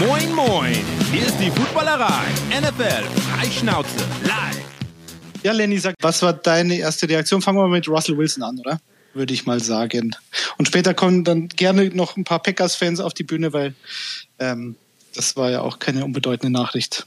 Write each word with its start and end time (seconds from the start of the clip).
Moin, 0.00 0.34
moin! 0.34 0.76
Hier 1.12 1.24
ist 1.24 1.38
die 1.38 1.50
Footballerei. 1.50 2.24
NFL 2.50 3.04
Freischnauze 3.30 3.98
live. 4.24 4.60
Ja, 5.44 5.52
Lenny, 5.52 5.78
sag, 5.78 5.94
was 6.00 6.20
war 6.20 6.32
deine 6.32 6.76
erste 6.78 7.08
Reaktion? 7.08 7.40
Fangen 7.40 7.58
wir 7.58 7.62
mal 7.62 7.76
mit 7.76 7.88
Russell 7.88 8.18
Wilson 8.18 8.42
an, 8.42 8.58
oder? 8.58 8.80
Würde 9.12 9.32
ich 9.32 9.46
mal 9.46 9.60
sagen. 9.60 10.16
Und 10.58 10.66
später 10.66 10.94
kommen 10.94 11.22
dann 11.22 11.48
gerne 11.48 11.90
noch 11.90 12.16
ein 12.16 12.24
paar 12.24 12.42
Packers-Fans 12.42 12.98
auf 12.98 13.14
die 13.14 13.22
Bühne, 13.22 13.52
weil 13.52 13.74
ähm, 14.40 14.74
das 15.14 15.36
war 15.36 15.50
ja 15.50 15.60
auch 15.60 15.78
keine 15.78 16.04
unbedeutende 16.04 16.50
Nachricht. 16.50 17.06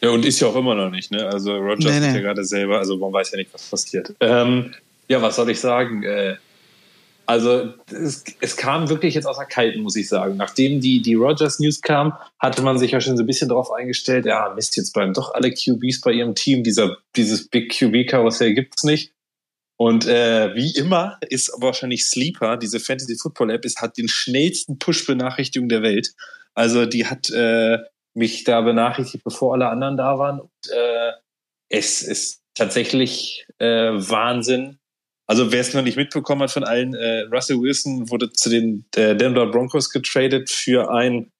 Ja, 0.00 0.08
und 0.08 0.24
ist 0.24 0.40
ja 0.40 0.48
auch 0.48 0.56
immer 0.56 0.74
noch 0.74 0.90
nicht, 0.90 1.10
ne? 1.10 1.26
Also 1.26 1.54
Rogers 1.56 1.84
nee, 1.84 2.00
nee. 2.00 2.08
ist 2.08 2.14
ja 2.14 2.20
gerade 2.22 2.44
selber, 2.44 2.78
also 2.78 2.96
man 2.96 3.12
weiß 3.12 3.32
ja 3.32 3.38
nicht, 3.38 3.52
was 3.52 3.64
passiert. 3.64 4.14
Ähm, 4.20 4.74
ja, 5.08 5.20
was 5.20 5.36
soll 5.36 5.50
ich 5.50 5.60
sagen? 5.60 6.02
Äh, 6.04 6.36
also 7.26 7.72
es, 7.90 8.24
es, 8.40 8.56
kam 8.56 8.88
wirklich 8.88 9.14
jetzt 9.14 9.26
aus 9.26 9.38
der 9.38 9.46
Kalten, 9.46 9.80
muss 9.80 9.96
ich 9.96 10.08
sagen. 10.08 10.36
Nachdem 10.36 10.80
die, 10.80 11.00
die 11.00 11.14
Rogers 11.14 11.58
News 11.58 11.80
kam, 11.80 12.14
hatte 12.38 12.62
man 12.62 12.78
sich 12.78 12.90
ja 12.90 13.00
schon 13.00 13.16
so 13.16 13.22
ein 13.22 13.26
bisschen 13.26 13.48
darauf 13.48 13.70
eingestellt, 13.70 14.26
ja, 14.26 14.52
Mist, 14.54 14.76
jetzt 14.76 14.92
bleiben 14.92 15.14
doch 15.14 15.32
alle 15.34 15.52
QBs 15.52 16.00
bei 16.02 16.12
ihrem 16.12 16.34
Team. 16.34 16.62
Dieser, 16.62 16.98
dieses 17.16 17.48
Big 17.48 17.72
QB-Karussell 17.72 18.54
gibt's 18.54 18.84
nicht. 18.84 19.12
Und 19.76 20.06
äh, 20.06 20.54
wie 20.54 20.70
immer 20.76 21.18
ist 21.28 21.52
wahrscheinlich 21.58 22.06
Sleeper, 22.06 22.56
diese 22.56 22.78
Fantasy 22.78 23.16
Football 23.16 23.50
App, 23.50 23.64
ist, 23.64 23.80
hat 23.80 23.96
den 23.96 24.08
schnellsten 24.08 24.78
Push-Benachrichtigung 24.78 25.68
der 25.68 25.82
Welt. 25.82 26.14
Also 26.54 26.86
die 26.86 27.06
hat 27.06 27.30
äh, 27.30 27.78
mich 28.14 28.44
da 28.44 28.60
benachrichtigt, 28.60 29.24
bevor 29.24 29.54
alle 29.54 29.68
anderen 29.68 29.96
da 29.96 30.18
waren. 30.18 30.40
Und 30.40 30.50
äh, 30.72 31.12
es 31.68 32.02
ist 32.02 32.42
tatsächlich 32.54 33.46
äh, 33.58 33.90
Wahnsinn, 33.92 34.78
also 35.26 35.52
wer 35.52 35.60
es 35.60 35.72
noch 35.74 35.82
nicht 35.82 35.96
mitbekommen 35.96 36.42
hat 36.42 36.50
von 36.50 36.64
allen, 36.64 36.94
äh, 36.94 37.22
Russell 37.32 37.60
Wilson 37.60 38.10
wurde 38.10 38.30
zu 38.32 38.50
den 38.50 38.84
äh, 38.94 39.16
Denver 39.16 39.46
Broncos 39.46 39.90
getradet 39.90 40.50
für 40.50 40.90
ein 40.90 41.30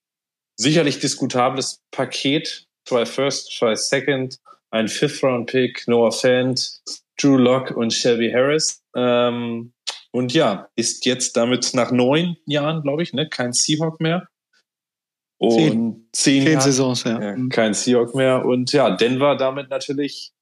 sicherlich 0.57 1.01
diskutables 1.01 1.81
Paket. 1.91 2.67
Zwei 2.87 3.07
First, 3.07 3.57
zwei 3.57 3.75
Second, 3.75 4.39
ein 4.71 4.89
Fifth-Round-Pick, 4.89 5.89
Noah 5.89 6.13
Fant, 6.13 6.81
Drew 7.19 7.37
Locke 7.37 7.75
und 7.75 7.93
Shelby 7.93 8.31
Harris. 8.31 8.83
Ähm, 8.95 9.73
und 10.13 10.33
ja, 10.33 10.69
ist 10.77 11.07
jetzt 11.07 11.37
damit 11.37 11.73
nach 11.75 11.91
neun 11.91 12.37
Jahren, 12.47 12.83
glaube 12.83 13.03
ich, 13.03 13.13
ne, 13.13 13.29
kein 13.29 13.53
Seahawk 13.53 14.01
mehr. 14.01 14.29
Und 15.39 15.53
zehn, 15.53 16.09
zehn, 16.13 16.47
zehn 16.47 16.61
Saisons, 16.61 17.05
ja. 17.05 17.21
ja. 17.21 17.37
Kein 17.51 17.75
Seahawk 17.75 18.15
mehr. 18.15 18.45
Und 18.45 18.73
ja, 18.73 18.91
Denver 18.91 19.37
damit 19.37 19.71
natürlich 19.71 20.34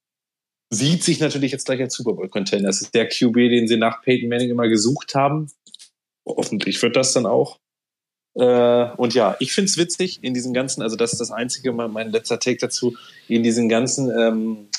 sieht 0.73 1.03
sich 1.03 1.19
natürlich 1.19 1.51
jetzt 1.51 1.65
gleich 1.65 1.81
als 1.81 1.93
Super 1.93 2.13
Bowl-Contender. 2.13 2.67
Das 2.67 2.81
ist 2.81 2.93
der 2.93 3.07
QB, 3.07 3.35
den 3.35 3.67
sie 3.67 3.77
nach 3.77 4.01
Peyton 4.01 4.29
Manning 4.29 4.49
immer 4.49 4.67
gesucht 4.67 5.15
haben. 5.15 5.51
Hoffentlich 6.25 6.81
wird 6.81 6.95
das 6.95 7.13
dann 7.13 7.25
auch. 7.25 7.59
Äh, 8.35 8.89
und 8.97 9.13
ja, 9.13 9.35
ich 9.39 9.53
finde 9.53 9.69
es 9.69 9.77
witzig 9.77 10.23
in 10.23 10.33
diesem 10.33 10.53
ganzen, 10.53 10.81
also 10.81 10.95
das 10.95 11.13
ist 11.13 11.19
das 11.19 11.31
einzige, 11.31 11.71
mein 11.71 12.09
letzter 12.09 12.39
Take 12.39 12.57
dazu, 12.57 12.95
in 13.27 13.43
diesen 13.43 13.69
ganzen 13.69 14.09
ähm, 14.09 14.69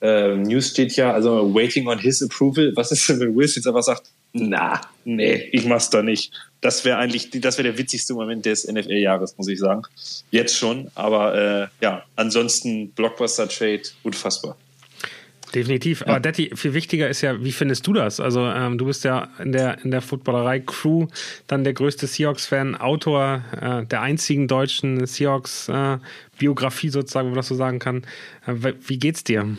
äh, 0.00 0.34
News 0.34 0.70
steht 0.70 0.96
ja, 0.96 1.12
also 1.12 1.54
waiting 1.54 1.86
on 1.86 1.98
his 1.98 2.22
approval. 2.22 2.72
Was 2.74 2.90
ist 2.90 3.08
denn, 3.08 3.20
wenn 3.20 3.36
Wills 3.36 3.54
jetzt 3.54 3.68
einfach 3.68 3.84
sagt, 3.84 4.10
na, 4.32 4.80
nee, 5.04 5.48
ich 5.52 5.66
mach's 5.66 5.90
da 5.90 6.02
nicht. 6.02 6.32
Das 6.60 6.84
wäre 6.84 6.96
eigentlich, 6.96 7.30
das 7.30 7.58
wäre 7.58 7.68
der 7.68 7.78
witzigste 7.78 8.14
Moment 8.14 8.46
des 8.46 8.66
NFL-Jahres, 8.66 9.36
muss 9.36 9.48
ich 9.48 9.58
sagen. 9.58 9.82
Jetzt 10.30 10.56
schon, 10.56 10.90
aber 10.94 11.34
äh, 11.34 11.66
ja, 11.84 12.04
ansonsten 12.16 12.90
Blockbuster-Trade, 12.92 13.82
unfassbar. 14.02 14.56
Definitiv. 15.54 16.00
Ja. 16.00 16.06
Aber 16.08 16.20
Detti, 16.20 16.50
viel 16.54 16.72
wichtiger 16.72 17.08
ist 17.08 17.20
ja, 17.20 17.42
wie 17.44 17.52
findest 17.52 17.86
du 17.86 17.92
das? 17.92 18.20
Also 18.20 18.46
ähm, 18.46 18.78
du 18.78 18.86
bist 18.86 19.04
ja 19.04 19.28
in 19.38 19.52
der 19.52 19.84
in 19.84 19.90
der 19.90 20.00
Footballerei-Crew 20.00 21.08
dann 21.46 21.64
der 21.64 21.74
größte 21.74 22.06
Seahawks-Fan, 22.06 22.74
Autor 22.76 23.44
äh, 23.60 23.84
der 23.84 24.00
einzigen 24.00 24.48
deutschen 24.48 25.06
Seahawks-Biografie 25.06 26.86
äh, 26.86 26.90
sozusagen, 26.90 27.26
wenn 27.26 27.32
man 27.32 27.38
das 27.38 27.48
so 27.48 27.54
sagen 27.54 27.78
kann. 27.78 28.06
Äh, 28.46 28.74
wie 28.80 28.98
geht's 28.98 29.24
dir? 29.24 29.56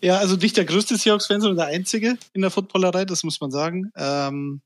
Ja, 0.00 0.18
also 0.18 0.36
nicht 0.36 0.56
der 0.56 0.64
größte 0.64 0.96
Seahawks-Fan, 0.96 1.40
sondern 1.40 1.68
der 1.68 1.76
einzige 1.76 2.16
in 2.32 2.42
der 2.42 2.50
Footballerei, 2.50 3.04
das 3.04 3.24
muss 3.24 3.40
man 3.40 3.50
sagen. 3.50 3.90
Ähm, 3.96 4.60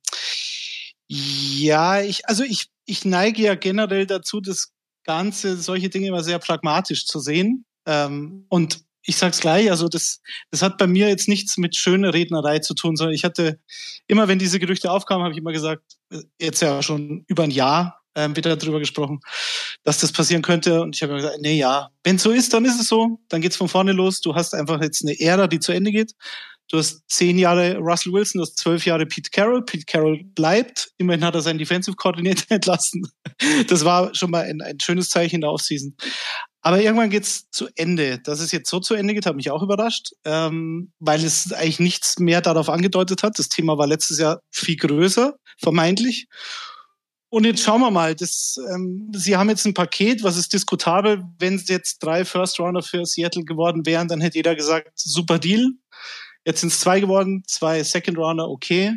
ja, 1.08 2.00
ich, 2.02 2.28
also 2.28 2.44
ich, 2.44 2.68
ich 2.84 3.04
neige 3.04 3.42
ja 3.42 3.54
generell 3.54 4.06
dazu, 4.06 4.40
das 4.40 4.72
Ganze, 5.04 5.56
solche 5.56 5.88
Dinge 5.88 6.08
immer 6.08 6.22
sehr 6.22 6.38
pragmatisch 6.38 7.06
zu 7.06 7.20
sehen. 7.20 7.64
Ähm, 7.86 8.46
und 8.48 8.84
ich 9.02 9.16
sag's 9.16 9.40
gleich, 9.40 9.70
also 9.70 9.88
das, 9.88 10.20
das 10.50 10.62
hat 10.62 10.78
bei 10.78 10.86
mir 10.86 11.08
jetzt 11.08 11.28
nichts 11.28 11.56
mit 11.56 11.76
schöner 11.76 12.12
Rednerei 12.12 12.58
zu 12.58 12.74
tun, 12.74 12.96
sondern 12.96 13.14
ich 13.14 13.24
hatte 13.24 13.58
immer, 14.06 14.28
wenn 14.28 14.38
diese 14.38 14.58
Gerüchte 14.58 14.90
aufkamen, 14.90 15.24
habe 15.24 15.32
ich 15.32 15.38
immer 15.38 15.52
gesagt, 15.52 15.82
äh, 16.10 16.22
jetzt 16.40 16.60
ja 16.60 16.82
schon 16.82 17.24
über 17.26 17.44
ein 17.44 17.50
Jahr 17.50 18.00
ähm, 18.14 18.36
wieder 18.36 18.56
darüber 18.56 18.78
gesprochen, 18.78 19.20
dass 19.84 20.00
das 20.00 20.12
passieren 20.12 20.42
könnte. 20.42 20.82
Und 20.82 20.96
ich 20.96 21.02
habe 21.02 21.14
gesagt, 21.14 21.38
nee, 21.40 21.56
ja, 21.56 21.90
wenn 22.04 22.18
so 22.18 22.30
ist, 22.30 22.52
dann 22.52 22.64
ist 22.64 22.80
es 22.80 22.88
so. 22.88 23.20
Dann 23.28 23.40
geht's 23.40 23.56
von 23.56 23.68
vorne 23.68 23.92
los. 23.92 24.20
Du 24.20 24.34
hast 24.34 24.54
einfach 24.54 24.80
jetzt 24.82 25.02
eine 25.02 25.18
Ära, 25.18 25.46
die 25.46 25.60
zu 25.60 25.72
Ende 25.72 25.92
geht. 25.92 26.12
Du 26.70 26.78
hast 26.78 27.02
zehn 27.08 27.36
Jahre 27.36 27.78
Russell 27.78 28.12
Wilson, 28.12 28.38
du 28.38 28.42
hast 28.42 28.56
zwölf 28.56 28.86
Jahre 28.86 29.04
Pete 29.04 29.30
Carroll. 29.30 29.64
Pete 29.64 29.84
Carroll 29.86 30.22
bleibt. 30.22 30.92
Immerhin 30.98 31.24
hat 31.24 31.34
er 31.34 31.42
seinen 31.42 31.58
Defensive 31.58 31.96
Coordinator 31.96 32.44
entlassen. 32.48 33.02
Das 33.66 33.84
war 33.84 34.14
schon 34.14 34.30
mal 34.30 34.44
ein, 34.44 34.60
ein 34.62 34.78
schönes 34.80 35.10
Zeichen 35.10 35.36
in 35.36 35.40
der 35.40 35.50
Offseason. 35.50 35.96
Aber 36.62 36.80
irgendwann 36.80 37.10
geht's 37.10 37.50
zu 37.50 37.68
Ende. 37.74 38.20
Dass 38.20 38.38
es 38.38 38.52
jetzt 38.52 38.70
so 38.70 38.78
zu 38.78 38.94
Ende 38.94 39.14
geht, 39.14 39.26
hat 39.26 39.34
mich 39.34 39.50
auch 39.50 39.62
überrascht, 39.62 40.10
ähm, 40.24 40.92
weil 41.00 41.24
es 41.24 41.52
eigentlich 41.52 41.80
nichts 41.80 42.20
mehr 42.20 42.40
darauf 42.40 42.68
angedeutet 42.68 43.24
hat. 43.24 43.38
Das 43.38 43.48
Thema 43.48 43.76
war 43.76 43.88
letztes 43.88 44.18
Jahr 44.18 44.40
viel 44.50 44.76
größer, 44.76 45.34
vermeintlich. 45.58 46.28
Und 47.30 47.46
jetzt 47.46 47.62
schauen 47.62 47.80
wir 47.80 47.90
mal. 47.90 48.14
Das, 48.14 48.56
ähm, 48.72 49.10
Sie 49.14 49.36
haben 49.36 49.48
jetzt 49.48 49.64
ein 49.64 49.74
Paket, 49.74 50.22
was 50.22 50.36
ist 50.36 50.52
diskutabel. 50.52 51.24
Wenn 51.38 51.56
es 51.56 51.68
jetzt 51.68 51.98
drei 51.98 52.24
First 52.24 52.60
Rounder 52.60 52.82
für 52.82 53.04
Seattle 53.06 53.44
geworden 53.44 53.86
wären, 53.86 54.06
dann 54.06 54.20
hätte 54.20 54.38
jeder 54.38 54.54
gesagt, 54.54 54.92
super 54.94 55.38
Deal. 55.38 55.70
Jetzt 56.44 56.60
sind 56.60 56.72
es 56.72 56.80
zwei 56.80 57.00
geworden, 57.00 57.42
zwei 57.46 57.82
Second 57.82 58.18
Rounder, 58.18 58.48
okay. 58.48 58.96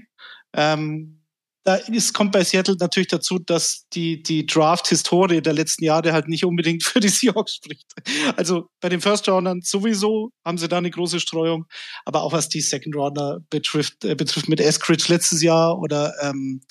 Ähm, 0.56 1.24
da 1.66 1.76
ist, 1.76 2.14
kommt 2.14 2.34
bei 2.34 2.44
Seattle 2.44 2.76
natürlich 2.78 3.08
dazu, 3.08 3.40
dass 3.40 3.88
die, 3.94 4.22
die 4.22 4.46
Draft-Historie 4.46 5.42
der 5.42 5.53
letzten 5.53 5.86
Jahre 5.86 6.12
halt 6.12 6.28
nicht 6.28 6.44
unbedingt 6.44 6.84
für 6.84 7.00
die 7.00 7.08
Seahawks 7.08 7.56
spricht. 7.56 7.88
Also 8.36 8.68
bei 8.82 8.90
den 8.90 9.00
First 9.00 9.30
Roundern 9.30 9.62
sowieso 9.62 10.32
haben 10.46 10.58
sie 10.58 10.68
da 10.68 10.78
eine 10.78 10.92
große 10.92 11.22
Streuung, 11.22 11.66
aber 12.06 12.24
auch 12.24 12.34
was 12.34 12.50
die 12.50 12.62
Second 12.62 12.96
Rounder 12.96 13.40
betrifft, 13.50 14.03
äh, 14.03 14.16
betrifft 14.16 14.50
mit 14.50 14.59
Eskridge 14.59 15.06
letztes 15.08 15.42
Jahr 15.42 15.80
oder 15.80 16.14
ähm, 16.22 16.62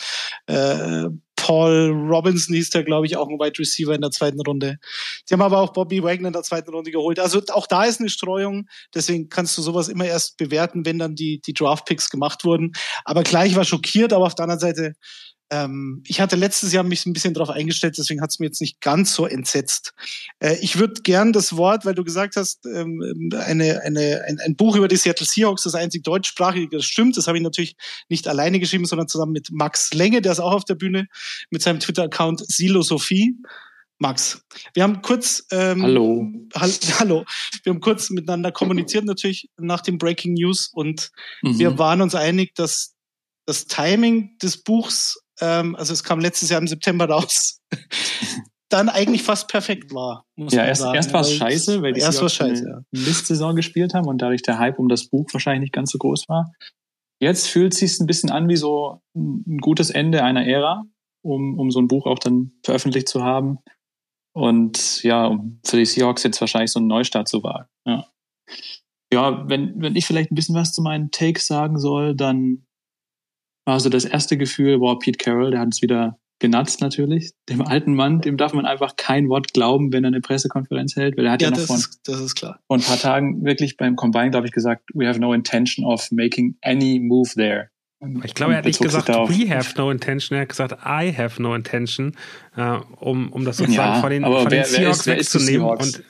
äh, 0.46 1.06
Paul 1.42 1.90
Robinson 2.08 2.54
hieß 2.54 2.70
der, 2.70 2.84
glaube 2.84 3.06
ich, 3.06 3.16
auch 3.16 3.28
ein 3.28 3.40
Wide 3.40 3.58
Receiver 3.58 3.92
in 3.92 4.00
der 4.00 4.12
zweiten 4.12 4.40
Runde. 4.40 4.76
Sie 5.24 5.34
haben 5.34 5.42
aber 5.42 5.58
auch 5.58 5.72
Bobby 5.72 6.00
Wagner 6.00 6.28
in 6.28 6.32
der 6.32 6.44
zweiten 6.44 6.70
Runde 6.70 6.92
geholt. 6.92 7.18
Also 7.18 7.42
auch 7.50 7.66
da 7.66 7.82
ist 7.82 7.98
eine 7.98 8.10
Streuung. 8.10 8.68
Deswegen 8.94 9.28
kannst 9.28 9.58
du 9.58 9.62
sowas 9.62 9.88
immer 9.88 10.04
erst 10.04 10.36
bewerten, 10.36 10.86
wenn 10.86 11.00
dann 11.00 11.16
die, 11.16 11.40
die 11.40 11.52
Draft 11.52 11.84
Picks 11.86 12.10
gemacht 12.10 12.44
wurden. 12.44 12.70
Aber 13.04 13.24
gleich 13.24 13.56
war 13.56 13.64
schockiert, 13.64 14.12
aber 14.12 14.26
auf 14.26 14.36
der 14.36 14.44
anderen 14.44 14.60
Seite 14.60 14.92
ähm, 15.52 16.02
ich 16.06 16.20
hatte 16.20 16.34
letztes 16.34 16.72
Jahr 16.72 16.82
mich 16.82 17.04
ein 17.04 17.12
bisschen 17.12 17.34
darauf 17.34 17.50
eingestellt, 17.50 17.98
deswegen 17.98 18.22
hat 18.22 18.30
es 18.30 18.38
mir 18.38 18.46
jetzt 18.46 18.62
nicht 18.62 18.80
ganz 18.80 19.14
so 19.14 19.26
entsetzt. 19.26 19.92
Äh, 20.40 20.56
ich 20.62 20.78
würde 20.78 21.02
gern 21.02 21.34
das 21.34 21.58
Wort, 21.58 21.84
weil 21.84 21.94
du 21.94 22.04
gesagt 22.04 22.36
hast, 22.36 22.64
ähm, 22.64 23.30
eine, 23.36 23.82
eine, 23.82 24.22
ein, 24.26 24.40
ein, 24.40 24.56
Buch 24.56 24.76
über 24.76 24.88
die 24.88 24.96
Seattle 24.96 25.26
Seahawks, 25.26 25.64
das 25.64 25.74
einzig 25.74 26.04
deutschsprachige, 26.04 26.74
das 26.74 26.86
stimmt. 26.86 27.18
Das 27.18 27.26
habe 27.26 27.36
ich 27.36 27.44
natürlich 27.44 27.76
nicht 28.08 28.28
alleine 28.28 28.60
geschrieben, 28.60 28.86
sondern 28.86 29.08
zusammen 29.08 29.32
mit 29.32 29.50
Max 29.52 29.92
Lenge, 29.92 30.22
der 30.22 30.32
ist 30.32 30.40
auch 30.40 30.54
auf 30.54 30.64
der 30.64 30.74
Bühne, 30.74 31.06
mit 31.50 31.60
seinem 31.60 31.80
Twitter-Account 31.80 32.50
Silosophie. 32.50 33.36
Max, 33.98 34.42
wir 34.72 34.82
haben 34.84 35.02
kurz 35.02 35.46
ähm, 35.52 35.82
hallo 35.82 36.26
hall, 36.54 36.72
hallo, 36.98 37.24
wir 37.62 37.72
haben 37.72 37.80
kurz 37.80 38.10
miteinander 38.10 38.50
kommuniziert 38.50 39.04
natürlich 39.04 39.50
nach 39.58 39.80
dem 39.82 39.98
Breaking 39.98 40.32
News 40.32 40.70
und 40.72 41.10
mhm. 41.42 41.58
wir 41.58 41.78
waren 41.78 42.00
uns 42.00 42.14
einig, 42.14 42.54
dass 42.56 42.96
das 43.46 43.66
Timing 43.66 44.38
des 44.42 44.62
Buchs 44.62 45.22
ähm, 45.42 45.74
also 45.74 45.92
es 45.92 46.04
kam 46.04 46.20
letztes 46.20 46.50
Jahr 46.50 46.60
im 46.60 46.68
September 46.68 47.06
raus, 47.06 47.60
dann 48.68 48.88
eigentlich 48.88 49.22
fast 49.24 49.48
perfekt 49.48 49.92
war. 49.92 50.24
Muss 50.36 50.52
ja, 50.52 50.60
man 50.60 50.68
erst, 50.68 50.82
sagen. 50.82 50.94
erst 50.94 51.12
war 51.12 51.20
es 51.22 51.32
scheiße, 51.32 51.82
weil 51.82 51.92
die 51.92 52.00
erst 52.00 52.22
was 52.22 52.34
scheiße, 52.34 52.64
ja. 52.64 52.80
Mist-Saison 52.92 53.56
gespielt 53.56 53.92
haben 53.92 54.06
und 54.06 54.22
dadurch 54.22 54.42
der 54.42 54.58
Hype 54.58 54.78
um 54.78 54.88
das 54.88 55.08
Buch 55.08 55.26
wahrscheinlich 55.32 55.62
nicht 55.62 55.74
ganz 55.74 55.90
so 55.90 55.98
groß 55.98 56.28
war. 56.28 56.52
Jetzt 57.20 57.48
fühlt 57.48 57.72
es 57.72 57.80
sich 57.80 58.00
ein 58.00 58.06
bisschen 58.06 58.30
an 58.30 58.48
wie 58.48 58.56
so 58.56 59.02
ein 59.14 59.58
gutes 59.58 59.90
Ende 59.90 60.22
einer 60.22 60.46
Ära, 60.46 60.84
um, 61.24 61.58
um 61.58 61.70
so 61.70 61.80
ein 61.80 61.88
Buch 61.88 62.06
auch 62.06 62.18
dann 62.18 62.52
veröffentlicht 62.64 63.08
zu 63.08 63.22
haben. 63.22 63.58
Und 64.34 65.02
ja, 65.02 65.26
um 65.26 65.60
für 65.64 65.76
die 65.76 65.84
Seahawks 65.84 66.22
jetzt 66.22 66.40
wahrscheinlich 66.40 66.72
so 66.72 66.78
einen 66.78 66.88
Neustart 66.88 67.28
zu 67.28 67.42
wagen. 67.42 67.68
Ja, 67.84 68.06
ja 69.12 69.48
wenn, 69.48 69.80
wenn 69.82 69.96
ich 69.96 70.06
vielleicht 70.06 70.30
ein 70.32 70.34
bisschen 70.34 70.54
was 70.54 70.72
zu 70.72 70.82
meinen 70.82 71.10
Takes 71.10 71.46
sagen 71.46 71.78
soll, 71.78 72.14
dann 72.14 72.64
war 73.64 73.80
so 73.80 73.88
das 73.88 74.04
erste 74.04 74.36
Gefühl, 74.36 74.80
wow, 74.80 74.98
Pete 74.98 75.18
Carroll, 75.18 75.50
der 75.50 75.60
hat 75.60 75.68
es 75.72 75.82
wieder 75.82 76.18
genatzt 76.42 76.80
natürlich. 76.80 77.32
Dem 77.48 77.62
alten 77.62 77.94
Mann, 77.94 78.20
dem 78.20 78.36
darf 78.36 78.52
man 78.52 78.66
einfach 78.66 78.96
kein 78.96 79.28
Wort 79.28 79.54
glauben, 79.54 79.92
wenn 79.92 80.04
er 80.04 80.08
eine 80.08 80.20
Pressekonferenz 80.20 80.96
hält, 80.96 81.16
weil 81.16 81.26
er 81.26 81.32
hat 81.32 81.42
ja, 81.42 81.48
ja 81.48 81.50
noch 81.52 81.58
das 81.58 81.66
von, 81.66 81.76
ist, 81.76 82.00
das 82.04 82.20
ist 82.20 82.34
klar. 82.34 82.58
vor 82.66 82.76
ein 82.76 82.82
paar 82.82 82.98
Tagen 82.98 83.44
wirklich 83.44 83.76
beim 83.76 83.96
Combine, 83.96 84.30
glaube 84.30 84.48
ich, 84.48 84.52
gesagt, 84.52 84.82
we 84.92 85.06
have 85.06 85.20
no 85.20 85.32
intention 85.32 85.86
of 85.86 86.10
making 86.10 86.56
any 86.62 86.98
move 86.98 87.30
there. 87.34 87.70
Ich 88.24 88.34
glaube, 88.34 88.54
er 88.54 88.58
hat 88.58 88.64
nicht 88.64 88.80
gesagt, 88.80 89.08
we 89.08 89.48
have 89.48 89.78
no 89.78 89.88
intention, 89.92 90.36
er 90.36 90.42
hat 90.42 90.48
gesagt, 90.48 90.72
I 90.84 91.16
have 91.16 91.40
no 91.40 91.54
intention, 91.54 92.16
äh, 92.56 92.78
um, 92.98 93.30
um 93.30 93.44
das 93.44 93.58
sozusagen 93.58 93.94
ja, 93.94 94.00
von 94.00 94.10
den, 94.10 94.24
von 94.24 94.50
wer, 94.50 94.62
den 94.62 94.64
Seahawks 94.64 95.06
wer 95.06 95.18
ist, 95.18 95.34
wegzunehmen. 95.36 95.68
Und 95.68 96.02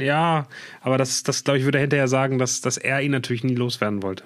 ja, 0.00 0.46
aber 0.80 0.96
das, 0.96 1.22
das 1.22 1.44
glaube 1.44 1.58
ich, 1.58 1.64
würde 1.66 1.76
er 1.76 1.82
hinterher 1.82 2.08
sagen, 2.08 2.38
dass, 2.38 2.62
dass 2.62 2.78
er 2.78 3.02
ihn 3.02 3.10
natürlich 3.10 3.44
nie 3.44 3.54
loswerden 3.54 4.02
wollte. 4.02 4.24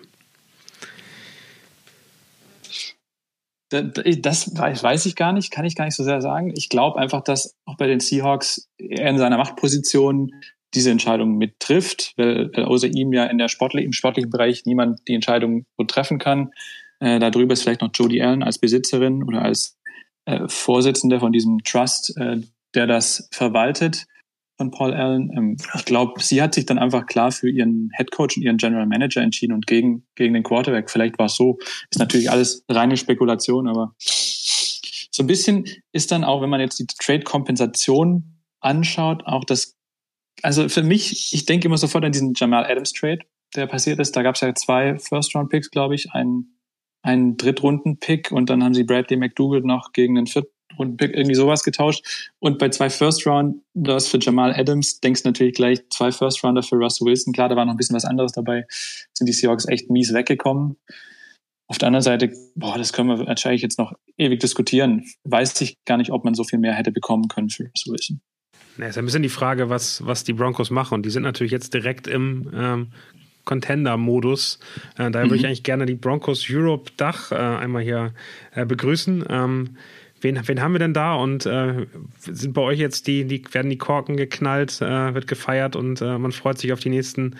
Das 3.70 4.56
weiß 4.56 5.06
ich 5.06 5.14
gar 5.14 5.32
nicht, 5.32 5.50
kann 5.50 5.64
ich 5.64 5.76
gar 5.76 5.84
nicht 5.84 5.96
so 5.96 6.04
sehr 6.04 6.22
sagen. 6.22 6.52
Ich 6.56 6.68
glaube 6.68 6.98
einfach, 6.98 7.22
dass 7.22 7.54
auch 7.66 7.76
bei 7.76 7.86
den 7.86 8.00
Seahawks 8.00 8.68
er 8.78 9.10
in 9.10 9.18
seiner 9.18 9.36
Machtposition 9.36 10.32
diese 10.74 10.90
Entscheidung 10.90 11.36
mit 11.36 11.60
trifft, 11.60 12.14
weil, 12.16 12.50
weil 12.54 12.64
außer 12.64 12.88
ihm 12.88 13.12
ja 13.12 13.26
in 13.26 13.38
der 13.38 13.48
Sportli 13.48 13.84
im 13.84 13.92
sportlichen 13.92 14.30
Bereich 14.30 14.64
niemand 14.64 15.00
die 15.08 15.14
Entscheidung 15.14 15.64
so 15.76 15.84
treffen 15.84 16.18
kann. 16.18 16.50
Äh, 17.00 17.18
darüber 17.18 17.52
ist 17.52 17.62
vielleicht 17.62 17.80
noch 17.80 17.90
Jodie 17.94 18.22
Allen 18.22 18.42
als 18.42 18.58
Besitzerin 18.58 19.22
oder 19.22 19.42
als 19.42 19.78
äh, 20.26 20.48
Vorsitzende 20.48 21.20
von 21.20 21.32
diesem 21.32 21.62
Trust, 21.64 22.16
äh, 22.18 22.40
der 22.74 22.86
das 22.86 23.28
verwaltet 23.32 24.06
von 24.58 24.70
Paul 24.70 24.92
Allen. 24.92 25.30
Ähm, 25.34 25.56
ich 25.74 25.84
glaube, 25.86 26.20
sie 26.22 26.42
hat 26.42 26.54
sich 26.54 26.66
dann 26.66 26.78
einfach 26.78 27.06
klar 27.06 27.32
für 27.32 27.48
ihren 27.48 27.90
Head 27.96 28.10
Coach 28.10 28.36
und 28.36 28.42
ihren 28.42 28.58
General 28.58 28.86
Manager 28.86 29.22
entschieden 29.22 29.54
und 29.54 29.66
gegen, 29.66 30.04
gegen 30.16 30.34
den 30.34 30.42
Quarterback. 30.42 30.90
Vielleicht 30.90 31.18
war 31.18 31.26
es 31.26 31.36
so. 31.36 31.58
Ist 31.90 31.98
natürlich 31.98 32.30
alles 32.30 32.64
reine 32.68 32.96
Spekulation, 32.96 33.68
aber 33.68 33.94
so 33.98 35.22
ein 35.22 35.26
bisschen 35.26 35.64
ist 35.92 36.12
dann 36.12 36.24
auch, 36.24 36.42
wenn 36.42 36.50
man 36.50 36.60
jetzt 36.60 36.78
die 36.78 36.86
Trade-Kompensation 36.86 38.42
anschaut, 38.60 39.24
auch 39.24 39.44
das, 39.44 39.76
also 40.42 40.68
für 40.68 40.82
mich, 40.82 41.32
ich 41.32 41.46
denke 41.46 41.68
immer 41.68 41.78
sofort 41.78 42.04
an 42.04 42.12
diesen 42.12 42.34
Jamal 42.36 42.66
Adams 42.66 42.92
Trade, 42.92 43.20
der 43.54 43.66
passiert 43.66 44.00
ist. 44.00 44.14
Da 44.16 44.22
gab 44.22 44.34
es 44.34 44.40
ja 44.40 44.54
zwei 44.54 44.98
First-Round-Picks, 44.98 45.70
glaube 45.70 45.94
ich, 45.94 46.12
einen, 46.12 46.58
einen 47.02 47.36
Drittrunden-Pick 47.36 48.32
und 48.32 48.50
dann 48.50 48.62
haben 48.62 48.74
sie 48.74 48.84
Bradley 48.84 49.16
McDougall 49.16 49.62
noch 49.62 49.92
gegen 49.92 50.18
einen 50.18 50.26
Viert 50.26 50.48
und 50.76 51.00
irgendwie 51.00 51.34
sowas 51.34 51.62
getauscht. 51.62 52.30
Und 52.38 52.58
bei 52.58 52.68
zwei 52.68 52.90
First 52.90 53.26
Rounders 53.26 54.08
für 54.08 54.18
Jamal 54.20 54.54
Adams 54.54 55.00
denkst 55.00 55.22
du 55.22 55.28
natürlich 55.28 55.54
gleich 55.54 55.80
zwei 55.90 56.12
First 56.12 56.44
Rounder 56.44 56.62
für 56.62 56.76
Russell 56.76 57.06
Wilson. 57.06 57.32
Klar, 57.32 57.48
da 57.48 57.56
war 57.56 57.64
noch 57.64 57.74
ein 57.74 57.76
bisschen 57.76 57.96
was 57.96 58.04
anderes 58.04 58.32
dabei. 58.32 58.66
Sind 59.12 59.26
die 59.26 59.32
Seahawks 59.32 59.66
echt 59.66 59.90
mies 59.90 60.12
weggekommen. 60.12 60.76
Auf 61.66 61.78
der 61.78 61.88
anderen 61.88 62.02
Seite, 62.02 62.32
boah, 62.54 62.78
das 62.78 62.92
können 62.92 63.08
wir 63.08 63.26
wahrscheinlich 63.26 63.62
jetzt 63.62 63.78
noch 63.78 63.92
ewig 64.16 64.40
diskutieren. 64.40 65.04
Weiß 65.24 65.60
ich 65.60 65.76
gar 65.84 65.98
nicht, 65.98 66.10
ob 66.10 66.24
man 66.24 66.34
so 66.34 66.44
viel 66.44 66.58
mehr 66.58 66.72
hätte 66.72 66.92
bekommen 66.92 67.28
können 67.28 67.50
für 67.50 67.64
Russell 67.64 67.92
Wilson. 67.92 68.20
Ja, 68.78 68.86
ist 68.86 68.96
ein 68.96 69.04
bisschen 69.04 69.22
die 69.22 69.28
Frage, 69.28 69.68
was, 69.68 70.06
was 70.06 70.24
die 70.24 70.32
Broncos 70.32 70.70
machen. 70.70 70.94
Und 70.94 71.02
die 71.04 71.10
sind 71.10 71.24
natürlich 71.24 71.52
jetzt 71.52 71.74
direkt 71.74 72.06
im 72.06 72.50
ähm, 72.54 72.92
Contender-Modus. 73.44 74.60
Äh, 74.96 75.10
daher 75.10 75.26
mhm. 75.26 75.30
würde 75.30 75.36
ich 75.36 75.46
eigentlich 75.46 75.62
gerne 75.62 75.84
die 75.84 75.94
Broncos 75.94 76.46
Europe 76.48 76.92
Dach 76.96 77.32
äh, 77.32 77.34
einmal 77.34 77.82
hier 77.82 78.14
äh, 78.54 78.64
begrüßen. 78.64 79.24
Ähm, 79.28 79.76
Wen, 80.20 80.40
wen 80.46 80.60
haben 80.60 80.72
wir 80.72 80.78
denn 80.80 80.94
da? 80.94 81.14
Und 81.14 81.46
äh, 81.46 81.86
sind 82.18 82.52
bei 82.52 82.62
euch 82.62 82.78
jetzt 82.78 83.06
die, 83.06 83.24
die, 83.24 83.42
werden 83.52 83.70
die 83.70 83.78
Korken 83.78 84.16
geknallt, 84.16 84.80
äh, 84.80 85.14
wird 85.14 85.26
gefeiert 85.26 85.76
und 85.76 86.00
äh, 86.00 86.18
man 86.18 86.32
freut 86.32 86.58
sich 86.58 86.72
auf 86.72 86.80
die 86.80 86.90
nächsten 86.90 87.36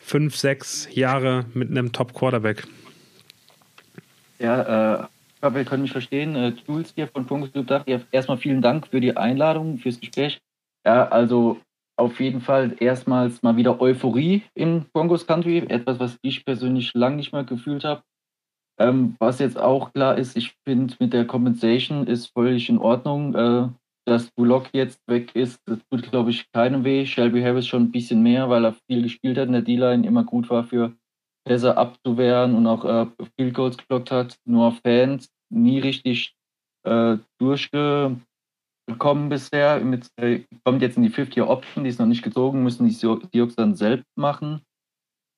fünf, 0.00 0.36
sechs 0.36 0.88
Jahre 0.94 1.46
mit 1.54 1.70
einem 1.70 1.92
Top-Quarterback? 1.92 2.66
Ja, 4.38 5.06
äh, 5.42 5.54
wir 5.54 5.64
können 5.64 5.82
mich 5.82 5.92
verstehen. 5.92 6.34
Äh, 6.36 6.52
Jules 6.66 6.92
hier 6.94 7.08
von 7.08 7.26
Funkus 7.26 7.50
Dach. 7.66 7.84
Erstmal 8.10 8.38
vielen 8.38 8.62
Dank 8.62 8.88
für 8.88 9.00
die 9.00 9.16
Einladung, 9.16 9.78
fürs 9.78 10.00
Gespräch. 10.00 10.40
Ja, 10.84 11.08
also 11.08 11.60
auf 11.96 12.20
jeden 12.20 12.40
Fall 12.40 12.76
erstmals 12.78 13.42
mal 13.42 13.56
wieder 13.56 13.80
Euphorie 13.80 14.42
im 14.54 14.84
Broncos 14.92 15.26
Country. 15.26 15.64
Etwas, 15.68 15.98
was 15.98 16.18
ich 16.22 16.44
persönlich 16.44 16.92
lange 16.94 17.16
nicht 17.16 17.32
mehr 17.32 17.44
gefühlt 17.44 17.84
habe. 17.84 18.02
Ähm, 18.78 19.16
was 19.18 19.38
jetzt 19.38 19.58
auch 19.58 19.92
klar 19.92 20.18
ist, 20.18 20.36
ich 20.36 20.54
finde, 20.66 20.94
mit 21.00 21.12
der 21.12 21.26
Compensation 21.26 22.06
ist 22.06 22.26
völlig 22.28 22.68
in 22.68 22.78
Ordnung. 22.78 23.34
Äh, 23.34 23.68
dass 24.06 24.30
Bullock 24.30 24.68
jetzt 24.72 25.00
weg 25.08 25.34
ist, 25.34 25.60
das 25.66 25.80
tut, 25.90 26.10
glaube 26.10 26.30
ich, 26.30 26.50
keinem 26.52 26.84
weh. 26.84 27.04
Shelby 27.04 27.42
Harris 27.42 27.66
schon 27.66 27.84
ein 27.84 27.90
bisschen 27.90 28.22
mehr, 28.22 28.48
weil 28.48 28.64
er 28.64 28.76
viel 28.88 29.02
gespielt 29.02 29.36
hat 29.36 29.48
in 29.48 29.52
der 29.52 29.62
D-Line, 29.62 30.06
immer 30.06 30.22
gut 30.22 30.48
war 30.48 30.64
für 30.64 30.94
besser 31.44 31.76
abzuwehren 31.76 32.54
und 32.54 32.66
auch 32.66 32.84
äh, 32.84 33.06
Field 33.36 33.54
Goals 33.54 33.76
geblockt 33.76 34.10
hat. 34.10 34.36
Nur 34.44 34.72
Fans 34.72 35.28
nie 35.50 35.80
richtig 35.80 36.34
äh, 36.84 37.18
durchgekommen 37.38 38.20
bisher. 39.28 39.80
Mit, 39.80 40.08
äh, 40.16 40.44
kommt 40.64 40.82
jetzt 40.82 40.96
in 40.96 41.02
die 41.02 41.10
50-Year-Option, 41.10 41.84
die 41.84 41.90
ist 41.90 41.98
noch 41.98 42.06
nicht 42.06 42.22
gezogen, 42.22 42.62
müssen 42.62 42.86
die 42.86 42.92
Seahawks 42.92 43.56
dann 43.56 43.74
selbst 43.74 44.06
machen. 44.16 44.62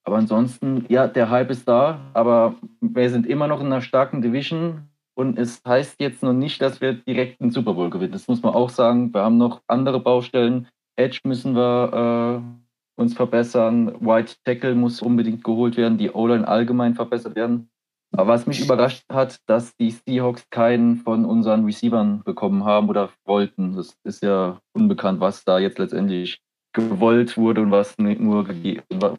Aber 0.08 0.16
ansonsten, 0.16 0.87
ja, 0.88 1.06
der 1.06 1.28
Hype 1.28 1.50
ist 1.50 1.69
da, 1.69 2.00
aber 2.14 2.55
wir 2.81 3.10
sind 3.10 3.26
immer 3.26 3.46
noch 3.46 3.60
in 3.60 3.66
einer 3.66 3.82
starken 3.82 4.22
Division 4.22 4.88
und 5.14 5.38
es 5.38 5.60
heißt 5.66 6.00
jetzt 6.00 6.22
noch 6.22 6.32
nicht, 6.32 6.62
dass 6.62 6.81
wir 6.81 6.94
direkt 6.94 7.43
den 7.43 7.50
Super 7.50 7.75
Bowl 7.75 7.90
gewinnen. 7.90 8.12
Das 8.12 8.26
muss 8.26 8.43
man 8.43 8.55
auch 8.55 8.70
sagen. 8.70 9.12
Wir 9.12 9.20
haben 9.20 9.37
noch 9.37 9.60
andere 9.66 10.00
Baustellen. 10.00 10.66
Edge 10.96 11.20
müssen 11.25 11.55
wir 11.55 12.40
äh, 12.43 12.99
uns 12.99 13.12
verbessern. 13.12 13.96
White 14.00 14.37
Tackle 14.44 14.75
muss 14.75 15.02
unbedingt 15.02 15.44
geholt 15.44 15.76
werden. 15.76 15.99
Die 15.99 16.10
O-Line 16.10 16.49
allgemein 16.49 16.94
verbessert 16.94 17.37
werden. 17.37 17.69
Aber 18.12 18.28
was 18.28 18.46
mich 18.46 18.62
überrascht 18.62 19.05
hat, 19.12 19.40
dass 19.44 19.76
die 19.76 19.90
Seahawks 19.90 20.49
keinen 20.49 20.96
von 20.96 21.26
unseren 21.26 21.66
Receivern 21.66 22.22
bekommen 22.25 22.64
haben 22.64 22.88
oder 22.88 23.10
wollten. 23.26 23.76
Das 23.76 23.94
ist 24.05 24.22
ja 24.22 24.58
unbekannt, 24.72 25.20
was 25.20 25.44
da 25.44 25.58
jetzt 25.58 25.78
letztendlich 25.78 26.40
gewollt 26.73 27.37
wurde 27.37 27.62
und 27.62 27.70
was 27.70 27.97
nur 27.99 28.49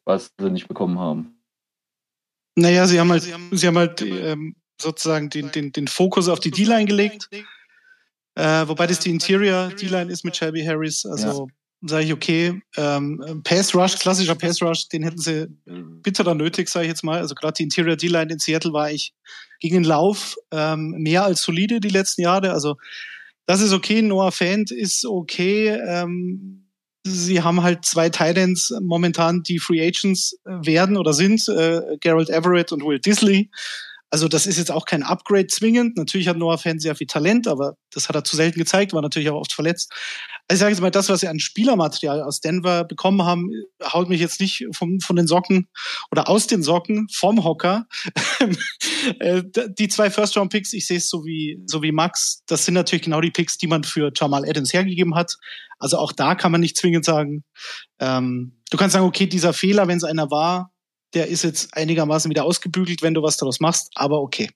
was 0.06 0.32
sie 0.40 0.50
nicht 0.50 0.68
bekommen 0.68 1.00
haben. 1.00 1.36
Naja, 2.56 2.88
sie 2.88 3.00
haben 3.00 3.12
halt, 3.12 3.24
sie 3.52 3.68
haben 3.68 3.78
halt 3.78 4.02
ähm, 4.02 4.56
sozusagen 4.82 5.30
den, 5.30 5.52
den, 5.52 5.72
den 5.72 5.88
Fokus 5.88 6.28
auf 6.28 6.40
die 6.40 6.52
D-Line 6.52 6.86
gelegt. 6.86 7.30
Äh, 8.36 8.68
wobei 8.68 8.88
das 8.88 9.00
die 9.00 9.12
Interior 9.12 9.70
D-Line 9.70 10.12
ist 10.12 10.24
mit 10.24 10.36
Shelby 10.36 10.64
Harris. 10.64 11.06
Also 11.06 11.48
ja. 11.48 11.90
sage 11.90 12.06
ich, 12.06 12.14
okay, 12.14 12.62
ähm, 12.78 13.42
Pass 13.44 13.74
Rush, 13.76 13.98
klassischer 13.98 14.36
Pass 14.36 14.62
Rush, 14.62 14.88
den 14.90 15.04
hätten 15.04 15.18
sie 15.18 15.48
bitterer 15.66 16.36
nötig, 16.36 16.70
sage 16.70 16.86
ich 16.86 16.90
jetzt 16.90 17.04
mal. 17.04 17.20
Also 17.20 17.36
gerade 17.36 17.54
die 17.54 17.64
Interior 17.64 17.96
D-Line 17.96 18.34
in 18.34 18.40
Seattle 18.40 18.74
war 18.74 18.92
ich 18.92 19.14
gegen 19.60 19.76
den 19.76 19.84
Lauf 19.84 20.36
ähm, 20.52 20.92
mehr 20.92 21.24
als 21.24 21.42
solide 21.42 21.80
die 21.80 21.90
letzten 21.90 22.22
Jahre. 22.22 22.52
Also 22.52 22.78
das 23.46 23.62
ist 23.62 23.74
okay. 23.74 24.02
Noah 24.02 24.32
Fant 24.32 24.72
ist 24.72 25.06
okay. 25.06 25.70
Ähm, 25.70 26.69
sie 27.10 27.42
haben 27.42 27.64
halt 27.64 27.86
zwei 27.86 28.10
Titans 28.10 28.74
momentan, 28.82 29.44
die 29.44 29.60
Free 29.60 29.86
Agents 29.86 30.38
äh, 30.46 30.66
werden 30.66 30.98
oder 30.98 31.14
sind, 31.14 31.48
äh, 31.50 31.98
Gerald 32.00 32.30
Everett 32.30 32.72
und 32.72 32.84
Will 32.84 33.00
Disley. 33.00 33.50
Also 34.12 34.28
das 34.28 34.48
ist 34.48 34.58
jetzt 34.58 34.72
auch 34.72 34.86
kein 34.86 35.04
Upgrade 35.04 35.48
zwingend. 35.48 35.98
Natürlich 35.98 36.28
hat 36.28 36.38
Noah 36.38 36.58
Fan 36.58 36.80
sehr 36.80 36.96
viel 36.96 37.08
Talent, 37.08 37.48
aber 37.48 37.76
das 37.92 38.10
hat 38.10 38.16
er 38.16 38.24
zu 38.24 38.36
selten 38.36 38.60
gezeigt, 38.60 38.94
war 38.94 39.02
natürlich 39.02 39.30
auch 39.30 39.40
oft 39.40 39.54
verletzt. 39.54 39.92
Also 40.48 40.58
ich 40.58 40.60
sage 40.62 40.72
jetzt 40.72 40.82
mal, 40.82 40.90
das, 40.90 41.10
was 41.10 41.20
sie 41.20 41.28
an 41.28 41.40
Spielermaterial 41.40 42.24
aus 42.24 42.40
Denver 42.40 42.84
bekommen 42.84 43.24
haben, 43.24 43.52
haut 43.84 44.10
mich 44.10 44.20
jetzt 44.20 44.40
nicht 44.40 44.66
vom, 44.72 45.00
von 45.00 45.16
den 45.16 45.28
Socken 45.28 45.68
oder 46.12 46.28
aus 46.28 46.48
den 46.48 46.64
Socken 46.64 47.08
vom 47.12 47.44
Hocker. 47.44 47.88
Äh, 49.20 49.44
die 49.78 49.88
zwei 49.88 50.10
First-Round-Picks, 50.10 50.74
ich 50.74 50.86
sehe 50.86 50.98
es 50.98 51.10
so 51.10 51.24
wie, 51.24 51.62
so 51.66 51.82
wie 51.82 51.94
Max, 51.94 52.44
das 52.48 52.66
sind 52.66 52.74
natürlich 52.74 53.04
genau 53.04 53.22
die 53.22 53.32
Picks, 53.32 53.58
die 53.58 53.68
man 53.68 53.86
für 53.86 54.12
Jamal 54.14 54.48
Adams 54.48 54.74
hergegeben 54.74 55.16
hat. 55.16 55.38
Also 55.78 55.98
auch 55.98 56.12
da 56.12 56.36
kann 56.36 56.52
man 56.52 56.60
nicht 56.60 56.76
zwingend 56.76 57.06
sagen, 57.06 57.46
ähm, 58.00 58.60
du 58.70 58.78
kannst 58.78 58.94
sagen, 58.94 59.06
okay, 59.06 59.26
dieser 59.26 59.54
Fehler, 59.54 59.88
wenn 59.88 59.98
es 59.98 60.04
einer 60.04 60.30
war, 60.30 60.74
der 61.14 61.28
ist 61.28 61.44
jetzt 61.44 61.76
einigermaßen 61.76 62.30
wieder 62.30 62.44
ausgebügelt, 62.44 63.02
wenn 63.02 63.14
du 63.14 63.24
was 63.24 63.38
daraus 63.38 63.60
machst, 63.60 63.90
aber 63.96 64.22
okay. 64.22 64.50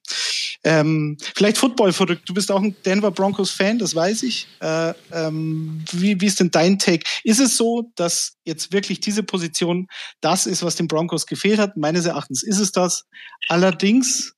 Ähm, 0.64 1.18
vielleicht 1.36 1.58
Football 1.58 1.92
verrückt. 1.92 2.28
Du 2.28 2.34
bist 2.34 2.52
auch 2.52 2.62
ein 2.62 2.76
Denver 2.86 3.12
Broncos 3.12 3.52
Fan, 3.52 3.80
das 3.80 3.96
weiß 3.96 4.24
ich. 4.24 4.48
Äh, 4.62 4.94
ähm, 5.12 5.84
wie, 5.92 6.20
wie 6.22 6.26
ist 6.26 6.40
denn 6.40 6.52
dein 6.52 6.80
Take? 6.80 7.04
Ist 7.24 7.40
es 7.40 7.58
so, 7.58 7.92
dass 7.96 8.38
jetzt 8.46 8.72
wirklich 8.72 9.02
diese 9.02 9.24
Position 9.24 9.88
das 10.22 10.46
ist, 10.46 10.64
was 10.64 10.76
den 10.76 10.88
Broncos 10.88 11.26
gefehlt 11.26 11.60
hat? 11.60 11.76
Meines 11.76 12.06
Erachtens 12.06 12.44
ist 12.44 12.60
es 12.60 12.72
das. 12.72 13.06
Allerdings 13.50 14.34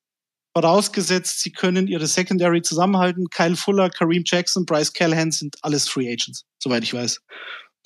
vorausgesetzt, 0.56 1.42
sie 1.42 1.52
können 1.52 1.88
ihre 1.88 2.08
Secondary 2.08 2.62
zusammenhalten. 2.62 3.30
Kyle 3.30 3.56
Fuller, 3.56 3.90
Kareem 3.90 4.24
Jackson, 4.26 4.66
Bryce 4.66 4.94
Callahan 4.94 5.32
sind 5.32 5.58
alles 5.62 5.88
Free 5.88 6.12
Agents, 6.12 6.46
soweit 6.60 6.84
ich 6.84 6.94
weiß. 6.94 7.22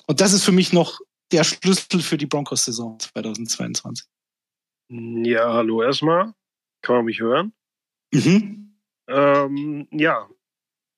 Und 0.06 0.20
das 0.20 0.32
ist 0.32 0.44
für 0.44 0.52
mich 0.52 0.72
noch 0.72 0.98
der 1.32 1.44
Schlüssel 1.44 2.00
für 2.00 2.16
die 2.16 2.26
Broncos-Saison 2.26 2.98
2022. 2.98 4.06
Ja, 4.92 5.52
hallo 5.52 5.82
erstmal. 5.82 6.32
Kann 6.82 6.96
man 6.96 7.04
mich 7.04 7.20
hören? 7.20 7.52
Mhm. 8.12 8.76
Ähm, 9.06 9.86
ja, 9.92 10.28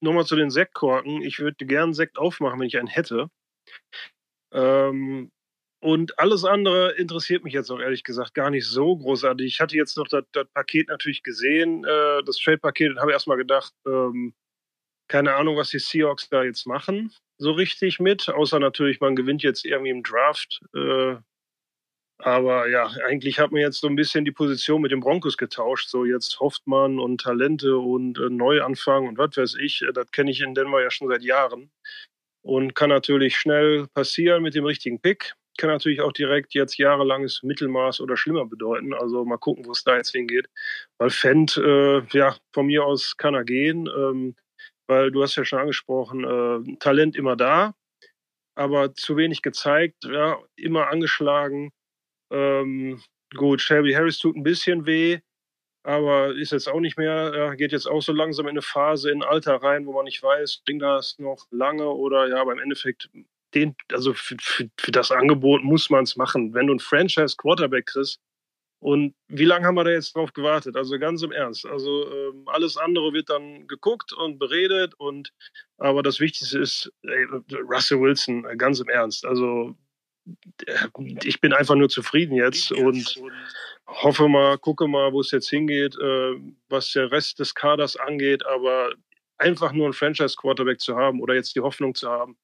nochmal 0.00 0.24
zu 0.24 0.34
den 0.34 0.50
Sektkorken. 0.50 1.20
Ich 1.20 1.40
würde 1.40 1.66
gern 1.66 1.92
Sekt 1.92 2.16
aufmachen, 2.16 2.58
wenn 2.58 2.68
ich 2.68 2.78
einen 2.78 2.88
hätte. 2.88 3.28
Ähm, 4.50 5.30
und 5.82 6.18
alles 6.18 6.44
andere 6.44 6.92
interessiert 6.92 7.44
mich 7.44 7.52
jetzt 7.52 7.70
auch 7.70 7.80
ehrlich 7.80 8.02
gesagt 8.02 8.32
gar 8.32 8.48
nicht 8.48 8.66
so 8.66 8.96
großartig. 8.96 9.46
Ich 9.46 9.60
hatte 9.60 9.76
jetzt 9.76 9.98
noch 9.98 10.08
das, 10.08 10.24
das 10.32 10.46
Paket 10.54 10.88
natürlich 10.88 11.22
gesehen, 11.22 11.84
äh, 11.84 12.22
das 12.24 12.38
Trade-Paket, 12.38 12.92
und 12.92 13.00
habe 13.00 13.12
erstmal 13.12 13.36
gedacht, 13.36 13.74
ähm, 13.86 14.32
keine 15.08 15.34
Ahnung, 15.34 15.56
was 15.58 15.68
die 15.68 15.80
Seahawks 15.80 16.30
da 16.30 16.44
jetzt 16.44 16.66
machen, 16.66 17.12
so 17.36 17.52
richtig 17.52 18.00
mit. 18.00 18.30
Außer 18.30 18.58
natürlich, 18.58 19.00
man 19.00 19.16
gewinnt 19.16 19.42
jetzt 19.42 19.66
irgendwie 19.66 19.90
im 19.90 20.02
Draft. 20.02 20.60
Äh, 20.74 21.16
Aber 22.24 22.68
ja, 22.68 22.88
eigentlich 23.08 23.40
hat 23.40 23.50
man 23.50 23.60
jetzt 23.60 23.80
so 23.80 23.88
ein 23.88 23.96
bisschen 23.96 24.24
die 24.24 24.30
Position 24.30 24.80
mit 24.80 24.92
den 24.92 25.00
Broncos 25.00 25.36
getauscht. 25.36 25.88
So 25.88 26.04
jetzt 26.04 26.38
hofft 26.38 26.64
man 26.68 27.00
und 27.00 27.20
Talente 27.20 27.76
und 27.76 28.16
äh, 28.18 28.30
Neuanfang 28.30 29.08
und 29.08 29.18
was 29.18 29.36
weiß 29.36 29.56
ich. 29.60 29.82
Äh, 29.82 29.92
das 29.92 30.08
kenne 30.12 30.30
ich 30.30 30.40
in 30.40 30.54
Denver 30.54 30.80
ja 30.80 30.90
schon 30.90 31.08
seit 31.08 31.22
Jahren. 31.22 31.72
Und 32.42 32.76
kann 32.76 32.90
natürlich 32.90 33.36
schnell 33.36 33.88
passieren 33.88 34.44
mit 34.44 34.54
dem 34.54 34.64
richtigen 34.64 35.00
Pick. 35.00 35.34
Kann 35.58 35.70
natürlich 35.70 36.00
auch 36.00 36.12
direkt 36.12 36.54
jetzt 36.54 36.78
jahrelanges 36.78 37.42
Mittelmaß 37.42 38.00
oder 38.00 38.16
schlimmer 38.16 38.46
bedeuten. 38.46 38.94
Also 38.94 39.24
mal 39.24 39.36
gucken, 39.38 39.66
wo 39.66 39.72
es 39.72 39.82
da 39.82 39.96
jetzt 39.96 40.12
hingeht. 40.12 40.48
Weil 40.98 41.10
Fendt, 41.10 41.56
äh, 41.56 42.02
ja, 42.12 42.36
von 42.52 42.66
mir 42.66 42.84
aus 42.84 43.16
kann 43.16 43.34
er 43.34 43.44
gehen. 43.44 43.88
Ähm, 43.88 44.36
weil 44.86 45.10
du 45.10 45.22
hast 45.22 45.34
ja 45.34 45.44
schon 45.44 45.58
angesprochen, 45.58 46.22
äh, 46.24 46.76
Talent 46.78 47.16
immer 47.16 47.34
da, 47.34 47.74
aber 48.54 48.94
zu 48.94 49.16
wenig 49.16 49.42
gezeigt, 49.42 50.04
ja, 50.04 50.38
immer 50.56 50.88
angeschlagen 50.88 51.72
ähm, 52.32 53.00
gut, 53.36 53.60
Shelby 53.60 53.92
Harris 53.92 54.18
tut 54.18 54.36
ein 54.36 54.42
bisschen 54.42 54.86
weh, 54.86 55.20
aber 55.84 56.34
ist 56.34 56.52
jetzt 56.52 56.68
auch 56.68 56.80
nicht 56.80 56.96
mehr, 56.98 57.32
ja, 57.36 57.54
geht 57.54 57.72
jetzt 57.72 57.86
auch 57.86 58.02
so 58.02 58.12
langsam 58.12 58.46
in 58.46 58.52
eine 58.52 58.62
Phase, 58.62 59.10
in 59.10 59.22
ein 59.22 59.28
Alter 59.28 59.56
rein, 59.56 59.86
wo 59.86 59.92
man 59.92 60.04
nicht 60.04 60.22
weiß, 60.22 60.62
bringt 60.64 60.82
das 60.82 61.18
noch 61.18 61.46
lange 61.50 61.88
oder 61.88 62.28
ja, 62.28 62.42
beim 62.44 62.58
Endeffekt, 62.58 63.10
den, 63.54 63.76
also 63.92 64.14
für, 64.14 64.36
für, 64.40 64.70
für 64.80 64.92
das 64.92 65.10
Angebot 65.10 65.62
muss 65.62 65.90
man 65.90 66.04
es 66.04 66.16
machen. 66.16 66.54
Wenn 66.54 66.68
du 66.68 66.74
ein 66.74 66.80
Franchise-Quarterback 66.80 67.86
kriegst, 67.86 68.20
und 68.82 69.14
wie 69.28 69.44
lange 69.44 69.64
haben 69.64 69.76
wir 69.76 69.84
da 69.84 69.90
jetzt 69.92 70.16
drauf 70.16 70.32
gewartet? 70.32 70.76
Also 70.76 70.98
ganz 70.98 71.22
im 71.22 71.30
Ernst. 71.30 71.64
Also 71.66 72.10
ähm, 72.12 72.42
alles 72.46 72.76
andere 72.76 73.12
wird 73.12 73.30
dann 73.30 73.68
geguckt 73.68 74.12
und 74.12 74.40
beredet 74.40 74.94
und 74.98 75.32
aber 75.78 76.02
das 76.02 76.18
Wichtigste 76.18 76.58
ist 76.58 76.92
ey, 77.02 77.24
Russell 77.70 78.00
Wilson, 78.00 78.42
ganz 78.58 78.80
im 78.80 78.88
Ernst. 78.88 79.24
Also 79.24 79.76
ich 81.24 81.40
bin 81.40 81.52
einfach 81.52 81.74
nur 81.74 81.88
zufrieden 81.88 82.36
jetzt 82.36 82.72
und 82.72 83.20
hoffe 83.86 84.28
mal, 84.28 84.58
gucke 84.58 84.86
mal, 84.86 85.12
wo 85.12 85.20
es 85.20 85.30
jetzt 85.30 85.50
hingeht, 85.50 85.96
äh, 85.96 86.34
was 86.68 86.92
der 86.92 87.10
Rest 87.10 87.38
des 87.38 87.54
Kaders 87.54 87.96
angeht. 87.96 88.46
Aber 88.46 88.92
einfach 89.38 89.72
nur 89.72 89.86
einen 89.86 89.94
Franchise-Quarterback 89.94 90.80
zu 90.80 90.96
haben 90.96 91.20
oder 91.20 91.34
jetzt 91.34 91.54
die 91.56 91.60
Hoffnung 91.60 91.94
zu 91.94 92.08
haben, 92.08 92.36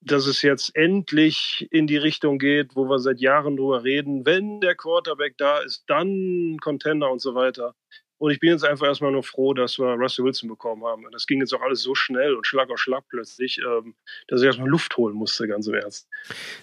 dass 0.00 0.26
es 0.26 0.42
jetzt 0.42 0.74
endlich 0.76 1.66
in 1.70 1.86
die 1.86 1.96
Richtung 1.96 2.38
geht, 2.38 2.76
wo 2.76 2.88
wir 2.88 3.00
seit 3.00 3.20
Jahren 3.20 3.56
drüber 3.56 3.82
reden, 3.82 4.24
wenn 4.24 4.60
der 4.60 4.76
Quarterback 4.76 5.36
da 5.38 5.58
ist, 5.58 5.84
dann 5.88 6.56
Contender 6.60 7.10
und 7.10 7.20
so 7.20 7.34
weiter. 7.34 7.74
Und 8.18 8.32
ich 8.32 8.40
bin 8.40 8.50
jetzt 8.50 8.64
einfach 8.64 8.86
erstmal 8.86 9.12
nur 9.12 9.22
froh, 9.22 9.54
dass 9.54 9.78
wir 9.78 9.86
Russell 9.94 10.24
Wilson 10.24 10.48
bekommen 10.48 10.84
haben. 10.84 11.04
Das 11.12 11.26
ging 11.26 11.40
jetzt 11.40 11.54
auch 11.54 11.62
alles 11.62 11.82
so 11.82 11.94
schnell 11.94 12.34
und 12.34 12.46
Schlag 12.46 12.68
auf 12.70 12.78
Schlag 12.78 13.04
plötzlich, 13.08 13.60
ähm, 13.64 13.94
dass 14.26 14.40
ich 14.40 14.46
erstmal 14.46 14.68
Luft 14.68 14.96
holen 14.96 15.14
musste, 15.14 15.46
ganz 15.46 15.68
im 15.68 15.74
Ernst. 15.74 16.08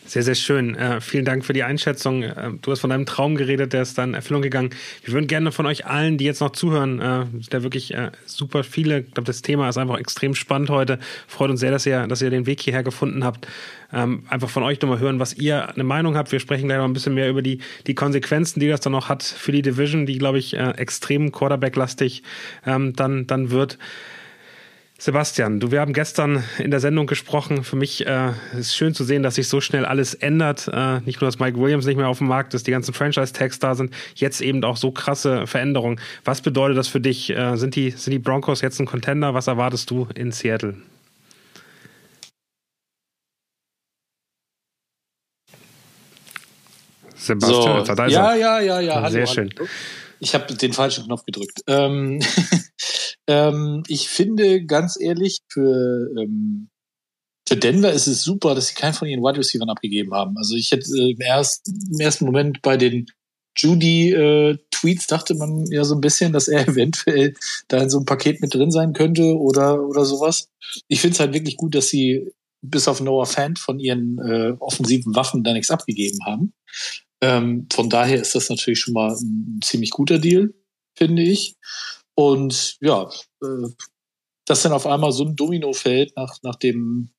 Sehr, 0.06 0.24
sehr 0.24 0.36
schön. 0.36 0.76
Äh, 0.76 1.00
vielen 1.00 1.24
Dank 1.24 1.46
für 1.46 1.54
die 1.54 1.64
Einschätzung. 1.64 2.24
Äh, 2.24 2.52
du 2.62 2.72
hast 2.72 2.82
von 2.82 2.90
deinem 2.90 3.06
Traum 3.06 3.36
geredet, 3.36 3.72
der 3.72 3.84
ist 3.84 3.98
dann 3.98 4.14
Erfüllung 4.14 4.42
gegangen. 4.42 4.72
Wir 5.04 5.14
würden 5.14 5.28
gerne 5.28 5.52
von 5.54 5.66
euch 5.66 5.86
allen, 5.86 6.18
die 6.18 6.26
jetzt 6.26 6.42
noch 6.42 6.52
zuhören, 6.52 7.00
äh, 7.00 7.26
da 7.50 7.64
wirklich 7.64 7.94
äh, 7.94 8.12
super 8.26 8.64
viele, 8.64 9.00
ich 9.00 9.14
glaube, 9.14 9.28
das 9.28 9.42
Thema 9.42 9.70
ist 9.70 9.78
einfach 9.78 9.98
extrem 9.98 10.36
spannend 10.36 10.70
heute. 10.70 11.00
Freut 11.28 11.50
uns 11.50 11.62
sehr, 11.62 11.72
dass 11.72 11.86
ihr, 11.86 12.08
dass 12.08 12.22
ihr 12.22 12.30
den 12.30 12.46
Weg 12.46 12.60
hierher 12.62 12.84
gefunden 12.84 13.24
habt 13.24 13.48
ähm, 13.94 14.24
einfach 14.28 14.50
von 14.50 14.64
euch 14.64 14.82
nochmal 14.82 15.00
hören, 15.00 15.20
was 15.20 15.34
ihr 15.34 15.70
eine 15.70 15.84
Meinung 15.84 16.18
habt. 16.18 16.32
Wir 16.32 16.40
sprechen 16.40 16.68
gleich 16.68 16.78
noch 16.78 16.86
ein 16.86 16.94
bisschen 16.94 17.14
mehr 17.14 17.30
über 17.30 17.42
die, 17.42 17.60
die 17.88 17.96
Konsequenzen, 17.96 18.60
die 18.60 18.68
das 18.68 18.82
dann 18.82 18.92
noch 18.92 19.08
hat 19.08 19.24
für 19.24 19.52
die 19.52 19.62
Division, 19.62 20.06
die, 20.06 20.18
glaube 20.18 20.38
ich, 20.38 20.54
extrem 20.56 21.32
Quarterback-lastig 21.46 22.24
ähm, 22.66 22.94
dann, 22.94 23.28
dann 23.28 23.52
wird. 23.52 23.78
Sebastian, 24.98 25.60
du, 25.60 25.72
wir 25.72 25.82
haben 25.82 25.92
gestern 25.92 26.44
in 26.58 26.72
der 26.72 26.80
Sendung 26.80 27.06
gesprochen. 27.06 27.64
Für 27.64 27.76
mich 27.76 28.08
äh, 28.08 28.32
ist 28.58 28.76
schön 28.76 28.94
zu 28.94 29.04
sehen, 29.04 29.24
dass 29.24 29.36
sich 29.36 29.48
so 29.48 29.60
schnell 29.60 29.86
alles 29.86 30.14
ändert. 30.14 30.70
Äh, 30.74 31.02
nicht 31.02 31.20
nur, 31.22 31.28
dass 31.28 31.38
Mike 31.38 31.60
Williams 31.60 31.86
nicht 31.86 31.98
mehr 31.98 32.08
auf 32.08 32.20
dem 32.20 32.28
Markt 32.28 32.54
ist, 32.54 32.66
die 32.66 32.72
ganzen 32.72 32.94
Franchise-Tags 32.94 33.60
da 33.60 33.76
sind, 33.76 33.94
jetzt 34.16 34.42
eben 34.42 34.64
auch 34.64 34.78
so 34.78 34.92
krasse 34.92 35.48
Veränderungen. 35.48 36.00
Was 36.24 36.42
bedeutet 36.42 36.78
das 36.78 36.88
für 36.88 37.02
dich? 37.02 37.30
Äh, 37.30 37.58
sind, 37.58 37.76
die, 37.76 37.92
sind 37.92 38.14
die 38.14 38.20
Broncos 38.20 38.62
jetzt 38.62 38.80
ein 38.80 38.86
Contender? 38.86 39.34
Was 39.34 39.48
erwartest 39.48 39.92
du 39.92 40.08
in 40.16 40.32
Seattle? 40.32 40.76
Sebastian, 47.16 47.86
so, 47.86 47.94
ja, 48.04 48.36
ja, 48.36 48.60
ja, 48.60 48.80
ja, 48.80 48.96
hallo, 48.96 49.10
Sehr 49.10 49.28
schön. 49.28 49.50
Hallo. 49.58 49.68
Ich 50.26 50.34
habe 50.34 50.52
den 50.56 50.74
falschen 50.74 51.06
Knopf 51.06 51.24
gedrückt. 51.24 51.62
Ähm, 51.68 52.20
ähm, 53.28 53.84
ich 53.88 54.10
finde 54.10 54.66
ganz 54.66 55.00
ehrlich, 55.00 55.42
für, 55.50 56.10
ähm, 56.18 56.70
für 57.48 57.56
Denver 57.56 57.94
ist 57.94 58.08
es 58.08 58.24
super, 58.24 58.56
dass 58.56 58.70
sie 58.70 58.74
keinen 58.74 58.96
von 58.96 59.08
ihren 59.08 59.22
Wide 59.22 59.38
Receivers 59.38 59.70
abgegeben 59.70 60.16
haben. 60.16 60.36
Also 60.36 60.56
ich 60.56 60.72
hätte 60.72 60.90
äh, 60.98 61.12
im, 61.12 61.22
erst, 61.22 61.68
im 61.68 62.00
ersten 62.00 62.26
Moment 62.26 62.64
bei 62.64 62.76
den 62.76 63.06
Judy-Tweets 63.56 65.06
äh, 65.06 65.08
dachte 65.08 65.36
man 65.36 65.68
ja 65.68 65.84
so 65.84 65.94
ein 65.94 66.02
bisschen, 66.02 66.34
dass 66.34 66.48
er 66.48 66.68
eventuell 66.68 67.36
da 67.68 67.84
in 67.84 67.92
so 67.92 68.00
einem 68.00 68.08
Paket 68.08 68.42
mit 68.42 68.52
drin 68.52 68.72
sein 68.72 68.94
könnte 68.94 69.38
oder, 69.38 69.80
oder 69.84 70.06
sowas. 70.06 70.50
Ich 70.88 71.02
finde 71.02 71.14
es 71.14 71.20
halt 71.20 71.36
wirklich 71.36 71.56
gut, 71.56 71.76
dass 71.76 71.90
sie 71.90 72.32
bis 72.64 72.88
auf 72.88 73.00
Noah 73.00 73.28
Fant 73.28 73.60
von 73.60 73.80
ihren 73.80 74.18
äh, 74.18 74.56
offensiven 74.58 75.16
Waffen 75.16 75.44
da 75.44 75.54
nichts 75.54 75.70
abgegeben 75.70 76.18
haben. 76.26 76.54
Ähm, 77.22 77.68
von 77.72 77.90
daher 77.90 78.22
ist 78.22 78.36
das 78.36 78.50
natürlich 78.50 78.80
schon 78.80 78.94
mal 78.94 79.14
ein, 79.14 79.60
ziemlich 79.64 79.92
guter 79.92 80.20
Deal, 80.20 80.54
finde 80.98 81.24
ich. 81.24 81.56
Und 82.16 82.78
ja, 82.82 83.10
äh, 83.42 83.70
dass 84.46 84.62
dann 84.62 84.74
auf 84.74 84.86
einmal 84.86 85.12
so 85.12 85.26
ein 85.26 85.36
Domino 85.36 85.74
fällt 85.74 86.16
nach, 86.16 86.38
nach 86.44 86.56
dem 86.56 87.10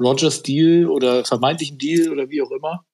Rogers 0.00 0.42
Deal 0.42 0.86
oder 0.88 1.24
vermeintlichen 1.24 1.78
Deal 1.78 2.10
oder 2.10 2.30
wie 2.30 2.40
auch 2.40 2.50
immer, 2.50 2.84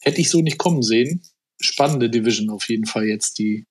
hätte 0.00 0.20
ich 0.20 0.30
so 0.30 0.40
nicht 0.40 0.58
kommen 0.58 0.82
sehen. 0.82 1.22
Spannende 1.60 2.08
Division 2.08 2.50
auf 2.50 2.68
jeden 2.68 2.86
Fall 2.86 3.04
jetzt, 3.04 3.38
die, 3.38 3.66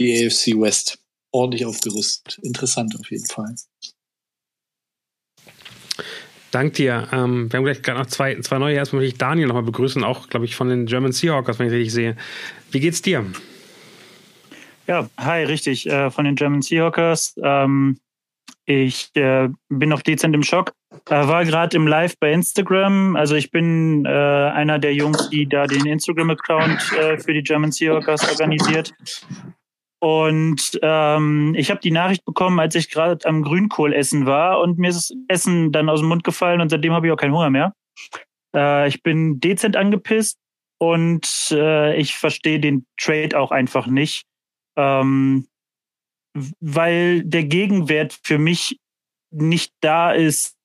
die 0.00 0.26
AFC 0.26 0.58
West. 0.58 0.98
Ordentlich 1.32 1.66
aufgerüstet. 1.66 2.38
Interessant 2.42 2.98
auf 2.98 3.10
jeden 3.10 3.26
Fall. 3.26 3.54
Dank 6.50 6.74
dir. 6.74 7.08
Ähm, 7.12 7.52
wir 7.52 7.58
haben 7.58 7.64
gleich 7.64 7.82
gerade 7.82 7.98
noch 7.98 8.06
zwei, 8.06 8.38
zwei 8.40 8.58
neue. 8.58 8.76
Erstmal 8.76 9.02
möchte 9.02 9.14
ich 9.14 9.18
Daniel 9.18 9.48
nochmal 9.48 9.62
begrüßen, 9.62 10.04
auch, 10.04 10.28
glaube 10.28 10.46
ich, 10.46 10.56
von 10.56 10.68
den 10.68 10.86
German 10.86 11.12
Seahawkers, 11.12 11.58
wenn 11.58 11.66
ich 11.66 11.72
richtig 11.72 11.92
sehe. 11.92 12.16
Wie 12.70 12.80
geht's 12.80 13.02
dir? 13.02 13.24
Ja, 14.86 15.08
hi, 15.18 15.42
richtig, 15.42 15.86
äh, 15.86 16.10
von 16.10 16.24
den 16.24 16.36
German 16.36 16.62
Seahawkers. 16.62 17.34
Ähm, 17.42 17.98
ich 18.64 19.10
äh, 19.14 19.48
bin 19.68 19.88
noch 19.88 20.02
dezent 20.02 20.34
im 20.34 20.42
Schock. 20.42 20.72
Äh, 21.08 21.26
war 21.26 21.44
gerade 21.44 21.76
im 21.76 21.86
Live 21.86 22.18
bei 22.18 22.32
Instagram. 22.32 23.16
Also 23.16 23.34
ich 23.36 23.50
bin 23.50 24.04
äh, 24.04 24.08
einer 24.08 24.78
der 24.78 24.94
Jungs, 24.94 25.30
die 25.30 25.48
da 25.48 25.66
den 25.66 25.86
Instagram-Account 25.86 26.92
äh, 26.98 27.18
für 27.18 27.32
die 27.32 27.42
German 27.42 27.70
Seahawkers 27.70 28.28
organisiert. 28.28 28.92
Und 29.98 30.78
ähm, 30.82 31.54
ich 31.56 31.70
habe 31.70 31.80
die 31.80 31.90
Nachricht 31.90 32.24
bekommen, 32.24 32.60
als 32.60 32.74
ich 32.74 32.90
gerade 32.90 33.26
am 33.26 33.42
Grünkohlessen 33.42 34.26
war 34.26 34.60
und 34.60 34.78
mir 34.78 34.90
ist 34.90 35.10
das 35.10 35.16
Essen 35.28 35.72
dann 35.72 35.88
aus 35.88 36.00
dem 36.00 36.08
Mund 36.08 36.22
gefallen 36.22 36.60
und 36.60 36.68
seitdem 36.68 36.92
habe 36.92 37.06
ich 37.06 37.12
auch 37.12 37.16
keinen 37.16 37.34
Hunger 37.34 37.50
mehr. 37.50 37.72
Äh, 38.54 38.88
ich 38.88 39.02
bin 39.02 39.40
dezent 39.40 39.76
angepisst 39.76 40.38
und 40.78 41.48
äh, 41.50 41.96
ich 41.96 42.16
verstehe 42.16 42.60
den 42.60 42.86
Trade 43.00 43.38
auch 43.38 43.50
einfach 43.50 43.86
nicht, 43.86 44.26
ähm, 44.76 45.46
weil 46.60 47.24
der 47.24 47.44
Gegenwert 47.44 48.18
für 48.22 48.38
mich 48.38 48.78
nicht 49.30 49.72
da 49.80 50.12
ist, 50.12 50.56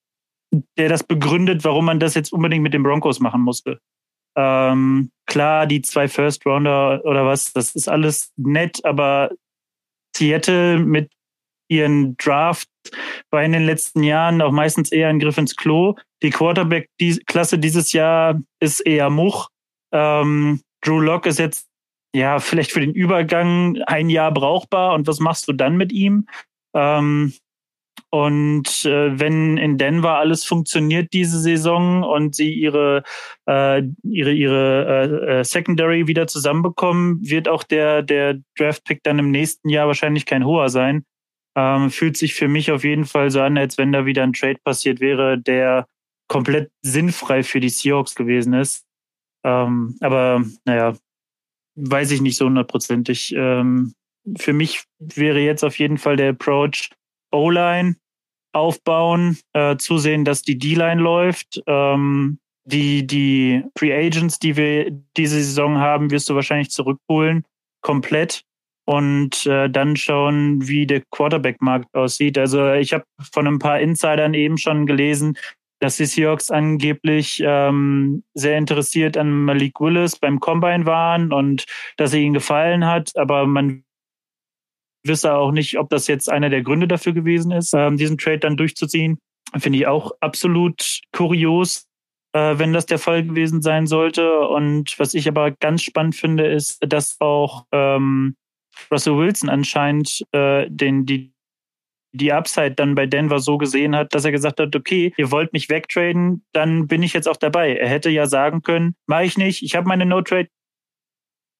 der 0.76 0.90
das 0.90 1.04
begründet, 1.04 1.64
warum 1.64 1.86
man 1.86 2.00
das 2.00 2.14
jetzt 2.14 2.32
unbedingt 2.32 2.62
mit 2.62 2.74
den 2.74 2.82
Broncos 2.82 3.20
machen 3.20 3.40
musste. 3.40 3.80
Ähm, 4.36 5.10
klar, 5.26 5.66
die 5.66 5.82
zwei 5.82 6.08
First 6.08 6.46
Rounder 6.46 7.04
oder 7.04 7.26
was, 7.26 7.52
das 7.52 7.74
ist 7.74 7.88
alles 7.88 8.32
nett, 8.36 8.84
aber 8.84 9.30
Seattle 10.16 10.78
mit 10.78 11.10
ihren 11.68 12.16
Draft 12.18 12.68
war 13.30 13.42
in 13.42 13.52
den 13.52 13.64
letzten 13.64 14.02
Jahren 14.02 14.42
auch 14.42 14.52
meistens 14.52 14.92
eher 14.92 15.08
ein 15.08 15.18
Griff 15.18 15.38
ins 15.38 15.56
Klo. 15.56 15.96
Die 16.22 16.30
Quarterback-Klasse 16.30 17.58
dieses 17.58 17.92
Jahr 17.92 18.40
ist 18.60 18.80
eher 18.80 19.10
Much. 19.10 19.48
Ähm, 19.92 20.60
Drew 20.82 21.00
Locke 21.00 21.28
ist 21.28 21.38
jetzt 21.38 21.68
ja 22.14 22.40
vielleicht 22.40 22.72
für 22.72 22.80
den 22.80 22.92
Übergang 22.92 23.78
ein 23.86 24.10
Jahr 24.10 24.32
brauchbar. 24.32 24.94
Und 24.94 25.06
was 25.06 25.20
machst 25.20 25.48
du 25.48 25.52
dann 25.52 25.76
mit 25.76 25.92
ihm? 25.92 26.26
Ähm, 26.74 27.32
und 28.14 28.84
äh, 28.84 29.18
wenn 29.18 29.56
in 29.56 29.78
Denver 29.78 30.18
alles 30.18 30.44
funktioniert 30.44 31.14
diese 31.14 31.40
Saison 31.40 32.02
und 32.02 32.34
sie 32.34 32.52
ihre 32.52 33.04
äh, 33.48 33.82
ihre 34.02 34.32
ihre 34.32 34.86
äh, 34.86 35.40
äh, 35.40 35.44
Secondary 35.44 36.06
wieder 36.06 36.26
zusammenbekommen, 36.26 37.20
wird 37.22 37.48
auch 37.48 37.62
der 37.62 38.02
der 38.02 38.38
Draft 38.58 38.84
Pick 38.84 39.02
dann 39.02 39.18
im 39.18 39.30
nächsten 39.30 39.70
Jahr 39.70 39.86
wahrscheinlich 39.86 40.26
kein 40.26 40.44
hoher 40.44 40.68
sein. 40.68 41.06
Ähm, 41.56 41.90
fühlt 41.90 42.18
sich 42.18 42.34
für 42.34 42.48
mich 42.48 42.70
auf 42.70 42.84
jeden 42.84 43.06
Fall 43.06 43.30
so 43.30 43.40
an, 43.40 43.56
als 43.56 43.78
wenn 43.78 43.92
da 43.92 44.04
wieder 44.04 44.24
ein 44.24 44.34
Trade 44.34 44.58
passiert 44.62 45.00
wäre, 45.00 45.38
der 45.38 45.86
komplett 46.28 46.70
sinnfrei 46.82 47.42
für 47.42 47.60
die 47.60 47.70
Seahawks 47.70 48.14
gewesen 48.14 48.52
ist. 48.52 48.84
Ähm, 49.42 49.96
aber 50.00 50.44
naja, 50.66 50.96
weiß 51.76 52.10
ich 52.10 52.20
nicht 52.20 52.36
so 52.36 52.44
hundertprozentig. 52.44 53.34
Ähm, 53.34 53.94
für 54.36 54.52
mich 54.52 54.84
wäre 54.98 55.40
jetzt 55.40 55.64
auf 55.64 55.78
jeden 55.78 55.96
Fall 55.96 56.16
der 56.16 56.30
Approach 56.30 56.90
O-Line 57.32 57.96
aufbauen, 58.52 59.38
äh, 59.54 59.76
zusehen, 59.76 60.24
dass 60.24 60.42
die 60.42 60.58
D-Line 60.58 61.00
läuft. 61.00 61.62
Ähm, 61.66 62.38
die, 62.64 63.06
die 63.06 63.64
Free 63.76 63.92
Agents, 63.92 64.38
die 64.38 64.56
wir 64.56 64.90
diese 65.16 65.42
Saison 65.42 65.78
haben, 65.78 66.10
wirst 66.10 66.28
du 66.28 66.34
wahrscheinlich 66.34 66.70
zurückholen, 66.70 67.44
komplett. 67.80 68.44
Und 68.84 69.46
äh, 69.46 69.70
dann 69.70 69.96
schauen, 69.96 70.66
wie 70.66 70.86
der 70.86 71.02
Quarterback-Markt 71.10 71.94
aussieht. 71.94 72.36
Also 72.36 72.72
ich 72.72 72.92
habe 72.92 73.04
von 73.32 73.46
ein 73.46 73.58
paar 73.58 73.80
Insidern 73.80 74.34
eben 74.34 74.58
schon 74.58 74.86
gelesen, 74.86 75.38
dass 75.82 75.96
die 75.96 76.06
Seahawks 76.06 76.50
angeblich 76.50 77.42
ähm, 77.44 78.22
sehr 78.34 78.56
interessiert 78.56 79.16
an 79.16 79.44
Malik 79.44 79.80
Willis 79.80 80.16
beim 80.16 80.38
Combine 80.38 80.86
waren 80.86 81.32
und 81.32 81.64
dass 81.96 82.12
er 82.12 82.20
ihnen 82.20 82.34
gefallen 82.34 82.86
hat, 82.86 83.16
aber 83.16 83.46
man 83.46 83.84
wisse 85.04 85.34
auch 85.34 85.52
nicht, 85.52 85.78
ob 85.78 85.90
das 85.90 86.06
jetzt 86.06 86.30
einer 86.30 86.50
der 86.50 86.62
Gründe 86.62 86.88
dafür 86.88 87.12
gewesen 87.12 87.52
ist, 87.52 87.74
ähm, 87.74 87.96
diesen 87.96 88.18
Trade 88.18 88.38
dann 88.38 88.56
durchzuziehen. 88.56 89.18
Finde 89.58 89.78
ich 89.78 89.86
auch 89.86 90.12
absolut 90.20 91.00
kurios, 91.12 91.86
äh, 92.32 92.58
wenn 92.58 92.72
das 92.72 92.86
der 92.86 92.98
Fall 92.98 93.24
gewesen 93.24 93.62
sein 93.62 93.86
sollte. 93.86 94.40
Und 94.40 94.98
was 94.98 95.14
ich 95.14 95.28
aber 95.28 95.50
ganz 95.50 95.82
spannend 95.82 96.14
finde, 96.14 96.46
ist, 96.46 96.78
dass 96.80 97.20
auch 97.20 97.66
ähm, 97.72 98.36
Russell 98.90 99.16
Wilson 99.16 99.48
anscheinend 99.48 100.24
äh, 100.32 100.66
den, 100.70 101.04
die, 101.04 101.34
die 102.14 102.32
Upside 102.32 102.72
dann 102.72 102.94
bei 102.94 103.06
Denver 103.06 103.40
so 103.40 103.58
gesehen 103.58 103.94
hat, 103.94 104.14
dass 104.14 104.24
er 104.24 104.32
gesagt 104.32 104.60
hat, 104.60 104.74
okay, 104.74 105.12
ihr 105.16 105.30
wollt 105.30 105.52
mich 105.52 105.68
wegtraden, 105.68 106.44
dann 106.52 106.86
bin 106.86 107.02
ich 107.02 107.12
jetzt 107.12 107.28
auch 107.28 107.36
dabei. 107.36 107.76
Er 107.76 107.88
hätte 107.88 108.10
ja 108.10 108.26
sagen 108.26 108.62
können, 108.62 108.94
mache 109.06 109.24
ich 109.24 109.36
nicht, 109.36 109.62
ich 109.62 109.74
habe 109.74 109.88
meine 109.88 110.06
No-Trade 110.06 110.48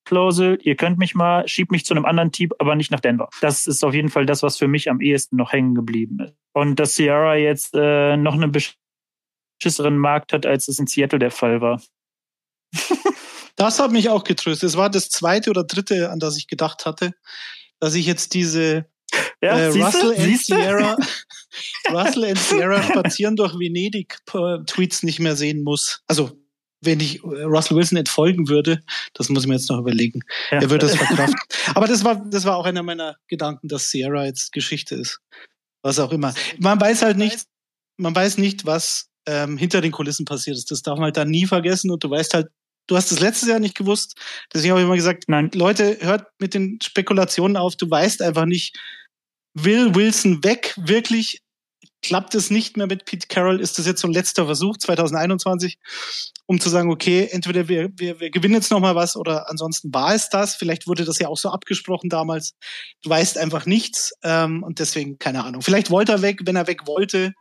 Klausel, 0.04 0.58
ihr 0.62 0.76
könnt 0.76 0.98
mich 0.98 1.14
mal, 1.14 1.46
schiebt 1.46 1.70
mich 1.70 1.84
zu 1.84 1.94
einem 1.94 2.04
anderen 2.04 2.32
Team, 2.32 2.50
aber 2.58 2.74
nicht 2.74 2.90
nach 2.90 3.00
Denver. 3.00 3.28
Das 3.40 3.66
ist 3.66 3.84
auf 3.84 3.94
jeden 3.94 4.08
Fall 4.08 4.26
das, 4.26 4.42
was 4.42 4.58
für 4.58 4.68
mich 4.68 4.90
am 4.90 5.00
ehesten 5.00 5.36
noch 5.36 5.52
hängen 5.52 5.74
geblieben 5.74 6.20
ist. 6.20 6.34
Und 6.52 6.76
dass 6.76 6.94
Sierra 6.94 7.36
jetzt 7.36 7.74
äh, 7.74 8.16
noch 8.16 8.34
einen 8.34 8.52
beschisseren 8.52 9.98
Markt 9.98 10.32
hat, 10.32 10.44
als 10.44 10.68
es 10.68 10.78
in 10.78 10.86
Seattle 10.86 11.18
der 11.18 11.30
Fall 11.30 11.60
war. 11.60 11.80
das 13.56 13.78
hat 13.78 13.92
mich 13.92 14.08
auch 14.08 14.24
getröstet. 14.24 14.68
Es 14.68 14.76
war 14.76 14.90
das 14.90 15.08
zweite 15.08 15.50
oder 15.50 15.64
dritte, 15.64 16.10
an 16.10 16.18
das 16.18 16.36
ich 16.36 16.48
gedacht 16.48 16.84
hatte, 16.84 17.12
dass 17.78 17.94
ich 17.94 18.06
jetzt 18.06 18.34
diese 18.34 18.86
ja, 19.42 19.58
äh, 19.58 19.66
Russell 19.66 20.14
and 20.16 20.40
Sierra, 20.40 20.96
Russell 21.90 22.24
and 22.24 22.38
Sierra 22.38 22.82
spazieren 22.82 23.36
durch 23.36 23.54
Venedig 23.54 24.18
Tweets 24.66 25.02
nicht 25.02 25.20
mehr 25.20 25.36
sehen 25.36 25.62
muss. 25.62 26.02
Also 26.06 26.41
wenn 26.82 27.00
ich 27.00 27.22
Russell 27.22 27.76
Wilson 27.76 27.98
entfolgen 27.98 28.48
würde, 28.48 28.82
das 29.14 29.28
muss 29.28 29.44
ich 29.44 29.48
mir 29.48 29.54
jetzt 29.54 29.70
noch 29.70 29.78
überlegen. 29.78 30.20
Ja. 30.50 30.60
Er 30.60 30.70
würde 30.70 30.86
das 30.86 30.96
verkraften. 30.96 31.38
Aber 31.74 31.86
das 31.86 32.04
war, 32.04 32.24
das 32.28 32.44
war 32.44 32.56
auch 32.56 32.66
einer 32.66 32.82
meiner 32.82 33.16
Gedanken, 33.28 33.68
dass 33.68 33.90
Sierra 33.90 34.26
jetzt 34.26 34.52
Geschichte 34.52 34.96
ist. 34.96 35.20
Was 35.82 35.98
auch 35.98 36.12
immer. 36.12 36.34
Man 36.58 36.80
weiß 36.80 37.02
halt 37.02 37.16
nicht, 37.16 37.44
man 37.96 38.14
weiß 38.14 38.38
nicht, 38.38 38.66
was 38.66 39.08
ähm, 39.26 39.56
hinter 39.56 39.80
den 39.80 39.92
Kulissen 39.92 40.24
passiert 40.24 40.56
ist. 40.56 40.70
Das 40.70 40.82
darf 40.82 40.96
man 40.96 41.04
halt 41.04 41.16
da 41.16 41.24
nie 41.24 41.46
vergessen 41.46 41.90
und 41.90 42.02
du 42.02 42.10
weißt 42.10 42.34
halt, 42.34 42.48
du 42.88 42.96
hast 42.96 43.12
das 43.12 43.20
letztes 43.20 43.48
Jahr 43.48 43.60
nicht 43.60 43.76
gewusst. 43.76 44.16
Deswegen 44.52 44.72
habe 44.72 44.80
ich 44.80 44.86
immer 44.86 44.96
gesagt, 44.96 45.24
nein, 45.28 45.50
Leute, 45.54 45.98
hört 46.00 46.26
mit 46.38 46.54
den 46.54 46.78
Spekulationen 46.82 47.56
auf. 47.56 47.76
Du 47.76 47.88
weißt 47.88 48.22
einfach 48.22 48.44
nicht, 48.44 48.76
will 49.54 49.94
Wilson 49.94 50.42
weg 50.42 50.74
wirklich 50.76 51.41
klappt 52.02 52.34
es 52.34 52.50
nicht 52.50 52.76
mehr 52.76 52.86
mit 52.86 53.04
Pete 53.04 53.28
Carroll, 53.28 53.60
ist 53.60 53.78
das 53.78 53.86
jetzt 53.86 54.00
so 54.00 54.08
ein 54.08 54.12
letzter 54.12 54.46
Versuch 54.46 54.76
2021, 54.76 55.78
um 56.46 56.60
zu 56.60 56.68
sagen, 56.68 56.90
okay, 56.90 57.28
entweder 57.30 57.68
wir, 57.68 57.90
wir, 57.96 58.20
wir 58.20 58.30
gewinnen 58.30 58.54
jetzt 58.54 58.70
nochmal 58.70 58.94
was 58.94 59.16
oder 59.16 59.48
ansonsten 59.48 59.94
war 59.94 60.14
es 60.14 60.28
das. 60.28 60.56
Vielleicht 60.56 60.86
wurde 60.86 61.04
das 61.04 61.18
ja 61.18 61.28
auch 61.28 61.38
so 61.38 61.50
abgesprochen 61.50 62.10
damals. 62.10 62.54
Du 63.02 63.10
weißt 63.10 63.38
einfach 63.38 63.66
nichts 63.66 64.12
ähm, 64.22 64.62
und 64.62 64.80
deswegen 64.80 65.18
keine 65.18 65.44
Ahnung. 65.44 65.62
Vielleicht 65.62 65.90
wollte 65.90 66.12
er 66.12 66.22
weg, 66.22 66.40
wenn 66.44 66.56
er 66.56 66.66
weg 66.66 66.86
wollte 66.86 67.32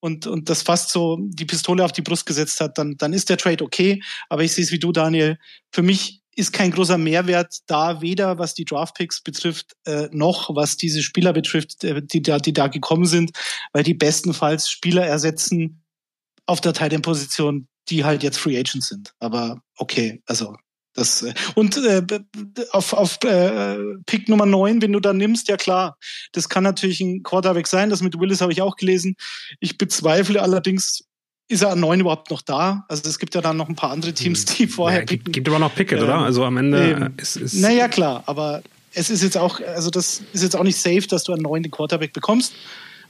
und, 0.00 0.26
und 0.26 0.48
das 0.48 0.62
fast 0.62 0.90
so 0.90 1.18
die 1.20 1.44
Pistole 1.44 1.84
auf 1.84 1.92
die 1.92 2.02
Brust 2.02 2.26
gesetzt 2.26 2.60
hat, 2.60 2.78
dann, 2.78 2.96
dann 2.96 3.12
ist 3.12 3.28
der 3.28 3.38
Trade 3.38 3.64
okay. 3.64 4.02
Aber 4.28 4.42
ich 4.42 4.52
sehe 4.52 4.64
es 4.64 4.72
wie 4.72 4.78
du, 4.78 4.92
Daniel. 4.92 5.38
Für 5.70 5.82
mich 5.82 6.22
ist 6.36 6.52
kein 6.52 6.70
großer 6.70 6.98
Mehrwert 6.98 7.58
da, 7.66 8.00
weder 8.00 8.38
was 8.38 8.54
die 8.54 8.64
Draftpicks 8.64 9.22
betrifft, 9.22 9.72
äh, 9.86 10.08
noch 10.12 10.54
was 10.54 10.76
diese 10.76 11.02
Spieler 11.02 11.32
betrifft, 11.32 11.82
äh, 11.82 12.02
die, 12.02 12.22
da, 12.22 12.38
die 12.38 12.52
da 12.52 12.68
gekommen 12.68 13.06
sind, 13.06 13.32
weil 13.72 13.82
die 13.82 13.94
bestenfalls 13.94 14.70
Spieler 14.70 15.06
ersetzen 15.06 15.82
auf 16.44 16.60
der 16.60 16.74
Titan-Position, 16.74 17.66
die 17.88 18.04
halt 18.04 18.22
jetzt 18.22 18.38
Free 18.38 18.58
Agents 18.58 18.88
sind. 18.88 19.12
Aber 19.18 19.62
okay, 19.76 20.22
also 20.26 20.54
das 20.96 21.22
äh, 21.22 21.34
und 21.54 21.76
äh, 21.76 22.02
auf, 22.70 22.92
auf 22.92 23.18
äh, 23.24 23.78
Pick 24.06 24.28
Nummer 24.28 24.46
9, 24.46 24.82
wenn 24.82 24.92
du 24.92 25.00
da 25.00 25.12
nimmst, 25.12 25.48
ja 25.48 25.56
klar, 25.56 25.96
das 26.32 26.48
kann 26.48 26.64
natürlich 26.64 27.00
ein 27.00 27.22
Quarterback 27.22 27.66
sein, 27.66 27.90
das 27.90 28.02
mit 28.02 28.18
Willis 28.18 28.40
habe 28.40 28.52
ich 28.52 28.62
auch 28.62 28.76
gelesen. 28.76 29.16
Ich 29.60 29.78
bezweifle 29.78 30.42
allerdings, 30.42 31.04
ist 31.48 31.62
er 31.62 31.70
an 31.70 31.80
neun 31.80 32.00
überhaupt 32.00 32.30
noch 32.30 32.42
da? 32.42 32.84
Also 32.88 33.08
es 33.08 33.18
gibt 33.18 33.34
ja 33.34 33.40
dann 33.40 33.56
noch 33.56 33.68
ein 33.68 33.76
paar 33.76 33.90
andere 33.90 34.12
Teams, 34.12 34.44
hm. 34.48 34.56
die 34.56 34.66
vorher 34.66 35.00
ja, 35.00 35.04
gibt, 35.04 35.32
gibt 35.32 35.48
aber 35.48 35.58
noch 35.58 35.74
Pickett, 35.74 35.98
ähm, 35.98 36.04
oder? 36.04 36.18
Also 36.18 36.44
am 36.44 36.56
Ende 36.56 36.90
eben. 36.90 37.14
ist, 37.16 37.36
ist 37.36 37.54
Naja, 37.54 37.88
klar, 37.88 38.22
aber 38.26 38.62
es 38.92 39.10
ist 39.10 39.22
jetzt 39.22 39.36
auch, 39.36 39.60
also 39.60 39.90
das 39.90 40.22
ist 40.32 40.42
jetzt 40.42 40.56
auch 40.56 40.64
nicht 40.64 40.78
safe, 40.78 41.06
dass 41.08 41.24
du 41.24 41.32
einen 41.32 41.42
neuen 41.42 41.70
Quarterback 41.70 42.12
bekommst. 42.12 42.54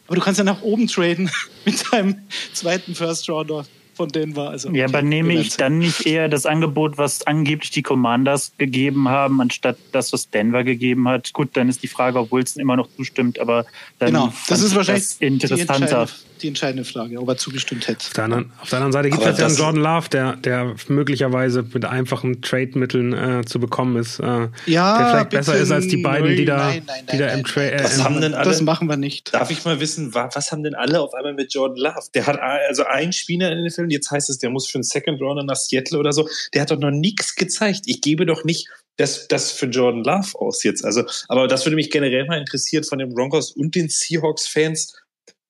Aber 0.07 0.17
du 0.17 0.21
kannst 0.21 0.39
ja 0.39 0.45
nach 0.45 0.63
oben 0.63 0.87
traden 0.87 1.31
mit 1.65 1.93
deinem 1.93 2.17
zweiten 2.53 2.95
First 2.95 3.29
Rounder 3.29 3.65
von 3.97 4.09
denen 4.09 4.37
war. 4.37 4.51
Also, 4.51 4.71
ja, 4.71 4.87
aber 4.87 5.03
nehme 5.03 5.35
ich 5.35 5.57
dann 5.57 5.79
nicht 5.79 6.07
eher 6.07 6.29
das 6.29 6.47
Angebot, 6.47 6.99
was 6.99 7.27
angeblich 7.27 7.71
die 7.71 7.83
Commanders 7.83 8.53
gegeben 8.59 9.09
haben, 9.09 9.41
anstatt 9.41 9.77
das, 9.93 10.13
was 10.13 10.31
Denver 10.31 10.65
gegeben 10.65 11.09
hat? 11.09 11.33
Gut, 11.33 11.51
dann 11.55 11.69
ist 11.69 11.83
die 11.83 11.89
Frage, 11.89 12.19
ob 12.19 12.33
Wilson 12.33 12.61
immer 12.61 12.77
noch 12.77 12.89
zustimmt, 12.97 13.39
aber 13.39 13.67
dann 13.99 14.13
genau, 14.13 14.33
das 14.49 14.63
ist 14.63 14.75
wahrscheinlich 14.75 15.05
das 15.05 15.17
interessanter. 15.19 16.07
Die, 16.07 16.41
die 16.43 16.49
entscheidende 16.49 16.85
Frage, 16.85 17.19
ob 17.19 17.29
er 17.29 17.37
zugestimmt 17.37 17.89
hätte. 17.89 18.07
Auf 18.07 18.13
der 18.13 18.25
anderen, 18.25 18.53
auf 18.61 18.69
der 18.69 18.79
anderen 18.79 18.93
Seite 18.93 19.11
gibt 19.11 19.25
es 19.25 19.39
ja 19.39 19.47
einen 19.47 19.57
Jordan 19.57 19.83
Love, 19.83 20.09
der, 20.11 20.37
der 20.37 20.75
möglicherweise 20.89 21.63
mit 21.63 21.85
einfachen 21.85 22.43
Trade-Mitteln 22.43 23.13
äh, 23.13 23.45
zu 23.45 23.59
bekommen 23.59 23.97
ist. 23.97 24.21
Äh, 24.21 24.49
ja, 24.67 24.99
der 24.99 25.07
vielleicht 25.09 25.31
besser 25.31 25.57
ist 25.57 25.71
als 25.71 25.89
die 25.89 25.97
beiden, 25.97 26.37
die 26.37 26.45
da, 26.45 26.57
nein, 26.57 26.83
nein, 26.87 27.05
nein, 27.07 27.07
die 27.11 27.19
da 27.19 27.29
im 27.29 27.45
Trade. 27.45 27.73
Äh, 27.73 27.85
was 27.85 28.05
haben 28.05 28.21
denn 28.21 28.35
alle, 28.35 28.45
das 28.45 28.61
machen 28.61 28.89
wir 28.89 28.97
nicht. 28.97 29.33
Darf 29.33 29.51
ich 29.51 29.65
mal 29.65 29.81
wissen, 29.81 30.15
was 30.15 30.53
haben 30.53 30.63
denn 30.63 30.75
alle 30.75 31.01
auf 31.01 31.15
einmal 31.15 31.35
mit 31.35 31.55
Jordan 31.55 31.79
Love? 31.79 32.07
Der 32.15 32.27
hat 32.27 32.39
also 32.39 32.85
einen 32.85 33.13
Spieler 33.13 33.51
in 33.51 33.59
den 33.59 33.65
Film, 33.87 33.91
jetzt 33.91 34.11
heißt 34.11 34.31
es, 34.31 34.39
der 34.39 34.51
muss 34.51 34.67
für 34.67 34.77
einen 34.77 34.85
Second 34.85 35.21
Runner 35.21 35.43
nach 35.43 35.57
Seattle 35.57 35.99
oder 35.99 36.13
so. 36.13 36.29
Der 36.55 36.63
hat 36.63 36.71
doch 36.71 36.79
noch 36.79 36.91
nichts 36.91 37.35
gezeigt. 37.35 37.83
Ich 37.87 38.01
gebe 38.01 38.27
doch 38.27 38.45
nicht 38.45 38.69
das, 38.97 39.29
das 39.29 39.53
für 39.53 39.67
Jordan 39.67 40.05
Love 40.05 40.39
aus 40.39 40.63
jetzt. 40.63 40.85
Also, 40.85 41.05
aber 41.29 41.49
das 41.49 41.65
würde 41.65 41.77
mich 41.77 41.91
generell 41.91 42.27
mal 42.27 42.39
interessiert 42.39 42.87
von 42.87 42.99
den 42.99 43.11
Broncos 43.11 43.53
und 43.53 43.75
den 43.75 43.89
Seahawks-Fans. 43.89 44.95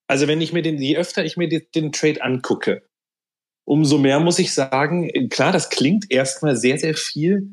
Also, 0.09 0.29
wenn 0.29 0.41
ich 0.41 0.53
mir 0.53 0.63
den, 0.63 0.81
je 0.81 0.97
öfter 0.97 1.25
ich 1.25 1.37
mir 1.37 1.49
den, 1.49 1.63
den 1.75 1.93
Trade 1.93 2.23
angucke, 2.23 2.83
umso 3.65 3.99
mehr 3.99 4.21
muss 4.21 4.39
ich 4.39 4.53
sagen, 4.53 5.11
klar, 5.31 5.53
das 5.53 5.71
klingt 5.71 6.11
erstmal 6.11 6.57
sehr, 6.57 6.79
sehr 6.79 6.95
viel, 6.95 7.49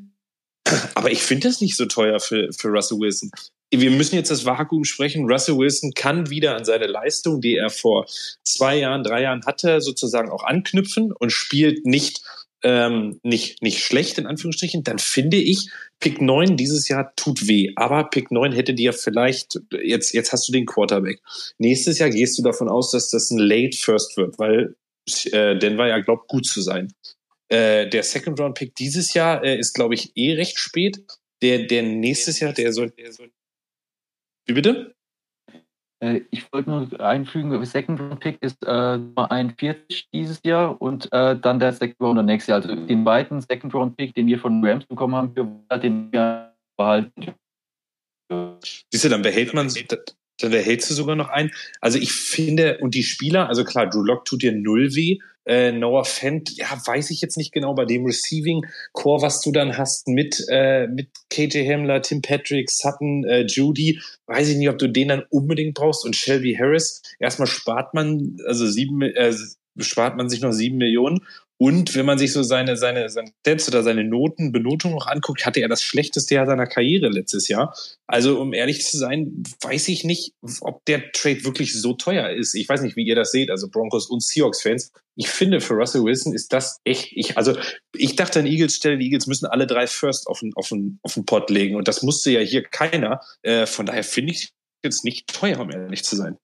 aber 0.93 1.12
ich 1.12 1.22
finde 1.22 1.48
das 1.48 1.62
nicht 1.62 1.76
so 1.76 1.86
teuer 1.86 2.19
für, 2.19 2.50
für 2.54 2.69
Russell 2.69 3.00
Wilson 3.00 3.32
wir 3.80 3.92
müssen 3.92 4.16
jetzt 4.16 4.32
das 4.32 4.46
Vakuum 4.46 4.84
sprechen. 4.84 5.30
Russell 5.30 5.58
Wilson 5.58 5.94
kann 5.94 6.30
wieder 6.30 6.56
an 6.56 6.66
seine 6.66 6.88
Leistung, 6.88 7.42
die 7.42 7.56
er 7.56 7.70
vor 7.70 8.06
zwei 8.44 8.78
Jahren, 8.78 9.04
drei 9.04 9.24
Jahren 9.24 9.46
hatte, 9.46 9.82
sozusagen 9.82 10.30
auch 10.30 10.44
anknüpfen 10.44 11.12
und 11.12 11.32
spielt 11.32 11.86
nicht, 11.86 12.22
ähm, 12.64 13.20
nicht, 13.24 13.62
nicht 13.62 13.84
schlecht, 13.84 14.18
in 14.18 14.28
Anführungsstrichen. 14.28 14.84
Dann 14.84 15.00
finde 15.00 15.38
ich, 15.38 15.70
Pick 16.00 16.22
9 16.22 16.58
dieses 16.58 16.88
Jahr 16.88 17.14
tut 17.16 17.48
weh. 17.48 17.72
Aber 17.76 18.10
Pick 18.10 18.32
9 18.32 18.52
hätte 18.52 18.74
dir 18.74 18.94
vielleicht, 18.94 19.60
jetzt, 19.72 20.14
jetzt 20.14 20.32
hast 20.32 20.48
du 20.48 20.52
den 20.52 20.66
Quarterback. 20.66 21.22
Nächstes 21.58 22.00
Jahr 22.00 22.10
gehst 22.10 22.38
du 22.38 22.44
davon 22.44 22.70
aus, 22.70 22.92
dass 22.92 23.10
das 23.10 23.32
ein 23.32 23.40
Late 23.40 23.78
First 23.78 24.18
wird, 24.18 24.38
weil 24.40 24.76
äh, 25.32 25.58
Denver 25.58 25.88
ja 25.88 26.00
glaubt, 26.00 26.28
gut 26.28 26.46
zu 26.46 26.62
sein. 26.62 26.94
Äh, 27.50 27.90
der 27.90 28.04
Second 28.04 28.40
Round 28.40 28.56
Pick 28.56 28.76
dieses 28.76 29.14
Jahr 29.14 29.44
äh, 29.44 29.58
ist, 29.58 29.74
glaube 29.74 29.94
ich, 29.94 30.12
eh 30.16 30.34
recht 30.34 30.58
spät. 30.58 31.04
Der, 31.42 31.68
der 31.68 31.84
nächstes 31.84 32.40
Jahr, 32.40 32.54
der 32.54 32.72
soll, 32.72 32.92
der 32.92 33.12
soll 33.12 33.30
wie 34.46 34.54
bitte? 34.54 34.96
Äh, 36.04 36.22
ich 36.32 36.52
wollte 36.52 36.70
nur 36.70 37.00
einfügen, 37.00 37.64
Second 37.66 38.00
Round 38.00 38.20
Pick 38.20 38.38
ist 38.42 38.58
äh, 38.66 38.98
Nummer 38.98 39.32
41 39.32 40.10
dieses 40.14 40.42
Jahr 40.44 40.82
und 40.82 41.12
äh, 41.14 41.38
dann 41.40 41.60
der 41.60 41.72
Second 41.72 42.02
Round 42.02 42.26
nächstes 42.26 42.48
Jahr. 42.48 42.62
Also 42.62 42.76
den 42.76 43.06
weiten 43.06 43.42
Second 43.42 43.74
Round 43.74 43.96
Pick, 43.96 44.14
den 44.14 44.28
wir 44.28 44.40
von 44.40 44.64
Rams 44.66 44.86
bekommen 44.86 45.16
haben, 45.16 45.36
wir 45.36 45.78
den 45.80 46.12
wir 46.12 46.54
behalten. 46.78 47.34
Siehst 48.92 49.06
du, 49.06 49.10
dann 49.10 49.22
behält 49.22 49.54
man, 49.54 49.72
dann 50.40 50.52
behältst 50.52 50.90
du 50.90 50.94
sogar 50.94 51.16
noch 51.16 51.30
einen. 51.30 51.52
Also 51.80 52.00
ich 52.00 52.12
finde, 52.12 52.80
und 52.80 52.96
die 52.96 53.04
Spieler, 53.04 53.48
also 53.48 53.64
klar, 53.64 53.90
Drew 53.90 54.04
Lock 54.04 54.26
tut 54.26 54.42
dir 54.42 54.52
null 54.52 54.96
weh, 54.96 55.20
äh, 55.46 55.72
Noah 55.72 56.06
Fent, 56.06 56.56
ja, 56.58 56.68
weiß 56.86 57.10
ich 57.10 57.22
jetzt 57.22 57.38
nicht 57.38 57.52
genau, 57.52 57.74
bei 57.74 57.86
dem 57.86 58.06
Receiving 58.06 58.66
Core, 58.92 59.22
was 59.22 59.42
du 59.42 59.52
dann 59.52 59.78
hast 59.78 60.08
mit, 60.08 60.44
äh, 60.50 60.88
mit 60.88 61.10
KJ 61.30 61.68
Hamler, 61.68 62.02
Tim 62.02 62.22
Patrick, 62.22 62.70
Sutton, 62.70 63.26
äh, 63.26 63.46
Judy, 63.46 64.00
weiß 64.28 64.50
ich 64.50 64.58
nicht, 64.58 64.70
ob 64.70 64.78
du 64.78 64.88
den 64.88 65.10
dann 65.10 65.24
unbedingt 65.30 65.76
brauchst 65.76 66.06
und 66.06 66.16
Shelby 66.16 66.56
Harris. 66.56 67.02
Erstmal 67.20 67.48
spart 67.48 67.94
man, 67.94 68.38
also 68.48 68.68
sieben, 68.68 69.02
äh, 69.02 69.34
spart 69.78 70.18
man 70.18 70.30
sich 70.30 70.42
noch 70.42 70.52
sieben 70.52 70.78
Millionen 70.78 71.22
Und 71.58 71.96
wenn 71.96 72.06
man 72.06 72.18
sich 72.18 72.34
so 72.34 72.44
seine, 72.44 72.76
seine, 72.76 73.10
seine 73.10 73.32
Stats 73.39 73.68
oder 73.68 73.84
seine 73.84 74.04
Noten, 74.04 74.52
Benotung 74.52 74.92
noch 74.92 75.08
anguckt, 75.08 75.46
hatte 75.46 75.62
er 75.62 75.70
das 75.70 75.84
schlechteste 75.84 76.36
Jahr 76.36 76.46
seiner 76.46 76.68
Karriere 76.68 77.08
letztes 77.10 77.48
Jahr. 77.48 77.76
Also, 78.08 78.39
um 78.39 78.54
ehrlich 78.54 78.84
zu 78.84 78.98
sein, 78.98 79.44
weiß 79.62 79.88
ich 79.88 80.04
nicht, 80.04 80.34
ob 80.62 80.84
der 80.86 81.12
Trade 81.12 81.46
wirklich 81.46 81.74
so 81.74 81.94
teuer 81.94 82.30
ist. 82.30 82.56
Ich 82.56 82.68
weiß 82.68 82.82
nicht, 82.82 82.96
wie 82.96 83.06
ihr 83.06 83.16
das 83.16 83.32
seht, 83.32 83.50
also 83.50 83.70
Broncos 83.70 84.10
und 84.10 84.24
Seahawks-Fans. 84.24 84.92
Ich 85.16 85.30
finde, 85.30 85.62
für 85.62 85.76
Russell 85.76 86.04
Wilson 86.04 86.34
ist 86.34 86.52
das 86.52 86.80
echt, 86.84 87.13
ich, 87.16 87.38
also, 87.38 87.56
ich 87.96 88.16
dachte 88.16 88.39
an 88.39 88.48
Eagles 88.48 88.76
Stelle, 88.76 88.98
die 88.98 89.06
Eagles 89.06 89.28
müssen 89.28 89.46
alle 89.46 89.68
drei 89.68 89.88
First 89.88 90.28
auf 90.28 90.39
den, 90.39 90.54
auf 90.56 90.70
den, 90.70 91.00
auf 91.04 91.13
den 91.13 91.26
Pot 91.26 91.50
legen. 91.50 91.76
Und 91.76 91.88
das 91.88 92.02
musste 92.02 92.32
ja 92.32 92.39
hier 92.39 92.63
keiner. 92.63 93.22
Äh, 93.44 93.68
von 93.68 93.86
daher 93.86 94.04
finde 94.04 94.34
ich 94.34 94.54
jetzt 94.84 95.06
nicht 95.06 95.28
teuer, 95.28 95.60
um 95.60 95.72
ehrlich 95.72 96.04
zu 96.04 96.16
sein. 96.16 96.38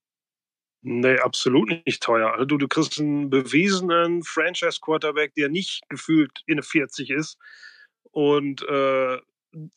Nee, 0.82 1.20
absolut 1.20 1.70
nicht 1.86 2.02
teuer. 2.02 2.32
Also 2.32 2.46
du, 2.46 2.58
du 2.58 2.68
kriegst 2.68 3.00
einen 3.00 3.30
bewiesenen 3.30 4.24
Franchise-Quarterback, 4.24 5.34
der 5.36 5.50
nicht 5.50 5.82
gefühlt 5.89 6.32
in 6.46 6.62
40 6.62 7.10
ist. 7.10 7.38
Und 8.12 8.63
äh, 8.63 9.20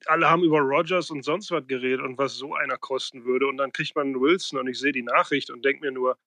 alle 0.06 0.30
haben 0.30 0.44
über 0.44 0.60
Rogers 0.60 1.10
und 1.10 1.24
sonst 1.24 1.50
was 1.50 1.66
geredet 1.66 2.02
und 2.02 2.18
was 2.18 2.36
so 2.36 2.54
einer 2.54 2.76
kosten 2.78 3.24
würde. 3.24 3.46
Und 3.46 3.56
dann 3.56 3.72
kriegt 3.72 3.96
man 3.96 4.08
einen 4.08 4.20
Wilson 4.20 4.60
und 4.60 4.68
ich 4.68 4.78
sehe 4.78 4.92
die 4.92 5.02
Nachricht 5.02 5.50
und 5.50 5.64
denke 5.64 5.80
mir 5.84 5.92
nur, 5.92 6.18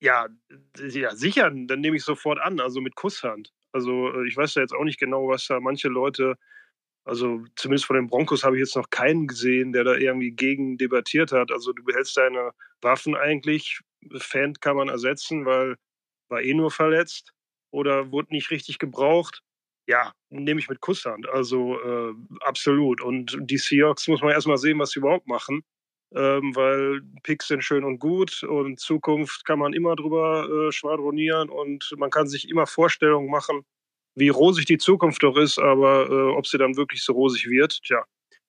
ja, 0.00 0.28
ja, 0.78 1.14
sicher, 1.14 1.50
dann 1.50 1.80
nehme 1.80 1.96
ich 1.96 2.04
sofort 2.04 2.38
an, 2.38 2.60
also 2.60 2.80
mit 2.80 2.94
Kusshand. 2.94 3.52
Also 3.72 4.12
äh, 4.12 4.28
ich 4.28 4.36
weiß 4.36 4.54
ja 4.54 4.62
jetzt 4.62 4.74
auch 4.74 4.84
nicht 4.84 5.00
genau, 5.00 5.28
was 5.28 5.46
da 5.46 5.60
manche 5.60 5.88
Leute, 5.88 6.36
also 7.04 7.44
zumindest 7.56 7.86
von 7.86 7.96
den 7.96 8.08
Broncos 8.08 8.44
habe 8.44 8.56
ich 8.56 8.60
jetzt 8.60 8.76
noch 8.76 8.90
keinen 8.90 9.26
gesehen, 9.26 9.72
der 9.72 9.84
da 9.84 9.94
irgendwie 9.94 10.30
gegen 10.32 10.78
debattiert 10.78 11.32
hat. 11.32 11.50
Also 11.50 11.72
du 11.72 11.84
behältst 11.84 12.16
deine 12.16 12.52
Waffen 12.82 13.16
eigentlich 13.16 13.80
Fan 14.18 14.54
kann 14.54 14.76
man 14.76 14.88
ersetzen, 14.88 15.44
weil 15.46 15.76
war 16.28 16.42
eh 16.42 16.54
nur 16.54 16.70
verletzt 16.70 17.32
oder 17.70 18.10
wurde 18.12 18.32
nicht 18.34 18.50
richtig 18.50 18.78
gebraucht. 18.78 19.42
Ja, 19.86 20.12
nehme 20.30 20.60
ich 20.60 20.68
mit 20.68 20.80
Kusshand. 20.80 21.28
Also 21.28 21.78
äh, 21.80 22.14
absolut. 22.40 23.00
Und 23.02 23.36
die 23.40 23.58
Seahawks 23.58 24.08
muss 24.08 24.22
man 24.22 24.32
erstmal 24.32 24.58
sehen, 24.58 24.78
was 24.78 24.90
sie 24.90 25.00
überhaupt 25.00 25.26
machen. 25.26 25.62
Ähm, 26.14 26.54
weil 26.54 27.02
Picks 27.24 27.48
sind 27.48 27.64
schön 27.64 27.84
und 27.84 27.98
gut 27.98 28.44
und 28.44 28.78
Zukunft 28.78 29.44
kann 29.44 29.58
man 29.58 29.72
immer 29.72 29.96
drüber 29.96 30.68
äh, 30.68 30.72
schwadronieren 30.72 31.50
und 31.50 31.92
man 31.96 32.10
kann 32.10 32.28
sich 32.28 32.48
immer 32.48 32.68
Vorstellungen 32.68 33.28
machen, 33.30 33.62
wie 34.14 34.28
rosig 34.28 34.66
die 34.66 34.78
Zukunft 34.78 35.22
doch 35.24 35.36
ist, 35.36 35.58
aber 35.58 36.08
äh, 36.08 36.36
ob 36.36 36.46
sie 36.46 36.58
dann 36.58 36.76
wirklich 36.76 37.02
so 37.04 37.14
rosig 37.14 37.48
wird, 37.48 37.80
tja. 37.82 38.04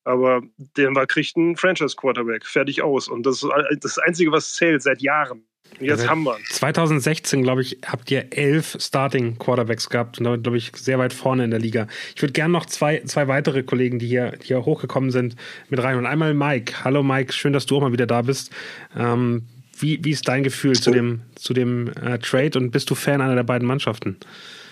Aber 0.05 0.41
Denver 0.77 1.05
kriegt 1.07 1.35
einen 1.35 1.57
Franchise-Quarterback, 1.57 2.45
fertig 2.45 2.81
aus. 2.81 3.07
Und 3.07 3.25
das 3.25 3.43
ist 3.43 3.83
das 3.83 3.97
Einzige, 3.97 4.31
was 4.31 4.53
zählt 4.53 4.81
seit 4.81 5.01
Jahren. 5.01 5.43
Jetzt 5.79 6.01
also 6.01 6.09
haben 6.09 6.23
wir 6.23 6.37
2016, 6.51 7.43
glaube 7.43 7.61
ich, 7.61 7.79
habt 7.85 8.09
ihr 8.09 8.27
elf 8.31 8.77
Starting 8.79 9.37
Quarterbacks 9.37 9.89
gehabt 9.89 10.19
und 10.19 10.23
damit, 10.23 10.43
glaube 10.43 10.57
ich, 10.57 10.71
sehr 10.75 10.99
weit 10.99 11.11
vorne 11.11 11.43
in 11.43 11.51
der 11.51 11.59
Liga. 11.59 11.87
Ich 12.15 12.21
würde 12.21 12.33
gerne 12.33 12.53
noch 12.53 12.65
zwei, 12.65 13.01
zwei 13.05 13.27
weitere 13.27 13.63
Kollegen, 13.63 13.99
die 13.99 14.07
hier, 14.07 14.31
die 14.31 14.47
hier 14.47 14.65
hochgekommen 14.65 15.11
sind, 15.11 15.35
mit 15.69 15.81
rein. 15.83 15.97
Und 15.97 16.05
einmal 16.05 16.33
Mike. 16.33 16.83
Hallo 16.83 17.03
Mike, 17.03 17.33
schön, 17.33 17.51
dass 17.51 17.65
du 17.65 17.77
auch 17.77 17.81
mal 17.81 17.91
wieder 17.91 18.07
da 18.07 18.21
bist. 18.21 18.51
Ähm, 18.95 19.47
wie, 19.77 20.01
wie 20.03 20.11
ist 20.11 20.27
dein 20.27 20.43
Gefühl 20.43 20.75
zu 20.75 20.91
dem, 20.91 21.21
zu 21.35 21.53
dem 21.53 21.89
äh, 22.01 22.19
Trade 22.19 22.57
und 22.57 22.71
bist 22.71 22.89
du 22.89 22.95
Fan 22.95 23.19
einer 23.19 23.35
der 23.35 23.43
beiden 23.43 23.67
Mannschaften? 23.67 24.17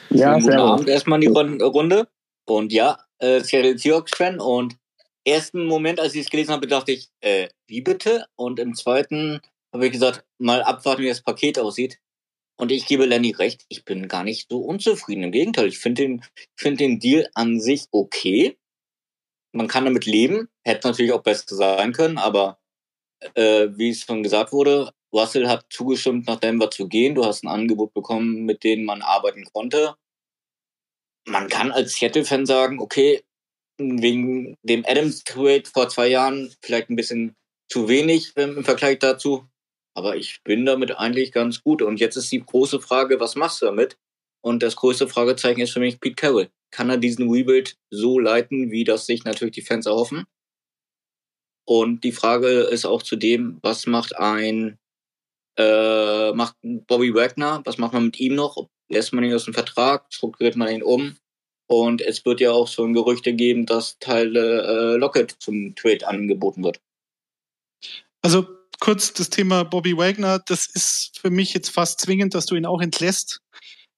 Ja, 0.09 0.39
sehr 0.39 0.59
Abend 0.59 0.87
erstmal 0.87 1.21
in 1.21 1.29
die 1.29 1.65
Runde. 1.65 2.07
Und 2.45 2.71
ja, 2.71 2.97
äh, 3.19 3.41
Seattle 3.41 3.77
Seahawks-Fan 3.77 4.39
und 4.39 4.75
ersten 5.25 5.65
Moment, 5.65 5.99
als 5.99 6.15
ich 6.15 6.21
es 6.21 6.29
gelesen 6.29 6.51
habe, 6.51 6.67
dachte 6.67 6.91
ich, 6.91 7.09
äh, 7.21 7.49
wie 7.67 7.81
bitte? 7.81 8.25
Und 8.36 8.59
im 8.59 8.75
zweiten 8.75 9.41
habe 9.71 9.86
ich 9.88 9.91
gesagt, 9.91 10.25
mal 10.38 10.62
abwarten, 10.62 11.01
wie 11.01 11.07
das 11.07 11.21
Paket 11.21 11.59
aussieht. 11.59 11.99
Und 12.55 12.71
ich 12.71 12.86
gebe 12.86 13.05
Lenny 13.05 13.31
recht, 13.31 13.65
ich 13.69 13.83
bin 13.83 14.07
gar 14.07 14.23
nicht 14.23 14.49
so 14.49 14.59
unzufrieden. 14.59 15.23
Im 15.23 15.31
Gegenteil, 15.31 15.67
ich 15.67 15.79
finde 15.79 16.03
den, 16.03 16.25
find 16.55 16.79
den 16.79 16.99
Deal 16.99 17.27
an 17.33 17.59
sich 17.59 17.88
okay. 17.91 18.57
Man 19.51 19.67
kann 19.67 19.86
damit 19.86 20.05
leben. 20.05 20.49
Hätte 20.63 20.88
natürlich 20.88 21.12
auch 21.13 21.23
besser 21.23 21.55
sein 21.55 21.93
können, 21.93 22.17
aber 22.17 22.59
äh, 23.36 23.69
wie 23.71 23.89
es 23.89 24.01
schon 24.01 24.23
gesagt 24.23 24.51
wurde, 24.51 24.91
Russell 25.13 25.47
hat 25.47 25.65
zugestimmt, 25.69 26.27
nach 26.27 26.39
Denver 26.39 26.69
zu 26.71 26.88
gehen. 26.88 27.15
Du 27.15 27.25
hast 27.25 27.43
ein 27.43 27.47
Angebot 27.47 27.93
bekommen, 27.93 28.45
mit 28.45 28.63
dem 28.63 28.83
man 28.83 29.01
arbeiten 29.01 29.45
konnte. 29.53 29.95
Man 31.25 31.47
kann 31.47 31.71
als 31.71 31.93
Seattle-Fan 31.93 32.45
sagen, 32.45 32.79
okay, 32.79 33.23
wegen 33.77 34.55
dem 34.63 34.86
Adams-Trade 34.86 35.63
vor 35.71 35.89
zwei 35.89 36.07
Jahren 36.07 36.53
vielleicht 36.62 36.89
ein 36.89 36.95
bisschen 36.95 37.36
zu 37.69 37.88
wenig 37.88 38.36
im 38.36 38.63
Vergleich 38.63 38.99
dazu. 38.99 39.47
Aber 39.95 40.15
ich 40.15 40.41
bin 40.43 40.65
damit 40.65 40.97
eigentlich 40.97 41.31
ganz 41.31 41.63
gut. 41.63 41.81
Und 41.81 41.99
jetzt 41.99 42.15
ist 42.15 42.31
die 42.31 42.43
große 42.43 42.79
Frage, 42.79 43.19
was 43.19 43.36
machst 43.36 43.62
du 43.62 43.65
damit? 43.65 43.97
Und 44.43 44.62
das 44.63 44.75
größte 44.75 45.07
Fragezeichen 45.07 45.62
ist 45.62 45.71
für 45.71 45.79
mich 45.79 45.99
Pete 45.99 46.15
Carroll. 46.15 46.49
Kann 46.71 46.89
er 46.89 46.97
diesen 46.97 47.29
Rebuild 47.29 47.77
so 47.91 48.19
leiten, 48.19 48.71
wie 48.71 48.83
das 48.83 49.05
sich 49.05 49.23
natürlich 49.23 49.53
die 49.53 49.62
Fans 49.62 49.86
erhoffen? 49.86 50.25
Und 51.65 52.03
die 52.03 52.12
Frage 52.12 52.47
ist 52.63 52.86
auch 52.86 53.03
zudem, 53.03 53.59
was 53.62 53.86
macht 53.86 54.15
ein, 54.17 54.77
äh, 55.57 56.33
macht 56.33 56.57
Bobby 56.62 57.13
Wagner, 57.13 57.62
was 57.63 57.77
macht 57.77 57.93
man 57.93 58.05
mit 58.05 58.19
ihm 58.19 58.36
noch? 58.36 58.67
Lässt 58.89 59.13
man 59.13 59.23
ihn 59.23 59.33
aus 59.33 59.45
dem 59.45 59.53
Vertrag? 59.53 60.05
Strukturiert 60.09 60.55
man 60.55 60.69
ihn 60.69 60.83
um? 60.83 61.15
Und 61.67 62.02
es 62.02 62.26
wird 62.26 62.39
ja 62.39 62.52
auch 62.52 62.67
so 62.67 62.84
ein 62.84 62.93
Gerüchte 62.93 63.34
geben, 63.34 63.65
dass 63.65 63.97
Teile 63.99 64.93
äh, 64.93 64.97
Lockett 64.97 65.36
zum 65.39 65.76
Trade 65.76 66.08
angeboten 66.08 66.63
wird. 66.63 66.82
Also 68.21 68.45
kurz 68.80 69.13
das 69.13 69.30
Thema 69.30 69.63
Bobby 69.63 69.97
Wagner. 69.97 70.39
Das 70.39 70.65
ist 70.67 71.19
für 71.19 71.30
mich 71.30 71.54
jetzt 71.54 71.69
fast 71.69 72.02
zwingend, 72.02 72.36
dass 72.36 72.45
du 72.45 72.56
ihn 72.56 72.65
auch 72.65 72.82
entlässt. 72.82 73.41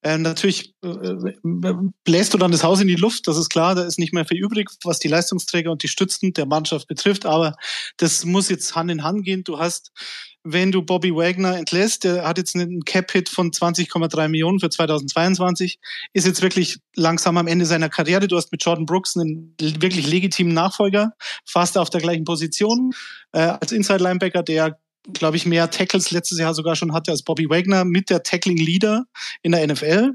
Äh, 0.05 0.19
natürlich 0.19 0.75
äh, 0.83 0.87
äh, 0.87 1.73
bläst 2.03 2.31
du 2.31 2.37
dann 2.37 2.51
das 2.51 2.63
Haus 2.63 2.79
in 2.79 2.87
die 2.87 2.93
Luft, 2.93 3.27
das 3.27 3.37
ist 3.37 3.49
klar, 3.49 3.73
da 3.73 3.83
ist 3.85 3.97
nicht 3.97 4.13
mehr 4.13 4.23
viel 4.23 4.37
übrig, 4.37 4.69
was 4.83 4.99
die 4.99 5.07
Leistungsträger 5.07 5.71
und 5.71 5.81
die 5.81 5.87
Stützen 5.87 6.31
der 6.31 6.45
Mannschaft 6.45 6.87
betrifft, 6.87 7.25
aber 7.25 7.55
das 7.97 8.23
muss 8.23 8.49
jetzt 8.49 8.75
Hand 8.75 8.91
in 8.91 9.03
Hand 9.03 9.25
gehen. 9.25 9.43
Du 9.43 9.57
hast, 9.57 9.91
wenn 10.43 10.71
du 10.71 10.83
Bobby 10.83 11.09
Wagner 11.09 11.57
entlässt, 11.57 12.03
der 12.03 12.27
hat 12.27 12.37
jetzt 12.37 12.55
einen 12.55 12.85
Cap-Hit 12.85 13.29
von 13.29 13.49
20,3 13.49 14.27
Millionen 14.27 14.59
für 14.59 14.69
2022, 14.69 15.79
ist 16.13 16.27
jetzt 16.27 16.43
wirklich 16.43 16.77
langsam 16.95 17.39
am 17.39 17.47
Ende 17.47 17.65
seiner 17.65 17.89
Karriere. 17.89 18.27
Du 18.27 18.37
hast 18.37 18.51
mit 18.51 18.63
Jordan 18.63 18.85
Brooks 18.85 19.17
einen 19.17 19.55
wirklich 19.59 20.05
legitimen 20.05 20.53
Nachfolger, 20.53 21.13
fast 21.45 21.79
auf 21.79 21.89
der 21.89 22.01
gleichen 22.01 22.25
Position, 22.25 22.91
äh, 23.31 23.39
als 23.39 23.71
Inside-Linebacker, 23.71 24.43
der 24.43 24.77
glaube 25.13 25.37
ich, 25.37 25.45
mehr 25.45 25.69
Tackles 25.69 26.11
letztes 26.11 26.39
Jahr 26.39 26.53
sogar 26.53 26.75
schon 26.75 26.93
hatte 26.93 27.11
als 27.11 27.23
Bobby 27.23 27.49
Wagner 27.49 27.85
mit 27.85 28.09
der 28.09 28.23
Tackling 28.23 28.57
Leader 28.57 29.05
in 29.43 29.51
der 29.51 29.65
NFL, 29.67 30.13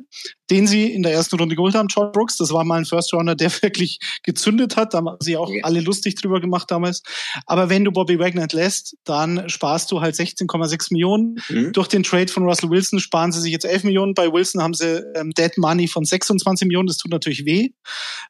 den 0.50 0.66
sie 0.66 0.92
in 0.92 1.02
der 1.02 1.12
ersten 1.12 1.36
Runde 1.36 1.54
geholt 1.54 1.74
haben, 1.74 1.88
George 1.88 2.12
Brooks. 2.12 2.36
Das 2.36 2.52
war 2.52 2.64
mal 2.64 2.78
ein 2.78 2.84
First 2.84 3.12
Runner, 3.12 3.34
der 3.34 3.50
wirklich 3.62 3.98
gezündet 4.22 4.76
hat. 4.76 4.94
Da 4.94 4.98
haben 4.98 5.16
sie 5.20 5.36
auch 5.36 5.50
ja. 5.50 5.62
alle 5.64 5.80
lustig 5.80 6.16
drüber 6.16 6.40
gemacht 6.40 6.70
damals. 6.70 7.02
Aber 7.46 7.68
wenn 7.68 7.84
du 7.84 7.92
Bobby 7.92 8.18
Wagner 8.18 8.42
entlässt, 8.42 8.96
dann 9.04 9.48
sparst 9.48 9.90
du 9.92 10.00
halt 10.00 10.14
16,6 10.14 10.88
Millionen. 10.92 11.36
Mhm. 11.48 11.72
Durch 11.72 11.88
den 11.88 12.02
Trade 12.02 12.28
von 12.32 12.44
Russell 12.44 12.70
Wilson 12.70 13.00
sparen 13.00 13.32
sie 13.32 13.40
sich 13.40 13.52
jetzt 13.52 13.64
11 13.64 13.84
Millionen. 13.84 14.14
Bei 14.14 14.32
Wilson 14.32 14.62
haben 14.62 14.74
sie 14.74 15.02
ähm, 15.14 15.30
Dead 15.30 15.56
Money 15.56 15.88
von 15.88 16.04
26 16.04 16.66
Millionen. 16.66 16.88
Das 16.88 16.96
tut 16.96 17.10
natürlich 17.10 17.44
weh. 17.44 17.70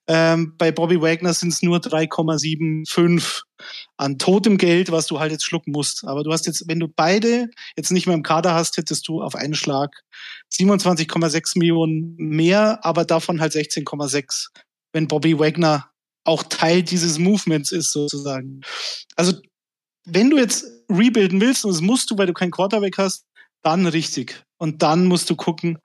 Ähm, 0.07 0.55
bei 0.59 0.73
Bobby 0.73 1.01
Wagner 1.01 1.33
sind 1.33 1.53
es 1.53 1.62
nur 1.62 1.79
3,75 1.79 3.42
an 3.96 4.18
totem 4.18 4.59
Geld, 4.59 4.90
was 4.90 5.07
du 5.07 5.20
halt 5.20 5.33
jetzt 5.33 5.44
schlucken 5.44 5.73
musst. 5.73 6.05
Aber 6.05 6.23
du 6.25 6.33
hast 6.33 6.46
jetzt, 6.46 6.68
wenn 6.68 6.81
du 6.81 6.88
beide 6.88 7.51
jetzt 7.77 7.90
nicht 7.90 8.07
mehr 8.07 8.14
im 8.14 8.23
Kader 8.23 8.55
hast, 8.55 8.77
hättest 8.77 9.09
du 9.09 9.23
auf 9.23 9.35
einen 9.35 9.55
Schlag 9.55 10.03
27,6 10.53 11.59
Millionen 11.59 12.16
mehr, 12.16 12.85
aber 12.85 13.05
davon 13.05 13.40
halt 13.40 13.53
16,6, 13.53 14.49
wenn 14.92 15.09
Bobby 15.09 15.38
Wagner 15.38 15.90
auch 16.25 16.42
Teil 16.42 16.83
dieses 16.83 17.18
Movements 17.18 17.73
ist, 17.73 17.92
sozusagen. 17.92 18.61
Also, 19.16 19.35
wenn 20.07 20.31
du 20.31 20.38
jetzt 20.38 20.66
rebuilden 20.90 21.40
willst, 21.40 21.64
und 21.64 21.73
das 21.73 21.81
musst 21.81 22.11
du, 22.11 22.18
weil 22.18 22.27
du 22.27 22.33
keinen 22.33 22.51
Quarterback 22.51 22.99
hast, 22.99 23.25
dann 23.62 23.87
richtig. 23.87 24.44
Und 24.61 24.83
dann 24.83 25.07
musst 25.07 25.31
du 25.31 25.37
gucken, 25.37 25.79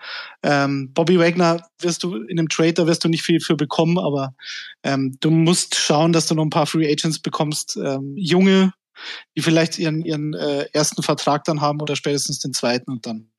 ähm, 0.43 0.91
Bobby 0.93 1.17
Wagner 1.17 1.65
wirst 1.79 2.03
du 2.03 2.17
in 2.17 2.37
einem 2.37 2.49
Trade, 2.49 2.73
da 2.73 2.87
wirst 2.87 3.05
du 3.05 3.07
nicht 3.07 3.23
viel 3.23 3.39
für 3.39 3.55
bekommen, 3.55 3.97
aber 3.97 4.35
ähm, 4.83 5.15
du 5.21 5.31
musst 5.31 5.75
schauen, 5.75 6.11
dass 6.11 6.27
du 6.27 6.35
noch 6.35 6.43
ein 6.43 6.49
paar 6.49 6.65
Free 6.65 6.91
Agents 6.91 7.19
bekommst, 7.19 7.77
ähm, 7.77 8.13
junge, 8.17 8.73
die 9.37 9.41
vielleicht 9.41 9.79
ihren, 9.79 10.03
ihren 10.03 10.33
äh, 10.33 10.65
ersten 10.73 11.03
Vertrag 11.03 11.45
dann 11.45 11.61
haben 11.61 11.81
oder 11.81 11.95
spätestens 11.95 12.39
den 12.39 12.53
zweiten 12.53 12.91
und 12.91 13.05
dann 13.05 13.29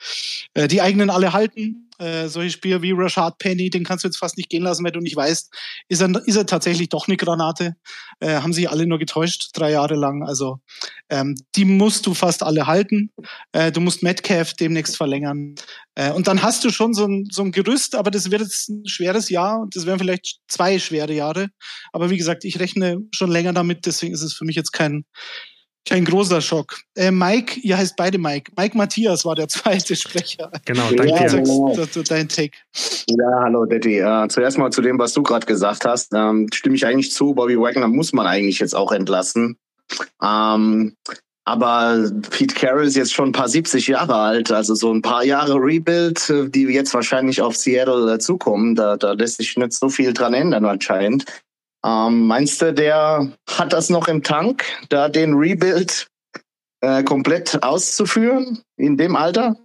äh, 0.55 0.69
die 0.69 0.81
eigenen 0.81 1.11
alle 1.11 1.35
halten. 1.35 1.86
Äh, 1.99 2.29
solche 2.29 2.51
Spieler 2.51 2.83
wie 2.83 2.93
Rashad 2.93 3.39
Penny, 3.39 3.71
den 3.71 3.85
kannst 3.85 4.05
du 4.05 4.09
jetzt 4.09 4.19
fast 4.19 4.37
nicht 4.37 4.51
gehen 4.51 4.63
lassen, 4.63 4.85
wenn 4.85 4.93
du 4.93 5.01
nicht 5.01 5.17
weißt, 5.17 5.53
ist 5.89 6.03
er, 6.03 6.27
ist 6.27 6.37
er 6.37 6.47
tatsächlich 6.47 6.89
doch 6.89 7.07
eine 7.07 7.17
Granate? 7.17 7.77
Äh, 8.21 8.37
haben 8.37 8.53
sich 8.53 8.69
alle 8.71 8.87
nur 8.87 8.99
getäuscht, 8.99 9.51
drei 9.55 9.71
Jahre 9.71 9.95
lang. 9.95 10.23
Also 10.25 10.59
ähm, 11.11 11.37
die 11.55 11.65
musst 11.65 12.07
du 12.07 12.15
fast 12.15 12.43
alle 12.43 12.67
halten. 12.67 13.13
Äh, 13.53 13.73
du 13.73 13.81
musst 13.81 14.03
Metcalf 14.03 14.55
demnächst 14.55 14.97
verlängern. 14.97 15.55
Äh, 15.95 16.13
und 16.13 16.27
dann 16.27 16.43
hast 16.43 16.65
du 16.65 16.71
schon 16.71 16.95
so 16.95 17.07
ein, 17.07 17.29
so 17.31 17.43
ein 17.43 17.53
Gerüst, 17.53 17.95
aber 17.95 18.11
das 18.11 18.31
wird 18.31 18.43
jetzt 18.43 18.69
ein 18.69 18.87
schweres 18.87 19.29
Jahr 19.29 19.67
das 19.77 19.87
wären 19.87 19.99
vielleicht 19.99 20.41
zwei 20.49 20.79
schwere 20.79 21.13
Jahre. 21.13 21.49
Aber 21.93 22.11
wie 22.11 22.17
gesagt, 22.17 22.45
ich 22.45 22.59
rechne 22.59 22.99
schon 23.15 23.31
länger 23.31 23.53
damit, 23.53 23.87
deswegen 23.87 24.15
ist 24.15 24.23
es 24.23 24.35
für 24.35 24.45
mich 24.45 24.57
jetzt 24.57 24.73
kein 24.73 25.05
Kein 25.89 26.05
großer 26.05 26.41
Schock. 26.41 26.81
Äh, 26.97 27.13
Mike, 27.13 27.61
ihr 27.61 27.79
heißt 27.79 27.95
beide 27.97 28.19
Mike. 28.19 28.51
Mike 28.57 28.77
Matthias 28.77 29.25
war 29.25 29.37
der 29.37 29.49
zweite 29.49 29.95
Sprecher. 29.95 30.51
Genau, 30.65 30.91
danke 30.91 31.15
ja. 31.15 31.29
Genau. 31.29 31.75
Das, 31.77 31.93
das, 31.93 32.09
dein 32.09 32.29
Take. 32.29 32.57
Ja, 33.09 33.43
hallo 33.43 33.65
Detti. 33.65 34.01
Äh, 34.01 34.29
zuerst 34.29 34.59
mal 34.59 34.71
zu 34.73 34.83
dem, 34.83 34.99
was 34.99 35.13
du 35.13 35.23
gerade 35.23 35.47
gesagt 35.47 35.85
hast. 35.85 36.13
Ähm, 36.13 36.49
stimme 36.53 36.75
ich 36.75 36.85
eigentlich 36.85 37.13
zu. 37.13 37.35
Bobby 37.35 37.59
Wagner 37.59 37.87
muss 37.87 38.13
man 38.13 38.27
eigentlich 38.27 38.59
jetzt 38.59 38.75
auch 38.75 38.91
entlassen. 38.91 39.57
Ähm, 40.23 40.97
aber 41.45 42.11
Pete 42.31 42.57
Carroll 42.57 42.87
ist 42.87 42.97
jetzt 42.97 43.15
schon 43.15 43.29
ein 43.29 43.33
paar 43.33 43.49
70 43.49 43.87
Jahre 43.87 44.17
alt, 44.17 44.51
also 44.51 44.75
so 44.75 44.93
ein 44.93 45.01
paar 45.01 45.23
Jahre 45.23 45.55
Rebuild, 45.55 46.29
äh, 46.29 46.49
die 46.49 46.65
jetzt 46.65 46.93
wahrscheinlich 46.93 47.41
auf 47.41 47.57
Seattle 47.57 48.15
äh, 48.15 48.19
zukommen. 48.19 48.75
Da, 48.75 48.97
da 48.97 49.13
lässt 49.13 49.37
sich 49.37 49.57
nicht 49.57 49.73
so 49.73 49.89
viel 49.89 50.13
dran 50.13 50.35
ändern 50.35 50.65
anscheinend. 50.65 51.25
Ähm, 51.87 52.27
meinst 52.27 52.61
du, 52.61 52.75
der 52.75 53.31
hat 53.49 53.73
das 53.73 53.91
noch 53.91 54.09
im 54.09 54.23
Tank, 54.23 54.65
da 54.89 55.09
den 55.09 55.35
Rebuild 55.35 56.09
äh, 56.81 57.05
komplett 57.05 57.63
auszuführen 57.63 58.61
in 58.77 58.97
dem 58.97 59.15
Alter? 59.15 59.57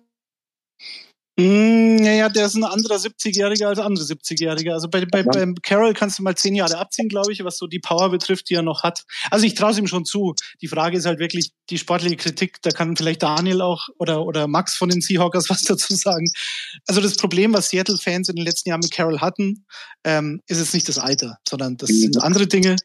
Naja, 1.38 2.26
hm, 2.26 2.34
der 2.34 2.46
ist 2.46 2.56
ein 2.56 2.65
anderer 2.65 2.96
70-Jähriger 2.96 3.67
als 3.67 3.80
andere 3.80 4.04
70-Jährige. 4.04 4.74
Also 4.74 4.89
bei, 4.89 5.06
bei, 5.06 5.24
beim 5.24 5.56
Carroll 5.56 5.94
kannst 5.94 6.20
du 6.20 6.24
mal 6.24 6.36
zehn 6.36 6.56
Jahre 6.56 6.78
abziehen, 6.78 7.08
glaube 7.08 7.32
ich, 7.32 7.44
was 7.44 7.58
so 7.58 7.67
die 7.67 7.80
Power 7.80 8.10
betrifft, 8.10 8.50
die 8.50 8.56
er 8.56 8.62
noch 8.63 8.84
hat. 8.84 9.04
Also 9.30 9.46
ich 9.46 9.56
traue 9.56 9.72
es 9.72 9.78
ihm 9.78 9.88
schon 9.88 10.04
zu. 10.04 10.36
Die 10.62 10.67
Frage 10.67 10.98
ist 10.98 11.06
halt 11.06 11.20
wirklich 11.20 11.52
die 11.70 11.78
sportliche 11.78 12.17
Kritik. 12.17 12.62
Da 12.63 12.72
kann 12.72 12.98
vielleicht 12.98 13.24
Daniel 13.24 13.62
auch 13.62 13.88
oder, 13.98 14.26
oder 14.26 14.48
Max 14.48 14.76
von 14.76 14.89
den 14.89 15.00
Seahawkers 15.00 15.50
was 15.50 15.63
dazu 15.63 15.96
sagen. 15.96 16.30
Also 16.86 17.00
das 17.00 17.15
Problem, 17.15 17.54
was 17.54 17.70
Seattle-Fans 17.70 18.28
in 18.28 18.36
den 18.36 18.46
letzten 18.46 18.70
Jahren 18.70 18.82
mit 18.82 18.91
Carroll 18.91 19.20
hatten, 19.20 19.65
ähm, 20.04 20.41
ist 20.48 20.60
es 20.60 20.74
nicht 20.74 20.89
das 20.89 20.98
Alter, 20.98 21.38
sondern 21.48 21.78
das 21.78 21.89
sind 21.89 22.22
andere 22.22 22.48
Dinge. 22.48 22.76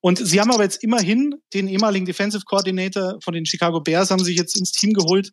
Und 0.00 0.18
sie 0.18 0.40
haben 0.40 0.50
aber 0.50 0.64
jetzt 0.64 0.82
immerhin 0.82 1.36
den 1.54 1.68
ehemaligen 1.68 2.06
Defensive 2.06 2.44
Coordinator 2.44 3.18
von 3.22 3.32
den 3.32 3.46
Chicago 3.46 3.80
Bears 3.80 4.10
haben 4.10 4.24
sich 4.24 4.36
jetzt 4.36 4.56
ins 4.56 4.72
Team 4.72 4.92
geholt 4.92 5.30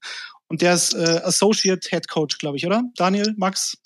und 0.50 0.62
der 0.62 0.74
ist 0.74 0.94
äh, 0.94 1.22
Associate 1.24 1.88
Head 1.90 2.08
Coach, 2.08 2.38
glaube 2.38 2.58
ich, 2.58 2.66
oder? 2.66 2.84
Daniel, 2.96 3.34
Max, 3.38 3.78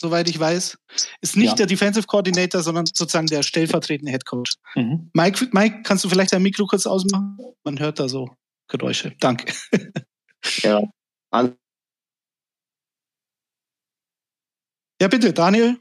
soweit 0.00 0.28
ich 0.28 0.38
weiß. 0.38 0.78
Ist 1.20 1.36
nicht 1.36 1.50
ja. 1.50 1.54
der 1.54 1.66
Defensive 1.66 2.06
Coordinator, 2.06 2.62
sondern 2.62 2.86
sozusagen 2.86 3.26
der 3.26 3.42
stellvertretende 3.42 4.10
Head 4.10 4.24
Coach. 4.24 4.54
Mhm. 4.74 5.10
Mike, 5.12 5.48
Mike, 5.52 5.82
kannst 5.82 6.04
du 6.04 6.08
vielleicht 6.08 6.32
dein 6.32 6.42
Mikro 6.42 6.66
kurz 6.66 6.86
ausmachen? 6.86 7.38
Man 7.64 7.78
hört 7.78 8.00
da 8.00 8.08
so 8.08 8.34
Geräusche. 8.68 9.14
Danke. 9.20 9.52
ja. 10.62 10.80
Ja, 15.00 15.08
bitte, 15.08 15.32
Daniel. 15.32 15.78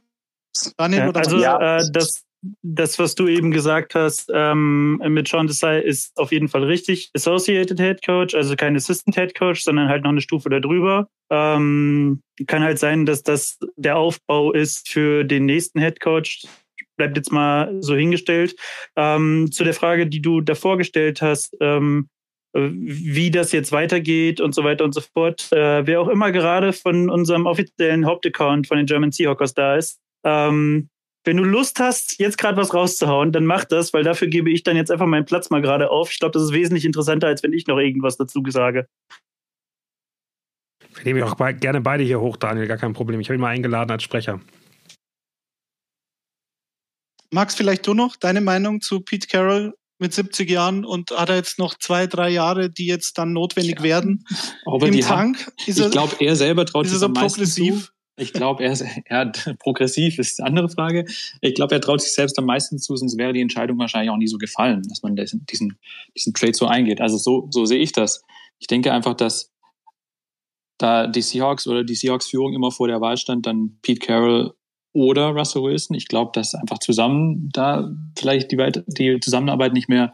Daniel 0.78 1.08
oder 1.08 1.22
also 1.22 1.38
ja. 1.40 1.78
äh, 1.78 1.92
das, 1.92 2.24
das, 2.62 3.00
was 3.00 3.16
du 3.16 3.28
eben 3.28 3.52
gesagt 3.52 3.96
hast 3.96 4.30
ähm, 4.34 5.02
mit 5.08 5.28
Sean 5.28 5.48
Desai, 5.48 5.80
ist 5.80 6.18
auf 6.18 6.32
jeden 6.32 6.50
Fall 6.50 6.64
richtig. 6.64 7.10
Associated 7.14 7.80
Head 7.80 8.06
Coach, 8.06 8.36
also 8.36 8.56
kein 8.56 8.76
Assistant 8.76 9.16
Head 9.16 9.36
Coach, 9.36 9.64
sondern 9.64 9.88
halt 9.88 10.04
noch 10.04 10.12
eine 10.12 10.22
Stufe 10.22 10.50
darüber. 10.50 11.08
Ähm, 11.30 12.22
kann 12.48 12.64
halt 12.64 12.80
sein, 12.80 13.06
dass 13.06 13.24
das 13.24 13.60
der 13.78 13.98
Aufbau 13.98 14.52
ist 14.52 14.90
für 14.90 15.24
den 15.24 15.46
nächsten 15.46 15.80
Head 15.80 16.02
Coach. 16.02 16.46
Bleibt 16.98 17.18
jetzt 17.18 17.32
mal 17.32 17.76
so 17.82 17.96
hingestellt. 17.96 18.56
Ähm, 18.96 19.50
zu 19.52 19.64
der 19.64 19.74
Frage, 19.74 20.08
die 20.08 20.22
du 20.22 20.42
davor 20.42 20.78
gestellt 20.78 21.22
hast, 21.22 21.56
ähm, 21.62 22.10
wie 22.56 23.32
das 23.32 23.52
jetzt 23.52 23.72
weitergeht 23.72 24.40
und 24.40 24.54
so 24.54 24.64
weiter 24.64 24.84
und 24.84 24.94
so 24.94 25.02
fort. 25.02 25.48
Äh, 25.52 25.88
wer 25.88 26.02
auch 26.02 26.08
immer 26.08 26.32
gerade 26.32 26.72
von 26.74 27.10
unserem 27.10 27.46
offiziellen 27.48 28.06
Hauptaccount 28.06 28.68
von 28.68 28.78
den 28.78 28.86
German 28.86 29.12
Seahawkers 29.12 29.56
da 29.56 29.76
ist, 29.76 30.00
ähm, 30.24 30.90
wenn 31.24 31.38
du 31.38 31.44
Lust 31.44 31.80
hast, 31.80 32.20
jetzt 32.20 32.38
gerade 32.38 32.58
was 32.58 32.74
rauszuhauen, 32.74 33.32
dann 33.32 33.46
mach 33.46 33.64
das, 33.64 33.94
weil 33.94 34.04
dafür 34.04 34.28
gebe 34.28 34.52
ich 34.52 34.64
dann 34.64 34.76
jetzt 34.76 34.92
einfach 34.92 35.06
meinen 35.06 35.26
Platz 35.26 35.50
mal 35.50 35.62
gerade 35.62 35.90
auf. 35.90 36.12
Ich 36.12 36.20
glaube, 36.20 36.34
das 36.34 36.44
ist 36.44 36.52
wesentlich 36.52 36.86
interessanter, 36.86 37.28
als 37.28 37.44
wenn 37.44 37.54
ich 37.54 37.68
noch 37.68 37.78
irgendwas 37.78 38.18
dazu 38.18 38.44
sage. 38.50 38.88
Ich 40.98 41.06
nehme 41.06 41.26
auch 41.26 41.38
gerne 41.60 41.82
beide 41.82 42.04
hier 42.04 42.20
hoch, 42.20 42.38
Daniel, 42.38 42.68
gar 42.68 42.78
kein 42.78 42.94
Problem. 42.94 43.20
Ich 43.20 43.30
habe 43.30 43.36
ihn 43.36 43.42
mal 43.42 43.50
eingeladen 43.50 43.92
als 43.92 44.04
Sprecher. 44.04 44.42
Max, 47.32 47.56
vielleicht 47.56 47.88
du 47.88 47.94
noch 47.94 48.16
deine 48.16 48.42
Meinung 48.42 48.80
zu 48.82 49.00
Pete 49.00 49.28
Carroll 49.28 49.74
mit 50.00 50.14
70 50.14 50.50
Jahren 50.50 50.86
und 50.86 51.12
hat 51.12 51.30
er 51.30 51.38
jetzt 51.38 51.58
noch 51.58 51.78
zwei, 51.78 52.06
drei 52.06 52.30
Jahre, 52.30 52.70
die 52.70 52.86
jetzt 52.86 53.18
dann 53.18 53.34
notwendig 53.34 53.78
ja. 53.78 53.84
werden 53.84 54.26
Aber 54.66 54.88
im 54.88 55.00
Tank? 55.00 55.40
Haben, 55.40 55.54
ich 55.66 55.92
glaube, 55.92 56.16
er 56.20 56.36
selber 56.36 56.66
traut 56.66 56.88
sich 56.88 57.02
am 57.02 57.14
meisten 57.14 57.38
progressiv? 57.38 57.86
Zu. 57.86 57.92
Ich 58.16 58.32
glaube, 58.32 58.64
er, 58.64 58.72
ist, 58.72 58.86
er 59.06 59.32
progressiv, 59.60 60.20
ist 60.20 60.40
eine 60.40 60.50
andere 60.50 60.70
Frage. 60.70 61.06
Ich 61.42 61.56
glaube, 61.56 61.74
er 61.76 61.82
traut 61.82 62.02
sich 62.02 62.14
selbst 62.14 62.38
am 62.38 62.46
meisten 62.46 62.78
zu, 62.78 62.96
sonst 62.96 63.18
wäre 63.18 63.34
die 63.34 63.42
Entscheidung 63.42 63.80
wahrscheinlich 63.80 64.12
auch 64.12 64.18
nie 64.18 64.28
so 64.28 64.38
gefallen, 64.38 64.84
dass 64.88 65.02
man 65.02 65.16
diesen, 65.16 65.46
diesen 66.16 66.34
Trade 66.34 66.54
so 66.54 66.68
eingeht. 66.68 67.02
Also 67.02 67.18
so, 67.18 67.48
so 67.50 67.66
sehe 67.66 67.80
ich 67.80 67.92
das. 67.92 68.24
Ich 68.60 68.68
denke 68.68 68.94
einfach, 68.94 69.16
dass 69.16 69.52
da 70.78 71.08
die 71.08 71.22
Seahawks 71.22 71.68
oder 71.68 71.84
die 71.84 71.96
Seahawks-Führung 71.96 72.54
immer 72.54 72.72
vor 72.72 72.88
der 72.88 73.02
Wahl 73.02 73.18
stand, 73.18 73.46
dann 73.46 73.80
Pete 73.82 74.06
Carroll 74.06 74.54
oder 74.94 75.30
Russell 75.30 75.64
Wilson. 75.64 75.96
Ich 75.96 76.08
glaube, 76.08 76.32
dass 76.34 76.54
einfach 76.54 76.80
zusammen 76.80 77.50
da 77.52 77.92
vielleicht 78.18 78.52
die, 78.52 78.58
die 78.88 79.20
Zusammenarbeit 79.20 79.74
nicht 79.74 79.90
mehr, 79.90 80.14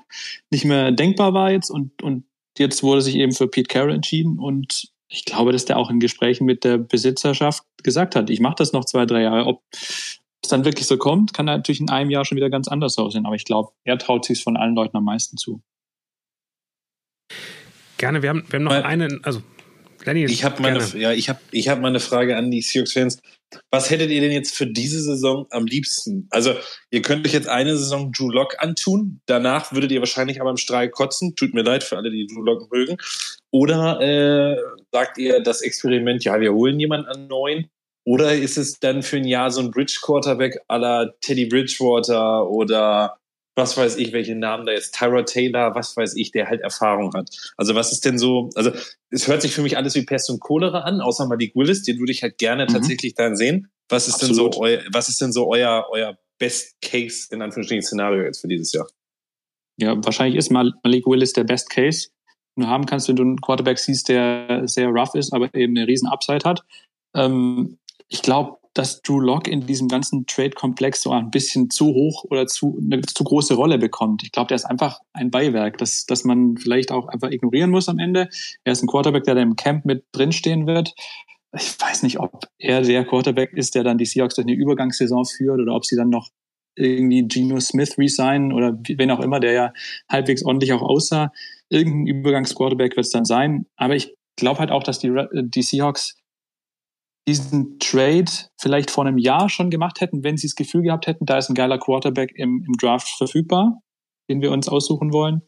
nicht 0.51 0.65
mehr 0.65 0.91
denkbar 0.91 1.33
war 1.33 1.51
jetzt 1.51 1.69
und, 1.69 2.01
und 2.01 2.23
jetzt 2.57 2.81
wurde 2.81 3.01
sich 3.01 3.15
eben 3.15 3.33
für 3.33 3.47
Pete 3.47 3.67
Carroll 3.67 3.93
entschieden 3.93 4.39
und 4.39 4.89
ich 5.09 5.25
glaube, 5.25 5.51
dass 5.51 5.65
der 5.65 5.77
auch 5.77 5.89
in 5.89 5.99
Gesprächen 5.99 6.45
mit 6.45 6.63
der 6.63 6.77
Besitzerschaft 6.77 7.63
gesagt 7.83 8.15
hat, 8.15 8.29
ich 8.29 8.39
mache 8.39 8.55
das 8.57 8.73
noch 8.73 8.85
zwei, 8.85 9.05
drei 9.05 9.23
Jahre. 9.23 9.45
Ob 9.47 9.63
es 9.71 10.49
dann 10.49 10.65
wirklich 10.65 10.85
so 10.85 10.97
kommt, 10.97 11.33
kann 11.33 11.47
natürlich 11.47 11.81
in 11.81 11.89
einem 11.89 12.11
Jahr 12.11 12.25
schon 12.25 12.35
wieder 12.35 12.51
ganz 12.51 12.67
anders 12.67 12.97
aussehen. 12.97 13.25
Aber 13.25 13.35
ich 13.35 13.43
glaube, 13.43 13.71
er 13.83 13.97
traut 13.97 14.23
sich 14.23 14.43
von 14.43 14.55
allen 14.55 14.75
Leuten 14.75 14.95
am 14.95 15.03
meisten 15.03 15.37
zu. 15.37 15.61
Gerne, 17.97 18.21
wir 18.21 18.29
haben, 18.29 18.45
wir 18.47 18.57
haben 18.57 18.63
noch 18.63 18.71
Weil, 18.71 18.83
einen, 18.83 19.23
also 19.23 19.41
Lenny, 20.05 20.25
ich 20.25 20.43
habe 20.43 20.61
meine, 20.61 20.79
ja, 20.95 21.11
ich 21.11 21.27
habe, 21.27 21.39
ich 21.51 21.67
habe 21.67 21.81
meine 21.81 21.99
Frage 21.99 22.37
an 22.37 22.51
die 22.51 22.61
Seahawks-Fans. 22.61 23.19
Was 23.71 23.89
hättet 23.89 24.11
ihr 24.11 24.21
denn 24.21 24.31
jetzt 24.31 24.55
für 24.55 24.67
diese 24.67 25.01
Saison 25.01 25.47
am 25.49 25.65
liebsten? 25.65 26.27
Also, 26.29 26.55
ihr 26.91 27.01
könnt 27.01 27.25
euch 27.25 27.33
jetzt 27.33 27.47
eine 27.47 27.77
Saison 27.77 28.11
Drew 28.11 28.29
Lock 28.29 28.55
antun. 28.59 29.21
Danach 29.25 29.73
würdet 29.73 29.91
ihr 29.91 29.99
wahrscheinlich 29.99 30.39
aber 30.39 30.51
im 30.51 30.57
Strahl 30.57 30.89
kotzen. 30.89 31.35
Tut 31.35 31.53
mir 31.53 31.63
leid 31.63 31.83
für 31.83 31.97
alle, 31.97 32.11
die 32.11 32.27
Drew 32.27 32.43
Lock 32.43 32.71
mögen. 32.71 32.97
Oder 33.51 33.99
äh, 34.01 34.57
sagt 34.91 35.17
ihr 35.17 35.41
das 35.41 35.61
Experiment, 35.61 36.23
ja, 36.23 36.39
wir 36.39 36.53
holen 36.53 36.79
jemanden 36.79 37.07
an 37.07 37.27
neun? 37.27 37.69
Oder 38.05 38.35
ist 38.35 38.57
es 38.57 38.79
dann 38.79 39.03
für 39.03 39.17
ein 39.17 39.27
Jahr 39.27 39.51
so 39.51 39.61
ein 39.61 39.71
Bridge-Quarterback 39.71 40.61
à 40.67 40.77
la 40.77 41.11
Teddy 41.21 41.45
Bridgewater 41.45 42.49
oder 42.49 43.18
was 43.59 43.77
weiß 43.77 43.97
ich, 43.97 44.11
welche 44.13 44.35
Namen 44.35 44.65
da 44.65 44.71
jetzt, 44.71 44.95
Tyra 44.95 45.23
Taylor, 45.23 45.75
was 45.75 45.95
weiß 45.95 46.15
ich, 46.15 46.31
der 46.31 46.47
halt 46.47 46.61
Erfahrung 46.61 47.13
hat. 47.13 47.29
Also 47.57 47.75
was 47.75 47.91
ist 47.91 48.05
denn 48.05 48.17
so, 48.17 48.49
also 48.55 48.71
es 49.11 49.27
hört 49.27 49.41
sich 49.41 49.53
für 49.53 49.61
mich 49.61 49.77
alles 49.77 49.95
wie 49.95 50.05
Pest 50.05 50.29
und 50.29 50.39
Cholera 50.39 50.79
an, 50.79 51.01
außer 51.01 51.27
Malik 51.27 51.55
Willis, 51.55 51.83
den 51.83 51.99
würde 51.99 52.11
ich 52.11 52.23
halt 52.23 52.37
gerne 52.37 52.63
mhm. 52.63 52.69
tatsächlich 52.69 53.13
dann 53.13 53.35
sehen. 53.35 53.69
Was 53.89 54.07
ist 54.07 54.15
Absolut. 54.15 54.53
denn 54.53 54.53
so 54.53 54.61
euer, 54.61 54.81
was 54.91 55.09
ist 55.09 55.21
denn 55.21 55.31
so 55.31 55.49
euer, 55.51 55.85
euer 55.91 56.17
Best 56.39 56.81
Case 56.81 57.27
in 57.31 57.41
Anführungsstrichen 57.41 57.83
Szenario 57.83 58.23
jetzt 58.23 58.41
für 58.41 58.47
dieses 58.47 58.73
Jahr? 58.73 58.87
Ja, 59.77 59.95
wahrscheinlich 60.03 60.37
ist 60.37 60.51
Malik 60.51 61.05
Willis 61.05 61.33
der 61.33 61.43
Best 61.43 61.69
Case. 61.69 62.09
Du 62.55 62.67
haben 62.67 62.85
kannst, 62.85 63.07
wenn 63.07 63.15
du 63.15 63.23
einen 63.23 63.41
Quarterback 63.41 63.79
siehst, 63.79 64.09
der 64.09 64.63
sehr 64.65 64.87
rough 64.87 65.15
ist, 65.15 65.33
aber 65.33 65.53
eben 65.53 65.77
eine 65.77 65.87
riesen 65.87 66.09
Upside 66.09 66.43
hat. 66.43 66.63
Ähm, 67.15 67.77
ich 68.07 68.21
glaube, 68.21 68.58
dass 68.73 69.01
Drew 69.01 69.19
Lock 69.19 69.47
in 69.47 69.65
diesem 69.65 69.87
ganzen 69.87 70.25
Trade-Komplex 70.25 71.01
so 71.01 71.11
ein 71.11 71.31
bisschen 71.31 71.69
zu 71.69 71.87
hoch 71.87 72.23
oder 72.29 72.45
zu, 72.47 72.79
eine 72.79 73.01
zu 73.01 73.23
große 73.23 73.55
Rolle 73.55 73.77
bekommt. 73.77 74.23
Ich 74.23 74.31
glaube, 74.31 74.49
der 74.49 74.55
ist 74.55 74.65
einfach 74.65 74.99
ein 75.13 75.31
Beiwerk, 75.31 75.77
das, 75.79 76.05
das 76.05 76.23
man 76.23 76.57
vielleicht 76.57 76.91
auch 76.91 77.07
einfach 77.07 77.31
ignorieren 77.31 77.71
muss 77.71 77.89
am 77.89 77.99
Ende. 77.99 78.29
Er 78.63 78.73
ist 78.73 78.83
ein 78.83 78.87
Quarterback, 78.87 79.23
der 79.23 79.35
da 79.35 79.41
im 79.41 79.55
Camp 79.55 79.85
mit 79.85 80.05
drinstehen 80.11 80.67
wird. 80.67 80.93
Ich 81.53 81.79
weiß 81.79 82.03
nicht, 82.03 82.19
ob 82.19 82.47
er 82.59 82.81
der 82.81 83.05
Quarterback 83.05 83.53
ist, 83.53 83.73
der 83.73 83.83
dann 83.83 83.97
die 83.97 84.05
Seahawks 84.05 84.35
durch 84.35 84.47
eine 84.47 84.55
Übergangssaison 84.55 85.25
führt 85.25 85.59
oder 85.59 85.73
ob 85.73 85.83
sie 85.83 85.95
dann 85.95 86.09
noch 86.09 86.29
irgendwie 86.75 87.27
Geno 87.27 87.59
Smith 87.59 87.97
resignen 87.97 88.53
oder 88.53 88.77
wen 88.87 89.11
auch 89.11 89.19
immer, 89.19 89.39
der 89.39 89.51
ja 89.51 89.73
halbwegs 90.09 90.45
ordentlich 90.45 90.73
auch 90.73 90.83
aussah. 90.83 91.31
Irgendein 91.69 92.15
Übergangsquarterback 92.15 92.95
wird 92.95 93.05
es 93.07 93.11
dann 93.11 93.25
sein. 93.25 93.65
Aber 93.75 93.95
ich 93.95 94.15
glaube 94.35 94.59
halt 94.59 94.71
auch, 94.71 94.83
dass 94.83 94.99
die, 94.99 95.11
die 95.33 95.61
Seahawks 95.63 96.18
diesen 97.29 97.79
Trade 97.79 98.31
vielleicht 98.59 98.89
vor 98.89 99.05
einem 99.05 99.17
Jahr 99.17 99.49
schon 99.49 99.69
gemacht 99.69 100.01
hätten, 100.01 100.23
wenn 100.23 100.37
sie 100.37 100.47
das 100.47 100.55
Gefühl 100.55 100.81
gehabt 100.81 101.07
hätten, 101.07 101.25
da 101.25 101.37
ist 101.37 101.49
ein 101.49 101.55
geiler 101.55 101.77
Quarterback 101.77 102.33
im, 102.35 102.63
im 102.65 102.73
Draft 102.73 103.07
verfügbar, 103.07 103.81
den 104.29 104.41
wir 104.41 104.51
uns 104.51 104.67
aussuchen 104.67 105.13
wollen. 105.13 105.41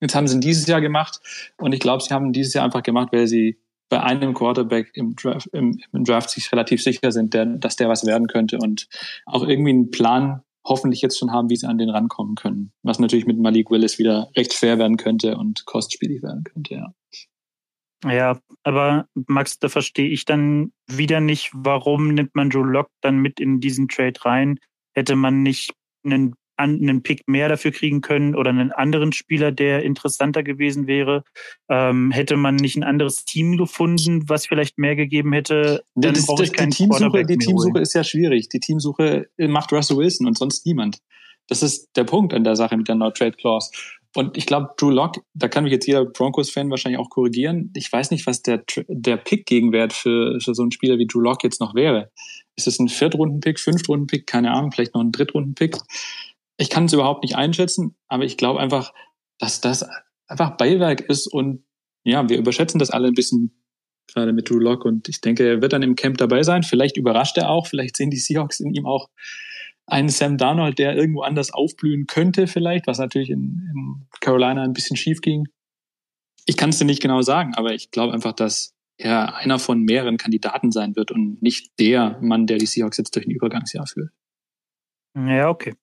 Jetzt 0.00 0.14
haben 0.14 0.26
sie 0.26 0.36
ihn 0.36 0.40
dieses 0.40 0.66
Jahr 0.66 0.80
gemacht 0.80 1.20
und 1.58 1.72
ich 1.72 1.80
glaube, 1.80 2.02
sie 2.02 2.12
haben 2.12 2.26
ihn 2.26 2.32
dieses 2.32 2.54
Jahr 2.54 2.64
einfach 2.64 2.82
gemacht, 2.82 3.08
weil 3.12 3.26
sie 3.26 3.58
bei 3.88 4.02
einem 4.02 4.34
Quarterback 4.34 4.90
im 4.94 5.14
Draft, 5.14 5.46
im, 5.52 5.80
im 5.92 6.04
Draft 6.04 6.30
sich 6.30 6.50
relativ 6.50 6.82
sicher 6.82 7.12
sind, 7.12 7.34
der, 7.34 7.46
dass 7.46 7.76
der 7.76 7.88
was 7.88 8.04
werden 8.04 8.26
könnte 8.26 8.58
und 8.58 8.88
auch 9.26 9.46
irgendwie 9.46 9.70
einen 9.70 9.90
Plan 9.90 10.42
hoffentlich 10.66 11.00
jetzt 11.00 11.18
schon 11.18 11.30
haben, 11.30 11.48
wie 11.48 11.56
sie 11.56 11.68
an 11.68 11.78
den 11.78 11.90
rankommen 11.90 12.34
können. 12.34 12.72
Was 12.82 12.98
natürlich 12.98 13.26
mit 13.26 13.38
Malik 13.38 13.70
Willis 13.70 14.00
wieder 14.00 14.28
recht 14.36 14.52
fair 14.52 14.78
werden 14.78 14.96
könnte 14.96 15.36
und 15.36 15.64
kostspielig 15.66 16.24
werden 16.24 16.42
könnte, 16.42 16.74
ja. 16.74 16.92
Ja, 18.04 18.38
aber 18.62 19.08
Max, 19.14 19.58
da 19.58 19.68
verstehe 19.68 20.08
ich 20.08 20.24
dann 20.24 20.72
wieder 20.86 21.20
nicht, 21.20 21.50
warum 21.54 22.14
nimmt 22.14 22.34
man 22.34 22.50
Joe 22.50 22.66
Lock 22.66 22.90
dann 23.00 23.18
mit 23.18 23.40
in 23.40 23.60
diesen 23.60 23.88
Trade 23.88 24.24
rein? 24.24 24.58
Hätte 24.94 25.16
man 25.16 25.42
nicht 25.42 25.72
einen 26.04 26.34
einen 26.58 27.02
Pick 27.02 27.28
mehr 27.28 27.48
dafür 27.48 27.70
kriegen 27.70 28.00
können 28.00 28.34
oder 28.34 28.50
einen 28.50 28.72
anderen 28.72 29.12
Spieler, 29.12 29.52
der 29.52 29.82
interessanter 29.82 30.42
gewesen 30.42 30.86
wäre? 30.86 31.22
Ähm, 31.68 32.10
hätte 32.10 32.36
man 32.36 32.56
nicht 32.56 32.76
ein 32.76 32.82
anderes 32.82 33.24
Team 33.24 33.56
gefunden, 33.56 34.28
was 34.28 34.46
vielleicht 34.46 34.78
mehr 34.78 34.96
gegeben 34.96 35.32
hätte? 35.32 35.84
Dann 35.94 36.14
das, 36.14 36.26
das, 36.26 36.50
die 36.50 36.68
Teamsuche, 36.68 37.24
die 37.24 37.36
Teamsuche 37.36 37.80
ist 37.80 37.94
ja 37.94 38.04
schwierig. 38.04 38.48
Die 38.48 38.60
Teamsuche 38.60 39.28
macht 39.38 39.72
Russell 39.72 39.98
Wilson 39.98 40.26
und 40.26 40.38
sonst 40.38 40.64
niemand. 40.66 40.98
Das 41.48 41.62
ist 41.62 41.90
der 41.94 42.04
Punkt 42.04 42.34
an 42.34 42.42
der 42.42 42.56
Sache 42.56 42.76
mit 42.76 42.88
der 42.88 42.96
No-Trade-Clause. 42.96 43.70
Und 44.16 44.38
ich 44.38 44.46
glaube, 44.46 44.70
Drew 44.78 44.88
Lock, 44.88 45.22
da 45.34 45.46
kann 45.46 45.64
mich 45.64 45.74
jetzt 45.74 45.86
jeder 45.86 46.06
Broncos-Fan 46.06 46.70
wahrscheinlich 46.70 46.98
auch 46.98 47.10
korrigieren. 47.10 47.70
Ich 47.74 47.92
weiß 47.92 48.10
nicht, 48.10 48.26
was 48.26 48.40
der, 48.40 48.64
der 48.88 49.18
Pick-Gegenwert 49.18 49.92
für, 49.92 50.40
für 50.40 50.54
so 50.54 50.62
einen 50.62 50.72
Spieler 50.72 50.96
wie 50.96 51.06
Drew 51.06 51.20
Lock 51.20 51.44
jetzt 51.44 51.60
noch 51.60 51.74
wäre. 51.74 52.10
Ist 52.56 52.66
es 52.66 52.78
ein 52.78 52.88
Viertrunden-Pick, 52.88 53.60
Fünftrunden-Pick, 53.60 54.26
keine 54.26 54.52
Ahnung, 54.52 54.72
vielleicht 54.72 54.94
noch 54.94 55.02
ein 55.02 55.12
Drittrunden-Pick? 55.12 55.76
Ich 56.56 56.70
kann 56.70 56.86
es 56.86 56.94
überhaupt 56.94 57.24
nicht 57.24 57.36
einschätzen, 57.36 57.94
aber 58.08 58.24
ich 58.24 58.38
glaube 58.38 58.58
einfach, 58.58 58.94
dass 59.38 59.60
das 59.60 59.86
einfach 60.28 60.56
Beiwerk 60.56 61.02
ist 61.02 61.26
und 61.26 61.64
ja, 62.02 62.26
wir 62.26 62.38
überschätzen 62.38 62.78
das 62.78 62.90
alle 62.90 63.08
ein 63.08 63.14
bisschen 63.14 63.62
gerade 64.06 64.32
mit 64.32 64.48
Drew 64.48 64.58
Lock 64.58 64.86
und 64.86 65.10
ich 65.10 65.20
denke, 65.20 65.46
er 65.46 65.60
wird 65.60 65.74
dann 65.74 65.82
im 65.82 65.94
Camp 65.94 66.16
dabei 66.16 66.42
sein. 66.42 66.62
Vielleicht 66.62 66.96
überrascht 66.96 67.36
er 67.36 67.50
auch, 67.50 67.66
vielleicht 67.66 67.98
sehen 67.98 68.08
die 68.08 68.16
Seahawks 68.16 68.60
in 68.60 68.72
ihm 68.72 68.86
auch 68.86 69.10
einen 69.86 70.08
Sam 70.08 70.36
Darnold, 70.36 70.78
der 70.78 70.96
irgendwo 70.96 71.22
anders 71.22 71.52
aufblühen 71.52 72.06
könnte 72.06 72.46
vielleicht, 72.46 72.86
was 72.86 72.98
natürlich 72.98 73.30
in, 73.30 73.70
in 73.72 74.08
Carolina 74.20 74.62
ein 74.62 74.72
bisschen 74.72 74.96
schief 74.96 75.20
ging. 75.20 75.46
Ich 76.44 76.56
kann 76.56 76.70
es 76.70 76.78
dir 76.78 76.84
nicht 76.84 77.02
genau 77.02 77.22
sagen, 77.22 77.54
aber 77.54 77.72
ich 77.74 77.90
glaube 77.90 78.12
einfach, 78.12 78.32
dass 78.32 78.74
er 78.98 79.36
einer 79.36 79.58
von 79.58 79.82
mehreren 79.82 80.16
Kandidaten 80.16 80.72
sein 80.72 80.96
wird 80.96 81.10
und 81.10 81.42
nicht 81.42 81.78
der 81.78 82.18
Mann, 82.20 82.46
der 82.46 82.58
die 82.58 82.66
Seahawks 82.66 82.96
jetzt 82.96 83.14
durch 83.14 83.26
ein 83.26 83.30
Übergangsjahr 83.30 83.86
führt. 83.86 84.10
Ja, 85.14 85.48
okay. 85.48 85.74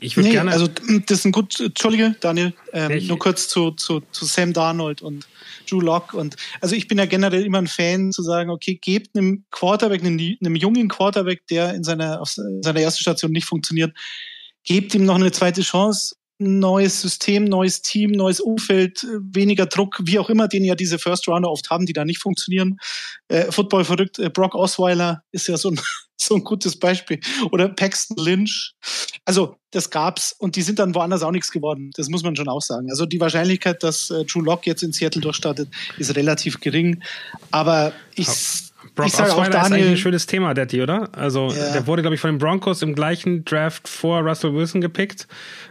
Ich 0.00 0.16
würde 0.16 0.28
nee, 0.28 0.34
gerne. 0.34 0.50
Also, 0.50 0.68
das 1.06 1.18
ist 1.18 1.24
ein 1.24 1.32
gut. 1.32 1.58
Entschuldige, 1.60 2.14
Daniel. 2.20 2.52
Ähm, 2.72 3.06
nur 3.06 3.18
kurz 3.18 3.48
zu, 3.48 3.70
zu, 3.70 4.02
zu 4.10 4.24
Sam 4.24 4.52
Darnold 4.52 5.02
und 5.02 5.26
Drew 5.68 5.80
Lock. 5.80 6.14
Und 6.14 6.36
also 6.60 6.74
ich 6.74 6.88
bin 6.88 6.98
ja 6.98 7.06
generell 7.06 7.44
immer 7.44 7.58
ein 7.58 7.66
Fan 7.66 8.12
zu 8.12 8.22
sagen, 8.22 8.50
okay, 8.50 8.78
gebt 8.80 9.16
einem 9.16 9.44
Quarterback, 9.50 10.02
einem, 10.02 10.18
einem 10.18 10.56
jungen 10.56 10.88
Quarterback, 10.88 11.46
der 11.46 11.74
in 11.74 11.84
seiner, 11.84 12.20
auf 12.20 12.30
seiner 12.30 12.80
ersten 12.80 13.00
Station 13.00 13.30
nicht 13.30 13.46
funktioniert, 13.46 13.96
gebt 14.64 14.94
ihm 14.94 15.04
noch 15.04 15.14
eine 15.14 15.32
zweite 15.32 15.62
Chance 15.62 16.16
neues 16.38 17.00
System, 17.00 17.44
neues 17.44 17.82
Team, 17.82 18.10
neues 18.10 18.40
Umfeld, 18.40 19.06
weniger 19.20 19.66
Druck, 19.66 20.00
wie 20.02 20.18
auch 20.18 20.28
immer, 20.30 20.48
den 20.48 20.64
ja 20.64 20.74
diese 20.74 20.98
First 20.98 21.28
Rounder 21.28 21.50
oft 21.50 21.70
haben, 21.70 21.86
die 21.86 21.92
da 21.92 22.04
nicht 22.04 22.20
funktionieren. 22.20 22.78
Äh, 23.28 23.52
Football 23.52 23.84
verrückt, 23.84 24.18
äh, 24.18 24.30
Brock 24.30 24.54
Osweiler 24.54 25.22
ist 25.30 25.46
ja 25.46 25.56
so 25.56 25.70
ein, 25.70 25.80
so 26.20 26.34
ein 26.34 26.44
gutes 26.44 26.78
Beispiel. 26.78 27.20
Oder 27.52 27.68
Paxton 27.68 28.16
Lynch. 28.16 28.74
Also, 29.24 29.56
das 29.70 29.90
gab's 29.90 30.34
und 30.38 30.56
die 30.56 30.62
sind 30.62 30.78
dann 30.78 30.94
woanders 30.94 31.22
auch 31.22 31.30
nichts 31.30 31.50
geworden. 31.50 31.90
Das 31.96 32.08
muss 32.08 32.22
man 32.22 32.36
schon 32.36 32.48
auch 32.48 32.62
sagen. 32.62 32.90
Also, 32.90 33.06
die 33.06 33.20
Wahrscheinlichkeit, 33.20 33.82
dass 33.82 34.10
äh, 34.10 34.24
Drew 34.24 34.40
Lock 34.40 34.66
jetzt 34.66 34.82
in 34.82 34.92
Seattle 34.92 35.20
durchstartet, 35.20 35.68
ist 35.98 36.14
relativ 36.16 36.60
gering. 36.60 37.02
Aber 37.50 37.92
ich, 38.14 38.28
Brock 38.94 39.08
ich 39.08 39.14
Osweiler 39.14 39.62
ist 39.62 39.72
eigentlich 39.72 39.90
ein 39.90 39.96
schönes 39.96 40.26
Thema, 40.26 40.54
Daddy, 40.54 40.82
oder? 40.82 41.08
Also, 41.12 41.50
ja. 41.50 41.72
der 41.72 41.86
wurde, 41.86 42.02
glaube 42.02 42.14
ich, 42.14 42.20
von 42.20 42.30
den 42.30 42.38
Broncos 42.38 42.82
im 42.82 42.94
gleichen 42.94 43.44
Draft 43.44 43.88
vor 43.88 44.20
Russell 44.20 44.54
Wilson 44.54 44.80
gepickt. 44.80 45.26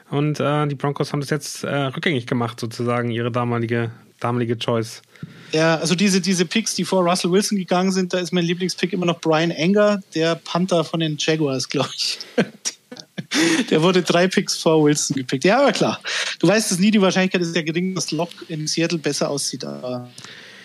Und 0.09 0.39
äh, 0.39 0.67
die 0.67 0.75
Broncos 0.75 1.11
haben 1.13 1.21
das 1.21 1.29
jetzt 1.29 1.63
äh, 1.63 1.75
rückgängig 1.75 2.27
gemacht, 2.27 2.59
sozusagen, 2.59 3.09
ihre 3.09 3.31
damalige, 3.31 3.91
damalige 4.19 4.57
Choice. 4.57 5.01
Ja, 5.51 5.75
also 5.77 5.95
diese, 5.95 6.19
diese 6.19 6.45
Picks, 6.45 6.75
die 6.75 6.83
vor 6.83 7.03
Russell 7.03 7.31
Wilson 7.31 7.57
gegangen 7.57 7.91
sind, 7.91 8.13
da 8.13 8.19
ist 8.19 8.33
mein 8.33 8.43
Lieblingspick 8.43 8.91
immer 8.91 9.05
noch 9.05 9.21
Brian 9.21 9.51
Enger, 9.51 10.01
der 10.15 10.35
Panther 10.35 10.83
von 10.83 10.99
den 10.99 11.17
Jaguars, 11.19 11.69
glaube 11.69 11.89
ich. 11.95 12.19
der 13.69 13.81
wurde 13.81 14.01
drei 14.01 14.27
Picks 14.27 14.57
vor 14.57 14.83
Wilson 14.83 15.15
gepickt. 15.15 15.43
Ja, 15.43 15.61
aber 15.61 15.71
klar. 15.71 16.01
Du 16.39 16.47
weißt 16.47 16.71
es 16.71 16.79
nie, 16.79 16.91
die 16.91 17.01
Wahrscheinlichkeit 17.01 17.41
ist 17.41 17.55
ja 17.55 17.61
gering, 17.61 17.93
dass 17.95 18.11
Lock 18.11 18.31
in 18.47 18.67
Seattle 18.67 18.97
besser 18.97 19.29
aussieht. 19.29 19.63
Aber 19.63 20.09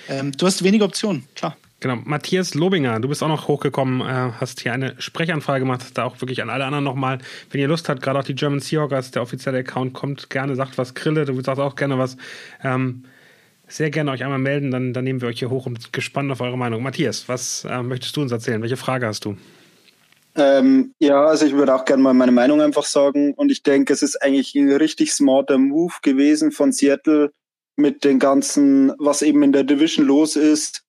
ähm, 0.08 0.32
du 0.32 0.46
hast 0.46 0.62
wenige 0.64 0.84
Optionen, 0.84 1.24
klar. 1.34 1.56
Genau, 1.80 1.96
Matthias 2.04 2.54
Lobinger, 2.54 2.98
du 2.98 3.08
bist 3.08 3.22
auch 3.22 3.28
noch 3.28 3.46
hochgekommen, 3.46 4.00
äh, 4.00 4.32
hast 4.40 4.60
hier 4.60 4.72
eine 4.72 5.00
Sprechanfrage 5.00 5.60
gemacht, 5.60 5.82
da 5.94 6.04
auch 6.04 6.20
wirklich 6.20 6.42
an 6.42 6.50
alle 6.50 6.64
anderen 6.64 6.82
nochmal, 6.82 7.18
wenn 7.50 7.60
ihr 7.60 7.68
Lust 7.68 7.88
habt, 7.88 8.02
gerade 8.02 8.18
auch 8.18 8.24
die 8.24 8.34
German 8.34 8.58
Seahawkers, 8.58 9.12
der 9.12 9.22
offizielle 9.22 9.58
Account 9.58 9.94
kommt, 9.94 10.28
gerne, 10.28 10.56
sagt 10.56 10.76
was, 10.76 10.94
Krille, 10.94 11.24
du 11.24 11.40
sagst 11.40 11.60
auch 11.60 11.76
gerne 11.76 11.96
was, 11.96 12.16
ähm, 12.64 13.04
sehr 13.68 13.90
gerne 13.90 14.10
euch 14.10 14.24
einmal 14.24 14.40
melden, 14.40 14.72
dann, 14.72 14.92
dann 14.92 15.04
nehmen 15.04 15.20
wir 15.20 15.28
euch 15.28 15.38
hier 15.38 15.50
hoch 15.50 15.66
und 15.66 15.92
gespannt 15.92 16.32
auf 16.32 16.40
eure 16.40 16.58
Meinung. 16.58 16.82
Matthias, 16.82 17.28
was 17.28 17.64
äh, 17.64 17.80
möchtest 17.82 18.16
du 18.16 18.22
uns 18.22 18.32
erzählen? 18.32 18.60
Welche 18.60 18.76
Frage 18.76 19.06
hast 19.06 19.24
du? 19.24 19.36
Ähm, 20.34 20.94
ja, 20.98 21.26
also 21.26 21.46
ich 21.46 21.52
würde 21.52 21.74
auch 21.74 21.84
gerne 21.84 22.02
mal 22.02 22.14
meine 22.14 22.32
Meinung 22.32 22.60
einfach 22.60 22.84
sagen 22.84 23.34
und 23.34 23.52
ich 23.52 23.62
denke, 23.62 23.92
es 23.92 24.02
ist 24.02 24.20
eigentlich 24.20 24.54
ein 24.56 24.70
richtig 24.70 25.12
smarter 25.12 25.58
Move 25.58 25.94
gewesen 26.02 26.50
von 26.50 26.72
Seattle 26.72 27.30
mit 27.76 28.02
den 28.02 28.18
ganzen, 28.18 28.92
was 28.98 29.22
eben 29.22 29.44
in 29.44 29.52
der 29.52 29.62
Division 29.62 30.06
los 30.06 30.34
ist, 30.34 30.82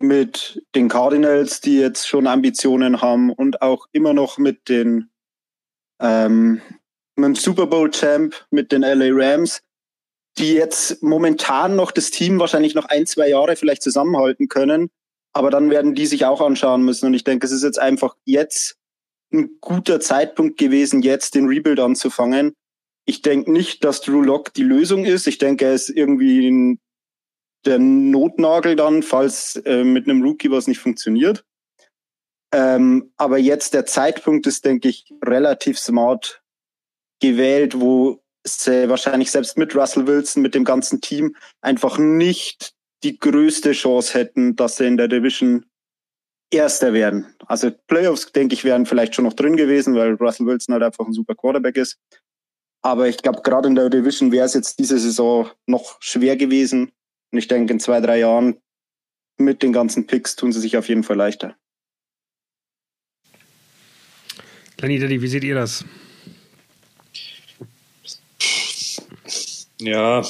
mit 0.00 0.62
den 0.74 0.88
Cardinals, 0.88 1.60
die 1.60 1.78
jetzt 1.78 2.06
schon 2.06 2.26
Ambitionen 2.26 3.00
haben 3.00 3.30
und 3.30 3.62
auch 3.62 3.86
immer 3.92 4.12
noch 4.12 4.38
mit 4.38 4.68
den 4.68 5.10
ähm, 6.00 6.60
mit 7.16 7.26
dem 7.26 7.34
Super 7.36 7.66
Bowl 7.66 7.90
Champ, 7.90 8.34
mit 8.50 8.72
den 8.72 8.82
LA 8.82 9.10
Rams, 9.10 9.62
die 10.38 10.54
jetzt 10.54 11.02
momentan 11.02 11.76
noch 11.76 11.92
das 11.92 12.10
Team 12.10 12.40
wahrscheinlich 12.40 12.74
noch 12.74 12.86
ein, 12.86 13.06
zwei 13.06 13.28
Jahre 13.28 13.56
vielleicht 13.56 13.82
zusammenhalten 13.82 14.48
können. 14.48 14.90
Aber 15.32 15.50
dann 15.50 15.70
werden 15.70 15.94
die 15.94 16.06
sich 16.06 16.24
auch 16.24 16.40
anschauen 16.40 16.82
müssen. 16.82 17.06
Und 17.06 17.14
ich 17.14 17.24
denke, 17.24 17.46
es 17.46 17.52
ist 17.52 17.62
jetzt 17.62 17.78
einfach 17.78 18.16
jetzt 18.24 18.76
ein 19.32 19.58
guter 19.60 20.00
Zeitpunkt 20.00 20.58
gewesen, 20.58 21.02
jetzt 21.02 21.34
den 21.34 21.46
Rebuild 21.46 21.80
anzufangen. 21.80 22.54
Ich 23.06 23.22
denke 23.22 23.52
nicht, 23.52 23.84
dass 23.84 24.00
Drew 24.00 24.22
Lock 24.22 24.54
die 24.54 24.62
Lösung 24.62 25.04
ist. 25.04 25.26
Ich 25.26 25.38
denke, 25.38 25.66
er 25.66 25.74
ist 25.74 25.90
irgendwie 25.90 26.48
ein 26.48 26.78
der 27.66 27.78
Notnagel 27.78 28.76
dann, 28.76 29.02
falls 29.02 29.56
äh, 29.64 29.84
mit 29.84 30.08
einem 30.08 30.22
Rookie 30.22 30.50
was 30.50 30.66
nicht 30.66 30.78
funktioniert. 30.78 31.44
Ähm, 32.52 33.12
aber 33.16 33.38
jetzt 33.38 33.74
der 33.74 33.86
Zeitpunkt 33.86 34.46
ist, 34.46 34.64
denke 34.64 34.88
ich, 34.88 35.12
relativ 35.24 35.78
smart 35.78 36.42
gewählt, 37.20 37.80
wo 37.80 38.22
sie 38.46 38.88
wahrscheinlich 38.88 39.30
selbst 39.30 39.58
mit 39.58 39.74
Russell 39.74 40.06
Wilson, 40.06 40.42
mit 40.42 40.54
dem 40.54 40.64
ganzen 40.64 41.00
Team 41.00 41.34
einfach 41.62 41.98
nicht 41.98 42.74
die 43.02 43.18
größte 43.18 43.72
Chance 43.72 44.14
hätten, 44.14 44.56
dass 44.56 44.76
sie 44.76 44.86
in 44.86 44.96
der 44.96 45.08
Division 45.08 45.66
Erster 46.50 46.92
werden. 46.92 47.34
Also 47.46 47.72
Playoffs, 47.88 48.30
denke 48.30 48.54
ich, 48.54 48.64
wären 48.64 48.86
vielleicht 48.86 49.14
schon 49.14 49.24
noch 49.24 49.32
drin 49.32 49.56
gewesen, 49.56 49.94
weil 49.94 50.14
Russell 50.14 50.46
Wilson 50.46 50.74
halt 50.74 50.84
einfach 50.84 51.04
ein 51.04 51.12
super 51.12 51.34
Quarterback 51.34 51.76
ist. 51.76 51.98
Aber 52.82 53.08
ich 53.08 53.16
glaube, 53.16 53.42
gerade 53.42 53.66
in 53.66 53.74
der 53.74 53.90
Division 53.90 54.30
wäre 54.30 54.46
es 54.46 54.54
jetzt 54.54 54.78
diese 54.78 54.98
Saison 54.98 55.50
noch 55.66 55.96
schwer 56.00 56.36
gewesen. 56.36 56.92
Und 57.34 57.38
ich 57.38 57.48
denke, 57.48 57.72
in 57.72 57.80
zwei, 57.80 58.00
drei 58.00 58.20
Jahren 58.20 58.58
mit 59.38 59.64
den 59.64 59.72
ganzen 59.72 60.06
Picks 60.06 60.36
tun 60.36 60.52
sie 60.52 60.60
sich 60.60 60.76
auf 60.76 60.88
jeden 60.88 61.02
Fall 61.02 61.16
leichter. 61.16 61.56
Lenny 64.80 65.00
Daddy, 65.00 65.20
wie 65.20 65.26
seht 65.26 65.42
ihr 65.42 65.56
das? 65.56 65.84
Ja, 69.80 70.24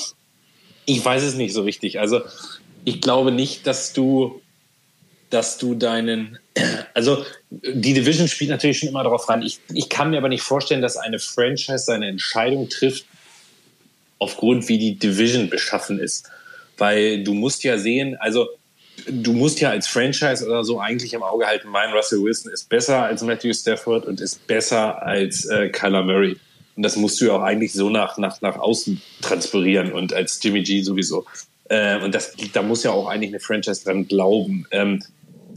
ich 0.86 1.04
weiß 1.04 1.24
es 1.24 1.34
nicht 1.34 1.52
so 1.52 1.60
richtig. 1.60 2.00
Also 2.00 2.22
ich 2.86 3.02
glaube 3.02 3.32
nicht, 3.32 3.66
dass 3.66 3.92
du, 3.92 4.40
dass 5.28 5.58
du 5.58 5.74
deinen, 5.74 6.38
also 6.94 7.22
die 7.50 7.92
Division 7.92 8.28
spielt 8.28 8.48
natürlich 8.48 8.78
schon 8.78 8.88
immer 8.88 9.04
darauf 9.04 9.28
rein. 9.28 9.42
Ich, 9.42 9.60
ich 9.74 9.90
kann 9.90 10.08
mir 10.08 10.16
aber 10.16 10.30
nicht 10.30 10.42
vorstellen, 10.42 10.80
dass 10.80 10.96
eine 10.96 11.18
Franchise 11.18 11.84
seine 11.84 12.08
Entscheidung 12.08 12.70
trifft, 12.70 13.04
aufgrund 14.18 14.68
wie 14.68 14.78
die 14.78 14.94
Division 14.94 15.50
beschaffen 15.50 15.98
ist. 15.98 16.30
Weil 16.78 17.22
du 17.22 17.34
musst 17.34 17.64
ja 17.64 17.78
sehen, 17.78 18.16
also 18.18 18.48
du 19.06 19.32
musst 19.32 19.60
ja 19.60 19.70
als 19.70 19.86
Franchise 19.86 20.44
oder 20.46 20.64
so 20.64 20.80
eigentlich 20.80 21.12
im 21.14 21.22
Auge 21.22 21.46
halten, 21.46 21.68
mein 21.68 21.92
Russell 21.92 22.22
Wilson 22.22 22.52
ist 22.52 22.68
besser 22.68 23.02
als 23.02 23.22
Matthew 23.22 23.52
Stafford 23.52 24.06
und 24.06 24.20
ist 24.20 24.46
besser 24.46 25.02
als 25.02 25.44
äh, 25.46 25.68
Kyler 25.68 26.02
Murray. 26.02 26.36
Und 26.76 26.82
das 26.82 26.96
musst 26.96 27.20
du 27.20 27.26
ja 27.26 27.32
auch 27.32 27.42
eigentlich 27.42 27.72
so 27.72 27.88
nach, 27.90 28.18
nach, 28.18 28.40
nach 28.40 28.58
außen 28.58 29.00
transferieren 29.22 29.92
und 29.92 30.12
als 30.12 30.40
Jimmy 30.42 30.62
G 30.62 30.82
sowieso. 30.82 31.24
Äh, 31.68 32.00
und 32.00 32.14
das, 32.14 32.34
da 32.52 32.62
muss 32.62 32.82
ja 32.82 32.90
auch 32.90 33.08
eigentlich 33.08 33.30
eine 33.30 33.40
Franchise 33.40 33.84
dran 33.84 34.08
glauben. 34.08 34.66
Ähm, 34.70 35.02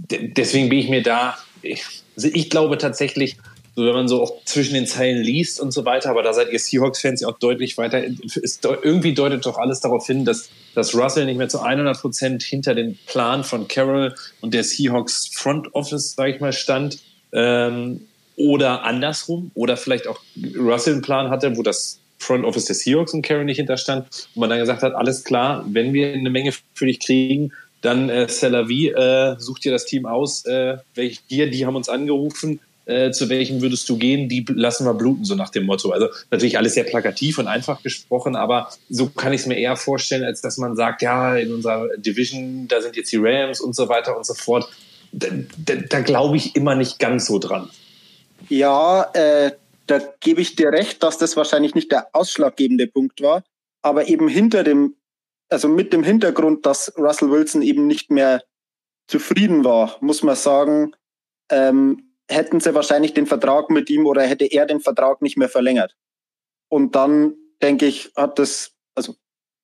deswegen 0.10 0.70
bin 0.70 0.80
ich 0.80 0.90
mir 0.90 1.02
da, 1.02 1.38
ich, 1.62 1.84
also 2.16 2.30
ich 2.32 2.50
glaube 2.50 2.78
tatsächlich, 2.78 3.38
so 3.78 3.86
wenn 3.86 3.94
man 3.94 4.08
so 4.08 4.24
auch 4.24 4.44
zwischen 4.44 4.74
den 4.74 4.88
Zeilen 4.88 5.22
liest 5.22 5.62
und 5.62 5.72
so 5.72 5.86
weiter, 5.86 6.10
aber 6.10 6.24
da 6.24 6.34
seid 6.34 6.52
ihr 6.52 6.58
Seahawks-Fans 6.58 7.22
ja 7.22 7.28
auch 7.28 7.38
deutlich 7.38 7.78
weiter. 7.78 8.04
Ist, 8.04 8.66
irgendwie 8.66 9.14
deutet 9.14 9.46
doch 9.46 9.60
alles 9.60 9.82
darauf 9.82 10.08
hin, 10.08 10.26
dass, 10.26 10.50
dass 10.74 10.96
Russell 10.96 11.26
nicht 11.26 11.38
mehr 11.38 11.48
zu 11.48 11.62
100 11.62 12.02
Prozent 12.02 12.42
hinter 12.42 12.74
den 12.74 12.98
Plan 13.06 13.44
von 13.44 13.68
Carroll 13.68 14.16
und 14.42 14.56
der 14.56 14.64
Seahawks 14.64 15.30
Front 15.32 15.76
Office, 15.76 16.16
sag 16.16 16.30
ich 16.30 16.42
mal, 16.42 16.54
stand. 16.54 16.98
Ähm, 17.32 18.08
oder 18.36 18.84
andersrum. 18.84 19.52
Oder 19.54 19.78
vielleicht 19.78 20.08
auch 20.08 20.22
Russell 20.58 20.94
einen 20.94 21.04
Plan 21.04 21.30
hatte, 21.30 21.56
wo 21.56 21.62
das 21.62 22.00
Front 22.18 22.46
Office 22.46 22.66
der 22.66 22.76
Seahawks 22.76 23.14
und 23.14 23.22
Carroll 23.22 23.46
nicht 23.46 23.58
hinterstand. 23.58 24.08
Und 24.34 24.40
man 24.40 24.50
dann 24.50 24.58
gesagt 24.58 24.82
hat, 24.82 24.96
alles 24.96 25.24
klar, 25.24 25.64
wenn 25.70 25.94
wir 25.94 26.14
eine 26.14 26.32
Menge 26.32 26.52
für 26.74 26.88
dich 26.88 27.00
kriegen, 27.00 27.54
dann 27.82 28.10
äh, 28.10 28.26
Celavi, 28.28 28.88
äh, 28.88 29.36
such 29.38 29.60
dir 29.60 29.72
das 29.72 29.86
Team 29.86 30.08
aus, 30.08 30.46
äh, 30.46 30.78
welche 30.96 31.22
hier, 31.28 31.52
die 31.52 31.68
haben 31.68 31.76
uns 31.76 31.90
angerufen 31.90 32.60
äh, 32.88 33.12
zu 33.12 33.30
welchem 33.30 33.62
würdest 33.62 33.88
du 33.90 33.98
gehen? 33.98 34.30
Die 34.30 34.46
lassen 34.48 34.86
wir 34.86 34.94
bluten, 34.94 35.26
so 35.26 35.36
nach 35.36 35.50
dem 35.50 35.66
Motto. 35.66 35.92
Also 35.92 36.08
natürlich 36.32 36.58
alles 36.58 36.74
sehr 36.74 36.86
plakativ 36.86 37.38
und 37.38 37.48
einfach 37.48 37.84
gesprochen, 37.84 38.36
aber 38.36 38.70
so 38.90 39.10
kann 39.10 39.34
ich 39.34 39.42
es 39.42 39.48
mir 39.48 39.58
eher 39.58 39.76
vorstellen, 39.76 40.24
als 40.24 40.42
dass 40.42 40.58
man 40.58 40.76
sagt, 40.76 41.02
ja, 41.02 41.36
in 41.36 41.54
unserer 41.54 41.90
Division, 41.98 42.68
da 42.68 42.82
sind 42.82 42.96
jetzt 42.96 43.12
die 43.12 43.18
Rams 43.20 43.60
und 43.60 43.76
so 43.76 43.90
weiter 43.90 44.16
und 44.16 44.26
so 44.26 44.34
fort. 44.34 44.70
Da, 45.12 45.28
da, 45.58 45.76
da 45.76 46.00
glaube 46.00 46.38
ich 46.38 46.56
immer 46.56 46.76
nicht 46.76 46.98
ganz 46.98 47.26
so 47.26 47.40
dran. 47.40 47.70
Ja, 48.50 49.10
äh, 49.14 49.52
da 49.88 50.02
gebe 50.20 50.42
ich 50.42 50.56
dir 50.56 50.72
recht, 50.72 51.04
dass 51.04 51.18
das 51.18 51.36
wahrscheinlich 51.36 51.76
nicht 51.76 51.92
der 51.92 52.08
ausschlaggebende 52.14 52.88
Punkt 52.88 53.22
war, 53.22 53.44
aber 53.82 54.08
eben 54.08 54.28
hinter 54.30 54.64
dem, 54.64 54.96
also 55.50 55.68
mit 55.68 55.92
dem 55.92 56.04
Hintergrund, 56.04 56.66
dass 56.66 56.94
Russell 56.98 57.32
Wilson 57.32 57.62
eben 57.62 57.88
nicht 57.88 58.12
mehr 58.12 58.44
zufrieden 59.08 59.64
war, 59.64 59.98
muss 60.02 60.24
man 60.24 60.36
sagen, 60.36 60.94
ähm, 61.50 62.07
hätten 62.30 62.60
sie 62.60 62.74
wahrscheinlich 62.74 63.14
den 63.14 63.26
Vertrag 63.26 63.70
mit 63.70 63.90
ihm 63.90 64.06
oder 64.06 64.22
hätte 64.24 64.46
er 64.46 64.66
den 64.66 64.80
Vertrag 64.80 65.22
nicht 65.22 65.38
mehr 65.38 65.50
verlängert. 65.50 65.96
Und 66.70 66.96
dann 66.96 67.36
denke 67.62 67.86
ich, 67.86 68.12
hat 68.16 68.40
das, 68.40 68.74
also 68.96 69.16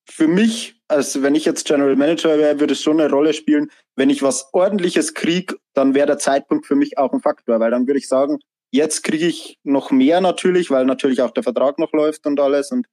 für 0.10 0.28
mich, 0.28 0.82
also 0.88 1.22
wenn 1.22 1.36
ich 1.36 1.46
jetzt 1.46 1.66
General 1.66 1.96
Manager 1.96 2.38
wäre, 2.38 2.60
würde 2.60 2.74
es 2.74 2.82
schon 2.82 3.00
eine 3.00 3.10
Rolle 3.10 3.34
spielen. 3.34 3.72
Wenn 3.96 4.10
ich 4.10 4.24
was 4.24 4.54
ordentliches 4.54 5.14
krieg, 5.14 5.56
dann 5.74 5.94
wäre 5.94 6.08
der 6.08 6.18
Zeitpunkt 6.18 6.66
für 6.66 6.76
mich 6.76 6.98
auch 6.98 7.14
ein 7.14 7.22
Faktor, 7.22 7.60
weil 7.60 7.72
dann 7.72 7.88
würde 7.88 8.00
ich 8.00 8.08
sagen, 8.08 8.40
jetzt 8.72 9.04
kriege 9.04 9.28
ich 9.28 9.60
noch 9.64 9.92
mehr 9.92 10.22
natürlich, 10.22 10.72
weil 10.72 10.86
natürlich 10.86 11.22
auch 11.22 11.32
der 11.32 11.44
Vertrag 11.44 11.80
noch 11.80 11.94
läuft 11.94 12.26
und 12.26 12.40
alles. 12.40 12.72
Und 12.72 12.88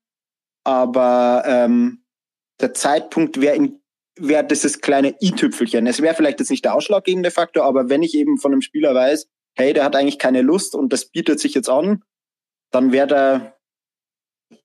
aber 0.65 1.43
ähm, 1.47 2.05
der 2.61 2.75
Zeitpunkt 2.75 3.41
wäre 3.41 3.71
wäre 4.19 4.45
dieses 4.45 4.81
kleine 4.81 5.15
i-Tüpfelchen. 5.23 5.87
Es 5.87 6.03
wäre 6.03 6.15
vielleicht 6.15 6.41
jetzt 6.41 6.51
nicht 6.51 6.65
der 6.65 6.75
ausschlaggebende 6.75 7.31
Faktor, 7.31 7.65
aber 7.65 7.89
wenn 7.89 8.03
ich 8.03 8.15
eben 8.15 8.39
von 8.39 8.53
einem 8.53 8.61
Spieler 8.61 8.95
weiß, 8.95 9.27
hey, 9.61 9.73
der 9.73 9.85
hat 9.85 9.97
eigentlich 9.97 10.19
keine 10.19 10.43
Lust 10.43 10.75
und 10.75 10.93
das 10.93 11.07
bietet 11.07 11.41
sich 11.41 11.55
jetzt 11.55 11.69
an, 11.69 12.03
dann 12.73 12.93
wäre 12.93 13.07
der, 13.07 13.59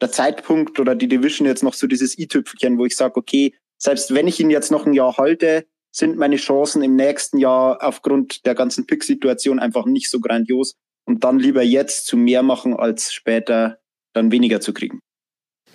der 0.02 0.12
Zeitpunkt 0.12 0.80
oder 0.80 0.96
die 0.96 1.08
Division 1.08 1.48
jetzt 1.48 1.64
noch 1.64 1.74
so 1.74 1.88
dieses 1.88 2.18
i-Tüpfelchen, 2.18 2.78
wo 2.78 2.86
ich 2.86 2.96
sage, 2.96 3.18
okay, 3.18 3.54
selbst 3.78 4.14
wenn 4.14 4.28
ich 4.28 4.39
ihn 4.39 4.50
jetzt 4.50 4.72
noch 4.72 4.86
ein 4.86 4.93
Jahr 4.93 5.18
halte, 5.18 5.66
sind 5.91 6.18
meine 6.18 6.36
Chancen 6.36 6.84
im 6.84 6.96
nächsten 6.96 7.38
Jahr 7.38 7.82
aufgrund 7.82 8.46
der 8.46 8.56
ganzen 8.56 8.86
Pick-Situation 8.86 9.60
einfach 9.60 9.86
nicht 9.86 10.10
so 10.10 10.20
grandios 10.20 10.76
und 11.06 11.24
dann 11.24 11.39
lieber 11.39 11.62
jetzt 11.62 12.06
zu 12.06 12.18
mehr 12.18 12.43
machen, 12.43 12.74
als 12.74 13.14
später 13.14 13.80
dann 14.14 14.32
weniger 14.32 14.60
zu 14.60 14.74
kriegen. 14.74 15.00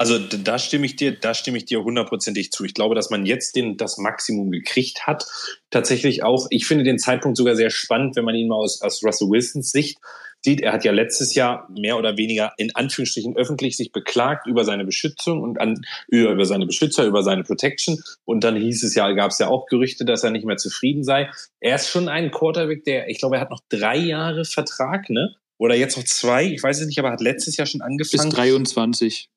Also 0.01 0.19
da 0.19 0.59
stimme 0.59 0.87
ich 0.87 0.97
dir, 0.97 1.13
da 1.13 1.35
stimme 1.35 1.59
ich 1.59 1.67
dir 1.67 1.85
hundertprozentig 1.85 2.53
zu. 2.53 2.65
Ich 2.65 2.73
glaube, 2.73 2.95
dass 2.95 3.11
man 3.11 3.27
jetzt 3.27 3.55
den, 3.55 3.77
das 3.77 3.99
Maximum 3.99 4.51
gekriegt 4.51 5.07
hat. 5.07 5.27
Tatsächlich 5.69 6.23
auch, 6.23 6.47
ich 6.49 6.67
finde 6.67 6.85
den 6.85 6.99
Zeitpunkt 6.99 7.37
sogar 7.37 7.55
sehr 7.55 7.69
spannend, 7.69 8.17
wenn 8.17 8.25
man 8.25 8.35
ihn 8.35 8.49
mal 8.49 8.55
aus, 8.55 8.81
aus 8.81 9.05
Russell 9.05 9.29
Wilsons 9.29 9.71
Sicht 9.71 9.99
sieht. 10.41 10.63
Er 10.63 10.73
hat 10.73 10.87
ja 10.87 10.93
letztes 10.93 11.35
Jahr 11.35 11.69
mehr 11.69 11.99
oder 11.99 12.17
weniger 12.17 12.55
in 12.57 12.75
Anführungsstrichen 12.75 13.37
öffentlich 13.37 13.77
sich 13.77 13.93
beklagt 13.93 14.47
über 14.47 14.65
seine 14.65 14.87
Beschützung 14.87 15.43
und 15.43 15.61
an, 15.61 15.83
über, 16.09 16.31
über 16.31 16.47
seine 16.47 16.65
Beschützer, 16.65 17.05
über 17.05 17.23
seine 17.23 17.43
Protection. 17.43 18.03
Und 18.25 18.43
dann 18.43 18.57
hieß 18.57 18.83
es 18.85 18.95
ja, 18.95 19.13
gab 19.13 19.33
es 19.33 19.39
ja 19.39 19.49
auch 19.49 19.67
Gerüchte, 19.67 20.07
dass 20.07 20.25
er 20.25 20.31
nicht 20.31 20.47
mehr 20.47 20.57
zufrieden 20.57 21.05
sei. 21.05 21.29
Er 21.61 21.75
ist 21.75 21.91
schon 21.91 22.09
ein 22.09 22.31
Quarterback, 22.31 22.85
der, 22.85 23.11
ich 23.11 23.19
glaube, 23.19 23.37
er 23.37 23.43
hat 23.43 23.51
noch 23.51 23.61
drei 23.69 23.99
Jahre 23.99 24.47
Vertrag, 24.47 25.11
ne? 25.11 25.37
Oder 25.59 25.75
jetzt 25.75 25.99
noch 25.99 26.05
zwei, 26.05 26.47
ich 26.47 26.63
weiß 26.63 26.81
es 26.81 26.87
nicht, 26.87 26.99
aber 26.99 27.11
hat 27.11 27.21
letztes 27.21 27.59
Jahr 27.59 27.67
schon 27.67 27.83
angefangen. 27.83 28.31
Bis 28.31 28.35
23. 28.35 29.29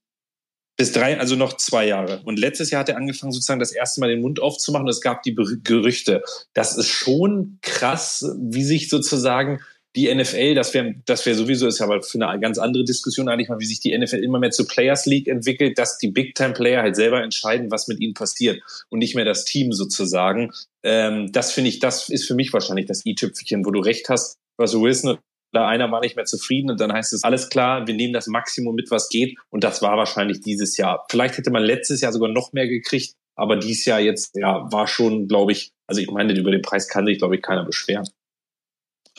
Bis 0.76 0.91
drei, 0.91 1.19
also 1.19 1.36
noch 1.36 1.57
zwei 1.57 1.88
Jahre. 1.88 2.21
Und 2.26 2.39
letztes 2.39 2.71
Jahr 2.71 2.80
hat 2.80 2.89
er 2.89 2.97
angefangen, 2.97 3.32
sozusagen 3.32 3.59
das 3.59 3.71
erste 3.71 4.01
Mal 4.01 4.09
den 4.09 4.21
Mund 4.21 4.41
aufzumachen 4.41 4.86
und 4.86 4.89
es 4.89 5.01
gab 5.01 5.21
die 5.21 5.36
Gerüchte. 5.36 6.24
Das 6.53 6.78
ist 6.78 6.88
schon 6.88 7.59
krass, 7.61 8.26
wie 8.39 8.63
sich 8.63 8.89
sozusagen 8.89 9.59
die 9.95 10.13
NFL, 10.13 10.55
das 10.55 10.74
wäre 10.74 10.95
das 11.05 11.26
wäre 11.26 11.36
sowieso, 11.36 11.67
ist 11.67 11.80
ja 11.80 11.86
aber 11.86 12.01
für 12.01 12.19
eine 12.19 12.39
ganz 12.39 12.57
andere 12.57 12.84
Diskussion 12.84 13.30
eigentlich 13.30 13.49
mal, 13.49 13.59
wie 13.59 13.65
sich 13.65 13.80
die 13.80 13.95
NFL 13.95 14.24
immer 14.24 14.39
mehr 14.39 14.49
zu 14.49 14.65
Players 14.65 15.05
League 15.05 15.28
entwickelt, 15.28 15.78
dass 15.78 15.99
die 15.99 16.09
Big-Time-Player 16.09 16.82
halt 16.82 16.95
selber 16.95 17.21
entscheiden, 17.21 17.69
was 17.69 17.88
mit 17.88 17.99
ihnen 17.99 18.15
passiert 18.15 18.61
und 18.89 18.99
nicht 18.99 19.15
mehr 19.15 19.26
das 19.26 19.45
Team 19.45 19.71
sozusagen. 19.71 20.51
Ähm, 20.82 21.32
das 21.32 21.51
finde 21.51 21.69
ich, 21.69 21.80
das 21.80 22.09
ist 22.09 22.26
für 22.26 22.34
mich 22.34 22.51
wahrscheinlich 22.53 22.88
das 22.88 23.05
i-Tüpfelchen, 23.05 23.65
wo 23.65 23.71
du 23.71 23.80
recht 23.80 24.09
hast, 24.09 24.38
was 24.57 24.74
Wilson 24.74 25.19
einer 25.62 25.91
war 25.91 26.01
nicht 26.01 26.16
mehr 26.16 26.26
zufrieden 26.26 26.72
und 26.72 26.80
dann 26.80 26.91
heißt 26.91 27.14
es, 27.14 27.24
alles 27.24 27.49
klar, 27.49 27.86
wir 27.88 27.93
nehmen 27.93 28.14
das 28.14 28.28
Maximum 28.28 28.76
mit, 28.76 28.91
was 28.91 29.10
geht. 29.10 29.38
Und 29.49 29.64
das 29.64 29.82
war 29.82 29.97
wahrscheinlich 29.97 30.41
dieses 30.41 30.78
Jahr. 30.78 31.06
Vielleicht 31.10 31.38
hätte 31.38 31.51
man 31.51 31.64
letztes 31.64 32.01
Jahr 32.01 32.12
sogar 32.12 32.30
noch 32.30 32.54
mehr 32.54 32.68
gekriegt, 32.68 33.16
aber 33.36 33.56
dieses 33.58 33.86
Jahr 33.86 33.99
jetzt, 33.99 34.36
ja, 34.36 34.72
war 34.72 34.88
schon, 34.88 35.28
glaube 35.28 35.51
ich, 35.51 35.72
also 35.88 36.01
ich 36.01 36.10
meine, 36.10 36.34
über 36.34 36.51
den 36.51 36.62
Preis 36.62 36.88
kann 36.88 37.06
sich, 37.06 37.20
glaube 37.20 37.36
ich, 37.36 37.41
keiner 37.41 37.66
beschweren. 37.66 38.08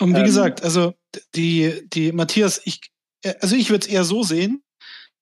Und 0.01 0.15
wie 0.15 0.21
ähm, 0.21 0.25
gesagt, 0.25 0.63
also 0.63 0.95
die, 1.35 1.89
die 1.93 2.13
Matthias, 2.13 2.61
ich, 2.65 2.81
also 3.41 3.55
ich 3.57 3.71
würde 3.71 3.87
es 3.87 3.93
eher 3.93 4.05
so 4.05 4.23
sehen, 4.23 4.63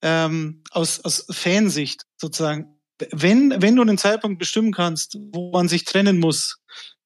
ähm, 0.01 0.63
aus, 0.71 0.99
aus 1.03 1.25
Fansicht 1.29 2.05
sozusagen, 2.17 2.79
wenn, 3.11 3.61
wenn 3.61 3.75
du 3.75 3.81
einen 3.81 3.97
Zeitpunkt 3.97 4.39
bestimmen 4.39 4.71
kannst, 4.71 5.17
wo 5.31 5.51
man 5.51 5.67
sich 5.67 5.85
trennen 5.85 6.19
muss, 6.19 6.59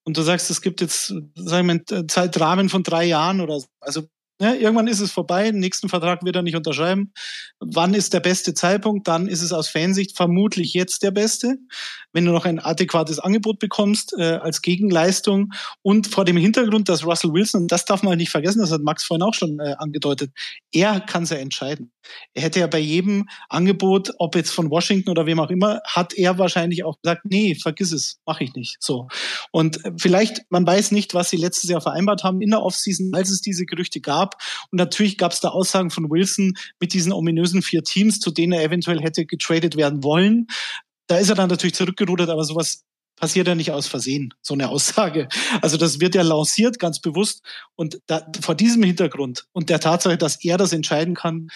und 0.08 0.16
du 0.16 0.22
sagst, 0.22 0.50
es 0.50 0.62
gibt 0.62 0.80
jetzt, 0.80 1.14
sagen 1.36 1.68
wir, 1.68 1.82
einen 1.92 2.08
Zeitrahmen 2.08 2.70
von 2.70 2.82
drei 2.82 3.04
Jahren 3.04 3.42
oder 3.42 3.60
so. 3.60 3.68
Also 3.82 4.04
ja, 4.40 4.54
irgendwann 4.54 4.88
ist 4.88 5.02
es 5.02 5.12
vorbei, 5.12 5.52
den 5.52 5.60
nächsten 5.60 5.90
Vertrag 5.90 6.24
wird 6.24 6.38
er 6.38 6.44
nicht 6.44 6.56
unterschreiben. 6.56 7.12
Wann 7.60 7.94
ist 7.94 8.14
der 8.14 8.22
beste 8.22 8.54
Zeitpunkt? 8.54 9.06
Dann 9.10 9.28
ist 9.28 9.42
es 9.42 9.52
aus 9.52 9.68
Fansicht 9.68 10.16
vermutlich 10.16 10.74
jetzt 10.74 11.04
der 11.04 11.12
beste, 11.12 11.58
wenn 12.14 12.24
du 12.24 12.32
noch 12.32 12.46
ein 12.46 12.60
adäquates 12.60 13.20
Angebot 13.20 13.60
bekommst 13.60 14.14
äh, 14.18 14.40
als 14.42 14.62
Gegenleistung 14.62 15.52
und 15.82 16.08
vor 16.08 16.24
dem 16.24 16.38
Hintergrund, 16.38 16.88
dass 16.88 17.06
Russell 17.06 17.34
Wilson, 17.34 17.64
und 17.64 17.72
das 17.74 17.84
darf 17.84 18.02
man 18.02 18.18
nicht 18.18 18.32
vergessen, 18.32 18.60
das 18.60 18.72
hat 18.72 18.84
Max 18.84 19.04
vorhin 19.04 19.24
auch 19.24 19.34
schon 19.34 19.60
äh, 19.60 19.76
angedeutet, 19.78 20.32
er 20.72 21.02
kann 21.02 21.24
es 21.24 21.32
ja 21.32 21.38
entscheiden. 21.38 21.92
Er 22.34 22.44
hätte 22.44 22.60
ja 22.60 22.68
bei 22.68 22.80
jedem 22.80 23.28
Angebot, 23.50 24.12
ob 24.20 24.36
jetzt 24.36 24.52
von 24.52 24.70
Washington 24.70 25.10
oder 25.10 25.26
wem 25.26 25.40
auch 25.40 25.50
immer, 25.50 25.82
hat 25.86 26.14
er 26.14 26.38
wahrscheinlich 26.38 26.84
auch 26.84 27.00
gesagt, 27.02 27.24
nee, 27.26 27.56
vergiss 27.56 27.92
es, 27.92 28.20
mache 28.26 28.44
ich 28.44 28.54
nicht. 28.54 28.78
So. 28.80 29.08
Und 29.52 29.84
äh, 29.86 29.92
vielleicht, 29.98 30.42
man 30.50 30.66
weiß 30.66 30.92
nicht, 30.92 31.14
was 31.14 31.30
sie 31.30 31.38
letztes 31.38 31.70
Jahr 31.70 31.82
vereinbart 31.82 32.24
haben 32.24 32.42
in 32.42 32.52
der 32.52 32.62
Offseason, 32.62 33.12
als 33.14 33.30
es 33.30 33.42
diese 33.42 33.66
Gerüchte 33.66 34.02
gab. 34.02 34.36
Und 34.72 34.78
natürlich 34.78 35.18
gab 35.18 35.32
es 35.32 35.40
da 35.40 35.50
Aussagen 35.50 35.90
von 35.90 36.10
Wilson 36.10 36.54
mit 36.80 36.94
diesen 36.94 37.14
ominösen 37.14 37.62
vier 37.62 37.84
Teams, 37.84 38.20
zu 38.20 38.32
denen 38.32 38.54
er 38.54 38.64
eventuell 38.64 39.02
hätte 39.02 39.26
getradet 39.26 39.76
werden 39.76 40.04
wollen. 40.04 40.48
Da 41.08 41.18
ist 41.18 41.30
er 41.30 41.36
dann 41.36 41.50
natürlich 41.50 41.76
zurückgerudert, 41.76 42.30
aber 42.30 42.44
sowas 42.44 42.84
passiert 43.18 43.48
ja 43.48 43.56
nicht 43.56 43.72
aus 43.72 43.88
Versehen, 43.88 44.34
so 44.42 44.54
eine 44.54 44.70
Aussage. 44.70 45.28
Also 45.62 45.76
das 45.76 46.00
wird 46.00 46.16
ja 46.16 46.22
lanciert, 46.22 46.80
ganz 46.80 47.02
bewusst. 47.02 47.42
Und 47.76 48.00
da, 48.06 48.26
vor 48.40 48.56
diesem 48.56 48.84
Hintergrund 48.84 49.48
und 49.52 49.70
der 49.70 49.80
Tatsache, 49.80 50.18
dass 50.18 50.44
er 50.44 50.58
das 50.58 50.72
entscheiden 50.72 51.16
kann, 51.16 51.50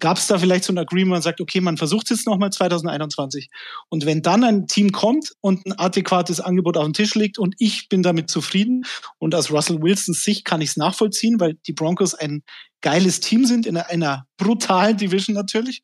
gab 0.00 0.18
es 0.18 0.26
da 0.26 0.38
vielleicht 0.38 0.64
so 0.64 0.72
ein 0.72 0.78
Agreement, 0.78 1.10
man 1.10 1.22
sagt, 1.22 1.40
okay, 1.40 1.60
man 1.60 1.76
versucht 1.76 2.10
es 2.10 2.18
jetzt 2.18 2.26
nochmal 2.26 2.50
2021. 2.50 3.48
Und 3.88 4.06
wenn 4.06 4.22
dann 4.22 4.44
ein 4.44 4.66
Team 4.66 4.92
kommt 4.92 5.32
und 5.40 5.66
ein 5.66 5.72
adäquates 5.72 6.40
Angebot 6.40 6.76
auf 6.76 6.84
dem 6.84 6.92
Tisch 6.92 7.14
liegt 7.14 7.38
und 7.38 7.54
ich 7.58 7.88
bin 7.88 8.02
damit 8.02 8.30
zufrieden 8.30 8.84
und 9.18 9.34
aus 9.34 9.50
Russell 9.50 9.82
Wilsons 9.82 10.22
Sicht 10.22 10.44
kann 10.44 10.60
ich 10.60 10.70
es 10.70 10.76
nachvollziehen, 10.76 11.40
weil 11.40 11.54
die 11.66 11.72
Broncos 11.72 12.14
ein 12.14 12.42
geiles 12.80 13.20
Team 13.20 13.44
sind, 13.44 13.66
in 13.66 13.76
einer, 13.76 13.88
einer 13.88 14.26
brutalen 14.36 14.96
Division 14.96 15.34
natürlich. 15.34 15.82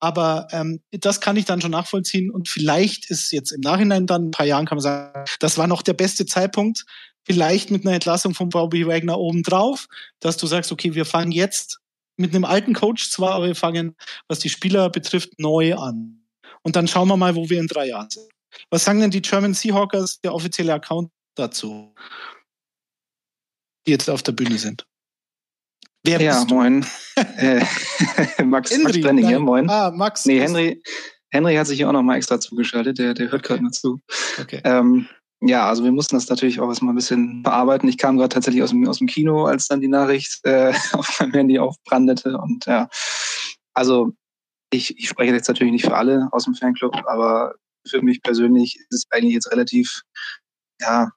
Aber 0.00 0.48
ähm, 0.50 0.80
das 0.90 1.20
kann 1.20 1.36
ich 1.36 1.44
dann 1.44 1.60
schon 1.60 1.70
nachvollziehen. 1.70 2.30
Und 2.30 2.48
vielleicht 2.48 3.10
ist 3.10 3.32
jetzt 3.32 3.52
im 3.52 3.60
Nachhinein 3.60 4.06
dann, 4.06 4.28
ein 4.28 4.30
paar 4.32 4.46
Jahren 4.46 4.66
kann 4.66 4.76
man 4.76 4.82
sagen, 4.82 5.24
das 5.38 5.58
war 5.58 5.66
noch 5.66 5.82
der 5.82 5.94
beste 5.94 6.26
Zeitpunkt, 6.26 6.84
vielleicht 7.24 7.70
mit 7.70 7.86
einer 7.86 7.94
Entlassung 7.94 8.34
von 8.34 8.48
Bobby 8.48 8.86
Wagner 8.86 9.18
obendrauf, 9.18 9.86
dass 10.20 10.36
du 10.36 10.46
sagst, 10.46 10.72
okay, 10.72 10.94
wir 10.94 11.04
fangen 11.04 11.30
jetzt 11.30 11.78
mit 12.16 12.34
einem 12.34 12.44
alten 12.44 12.74
Coach 12.74 13.10
zwar, 13.10 13.34
aber 13.34 13.46
wir 13.46 13.54
fangen, 13.54 13.96
was 14.28 14.38
die 14.38 14.48
Spieler 14.48 14.90
betrifft, 14.90 15.38
neu 15.38 15.74
an. 15.74 16.24
Und 16.62 16.76
dann 16.76 16.86
schauen 16.86 17.08
wir 17.08 17.16
mal, 17.16 17.34
wo 17.34 17.48
wir 17.48 17.60
in 17.60 17.66
drei 17.66 17.88
Jahren 17.88 18.10
sind. 18.10 18.28
Was 18.70 18.84
sagen 18.84 19.00
denn 19.00 19.10
die 19.10 19.22
German 19.22 19.54
Seahawkers, 19.54 20.20
der 20.20 20.34
offizielle 20.34 20.74
Account 20.74 21.10
dazu, 21.34 21.94
die 23.86 23.92
jetzt 23.92 24.08
auf 24.10 24.22
der 24.22 24.32
Bühne 24.32 24.58
sind? 24.58 24.86
Wer 26.04 26.20
ja, 26.20 26.44
moin. 26.44 26.84
äh, 27.36 27.64
Max, 28.44 28.70
Henry, 28.70 28.84
Max 28.84 29.00
Brenning 29.00 29.26
hier, 29.26 29.38
moin. 29.38 29.70
Ah, 29.70 29.90
Max. 29.90 30.26
Nee, 30.26 30.40
Henry, 30.40 30.82
Henry 31.30 31.54
hat 31.54 31.66
sich 31.66 31.78
hier 31.78 31.88
auch 31.88 31.92
noch 31.92 32.02
mal 32.02 32.16
extra 32.16 32.40
zugeschaltet, 32.40 32.98
der, 32.98 33.14
der 33.14 33.30
hört 33.30 33.42
gerade 33.42 33.62
mal 33.62 33.70
zu. 33.70 34.00
Okay. 34.40 34.60
Ähm, 34.64 35.08
ja, 35.44 35.68
also 35.68 35.82
wir 35.82 35.90
mussten 35.90 36.14
das 36.14 36.28
natürlich 36.28 36.60
auch 36.60 36.68
erstmal 36.68 36.92
ein 36.92 36.96
bisschen 36.96 37.42
bearbeiten. 37.42 37.88
Ich 37.88 37.98
kam 37.98 38.16
gerade 38.16 38.32
tatsächlich 38.32 38.62
aus 38.62 38.70
dem, 38.70 38.88
aus 38.88 38.98
dem 38.98 39.08
Kino, 39.08 39.46
als 39.46 39.66
dann 39.66 39.80
die 39.80 39.88
Nachricht 39.88 40.38
äh, 40.44 40.72
auf 40.92 41.18
meinem 41.18 41.32
Handy 41.32 41.58
aufbrandete. 41.58 42.38
Und 42.38 42.64
ja, 42.66 42.88
also 43.74 44.12
ich, 44.70 44.96
ich 44.96 45.08
spreche 45.08 45.34
jetzt 45.34 45.48
natürlich 45.48 45.72
nicht 45.72 45.84
für 45.84 45.96
alle 45.96 46.28
aus 46.30 46.44
dem 46.44 46.54
Fanclub, 46.54 46.94
aber 47.06 47.54
für 47.88 48.02
mich 48.02 48.22
persönlich 48.22 48.76
ist 48.76 48.92
es 48.92 49.04
eigentlich 49.10 49.34
jetzt 49.34 49.50
relativ 49.50 50.02
ja, 50.80 51.10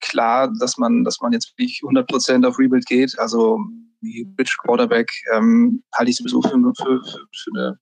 klar, 0.00 0.52
dass 0.58 0.76
man, 0.76 1.04
dass 1.04 1.20
man 1.20 1.32
jetzt 1.32 1.52
wirklich 1.56 1.80
100 1.82 2.08
Prozent 2.08 2.44
auf 2.44 2.58
Rebuild 2.58 2.86
geht. 2.86 3.16
Also 3.18 3.60
wie 4.00 4.28
Rich 4.38 4.56
Quarterback 4.60 5.08
ähm, 5.32 5.84
halte 5.94 6.10
ich 6.10 6.16
sowieso 6.16 6.42
für, 6.42 6.50
für, 6.50 6.74
für, 7.04 7.26
für 7.32 7.50
eine 7.54 7.78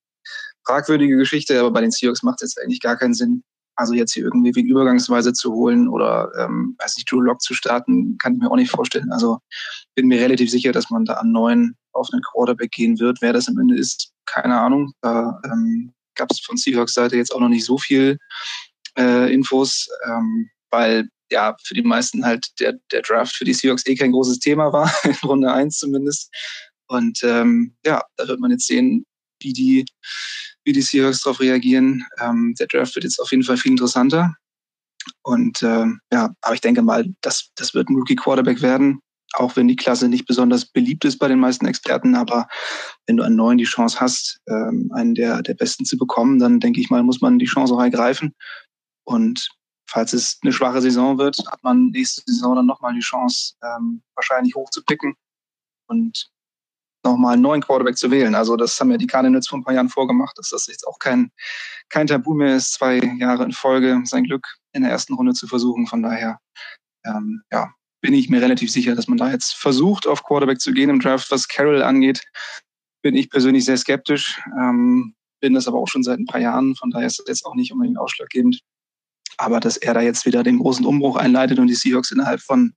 fragwürdige 0.66 1.16
Geschichte, 1.16 1.58
aber 1.58 1.70
bei 1.70 1.80
den 1.80 1.90
Seahawks 1.90 2.22
macht 2.22 2.42
es 2.42 2.50
jetzt 2.50 2.62
eigentlich 2.62 2.80
gar 2.80 2.96
keinen 2.96 3.14
Sinn. 3.14 3.42
Also 3.76 3.94
jetzt 3.94 4.14
hier 4.14 4.24
irgendwie 4.24 4.54
wie 4.54 4.62
übergangsweise 4.62 5.32
zu 5.32 5.52
holen 5.52 5.88
oder 5.88 6.32
ähm, 6.38 6.76
weiß 6.78 6.96
nicht, 6.96 7.10
Drew 7.10 7.20
Lock 7.20 7.40
zu 7.40 7.54
starten, 7.54 8.16
kann 8.18 8.34
ich 8.34 8.40
mir 8.40 8.50
auch 8.50 8.56
nicht 8.56 8.70
vorstellen. 8.70 9.12
Also 9.12 9.38
bin 9.94 10.08
mir 10.08 10.20
relativ 10.20 10.50
sicher, 10.50 10.72
dass 10.72 10.90
man 10.90 11.04
da 11.04 11.14
an 11.14 11.32
neuen 11.32 11.76
auf 11.92 12.08
einen 12.12 12.22
Quarterback 12.22 12.70
gehen 12.72 12.98
wird. 12.98 13.18
Wer 13.20 13.32
das 13.32 13.48
am 13.48 13.58
Ende 13.58 13.76
ist, 13.76 14.12
keine 14.26 14.58
Ahnung. 14.58 14.92
Da 15.02 15.40
ähm, 15.44 15.92
gab 16.14 16.30
es 16.30 16.40
von 16.40 16.56
Seahawks 16.56 16.94
Seite 16.94 17.16
jetzt 17.16 17.34
auch 17.34 17.40
noch 17.40 17.48
nicht 17.48 17.64
so 17.64 17.78
viel 17.78 18.18
äh, 18.98 19.32
Infos, 19.32 19.88
ähm, 20.06 20.50
weil 20.70 21.08
ja 21.30 21.56
für 21.64 21.74
die 21.74 21.82
meisten 21.82 22.24
halt 22.24 22.46
der, 22.60 22.74
der 22.92 23.02
Draft 23.02 23.34
für 23.34 23.44
die 23.44 23.54
Seahawks 23.54 23.86
eh 23.86 23.94
kein 23.94 24.12
großes 24.12 24.38
Thema 24.38 24.72
war, 24.72 24.90
in 25.04 25.14
Runde 25.24 25.52
1 25.52 25.78
zumindest. 25.78 26.32
Und 26.88 27.20
ähm, 27.22 27.76
ja, 27.84 28.02
da 28.16 28.28
wird 28.28 28.40
man 28.40 28.50
jetzt 28.50 28.66
sehen, 28.66 29.04
wie 29.40 29.52
die, 29.52 29.84
wie 30.66 30.72
die 30.72 30.82
Seahawks 30.82 31.22
darauf 31.22 31.40
reagieren. 31.40 32.04
Ähm, 32.20 32.54
der 32.58 32.66
Draft 32.66 32.94
wird 32.94 33.04
jetzt 33.04 33.20
auf 33.20 33.30
jeden 33.30 33.44
Fall 33.44 33.56
viel 33.56 33.70
interessanter. 33.70 34.34
Und 35.22 35.62
äh, 35.62 35.86
ja, 36.12 36.34
aber 36.42 36.54
ich 36.54 36.60
denke 36.60 36.82
mal, 36.82 37.06
das, 37.22 37.50
das 37.54 37.72
wird 37.72 37.88
ein 37.88 37.96
Rookie-Quarterback 37.96 38.60
werden, 38.60 39.00
auch 39.34 39.54
wenn 39.54 39.68
die 39.68 39.76
Klasse 39.76 40.08
nicht 40.08 40.26
besonders 40.26 40.66
beliebt 40.66 41.04
ist 41.04 41.18
bei 41.18 41.28
den 41.28 41.38
meisten 41.38 41.66
Experten. 41.66 42.16
Aber 42.16 42.48
wenn 43.06 43.16
du 43.16 43.22
einen 43.22 43.36
neuen 43.36 43.58
die 43.58 43.64
Chance 43.64 44.00
hast, 44.00 44.40
ähm, 44.48 44.90
einen 44.92 45.14
der, 45.14 45.42
der 45.42 45.54
Besten 45.54 45.84
zu 45.84 45.96
bekommen, 45.96 46.40
dann 46.40 46.58
denke 46.58 46.80
ich 46.80 46.90
mal, 46.90 47.04
muss 47.04 47.20
man 47.20 47.38
die 47.38 47.46
Chance 47.46 47.72
auch 47.72 47.82
ergreifen. 47.82 48.34
Und 49.04 49.48
falls 49.88 50.12
es 50.12 50.38
eine 50.42 50.52
schwache 50.52 50.82
Saison 50.82 51.18
wird, 51.18 51.38
hat 51.50 51.62
man 51.62 51.90
nächste 51.90 52.22
Saison 52.26 52.56
dann 52.56 52.66
nochmal 52.66 52.94
die 52.94 53.00
Chance, 53.00 53.54
ähm, 53.62 54.02
wahrscheinlich 54.16 54.56
hochzupicken 54.56 55.14
und 55.86 56.28
nochmal 57.06 57.34
einen 57.34 57.42
neuen 57.42 57.62
Quarterback 57.62 57.96
zu 57.96 58.10
wählen. 58.10 58.34
Also 58.34 58.56
das 58.56 58.78
haben 58.78 58.90
ja 58.90 58.96
die 58.96 59.06
Cardinals 59.06 59.48
vor 59.48 59.58
ein 59.58 59.64
paar 59.64 59.74
Jahren 59.74 59.88
vorgemacht, 59.88 60.36
dass 60.38 60.50
das 60.50 60.66
jetzt 60.66 60.86
auch 60.86 60.98
kein, 60.98 61.30
kein 61.88 62.06
Tabu 62.06 62.34
mehr 62.34 62.56
ist, 62.56 62.72
zwei 62.72 62.98
Jahre 63.18 63.44
in 63.44 63.52
Folge 63.52 64.00
sein 64.04 64.24
Glück 64.24 64.46
in 64.72 64.82
der 64.82 64.90
ersten 64.90 65.14
Runde 65.14 65.32
zu 65.32 65.46
versuchen. 65.46 65.86
Von 65.86 66.02
daher, 66.02 66.38
ähm, 67.04 67.42
ja, 67.50 67.72
bin 68.00 68.14
ich 68.14 68.28
mir 68.28 68.42
relativ 68.42 68.70
sicher, 68.70 68.94
dass 68.94 69.08
man 69.08 69.18
da 69.18 69.30
jetzt 69.30 69.54
versucht, 69.54 70.06
auf 70.06 70.22
Quarterback 70.22 70.60
zu 70.60 70.72
gehen 70.72 70.90
im 70.90 71.00
Draft. 71.00 71.30
Was 71.30 71.48
Carroll 71.48 71.82
angeht, 71.82 72.22
bin 73.02 73.16
ich 73.16 73.30
persönlich 73.30 73.64
sehr 73.64 73.76
skeptisch. 73.76 74.40
Ähm, 74.58 75.14
bin 75.40 75.54
das 75.54 75.68
aber 75.68 75.78
auch 75.78 75.88
schon 75.88 76.02
seit 76.02 76.18
ein 76.18 76.26
paar 76.26 76.40
Jahren. 76.40 76.74
Von 76.76 76.90
daher 76.90 77.06
ist 77.06 77.18
das 77.18 77.26
jetzt 77.28 77.46
auch 77.46 77.54
nicht 77.54 77.72
unbedingt 77.72 77.98
ausschlaggebend. 77.98 78.60
Aber 79.38 79.60
dass 79.60 79.76
er 79.76 79.94
da 79.94 80.00
jetzt 80.00 80.24
wieder 80.24 80.42
den 80.42 80.58
großen 80.58 80.86
Umbruch 80.86 81.16
einleitet 81.16 81.58
und 81.58 81.66
die 81.66 81.74
Seahawks 81.74 82.10
innerhalb 82.10 82.40
von, 82.40 82.74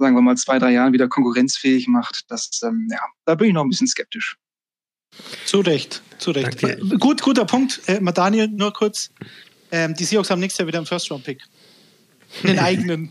sagen 0.00 0.16
wir 0.16 0.22
mal, 0.22 0.36
zwei, 0.36 0.58
drei 0.58 0.72
Jahren 0.72 0.92
wieder 0.92 1.08
konkurrenzfähig 1.08 1.86
macht, 1.86 2.24
das, 2.28 2.60
ähm, 2.64 2.88
ja, 2.90 2.98
da 3.26 3.34
bin 3.34 3.48
ich 3.48 3.54
noch 3.54 3.62
ein 3.62 3.68
bisschen 3.68 3.86
skeptisch. 3.86 4.36
Zu 5.44 5.60
Recht, 5.60 6.02
zu 6.18 6.30
Recht. 6.30 6.62
Danke. 6.62 6.98
Gut, 6.98 7.22
guter 7.22 7.44
Punkt. 7.44 7.80
Äh, 7.86 8.00
Daniel, 8.12 8.48
nur 8.48 8.72
kurz. 8.72 9.10
Ähm, 9.70 9.94
die 9.94 10.04
Seahawks 10.04 10.30
haben 10.30 10.40
nächstes 10.40 10.58
Jahr 10.58 10.68
wieder 10.68 10.78
einen 10.78 10.86
First-Round-Pick. 10.86 11.42
Den 12.44 12.58
eigenen. 12.60 13.10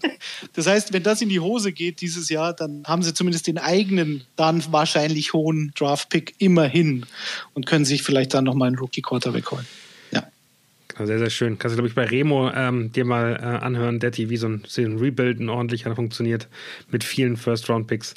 Das 0.53 0.65
heißt, 0.65 0.93
wenn 0.93 1.03
das 1.03 1.21
in 1.21 1.29
die 1.29 1.39
Hose 1.39 1.71
geht 1.71 2.01
dieses 2.01 2.29
Jahr, 2.29 2.53
dann 2.53 2.83
haben 2.85 3.03
sie 3.03 3.13
zumindest 3.13 3.47
den 3.47 3.57
eigenen, 3.57 4.25
dann 4.35 4.63
wahrscheinlich 4.71 5.33
hohen 5.33 5.71
Draft-Pick 5.75 6.35
immerhin 6.39 7.05
und 7.53 7.65
können 7.65 7.85
sich 7.85 8.01
vielleicht 8.03 8.33
dann 8.33 8.45
nochmal 8.45 8.69
einen 8.69 8.77
Rookie-Quarterback 8.77 9.51
holen. 9.51 9.67
Sehr, 11.06 11.20
sehr 11.20 11.30
schön. 11.30 11.58
Kannst 11.58 11.76
du, 11.76 11.78
glaube 11.78 11.88
ich, 11.88 11.95
bei 11.95 12.06
Remo 12.06 12.52
ähm, 12.54 12.91
dir 12.91 13.06
mal 13.06 13.36
äh, 13.36 13.45
anhören, 13.64 14.00
Detti, 14.00 14.30
wie 14.30 14.38
so 14.38 14.47
ein, 14.47 14.64
so 14.68 14.82
ein 14.82 14.97
Rebuild 14.97 15.39
ein 15.39 15.50
ordentlicher 15.50 15.95
funktioniert 15.95 16.47
mit 16.91 17.04
vielen 17.04 17.38
First-Round-Picks. 17.38 18.16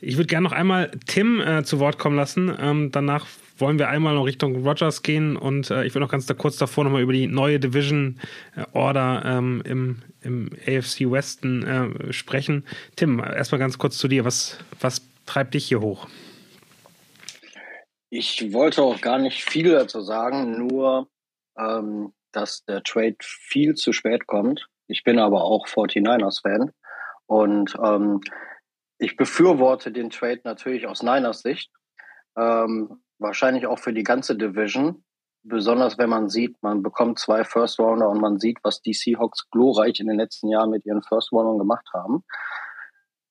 Ich 0.00 0.16
würde 0.16 0.26
gerne 0.26 0.44
noch 0.44 0.52
einmal 0.52 0.90
Tim 1.06 1.40
äh, 1.40 1.64
zu 1.64 1.78
Wort 1.78 1.98
kommen 1.98 2.16
lassen. 2.16 2.54
Ähm, 2.60 2.90
danach 2.92 3.26
wollen 3.58 3.78
wir 3.78 3.88
einmal 3.88 4.14
noch 4.14 4.24
Richtung 4.24 4.66
Rogers 4.66 5.02
gehen 5.02 5.36
und 5.36 5.70
äh, 5.70 5.84
ich 5.84 5.94
würde 5.94 6.04
noch 6.04 6.10
ganz 6.10 6.26
da 6.26 6.34
kurz 6.34 6.56
davor 6.56 6.84
nochmal 6.84 7.02
über 7.02 7.12
die 7.12 7.26
neue 7.26 7.60
Division 7.60 8.18
äh, 8.56 8.64
Order 8.72 9.22
ähm, 9.24 9.62
im, 9.64 10.02
im 10.20 10.50
AFC 10.66 11.10
Westen 11.10 11.62
äh, 11.62 12.12
sprechen. 12.12 12.64
Tim, 12.96 13.20
erstmal 13.20 13.58
ganz 13.58 13.78
kurz 13.78 13.98
zu 13.98 14.08
dir. 14.08 14.24
Was, 14.24 14.58
was 14.80 15.02
treibt 15.26 15.54
dich 15.54 15.66
hier 15.66 15.80
hoch? 15.80 16.08
Ich 18.10 18.52
wollte 18.52 18.82
auch 18.82 19.00
gar 19.00 19.18
nicht 19.18 19.44
viel 19.44 19.70
dazu 19.70 20.02
sagen, 20.02 20.66
nur 20.66 21.08
ähm, 21.58 22.12
dass 22.32 22.64
der 22.64 22.82
Trade 22.82 23.16
viel 23.20 23.74
zu 23.74 23.92
spät 23.92 24.26
kommt. 24.26 24.66
Ich 24.86 25.04
bin 25.04 25.18
aber 25.18 25.42
auch 25.44 25.66
49ers-Fan 25.66 26.72
und 27.26 27.74
ähm, 27.82 28.20
ich 28.98 29.16
befürworte 29.16 29.90
den 29.92 30.10
Trade 30.10 30.40
natürlich 30.44 30.86
aus 30.86 31.02
Niners 31.02 31.40
Sicht. 31.40 31.70
Ähm, 32.36 33.02
wahrscheinlich 33.18 33.66
auch 33.66 33.78
für 33.78 33.92
die 33.92 34.04
ganze 34.04 34.36
Division. 34.36 35.04
Besonders 35.44 35.98
wenn 35.98 36.08
man 36.08 36.28
sieht, 36.28 36.56
man 36.62 36.82
bekommt 36.82 37.18
zwei 37.18 37.42
First 37.42 37.80
Rounder 37.80 38.08
und 38.08 38.20
man 38.20 38.38
sieht, 38.38 38.58
was 38.62 38.80
die 38.80 38.94
Seahawks 38.94 39.50
glorreich 39.50 39.98
in 39.98 40.06
den 40.06 40.16
letzten 40.16 40.48
Jahren 40.48 40.70
mit 40.70 40.86
ihren 40.86 41.02
First 41.02 41.32
Roundern 41.32 41.58
gemacht 41.58 41.86
haben. 41.92 42.22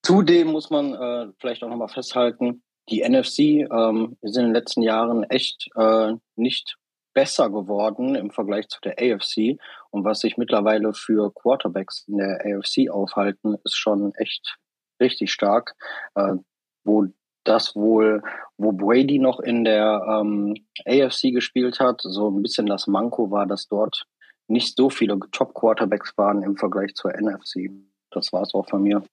Zudem 0.04 0.50
muss 0.50 0.70
man 0.70 0.94
äh, 0.94 1.32
vielleicht 1.40 1.64
auch 1.64 1.70
nochmal 1.70 1.88
festhalten, 1.88 2.64
die 2.90 3.08
NFC 3.08 3.70
ähm, 3.72 4.18
ist 4.22 4.36
in 4.36 4.46
den 4.46 4.54
letzten 4.54 4.82
Jahren 4.82 5.24
echt 5.24 5.70
äh, 5.76 6.14
nicht 6.36 6.78
besser 7.14 7.50
geworden 7.50 8.16
im 8.16 8.32
Vergleich 8.32 8.68
zu 8.70 8.80
der 8.82 8.94
AFC. 9.00 9.60
Und 9.90 10.06
was 10.06 10.20
sich 10.20 10.38
mittlerweile 10.38 10.94
für 10.94 11.34
Quarterbacks 11.34 12.06
in 12.08 12.18
der 12.18 12.40
AFC 12.46 12.90
aufhalten, 12.90 13.56
ist 13.64 13.76
schon 13.76 14.14
echt 14.16 14.58
richtig 15.00 15.32
stark. 15.32 15.76
Äh, 16.16 16.36
wo 16.84 17.08
das 17.44 17.76
wohl, 17.76 18.22
wo 18.58 18.72
Brady 18.72 19.20
noch 19.20 19.40
in 19.40 19.64
der 19.64 20.02
ähm, 20.08 20.56
AFC 20.86 21.34
gespielt 21.34 21.80
hat, 21.80 22.02
so 22.02 22.30
ein 22.30 22.42
bisschen 22.42 22.68
das 22.68 22.88
Manko 22.88 23.32
war, 23.32 23.48
dass 23.48 23.68
dort 23.68 24.06
nicht 24.48 24.76
so 24.76 24.90
viele 24.90 25.20
Top-Quarterbacks 25.32 26.18
waren 26.18 26.44
im 26.44 26.58
Vergleich 26.58 26.94
zur 26.94 27.12
NFC. 27.14 27.72
Das 28.12 28.32
war 28.34 28.44
es 28.44 28.54
auch 28.54 28.68
von 28.68 28.84
mir. 28.84 29.04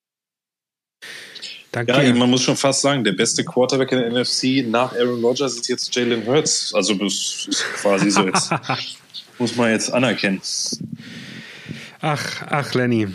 Danke. 1.73 1.93
Ja, 1.93 2.15
man 2.15 2.31
muss 2.31 2.43
schon 2.43 2.57
fast 2.57 2.81
sagen, 2.81 3.05
der 3.05 3.13
beste 3.13 3.45
Quarterback 3.45 3.93
in 3.93 3.99
der 3.99 4.11
NFC 4.11 4.67
nach 4.67 4.93
Aaron 4.95 5.23
Rodgers 5.23 5.55
ist 5.55 5.69
jetzt 5.69 5.95
Jalen 5.95 6.27
Hurts. 6.27 6.73
Also 6.75 6.95
das 6.95 7.47
ist 7.49 7.65
quasi 7.75 8.11
so 8.11 8.27
jetzt. 8.27 8.51
muss 9.39 9.55
man 9.57 9.71
jetzt 9.71 9.93
anerkennen. 9.93 10.41
Ach, 12.01 12.43
ach, 12.49 12.75
Lenny. 12.75 13.09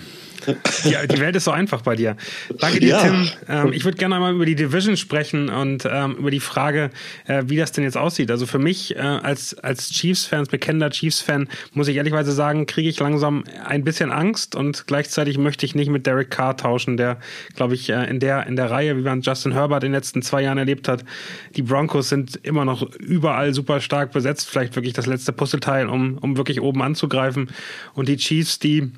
Die, 0.83 0.95
die, 1.07 1.19
Welt 1.19 1.35
ist 1.35 1.45
so 1.45 1.51
einfach 1.51 1.81
bei 1.81 1.95
dir. 1.95 2.15
Danke 2.59 2.79
dir, 2.79 2.89
ja. 2.89 2.99
Tim. 2.99 3.29
Ähm, 3.47 3.73
ich 3.73 3.85
würde 3.85 3.97
gerne 3.97 4.15
einmal 4.15 4.33
über 4.33 4.45
die 4.45 4.55
Division 4.55 4.97
sprechen 4.97 5.49
und 5.49 5.87
ähm, 5.89 6.15
über 6.17 6.31
die 6.31 6.39
Frage, 6.39 6.89
äh, 7.25 7.43
wie 7.47 7.57
das 7.57 7.71
denn 7.71 7.83
jetzt 7.83 7.97
aussieht. 7.97 8.31
Also 8.31 8.45
für 8.45 8.59
mich 8.59 8.95
äh, 8.95 8.99
als, 8.99 9.57
als 9.59 9.89
Chiefs-Fan, 9.89 10.45
bekennender 10.49 10.89
Chiefs-Fan, 10.89 11.47
muss 11.73 11.87
ich 11.87 11.97
ehrlicherweise 11.97 12.31
sagen, 12.31 12.65
kriege 12.65 12.89
ich 12.89 12.99
langsam 12.99 13.43
ein 13.65 13.83
bisschen 13.83 14.11
Angst 14.11 14.55
und 14.55 14.87
gleichzeitig 14.87 15.37
möchte 15.37 15.65
ich 15.65 15.75
nicht 15.75 15.89
mit 15.89 16.05
Derek 16.05 16.31
Carr 16.31 16.57
tauschen, 16.57 16.97
der, 16.97 17.17
glaube 17.55 17.75
ich, 17.75 17.89
äh, 17.89 18.09
in, 18.09 18.19
der, 18.19 18.47
in 18.47 18.55
der 18.55 18.69
Reihe, 18.71 18.97
wie 18.97 19.01
man 19.01 19.21
Justin 19.21 19.53
Herbert 19.53 19.83
in 19.83 19.91
den 19.91 19.95
letzten 19.95 20.21
zwei 20.21 20.41
Jahren 20.41 20.57
erlebt 20.57 20.87
hat, 20.87 21.03
die 21.55 21.61
Broncos 21.61 22.09
sind 22.09 22.39
immer 22.43 22.65
noch 22.65 22.83
überall 22.95 23.53
super 23.53 23.81
stark 23.81 24.11
besetzt. 24.11 24.49
Vielleicht 24.49 24.75
wirklich 24.75 24.93
das 24.93 25.05
letzte 25.05 25.31
Puzzleteil, 25.31 25.87
um, 25.87 26.17
um 26.19 26.37
wirklich 26.37 26.61
oben 26.61 26.81
anzugreifen. 26.81 27.49
Und 27.93 28.07
die 28.07 28.17
Chiefs, 28.17 28.59
die 28.59 28.91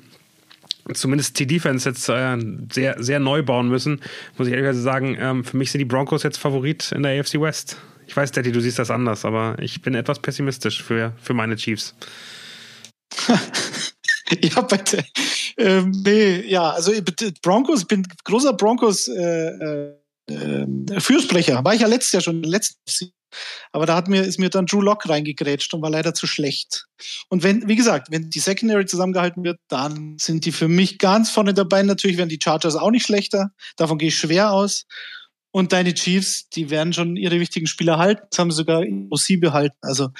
zumindest 0.92 1.38
die 1.38 1.46
Defense 1.46 1.88
jetzt 1.88 2.08
äh, 2.08 2.36
sehr, 2.72 3.02
sehr 3.02 3.20
neu 3.20 3.42
bauen 3.42 3.68
müssen, 3.68 4.00
muss 4.36 4.48
ich 4.48 4.54
ehrlich 4.54 4.80
sagen, 4.80 5.16
ähm, 5.18 5.44
für 5.44 5.56
mich 5.56 5.70
sind 5.72 5.78
die 5.80 5.84
Broncos 5.84 6.22
jetzt 6.22 6.38
Favorit 6.38 6.92
in 6.92 7.02
der 7.02 7.20
AFC 7.20 7.40
West. 7.40 7.76
Ich 8.06 8.16
weiß, 8.16 8.32
Daddy, 8.32 8.52
du 8.52 8.60
siehst 8.60 8.78
das 8.78 8.90
anders, 8.90 9.24
aber 9.24 9.56
ich 9.60 9.82
bin 9.82 9.94
etwas 9.94 10.20
pessimistisch 10.20 10.82
für, 10.82 11.12
für 11.20 11.34
meine 11.34 11.56
Chiefs. 11.56 11.94
ja, 14.40 14.60
bitte. 14.62 15.04
Ähm, 15.58 15.90
nee, 16.04 16.42
ja, 16.48 16.70
also 16.70 16.92
Broncos, 17.42 17.80
ich 17.82 17.88
bin 17.88 18.06
großer 18.24 18.52
Broncos 18.52 19.08
äh, 19.08 19.92
äh, 20.28 21.00
Fürsprecher. 21.00 21.64
War 21.64 21.74
ich 21.74 21.80
ja 21.80 21.88
letztes 21.88 22.12
Jahr 22.12 22.22
schon, 22.22 22.42
letztes 22.42 23.10
aber 23.72 23.86
da 23.86 23.96
hat 23.96 24.08
mir, 24.08 24.22
ist 24.22 24.38
mir 24.38 24.50
dann 24.50 24.66
Drew 24.66 24.80
Lock 24.80 25.08
reingegrätscht 25.08 25.74
und 25.74 25.82
war 25.82 25.90
leider 25.90 26.14
zu 26.14 26.26
schlecht. 26.26 26.86
Und 27.28 27.42
wenn, 27.42 27.68
wie 27.68 27.76
gesagt, 27.76 28.10
wenn 28.10 28.30
die 28.30 28.40
Secondary 28.40 28.86
zusammengehalten 28.86 29.44
wird, 29.44 29.58
dann 29.68 30.16
sind 30.18 30.44
die 30.44 30.52
für 30.52 30.68
mich 30.68 30.98
ganz 30.98 31.30
vorne 31.30 31.54
dabei. 31.54 31.82
Natürlich 31.82 32.16
werden 32.16 32.28
die 32.28 32.40
Chargers 32.42 32.76
auch 32.76 32.90
nicht 32.90 33.06
schlechter. 33.06 33.50
Davon 33.76 33.98
gehe 33.98 34.08
ich 34.08 34.18
schwer 34.18 34.52
aus. 34.52 34.86
Und 35.50 35.72
deine 35.72 35.94
Chiefs, 35.94 36.48
die 36.50 36.70
werden 36.70 36.92
schon 36.92 37.16
ihre 37.16 37.40
wichtigen 37.40 37.66
Spieler 37.66 37.98
halten. 37.98 38.26
Das 38.30 38.38
haben 38.38 38.50
sie 38.50 38.58
sogar 38.58 38.82
OC 38.82 39.40
behalten. 39.40 39.76
Also, 39.80 40.10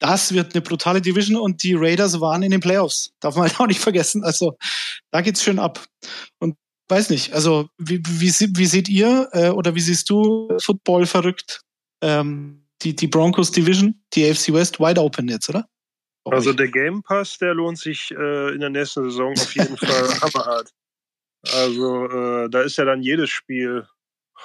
das 0.00 0.32
wird 0.32 0.54
eine 0.54 0.62
brutale 0.62 1.00
Division 1.00 1.40
und 1.40 1.62
die 1.62 1.74
Raiders 1.74 2.20
waren 2.20 2.42
in 2.42 2.50
den 2.50 2.60
Playoffs. 2.60 3.12
Darf 3.20 3.36
man 3.36 3.48
halt 3.48 3.60
auch 3.60 3.66
nicht 3.68 3.80
vergessen. 3.80 4.24
Also, 4.24 4.56
da 5.12 5.20
geht's 5.20 5.42
schön 5.42 5.60
ab. 5.60 5.84
Und 6.40 6.56
weiß 6.88 7.10
nicht, 7.10 7.32
also, 7.32 7.68
wie, 7.78 8.02
wie, 8.04 8.30
wie 8.30 8.66
seht 8.66 8.88
ihr 8.88 9.28
äh, 9.32 9.50
oder 9.50 9.76
wie 9.76 9.80
siehst 9.80 10.10
du 10.10 10.48
Football 10.60 11.06
verrückt? 11.06 11.62
Ähm, 12.02 12.64
die, 12.82 12.94
die 12.94 13.06
Broncos 13.06 13.50
Division, 13.50 13.94
die 14.12 14.28
AFC 14.28 14.52
West, 14.52 14.80
wide 14.80 15.00
open 15.00 15.28
jetzt, 15.28 15.48
oder? 15.48 15.66
Also 16.24 16.52
der 16.52 16.68
Game 16.68 17.02
Pass, 17.02 17.38
der 17.38 17.54
lohnt 17.54 17.78
sich 17.78 18.10
äh, 18.12 18.54
in 18.54 18.60
der 18.60 18.70
nächsten 18.70 19.04
Saison 19.04 19.32
auf 19.32 19.54
jeden 19.54 19.76
Fall 19.76 20.08
hammerhart. 20.20 20.70
Also 21.52 22.06
äh, 22.06 22.48
da 22.48 22.62
ist 22.62 22.76
ja 22.78 22.84
dann 22.84 23.02
jedes 23.02 23.30
Spiel 23.30 23.86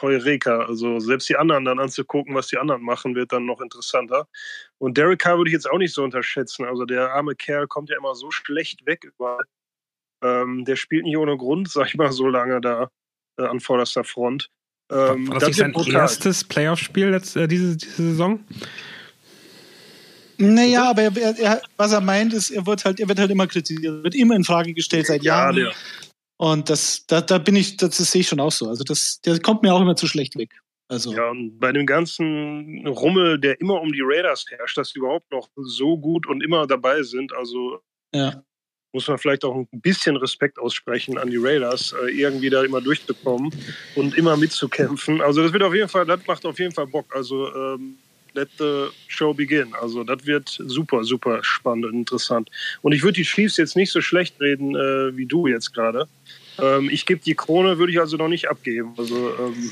Heureka. 0.02 0.66
Also 0.66 1.00
selbst 1.00 1.30
die 1.30 1.38
anderen 1.38 1.66
dann 1.66 1.80
anzugucken, 1.80 2.36
was 2.36 2.48
die 2.48 2.58
anderen 2.58 2.82
machen, 2.82 3.16
wird 3.16 3.32
dann 3.32 3.46
noch 3.46 3.62
interessanter. 3.62 4.28
Und 4.80 4.98
Derek 4.98 5.20
Carr 5.20 5.38
würde 5.38 5.50
ich 5.50 5.54
jetzt 5.54 5.70
auch 5.70 5.78
nicht 5.78 5.94
so 5.94 6.04
unterschätzen. 6.04 6.66
Also 6.66 6.86
der 6.86 7.14
arme 7.14 7.36
Kerl 7.36 7.68
kommt 7.68 7.90
ja 7.90 7.98
immer 7.98 8.16
so 8.16 8.32
schlecht 8.32 8.86
weg 8.86 9.04
überall. 9.04 9.44
Ähm, 10.24 10.66
der 10.66 10.76
spielt 10.76 11.04
nicht 11.04 11.18
ohne 11.18 11.38
Grund, 11.38 11.70
sag 11.72 11.88
ich 11.88 11.96
mal, 11.96 12.12
so 12.12 12.28
lange 12.28 12.62
da 12.62 12.90
äh, 13.38 13.44
an 13.46 13.60
vorderster 13.60 14.04
Front. 14.04 14.50
Ähm, 14.90 15.28
War 15.28 15.36
das, 15.36 15.42
das 15.42 15.48
nicht 15.50 15.58
sein 15.58 15.72
brutal. 15.74 15.94
erstes 15.94 16.44
Playoff-Spiel 16.44 17.14
äh, 17.14 17.48
diese, 17.48 17.78
diese 17.78 17.96
Saison? 17.96 18.40
Naja, 20.38 20.90
aber 20.90 21.04
er, 21.04 21.38
er, 21.38 21.62
was 21.78 21.92
er 21.92 22.02
meint, 22.02 22.34
ist, 22.34 22.52
er 22.52 22.66
wird 22.66 22.86
halt, 22.86 23.00
er 23.00 23.08
wird 23.08 23.20
halt 23.20 23.32
immer 23.32 23.48
kritisiert, 23.48 24.04
wird 24.04 24.16
immer 24.16 24.36
in 24.36 24.44
Frage 24.44 24.74
gestellt 24.74 25.08
seit 25.08 25.24
Jahren. 25.24 25.58
Ja, 25.58 25.72
und 26.38 26.70
das, 26.70 27.06
da, 27.08 27.22
da 27.22 27.40
bin 27.40 27.56
ich, 27.56 27.78
das, 27.78 27.98
das 27.98 28.12
sehe 28.12 28.22
ich 28.22 28.28
schon 28.28 28.40
auch 28.40 28.52
so. 28.52 28.70
Also 28.70 28.84
das, 28.84 29.20
der 29.22 29.40
kommt 29.40 29.64
mir 29.64 29.74
auch 29.74 29.82
immer 29.82 29.96
zu 29.96 30.08
schlecht 30.08 30.38
weg. 30.38 30.52
Also. 30.88 31.14
Ja, 31.14 31.32
und 31.32 31.60
bei 31.60 31.72
dem 31.74 31.86
ganzen 31.86 32.88
Rummel, 32.88 33.40
der 33.40 33.60
immer 33.60 33.82
um 33.82 33.92
die 33.92 34.02
Raiders 34.02 34.46
herrscht, 34.48 34.78
dass 34.78 34.94
die 34.94 35.00
überhaupt 35.00 35.30
noch 35.32 35.50
so 35.56 35.98
gut 35.98 36.28
und 36.28 36.42
immer 36.42 36.66
dabei 36.66 37.02
sind, 37.04 37.34
also 37.34 37.80
ja. 38.14 38.42
Muss 38.94 39.08
man 39.08 39.18
vielleicht 39.18 39.44
auch 39.46 39.56
ein 39.56 39.68
bisschen 39.72 40.16
Respekt 40.16 40.58
aussprechen 40.60 41.18
an 41.18 41.30
die 41.30 41.38
Raiders, 41.38 41.94
äh, 42.04 42.12
irgendwie 42.12 42.50
da 42.50 42.64
immer 42.64 42.82
durchzukommen 42.82 43.52
und 43.96 44.18
immer 44.18 44.38
mitzukämpfen. 44.38 45.22
Also 45.22 45.44
das 45.44 45.54
wird 45.54 45.64
auf 45.64 45.74
jeden 45.74 45.90
Fall, 45.90 46.06
das 46.06 46.26
macht 46.26 46.46
auf 46.46 46.58
jeden 46.60 46.74
Fall 46.74 46.88
Bock. 46.88 47.06
Also 47.16 47.54
ähm, 47.54 47.98
let 48.34 48.50
the 48.58 48.88
show 49.08 49.34
begin. 49.34 49.74
Also 49.82 50.04
das 50.04 50.26
wird 50.26 50.50
super, 50.50 51.04
super 51.04 51.40
spannend 51.44 51.86
und 51.86 51.94
interessant. 51.94 52.50
Und 52.82 52.94
ich 52.94 53.04
würde 53.04 53.16
die 53.16 53.24
Chiefs 53.24 53.58
jetzt 53.58 53.76
nicht 53.76 53.92
so 53.92 54.02
schlecht 54.02 54.40
reden 54.40 54.76
äh, 54.76 55.18
wie 55.18 55.26
du 55.26 55.48
jetzt 55.48 55.74
gerade. 55.74 56.08
Ähm, 56.60 56.90
ich 56.92 57.06
gebe 57.06 57.22
die 57.22 57.36
Krone, 57.36 57.78
würde 57.78 57.92
ich 57.92 58.00
also 58.00 58.18
noch 58.18 58.30
nicht 58.30 58.50
abgeben. 58.50 58.94
Also 58.98 59.34
ähm, 59.38 59.72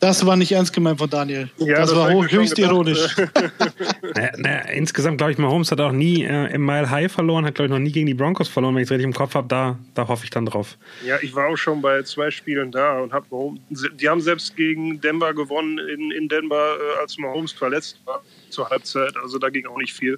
das 0.00 0.26
war 0.26 0.36
nicht 0.36 0.52
ernst 0.52 0.72
gemeint 0.72 0.98
von 0.98 1.08
Daniel. 1.08 1.48
Ja, 1.58 1.76
das, 1.76 1.90
das 1.90 1.98
war 1.98 2.12
höchst 2.12 2.58
ironisch. 2.58 3.16
naja, 4.14 4.32
naja, 4.36 4.60
insgesamt 4.72 5.18
glaube 5.18 5.32
ich, 5.32 5.38
Mahomes 5.38 5.70
hat 5.70 5.80
auch 5.80 5.92
nie 5.92 6.24
äh, 6.24 6.52
im 6.52 6.64
Mile 6.64 6.90
High 6.90 7.10
verloren, 7.10 7.44
hat 7.46 7.54
glaube 7.54 7.66
ich 7.66 7.70
noch 7.72 7.78
nie 7.78 7.92
gegen 7.92 8.06
die 8.06 8.14
Broncos 8.14 8.48
verloren, 8.48 8.74
wenn 8.74 8.82
ich 8.82 8.88
es 8.88 8.90
richtig 8.90 9.06
im 9.06 9.14
Kopf 9.14 9.34
habe. 9.34 9.48
Da, 9.48 9.78
da 9.94 10.06
hoffe 10.08 10.24
ich 10.24 10.30
dann 10.30 10.46
drauf. 10.46 10.76
Ja, 11.04 11.16
ich 11.22 11.34
war 11.34 11.48
auch 11.48 11.56
schon 11.56 11.80
bei 11.80 12.02
zwei 12.02 12.30
Spielen 12.30 12.72
da 12.72 12.98
und 13.00 13.12
habe 13.12 13.26
Die 13.70 14.08
haben 14.08 14.20
selbst 14.20 14.56
gegen 14.56 15.00
Denver 15.00 15.32
gewonnen 15.34 15.78
in, 15.78 16.10
in 16.10 16.28
Denver, 16.28 16.76
äh, 16.76 17.00
als 17.00 17.16
Mahomes 17.18 17.52
verletzt 17.52 17.98
war 18.04 18.22
zur 18.50 18.68
Halbzeit. 18.68 19.16
Also 19.16 19.38
da 19.38 19.48
ging 19.48 19.66
auch 19.66 19.78
nicht 19.78 19.92
viel. 19.92 20.16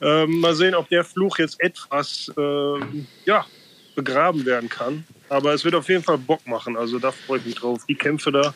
Ähm, 0.00 0.40
mal 0.40 0.54
sehen, 0.54 0.74
ob 0.74 0.88
der 0.88 1.04
Fluch 1.04 1.38
jetzt 1.38 1.60
etwas 1.60 2.32
äh, 2.36 2.80
ja, 3.24 3.46
begraben 3.94 4.44
werden 4.44 4.68
kann. 4.68 5.04
Aber 5.28 5.54
es 5.54 5.64
wird 5.64 5.74
auf 5.74 5.88
jeden 5.88 6.02
Fall 6.02 6.18
Bock 6.18 6.46
machen. 6.46 6.76
Also 6.76 6.98
da 6.98 7.10
freue 7.10 7.38
ich 7.38 7.46
mich 7.46 7.54
drauf. 7.54 7.84
Die 7.88 7.94
Kämpfe 7.94 8.30
da 8.30 8.54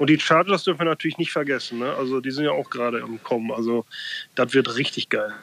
und 0.00 0.08
die 0.08 0.18
Chargers 0.18 0.64
dürfen 0.64 0.80
wir 0.80 0.86
natürlich 0.86 1.18
nicht 1.18 1.30
vergessen. 1.30 1.78
Ne? 1.78 1.92
Also 1.92 2.22
die 2.22 2.30
sind 2.30 2.44
ja 2.44 2.52
auch 2.52 2.70
gerade 2.70 3.00
im 3.00 3.22
Kommen. 3.22 3.52
Also 3.52 3.84
das 4.34 4.54
wird 4.54 4.74
richtig 4.76 5.10
geil. 5.10 5.34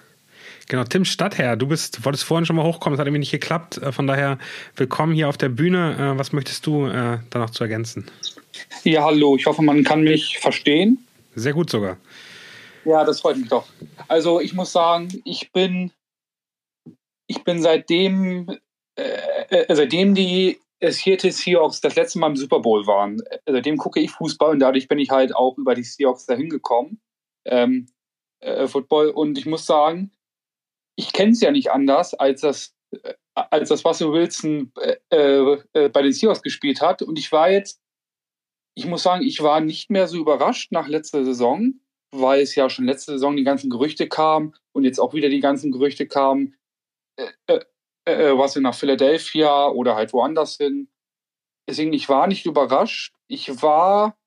Genau, 0.67 0.83
Tim 0.83 1.05
Stadtherr, 1.05 1.55
du 1.55 1.67
bist, 1.67 2.03
wolltest 2.03 2.23
vorhin 2.23 2.45
schon 2.47 2.55
mal 2.55 2.65
hochkommen, 2.65 2.97
das 2.97 2.99
hat 2.99 3.07
irgendwie 3.07 3.19
nicht 3.19 3.31
geklappt. 3.31 3.77
Äh, 3.77 3.91
von 3.91 4.07
daher 4.07 4.39
willkommen 4.75 5.13
hier 5.13 5.29
auf 5.29 5.37
der 5.37 5.49
Bühne. 5.49 5.95
Äh, 6.15 6.17
was 6.17 6.33
möchtest 6.33 6.65
du 6.65 6.87
äh, 6.87 7.19
da 7.29 7.39
noch 7.39 7.51
zu 7.51 7.63
ergänzen? 7.63 8.09
Ja, 8.83 9.03
hallo, 9.03 9.35
ich 9.35 9.45
hoffe, 9.45 9.61
man 9.61 9.83
kann 9.83 10.01
mich 10.01 10.39
verstehen. 10.39 11.05
Sehr 11.35 11.53
gut 11.53 11.69
sogar. 11.69 11.97
Ja, 12.83 13.03
das 13.05 13.21
freut 13.21 13.37
mich 13.37 13.49
doch. 13.49 13.67
Also 14.07 14.41
ich 14.41 14.53
muss 14.53 14.71
sagen, 14.71 15.21
ich 15.23 15.51
bin, 15.51 15.91
ich 17.27 17.43
bin 17.43 17.61
seitdem, 17.61 18.57
äh, 18.95 19.75
seitdem 19.75 20.15
die 20.15 20.59
Seattle 20.81 21.31
Seahawks 21.31 21.81
das 21.81 21.95
letzte 21.95 22.19
Mal 22.19 22.27
im 22.27 22.35
Super 22.35 22.59
Bowl 22.59 22.85
waren. 22.85 23.21
Seitdem 23.45 23.77
gucke 23.77 23.99
ich 23.99 24.11
Fußball 24.11 24.51
und 24.51 24.59
dadurch 24.59 24.87
bin 24.87 24.99
ich 24.99 25.09
halt 25.09 25.35
auch 25.35 25.57
über 25.57 25.75
die 25.75 25.83
Seahawks 25.83 26.25
dahin 26.25 26.49
gekommen. 26.49 27.01
Ähm, 27.45 27.87
äh, 28.39 28.67
Football. 28.67 29.09
Und 29.09 29.37
ich 29.37 29.45
muss 29.45 29.65
sagen, 29.65 30.11
ich 30.95 31.13
kenne 31.13 31.31
es 31.31 31.41
ja 31.41 31.51
nicht 31.51 31.71
anders, 31.71 32.13
als 32.13 32.41
das, 32.41 32.75
äh, 32.91 33.13
als 33.33 33.69
das 33.69 33.85
Russell 33.85 34.11
Wilson 34.11 34.71
äh, 34.79 34.97
äh, 35.09 35.57
äh, 35.73 35.89
bei 35.89 36.01
den 36.01 36.11
Seahawks 36.11 36.41
gespielt 36.41 36.81
hat. 36.81 37.01
Und 37.01 37.17
ich 37.17 37.31
war 37.31 37.49
jetzt, 37.49 37.81
ich 38.75 38.85
muss 38.85 39.03
sagen, 39.03 39.23
ich 39.23 39.41
war 39.41 39.61
nicht 39.61 39.89
mehr 39.89 40.07
so 40.07 40.17
überrascht 40.17 40.71
nach 40.71 40.87
letzter 40.87 41.25
Saison, 41.25 41.79
weil 42.11 42.41
es 42.41 42.55
ja 42.55 42.69
schon 42.69 42.85
letzte 42.85 43.13
Saison 43.13 43.35
die 43.35 43.43
ganzen 43.43 43.69
Gerüchte 43.69 44.07
kamen 44.07 44.55
und 44.73 44.83
jetzt 44.83 44.99
auch 44.99 45.13
wieder 45.13 45.29
die 45.29 45.39
ganzen 45.39 45.71
Gerüchte 45.71 46.07
kamen. 46.07 46.55
Äh, 48.07 48.29
äh, 48.29 48.37
was 48.37 48.55
nach 48.55 48.73
Philadelphia 48.73 49.67
oder 49.67 49.95
halt 49.95 50.13
woanders 50.13 50.55
hin. 50.55 50.87
Deswegen, 51.69 51.91
ich 51.91 52.07
war 52.07 52.27
nicht 52.27 52.45
überrascht. 52.45 53.13
Ich 53.27 53.61
war, 53.61 54.17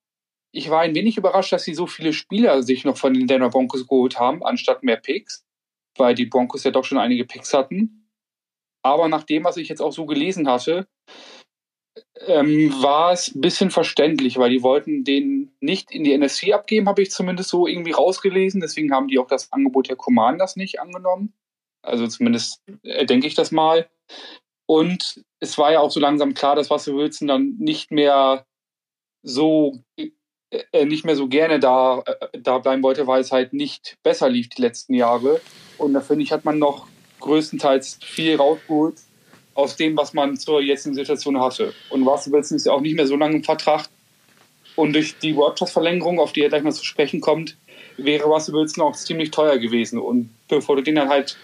ich 0.53 0.68
war 0.68 0.83
ein 0.83 0.95
wenig 0.95 1.16
überrascht, 1.16 1.53
dass 1.53 1.64
sie 1.64 1.74
so 1.74 1.87
viele 1.87 2.12
Spieler 2.12 2.62
sich 2.62 2.85
noch 2.85 2.99
von 2.99 3.14
den 3.14 3.26
Denver 3.26 3.49
Broncos 3.49 3.87
geholt 3.89 4.18
haben, 4.18 4.45
anstatt 4.45 4.83
mehr 4.83 4.99
Picks, 4.99 5.47
weil 5.97 6.14
die 6.14 6.26
Broncos 6.26 6.64
ja 6.64 6.70
doch 6.70 6.85
schon 6.85 6.99
einige 6.99 7.24
Picks 7.24 7.55
hatten. 7.55 8.11
Aber 8.83 9.09
nach 9.09 9.24
dem, 9.24 9.45
was 9.45 9.57
ich 9.57 9.68
jetzt 9.68 9.81
auch 9.81 9.93
so 9.93 10.05
gelesen 10.05 10.47
hatte, 10.47 10.87
ähm, 12.26 12.74
war 12.83 13.12
es 13.12 13.35
ein 13.35 13.41
bisschen 13.41 13.70
verständlich, 13.70 14.37
weil 14.37 14.51
die 14.51 14.62
wollten 14.62 15.05
den 15.05 15.53
nicht 15.61 15.91
in 15.91 16.05
die 16.05 16.12
NSC 16.12 16.53
abgeben, 16.53 16.87
habe 16.87 17.01
ich 17.01 17.11
zumindest 17.11 17.49
so 17.49 17.66
irgendwie 17.66 17.93
rausgelesen. 17.93 18.61
Deswegen 18.61 18.93
haben 18.93 19.09
die 19.09 19.18
auch 19.18 19.26
das 19.26 19.51
Angebot 19.53 19.89
der 19.89 19.97
Commanders 19.97 20.57
nicht 20.57 20.81
angenommen. 20.81 21.33
Also 21.83 22.07
zumindest 22.07 22.62
äh, 22.83 23.07
denke 23.07 23.26
ich 23.26 23.35
das 23.35 23.51
mal. 23.51 23.89
Und 24.66 25.24
es 25.41 25.59
war 25.59 25.72
ja 25.72 25.81
auch 25.81 25.91
so 25.91 26.01
langsam 26.01 26.35
klar, 26.35 26.55
dass 26.55 26.70
Russell 26.70 26.97
Wilson 26.97 27.28
dann 27.28 27.57
nicht 27.59 27.91
mehr 27.91 28.47
so 29.22 29.83
äh, 29.97 30.11
äh, 30.72 30.85
nicht 30.85 31.05
mehr 31.05 31.14
so 31.14 31.28
gerne 31.28 31.61
da, 31.61 32.03
äh, 32.07 32.39
da 32.39 32.59
bleiben 32.59 32.83
wollte, 32.83 33.07
weil 33.07 33.20
es 33.20 33.31
halt 33.31 33.53
nicht 33.53 33.99
besser 34.03 34.28
lief 34.28 34.49
die 34.49 34.62
letzten 34.62 34.95
Jahre. 34.95 35.41
Und 35.78 35.95
da 35.95 36.01
finde 36.01 36.24
ich, 36.24 36.33
hat 36.33 36.45
man 36.45 36.59
noch 36.59 36.89
größtenteils 37.20 37.99
viel 38.03 38.37
rausgeholt 38.37 38.97
aus 39.55 39.76
dem, 39.76 39.97
was 39.97 40.12
man 40.12 40.37
zur 40.37 40.61
jetzigen 40.61 40.95
Situation 40.95 41.41
hatte. 41.41 41.72
Und 41.91 42.07
Russell 42.07 42.33
Wilson 42.33 42.57
ist 42.57 42.66
ja 42.66 42.72
auch 42.72 42.81
nicht 42.81 42.97
mehr 42.97 43.07
so 43.07 43.16
lange 43.16 43.37
im 43.37 43.45
Vertrag. 43.45 43.89
Und 44.74 44.95
durch 44.95 45.18
die 45.18 45.37
Wortschaftsverlängerung, 45.37 46.18
auf 46.18 46.33
die 46.33 46.43
er 46.43 46.49
gleich 46.49 46.62
mal 46.62 46.72
zu 46.72 46.85
sprechen 46.85 47.20
kommt, 47.20 47.57
wäre 47.97 48.24
Russell 48.24 48.55
Wilson 48.55 48.83
auch 48.83 48.97
ziemlich 48.97 49.31
teuer 49.31 49.59
gewesen. 49.59 50.01
Und 50.01 50.31
bevor 50.49 50.76
du 50.76 50.83
den 50.83 50.97
dann 50.97 51.09
halt 51.09 51.37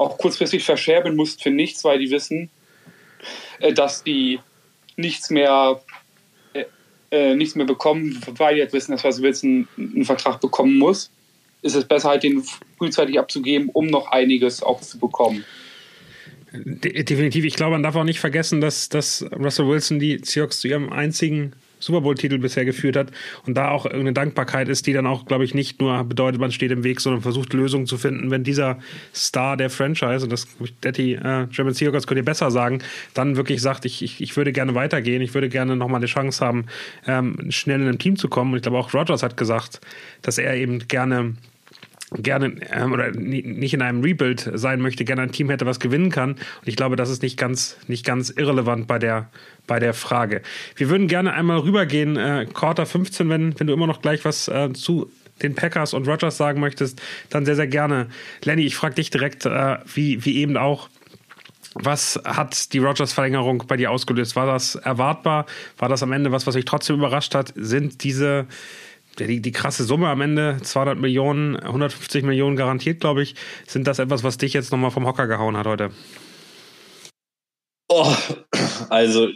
auch 0.00 0.16
kurzfristig 0.16 0.64
verscherben 0.64 1.14
musst 1.14 1.42
für 1.42 1.50
nichts, 1.50 1.84
weil 1.84 1.98
die 1.98 2.10
wissen, 2.10 2.48
äh, 3.60 3.72
dass 3.72 4.02
die 4.02 4.40
nichts 4.96 5.28
mehr 5.28 5.82
äh, 6.54 6.64
äh, 7.10 7.34
nichts 7.34 7.54
mehr 7.54 7.66
bekommen, 7.66 8.18
weil 8.36 8.54
die 8.54 8.62
halt 8.62 8.72
wissen, 8.72 8.92
dass 8.92 9.04
was 9.04 9.20
willst, 9.20 9.44
einen, 9.44 9.68
einen 9.76 10.06
Vertrag 10.06 10.40
bekommen 10.40 10.78
muss, 10.78 11.10
ist 11.60 11.76
es 11.76 11.84
besser, 11.84 12.08
halt 12.08 12.22
den 12.22 12.42
frühzeitig 12.78 13.18
abzugeben, 13.18 13.68
um 13.68 13.86
noch 13.88 14.10
einiges 14.10 14.62
auch 14.62 14.80
zu 14.80 14.98
bekommen. 14.98 15.44
Definitiv. 16.52 17.44
Ich 17.44 17.54
glaube, 17.54 17.72
man 17.72 17.82
darf 17.82 17.94
auch 17.94 18.04
nicht 18.04 18.20
vergessen, 18.20 18.60
dass, 18.60 18.88
dass 18.88 19.24
Russell 19.38 19.68
Wilson 19.68 19.98
die 19.98 20.18
Seahawks 20.24 20.60
zu 20.60 20.68
ihrem 20.68 20.90
einzigen 20.90 21.52
Super 21.80 22.02
Bowl-Titel 22.02 22.38
bisher 22.38 22.64
geführt 22.64 22.96
hat 22.96 23.10
und 23.46 23.54
da 23.54 23.70
auch 23.70 23.86
eine 23.86 24.12
Dankbarkeit 24.12 24.68
ist, 24.68 24.86
die 24.86 24.92
dann 24.92 25.06
auch, 25.06 25.26
glaube 25.26 25.44
ich, 25.44 25.54
nicht 25.54 25.80
nur 25.80 26.04
bedeutet, 26.04 26.40
man 26.40 26.52
steht 26.52 26.70
im 26.70 26.84
Weg, 26.84 27.00
sondern 27.00 27.22
versucht 27.22 27.52
Lösungen 27.52 27.86
zu 27.86 27.98
finden, 27.98 28.30
wenn 28.30 28.44
dieser 28.44 28.78
Star 29.14 29.56
der 29.56 29.70
Franchise, 29.70 30.24
und 30.24 30.30
das, 30.30 30.46
Daddy, 30.82 31.14
äh, 31.14 31.46
German 31.50 31.74
Seahawks 31.74 32.06
könnt 32.06 32.18
ihr 32.18 32.24
besser 32.24 32.50
sagen, 32.50 32.80
dann 33.14 33.36
wirklich 33.36 33.60
sagt, 33.60 33.84
ich, 33.84 34.02
ich, 34.02 34.20
ich 34.20 34.36
würde 34.36 34.52
gerne 34.52 34.74
weitergehen, 34.74 35.22
ich 35.22 35.34
würde 35.34 35.48
gerne 35.48 35.74
nochmal 35.76 35.98
eine 35.98 36.06
Chance 36.06 36.44
haben, 36.44 36.66
ähm, 37.06 37.50
schnell 37.50 37.80
in 37.80 37.88
ein 37.88 37.98
Team 37.98 38.16
zu 38.16 38.28
kommen. 38.28 38.52
Und 38.52 38.58
ich 38.58 38.62
glaube, 38.62 38.78
auch 38.78 38.94
Rogers 38.94 39.22
hat 39.22 39.36
gesagt, 39.36 39.80
dass 40.22 40.38
er 40.38 40.54
eben 40.54 40.86
gerne 40.86 41.34
gerne 42.12 42.54
ähm, 42.72 42.92
oder 42.92 43.10
nicht 43.12 43.74
in 43.74 43.82
einem 43.82 44.02
Rebuild 44.02 44.50
sein 44.54 44.80
möchte, 44.80 45.04
gerne 45.04 45.22
ein 45.22 45.32
Team 45.32 45.48
hätte, 45.50 45.66
was 45.66 45.80
gewinnen 45.80 46.10
kann. 46.10 46.32
Und 46.32 46.66
ich 46.66 46.76
glaube, 46.76 46.96
das 46.96 47.10
ist 47.10 47.22
nicht 47.22 47.38
ganz, 47.38 47.76
nicht 47.86 48.04
ganz 48.04 48.30
irrelevant 48.30 48.86
bei 48.86 48.98
der, 48.98 49.30
bei 49.66 49.78
der 49.78 49.94
Frage. 49.94 50.42
Wir 50.76 50.88
würden 50.88 51.06
gerne 51.06 51.32
einmal 51.32 51.58
rübergehen, 51.58 52.16
äh, 52.16 52.46
Quarter 52.52 52.86
15, 52.86 53.28
wenn, 53.28 53.58
wenn 53.58 53.66
du 53.66 53.72
immer 53.72 53.86
noch 53.86 54.02
gleich 54.02 54.24
was 54.24 54.48
äh, 54.48 54.72
zu 54.72 55.10
den 55.42 55.54
Packers 55.54 55.94
und 55.94 56.06
Rogers 56.06 56.36
sagen 56.36 56.60
möchtest, 56.60 57.00
dann 57.30 57.44
sehr, 57.44 57.56
sehr 57.56 57.66
gerne. 57.66 58.08
Lenny, 58.44 58.62
ich 58.62 58.76
frage 58.76 58.96
dich 58.96 59.10
direkt, 59.10 59.46
äh, 59.46 59.78
wie, 59.94 60.24
wie 60.24 60.38
eben 60.38 60.56
auch, 60.56 60.88
was 61.74 62.20
hat 62.24 62.72
die 62.72 62.78
Rogers-Verlängerung 62.78 63.64
bei 63.68 63.76
dir 63.76 63.92
ausgelöst? 63.92 64.34
War 64.34 64.46
das 64.46 64.74
erwartbar? 64.74 65.46
War 65.78 65.88
das 65.88 66.02
am 66.02 66.12
Ende 66.12 66.32
was, 66.32 66.46
was 66.46 66.56
euch 66.56 66.64
trotzdem 66.64 66.96
überrascht 66.96 67.34
hat? 67.34 67.52
Sind 67.54 68.02
diese 68.02 68.46
die, 69.18 69.40
die 69.40 69.52
krasse 69.52 69.84
Summe 69.84 70.08
am 70.08 70.20
Ende, 70.20 70.58
200 70.62 70.98
Millionen, 70.98 71.56
150 71.56 72.24
Millionen 72.24 72.56
garantiert, 72.56 73.00
glaube 73.00 73.22
ich. 73.22 73.34
Sind 73.66 73.86
das 73.86 73.98
etwas, 73.98 74.22
was 74.22 74.38
dich 74.38 74.52
jetzt 74.52 74.72
nochmal 74.72 74.90
vom 74.90 75.06
Hocker 75.06 75.26
gehauen 75.26 75.56
hat 75.56 75.66
heute? 75.66 75.90
Oh, 77.88 78.14
also 78.88 79.28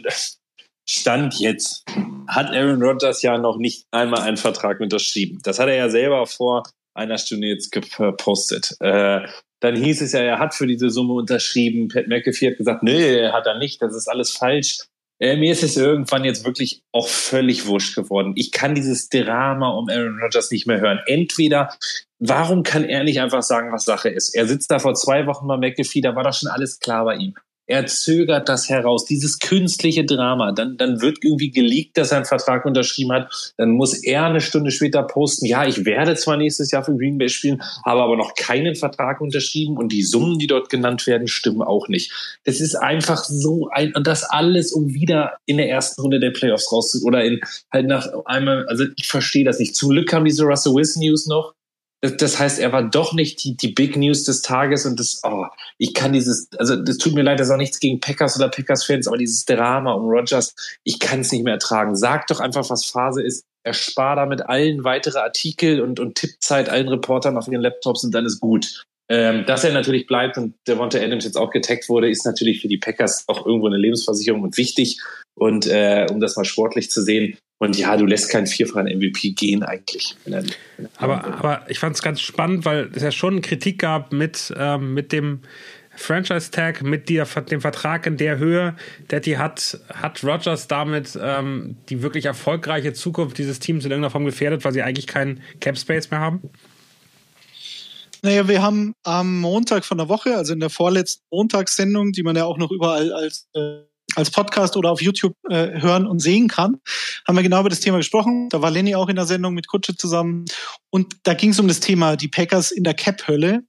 Stand 0.87 1.39
jetzt 1.39 1.83
hat 2.27 2.51
Aaron 2.51 2.81
Rodgers 2.81 3.21
ja 3.21 3.37
noch 3.37 3.57
nicht 3.57 3.85
einmal 3.91 4.21
einen 4.21 4.37
Vertrag 4.37 4.79
unterschrieben. 4.79 5.39
Das 5.43 5.59
hat 5.59 5.67
er 5.67 5.75
ja 5.75 5.89
selber 5.89 6.25
vor 6.25 6.63
einer 6.93 7.17
Stunde 7.17 7.47
jetzt 7.47 7.71
gepostet. 7.71 8.75
Äh, 8.79 9.27
dann 9.59 9.75
hieß 9.75 10.01
es 10.01 10.13
ja, 10.13 10.19
er 10.19 10.39
hat 10.39 10.53
für 10.53 10.67
diese 10.67 10.89
Summe 10.89 11.13
unterschrieben. 11.13 11.87
Pat 11.87 12.07
McAfee 12.07 12.51
hat 12.51 12.57
gesagt, 12.57 12.83
nee, 12.83 13.29
hat 13.29 13.47
er 13.47 13.57
nicht, 13.57 13.81
das 13.81 13.95
ist 13.95 14.07
alles 14.07 14.31
falsch. 14.31 14.85
Äh, 15.19 15.37
mir 15.37 15.51
ist 15.51 15.63
es 15.63 15.77
irgendwann 15.77 16.25
jetzt 16.25 16.45
wirklich 16.45 16.83
auch 16.91 17.07
völlig 17.07 17.67
wurscht 17.67 17.95
geworden. 17.95 18.33
Ich 18.35 18.51
kann 18.51 18.75
dieses 18.75 19.09
Drama 19.09 19.69
um 19.69 19.89
Aaron 19.89 20.19
Rodgers 20.21 20.51
nicht 20.51 20.67
mehr 20.67 20.81
hören. 20.81 20.99
Entweder, 21.05 21.69
warum 22.19 22.63
kann 22.63 22.83
er 22.83 23.03
nicht 23.03 23.21
einfach 23.21 23.43
sagen, 23.43 23.71
was 23.71 23.85
Sache 23.85 24.09
ist? 24.09 24.35
Er 24.35 24.47
sitzt 24.47 24.71
da 24.71 24.79
vor 24.79 24.93
zwei 24.93 25.25
Wochen 25.25 25.47
bei 25.47 25.57
McAfee, 25.57 26.01
da 26.01 26.15
war 26.15 26.23
doch 26.23 26.33
schon 26.33 26.49
alles 26.49 26.79
klar 26.79 27.05
bei 27.05 27.15
ihm. 27.15 27.33
Er 27.67 27.87
zögert 27.87 28.47
das 28.47 28.69
heraus, 28.69 29.05
dieses 29.05 29.39
künstliche 29.39 30.05
Drama. 30.05 30.51
Dann, 30.51 30.77
dann 30.77 31.01
wird 31.01 31.19
irgendwie 31.23 31.51
geleakt, 31.51 31.97
dass 31.97 32.11
er 32.11 32.17
einen 32.17 32.25
Vertrag 32.25 32.65
unterschrieben 32.65 33.11
hat. 33.11 33.53
Dann 33.57 33.71
muss 33.71 34.03
er 34.03 34.25
eine 34.25 34.41
Stunde 34.41 34.71
später 34.71 35.03
posten, 35.03 35.45
ja, 35.45 35.65
ich 35.65 35.85
werde 35.85 36.15
zwar 36.15 36.37
nächstes 36.37 36.71
Jahr 36.71 36.83
für 36.83 36.95
Green 36.95 37.17
Bay 37.17 37.29
spielen, 37.29 37.61
habe 37.83 38.01
aber 38.01 38.17
noch 38.17 38.35
keinen 38.35 38.75
Vertrag 38.75 39.19
unterschrieben 39.21 39.77
und 39.77 39.91
die 39.91 40.03
Summen, 40.03 40.37
die 40.37 40.47
dort 40.47 40.69
genannt 40.69 41.07
werden, 41.07 41.27
stimmen 41.27 41.61
auch 41.61 41.87
nicht. 41.87 42.11
Das 42.43 42.59
ist 42.59 42.75
einfach 42.75 43.23
so 43.23 43.69
ein, 43.71 43.93
und 43.95 44.05
das 44.05 44.23
alles, 44.23 44.71
um 44.71 44.93
wieder 44.93 45.37
in 45.45 45.57
der 45.57 45.69
ersten 45.69 46.01
Runde 46.01 46.19
der 46.19 46.31
Playoffs 46.31 46.71
raus 46.71 47.01
oder 47.03 47.23
in, 47.23 47.39
halt 47.71 47.87
nach 47.87 48.07
einmal, 48.25 48.65
also 48.67 48.85
ich 48.95 49.07
verstehe 49.07 49.43
das 49.43 49.59
nicht. 49.59 49.75
Zum 49.75 49.89
Glück 49.89 50.11
haben 50.13 50.25
diese 50.25 50.43
Russell 50.43 50.73
Wilson 50.73 51.01
News 51.01 51.27
noch 51.27 51.53
das 52.09 52.39
heißt, 52.39 52.59
er 52.59 52.71
war 52.71 52.83
doch 52.89 53.13
nicht 53.13 53.43
die, 53.43 53.55
die 53.55 53.73
Big 53.73 53.95
News 53.95 54.23
des 54.23 54.41
Tages 54.41 54.85
und 54.85 54.99
das, 54.99 55.21
oh, 55.23 55.45
ich 55.77 55.93
kann 55.93 56.13
dieses, 56.13 56.49
also 56.57 56.75
das 56.75 56.97
tut 56.97 57.13
mir 57.13 57.21
leid, 57.21 57.39
das 57.39 57.47
ist 57.47 57.53
auch 57.53 57.57
nichts 57.57 57.79
gegen 57.79 57.99
Packers 57.99 58.37
oder 58.37 58.49
Packers-Fans, 58.49 59.07
aber 59.07 59.17
dieses 59.17 59.45
Drama 59.45 59.93
um 59.93 60.05
Rogers, 60.05 60.55
ich 60.83 60.99
kann 60.99 61.21
es 61.21 61.31
nicht 61.31 61.43
mehr 61.43 61.53
ertragen. 61.53 61.95
Sag 61.95 62.27
doch 62.27 62.39
einfach, 62.39 62.69
was 62.69 62.85
Phase 62.85 63.23
ist. 63.23 63.43
Erspar 63.63 64.15
damit 64.15 64.47
allen 64.47 64.83
weitere 64.83 65.17
Artikel 65.17 65.81
und, 65.81 65.99
und 65.99 66.15
Tippzeit 66.15 66.69
allen 66.69 66.87
Reportern 66.87 67.35
auf 67.35 67.47
ihren 67.47 67.61
Laptops 67.61 68.03
und 68.03 68.13
dann 68.13 68.25
ist 68.25 68.39
gut. 68.39 68.85
Ähm, 69.07 69.45
dass 69.45 69.63
er 69.63 69.73
natürlich 69.73 70.07
bleibt 70.07 70.37
und 70.37 70.55
Devonta 70.67 70.99
Adams 70.99 71.25
jetzt 71.25 71.37
auch 71.37 71.51
getaggt 71.51 71.89
wurde, 71.89 72.09
ist 72.09 72.25
natürlich 72.25 72.61
für 72.61 72.67
die 72.67 72.77
Packers 72.77 73.23
auch 73.27 73.45
irgendwo 73.45 73.67
eine 73.67 73.77
Lebensversicherung 73.77 74.41
und 74.41 74.57
wichtig. 74.57 74.99
Und 75.35 75.67
äh, 75.67 76.07
um 76.09 76.19
das 76.19 76.35
mal 76.35 76.45
sportlich 76.45 76.89
zu 76.89 77.03
sehen, 77.03 77.37
und 77.65 77.77
ja, 77.77 77.97
du 77.97 78.05
lässt 78.05 78.29
keinen 78.29 78.47
vierfachen 78.47 78.87
MVP 78.87 79.31
gehen 79.31 79.63
eigentlich. 79.63 80.15
aber, 80.97 81.25
aber 81.25 81.65
ich 81.67 81.79
fand 81.79 81.95
es 81.95 82.01
ganz 82.01 82.21
spannend, 82.21 82.65
weil 82.65 82.89
es 82.93 83.03
ja 83.03 83.11
schon 83.11 83.41
Kritik 83.41 83.79
gab 83.79 84.13
mit, 84.13 84.53
ähm, 84.57 84.93
mit 84.93 85.11
dem 85.11 85.41
Franchise-Tag, 85.95 86.83
mit 86.83 87.09
der, 87.09 87.25
dem 87.25 87.61
Vertrag 87.61 88.05
in 88.05 88.17
der 88.17 88.37
Höhe. 88.37 88.75
Daddy 89.07 89.33
hat, 89.33 89.79
hat 89.93 90.23
Rogers 90.23 90.67
damit 90.67 91.17
ähm, 91.21 91.77
die 91.89 92.01
wirklich 92.01 92.25
erfolgreiche 92.25 92.93
Zukunft 92.93 93.37
dieses 93.37 93.59
Teams 93.59 93.85
in 93.85 93.91
irgendeiner 93.91 94.11
Form 94.11 94.25
gefährdet, 94.25 94.63
weil 94.65 94.73
sie 94.73 94.81
eigentlich 94.81 95.07
keinen 95.07 95.41
Cap-Space 95.59 96.11
mehr 96.11 96.19
haben? 96.19 96.41
Naja, 98.21 98.47
wir 98.47 98.61
haben 98.61 98.95
am 99.03 99.39
Montag 99.39 99.85
von 99.85 99.97
der 99.97 100.09
Woche, 100.09 100.35
also 100.35 100.53
in 100.53 100.59
der 100.59 100.69
vorletzten 100.69 101.23
Montagssendung, 101.31 102.11
die 102.11 102.23
man 102.23 102.35
ja 102.35 102.45
auch 102.45 102.57
noch 102.57 102.71
überall 102.71 103.13
als 103.13 103.47
äh, 103.53 103.81
als 104.15 104.31
Podcast 104.31 104.77
oder 104.77 104.91
auf 104.91 105.01
YouTube 105.01 105.35
äh, 105.49 105.81
hören 105.81 106.07
und 106.07 106.19
sehen 106.19 106.47
kann, 106.47 106.77
haben 107.27 107.35
wir 107.35 107.43
genau 107.43 107.59
über 107.59 107.69
das 107.69 107.79
Thema 107.79 107.97
gesprochen. 107.97 108.49
Da 108.49 108.61
war 108.61 108.71
Lenny 108.71 108.95
auch 108.95 109.09
in 109.09 109.15
der 109.15 109.25
Sendung 109.25 109.53
mit 109.53 109.67
Kutsche 109.67 109.95
zusammen. 109.95 110.45
Und 110.95 111.17
da 111.23 111.33
ging 111.33 111.49
es 111.49 111.59
um 111.59 111.67
das 111.67 111.81
Thema 111.81 112.15
die 112.15 112.29
Packers 112.29 112.71
in 112.71 112.85
der 112.85 112.93
Cap-Hölle. 112.93 113.63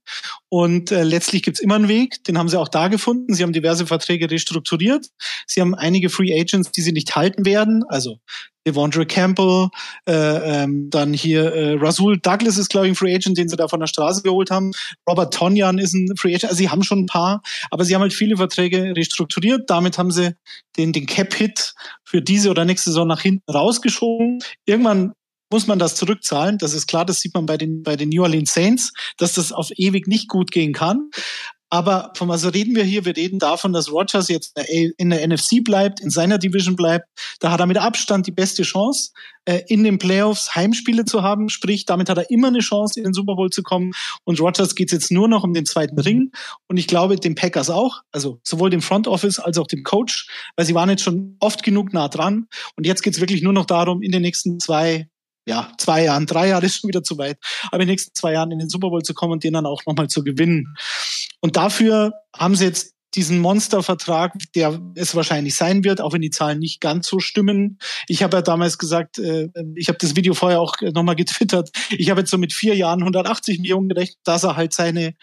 Und 0.47 0.93
äh, 0.93 1.03
letztlich 1.03 1.43
gibt's 1.43 1.59
immer 1.59 1.75
einen 1.75 1.89
Weg, 1.89 2.23
den 2.23 2.37
haben 2.37 2.47
sie 2.47 2.57
auch 2.57 2.69
da 2.69 2.87
gefunden. 2.87 3.33
Sie 3.33 3.43
haben 3.43 3.51
diverse 3.51 3.85
Verträge 3.85 4.31
restrukturiert. 4.31 5.07
Sie 5.45 5.59
haben 5.59 5.75
einige 5.75 6.09
Free 6.09 6.31
Agents, 6.39 6.71
die 6.71 6.79
sie 6.79 6.93
nicht 6.93 7.17
halten 7.17 7.45
werden. 7.45 7.83
Also 7.89 8.19
Devondre 8.65 9.05
Campbell, 9.05 9.67
äh, 10.07 10.13
ähm, 10.13 10.89
dann 10.89 11.11
hier 11.11 11.53
äh, 11.53 11.73
Rasul 11.73 12.17
Douglas 12.17 12.57
ist, 12.57 12.69
glaube 12.69 12.87
ich, 12.87 12.93
ein 12.93 12.95
Free 12.95 13.13
Agent, 13.13 13.37
den 13.37 13.49
sie 13.49 13.57
da 13.57 13.67
von 13.67 13.81
der 13.81 13.87
Straße 13.87 14.21
geholt 14.21 14.49
haben. 14.49 14.71
Robert 15.05 15.33
Tonyan 15.33 15.79
ist 15.79 15.95
ein 15.95 16.15
Free 16.15 16.33
Agent. 16.33 16.45
Also 16.45 16.55
sie 16.55 16.69
haben 16.69 16.83
schon 16.83 16.99
ein 16.99 17.07
paar, 17.07 17.41
aber 17.71 17.83
sie 17.83 17.93
haben 17.93 18.03
halt 18.03 18.13
viele 18.13 18.37
Verträge 18.37 18.93
restrukturiert. 18.95 19.69
Damit 19.69 19.97
haben 19.97 20.11
sie 20.11 20.33
den, 20.77 20.93
den 20.93 21.05
Cap-Hit 21.05 21.73
für 22.05 22.21
diese 22.21 22.49
oder 22.49 22.63
nächste 22.63 22.91
Saison 22.91 23.05
nach 23.05 23.19
hinten 23.19 23.51
rausgeschoben. 23.51 24.39
Irgendwann 24.65 25.11
muss 25.51 25.67
man 25.67 25.79
das 25.79 25.95
zurückzahlen. 25.95 26.57
Das 26.57 26.73
ist 26.73 26.87
klar, 26.87 27.05
das 27.05 27.19
sieht 27.19 27.33
man 27.33 27.45
bei 27.45 27.57
den, 27.57 27.83
bei 27.83 27.95
den 27.95 28.09
New 28.09 28.23
Orleans 28.23 28.53
Saints, 28.53 28.93
dass 29.17 29.33
das 29.33 29.51
auf 29.51 29.69
ewig 29.75 30.07
nicht 30.07 30.27
gut 30.27 30.51
gehen 30.51 30.73
kann. 30.73 31.09
Aber 31.69 32.13
von 32.15 32.29
was 32.29 32.45
reden 32.53 32.75
wir 32.75 32.83
hier? 32.83 33.03
Wir 33.03 33.17
reden 33.17 33.39
davon, 33.39 33.73
dass 33.73 33.91
Rogers 33.91 34.29
jetzt 34.29 34.57
in 34.97 35.09
der 35.09 35.27
NFC 35.27 35.63
bleibt, 35.63 35.99
in 35.99 36.09
seiner 36.09 36.37
Division 36.37 36.77
bleibt. 36.77 37.07
Da 37.39 37.51
hat 37.51 37.59
er 37.59 37.65
mit 37.65 37.77
Abstand 37.77 38.25
die 38.25 38.31
beste 38.31 38.63
Chance, 38.63 39.11
äh, 39.43 39.63
in 39.67 39.83
den 39.83 39.97
Playoffs 39.97 40.55
Heimspiele 40.55 41.03
zu 41.03 41.23
haben. 41.23 41.49
Sprich, 41.49 41.85
damit 41.85 42.09
hat 42.09 42.17
er 42.17 42.29
immer 42.29 42.47
eine 42.47 42.59
Chance, 42.59 42.99
in 42.99 43.03
den 43.03 43.13
Super 43.13 43.35
Bowl 43.35 43.49
zu 43.49 43.63
kommen. 43.63 43.91
Und 44.23 44.39
Rogers 44.39 44.75
geht 44.75 44.93
jetzt 44.93 45.11
nur 45.11 45.27
noch 45.27 45.43
um 45.43 45.53
den 45.53 45.65
zweiten 45.65 45.99
Ring. 45.99 46.31
Und 46.67 46.77
ich 46.77 46.87
glaube, 46.87 47.17
dem 47.17 47.35
Packers 47.35 47.69
auch. 47.69 48.01
Also 48.13 48.39
sowohl 48.43 48.69
dem 48.69 48.81
Front 48.81 49.07
Office 49.09 49.39
als 49.39 49.57
auch 49.57 49.67
dem 49.67 49.83
Coach, 49.83 50.29
weil 50.55 50.65
sie 50.65 50.73
waren 50.73 50.89
jetzt 50.89 51.03
schon 51.03 51.35
oft 51.41 51.63
genug 51.63 51.91
nah 51.91 52.07
dran. 52.07 52.47
Und 52.77 52.85
jetzt 52.85 53.03
geht 53.03 53.13
es 53.13 53.19
wirklich 53.19 53.41
nur 53.41 53.53
noch 53.53 53.65
darum, 53.65 54.01
in 54.01 54.13
den 54.13 54.21
nächsten 54.21 54.61
zwei, 54.61 55.09
ja, 55.47 55.71
zwei 55.77 56.03
Jahren, 56.03 56.25
drei 56.25 56.49
Jahre 56.49 56.65
ist 56.65 56.81
schon 56.81 56.89
wieder 56.89 57.03
zu 57.03 57.17
weit, 57.17 57.37
aber 57.67 57.75
in 57.75 57.87
den 57.87 57.93
nächsten 57.93 58.13
zwei 58.13 58.33
Jahren 58.33 58.51
in 58.51 58.59
den 58.59 58.69
Super 58.69 58.89
Bowl 58.89 59.01
zu 59.01 59.13
kommen 59.13 59.31
und 59.31 59.43
den 59.43 59.53
dann 59.53 59.65
auch 59.65 59.81
nochmal 59.85 60.09
zu 60.09 60.23
gewinnen. 60.23 60.75
Und 61.39 61.55
dafür 61.55 62.11
haben 62.35 62.55
sie 62.55 62.65
jetzt 62.65 62.93
diesen 63.15 63.39
Monstervertrag, 63.39 64.33
der 64.53 64.79
es 64.95 65.15
wahrscheinlich 65.15 65.55
sein 65.55 65.85
wird, 65.85 66.01
auch 66.01 66.11
wenn 66.11 66.21
die 66.21 66.29
Zahlen 66.29 66.59
nicht 66.59 66.81
ganz 66.81 67.07
so 67.07 67.19
stimmen. 67.19 67.79
Ich 68.07 68.21
habe 68.21 68.35
ja 68.35 68.41
damals 68.41 68.77
gesagt, 68.77 69.17
äh, 69.19 69.47
ich 69.75 69.87
habe 69.87 69.97
das 69.99 70.17
Video 70.17 70.33
vorher 70.33 70.59
auch 70.59 70.75
nochmal 70.93 71.15
getwittert, 71.15 71.69
ich 71.91 72.09
habe 72.09 72.19
jetzt 72.19 72.29
so 72.29 72.37
mit 72.37 72.51
vier 72.51 72.75
Jahren 72.75 72.99
180 72.99 73.59
Millionen 73.59 73.87
gerechnet, 73.87 74.19
dass 74.25 74.43
er 74.43 74.57
halt 74.57 74.73
seine 74.73 75.15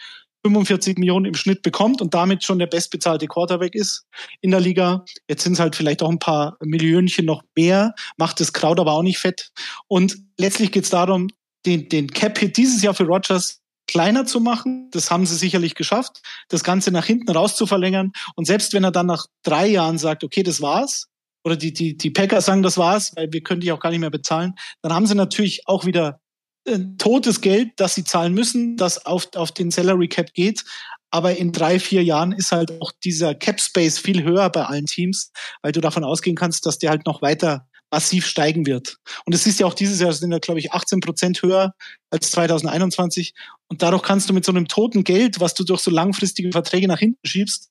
45 0.45 0.99
Millionen 0.99 1.25
im 1.27 1.35
Schnitt 1.35 1.63
bekommt 1.63 2.03
und 2.03 2.13
damit 2.13 2.45
schon 2.45 2.59
der 2.59 2.67
bestbezahlte 2.67 3.27
Quarterback 3.27 3.75
ist 3.75 4.07
in 4.43 4.51
der 4.51 4.61
Liga. 4.61 5.05
Jetzt 5.29 5.43
sind 5.45 5.55
es 5.55 5.61
halt 5.61 5.75
vielleicht 5.75 6.03
auch 6.03 6.11
ein 6.11 6.19
paar 6.19 6.57
Millionchen 6.61 7.25
noch 7.25 7.43
mehr, 7.57 7.95
macht 8.17 8.41
das 8.41 8.53
Kraut 8.53 8.79
aber 8.79 8.93
auch 8.93 9.03
nicht 9.03 9.19
fett. 9.19 9.51
Und 9.89 10.19
letztlich 10.39 10.71
geht 10.71 10.85
es 10.85 10.91
darum, 10.91 11.29
den, 11.65 11.89
den 11.89 12.09
Cap-Hit 12.09 12.57
dieses 12.57 12.83
Jahr 12.83 12.95
für 12.95 13.05
Rogers 13.05 13.63
kleiner 13.87 14.27
zu 14.27 14.41
machen. 14.41 14.91
Das 14.93 15.11
haben 15.11 15.27
sie 15.27 15.37
sicherlich 15.37 15.75
geschafft, 15.75 16.21
das 16.49 16.63
Ganze 16.63 16.91
nach 16.91 17.07
hinten 17.07 17.31
raus 17.31 17.57
zu 17.57 17.67
verlängern. 17.67 18.13
Und 18.35 18.47
selbst 18.47 18.75
wenn 18.75 18.85
er 18.85 18.93
dann 18.93 19.07
nach 19.07 19.27
drei 19.43 19.67
Jahren 19.67 19.99
sagt, 19.99 20.25
okay, 20.25 20.43
das 20.43 20.61
war's, 20.61 21.09
oder 21.45 21.57
die, 21.57 21.73
die, 21.73 21.97
die 21.97 22.11
Packers 22.11 22.47
sagen, 22.47 22.63
das 22.63 22.79
war's, 22.79 23.13
weil 23.17 23.33
wir 23.33 23.43
können 23.43 23.61
die 23.61 23.71
auch 23.71 23.81
gar 23.81 23.91
nicht 23.91 24.01
mehr 24.01 24.11
bezahlen, 24.11 24.55
dann 24.83 24.95
haben 24.95 25.07
sie 25.07 25.15
natürlich 25.15 25.69
auch 25.69 25.85
wieder 25.85 26.21
äh, 26.65 26.79
totes 26.99 27.41
Geld, 27.41 27.73
das 27.77 27.95
sie 27.95 28.05
zahlen 28.05 28.35
müssen, 28.35 28.77
das 28.77 29.05
auf, 29.07 29.29
auf 29.35 29.53
den 29.53 29.71
Salary 29.71 30.09
Cap 30.09 30.33
geht. 30.35 30.65
Aber 31.11 31.37
in 31.37 31.53
drei, 31.53 31.79
vier 31.79 32.03
Jahren 32.03 32.33
ist 32.33 32.51
halt 32.51 32.81
auch 32.83 32.91
dieser 33.05 33.35
Cap 33.35 33.61
Space 33.61 33.99
viel 33.99 34.25
höher 34.25 34.51
bei 34.51 34.65
allen 34.65 34.87
Teams, 34.87 35.31
weil 35.63 35.73
du 35.73 35.81
davon 35.81 36.03
ausgehen 36.03 36.37
kannst, 36.37 36.67
dass 36.67 36.79
der 36.79 36.91
halt 36.91 37.07
noch 37.07 37.23
weiter 37.23 37.69
massiv 37.91 38.27
steigen 38.27 38.67
wird. 38.67 38.97
Und 39.25 39.35
es 39.35 39.47
ist 39.47 39.61
ja 39.61 39.67
auch 39.67 39.75
dieses 39.75 40.01
Jahr 40.01 40.13
sind 40.13 40.33
ja, 40.33 40.39
glaube 40.39 40.59
ich, 40.59 40.73
18 40.73 40.99
Prozent 40.99 41.43
höher 41.43 41.75
als 42.11 42.33
2021. 42.33 43.35
Und 43.69 43.83
dadurch 43.83 44.03
kannst 44.03 44.29
du 44.29 44.35
mit 44.35 44.45
so 44.45 44.51
einem 44.51 44.67
toten 44.67 45.05
Geld, 45.05 45.39
was 45.39 45.55
du 45.55 45.63
durch 45.63 45.81
so 45.81 45.93
langfristige 45.93 46.51
Verträge 46.51 46.89
nach 46.89 46.99
hinten 46.99 47.25
schiebst, 47.25 47.71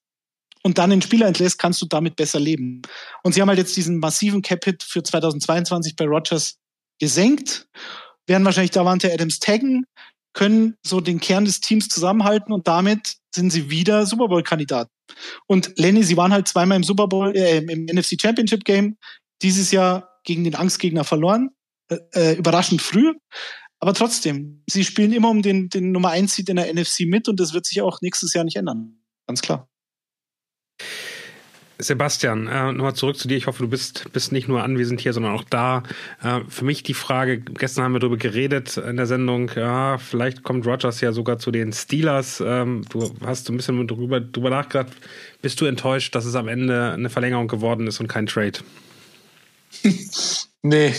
und 0.65 0.77
dann 0.77 0.89
den 0.89 1.01
Spieler 1.01 1.27
entlässt, 1.27 1.59
kannst 1.59 1.81
du 1.81 1.85
damit 1.85 2.15
besser 2.15 2.39
leben. 2.39 2.81
Und 3.21 3.33
sie 3.33 3.41
haben 3.41 3.49
halt 3.49 3.59
jetzt 3.59 3.75
diesen 3.75 3.99
massiven 3.99 4.41
Cap-Hit 4.41 4.81
für 4.81 5.03
2022 5.03 5.97
bei 5.97 6.05
Rogers 6.05 6.57
gesenkt 6.99 7.67
werden 8.27 8.45
wahrscheinlich 8.45 8.71
Davante 8.71 9.11
Adams 9.11 9.39
taggen, 9.39 9.85
können 10.33 10.75
so 10.83 11.01
den 11.01 11.19
Kern 11.19 11.45
des 11.45 11.59
Teams 11.59 11.87
zusammenhalten 11.87 12.53
und 12.53 12.67
damit 12.67 13.15
sind 13.33 13.51
sie 13.51 13.69
wieder 13.69 14.05
Super 14.05 14.27
Bowl-Kandidaten. 14.27 14.89
Und 15.47 15.77
Lenny, 15.77 16.03
sie 16.03 16.17
waren 16.17 16.33
halt 16.33 16.47
zweimal 16.47 16.77
im 16.77 16.83
Super 16.83 17.07
Bowl, 17.07 17.35
äh, 17.35 17.57
im 17.57 17.85
NFC 17.85 18.19
Championship 18.19 18.63
Game, 18.63 18.97
dieses 19.41 19.71
Jahr 19.71 20.19
gegen 20.23 20.43
den 20.43 20.55
Angstgegner 20.55 21.03
verloren, 21.03 21.51
äh, 21.89 21.97
äh 22.13 22.33
überraschend 22.35 22.81
früh. 22.81 23.13
Aber 23.79 23.93
trotzdem, 23.93 24.63
sie 24.67 24.85
spielen 24.85 25.11
immer 25.11 25.29
um 25.29 25.41
den, 25.41 25.69
den 25.69 25.91
Nummer 25.91 26.09
1 26.09 26.35
Seed 26.35 26.49
in 26.49 26.55
der 26.55 26.73
NFC 26.73 27.01
mit 27.01 27.27
und 27.27 27.39
das 27.39 27.53
wird 27.53 27.65
sich 27.65 27.81
auch 27.81 27.99
nächstes 28.01 28.33
Jahr 28.33 28.45
nicht 28.45 28.55
ändern. 28.55 29.03
Ganz 29.27 29.41
klar. 29.41 29.67
Sebastian, 31.83 32.47
äh, 32.47 32.71
nochmal 32.71 32.95
zurück 32.95 33.17
zu 33.17 33.27
dir. 33.27 33.37
Ich 33.37 33.47
hoffe, 33.47 33.63
du 33.63 33.69
bist, 33.69 34.11
bist 34.13 34.31
nicht 34.31 34.47
nur 34.47 34.63
anwesend 34.63 35.01
hier, 35.01 35.13
sondern 35.13 35.33
auch 35.33 35.43
da. 35.43 35.83
Äh, 36.21 36.41
für 36.47 36.65
mich 36.65 36.83
die 36.83 36.93
Frage, 36.93 37.39
gestern 37.39 37.83
haben 37.83 37.93
wir 37.93 37.99
darüber 37.99 38.17
geredet 38.17 38.77
in 38.77 38.97
der 38.97 39.05
Sendung, 39.05 39.51
ja, 39.55 39.97
vielleicht 39.97 40.43
kommt 40.43 40.65
Rogers 40.65 41.01
ja 41.01 41.11
sogar 41.11 41.39
zu 41.39 41.51
den 41.51 41.73
Steelers. 41.73 42.41
Ähm, 42.45 42.85
du 42.89 43.13
hast 43.25 43.49
ein 43.49 43.57
bisschen 43.57 43.87
drüber, 43.87 44.19
drüber 44.19 44.49
nachgedacht. 44.49 44.93
Bist 45.41 45.59
du 45.61 45.65
enttäuscht, 45.65 46.15
dass 46.15 46.25
es 46.25 46.35
am 46.35 46.47
Ende 46.47 46.91
eine 46.91 47.09
Verlängerung 47.09 47.47
geworden 47.47 47.87
ist 47.87 47.99
und 47.99 48.07
kein 48.07 48.25
Trade? 48.25 48.59
nee, 50.61 50.93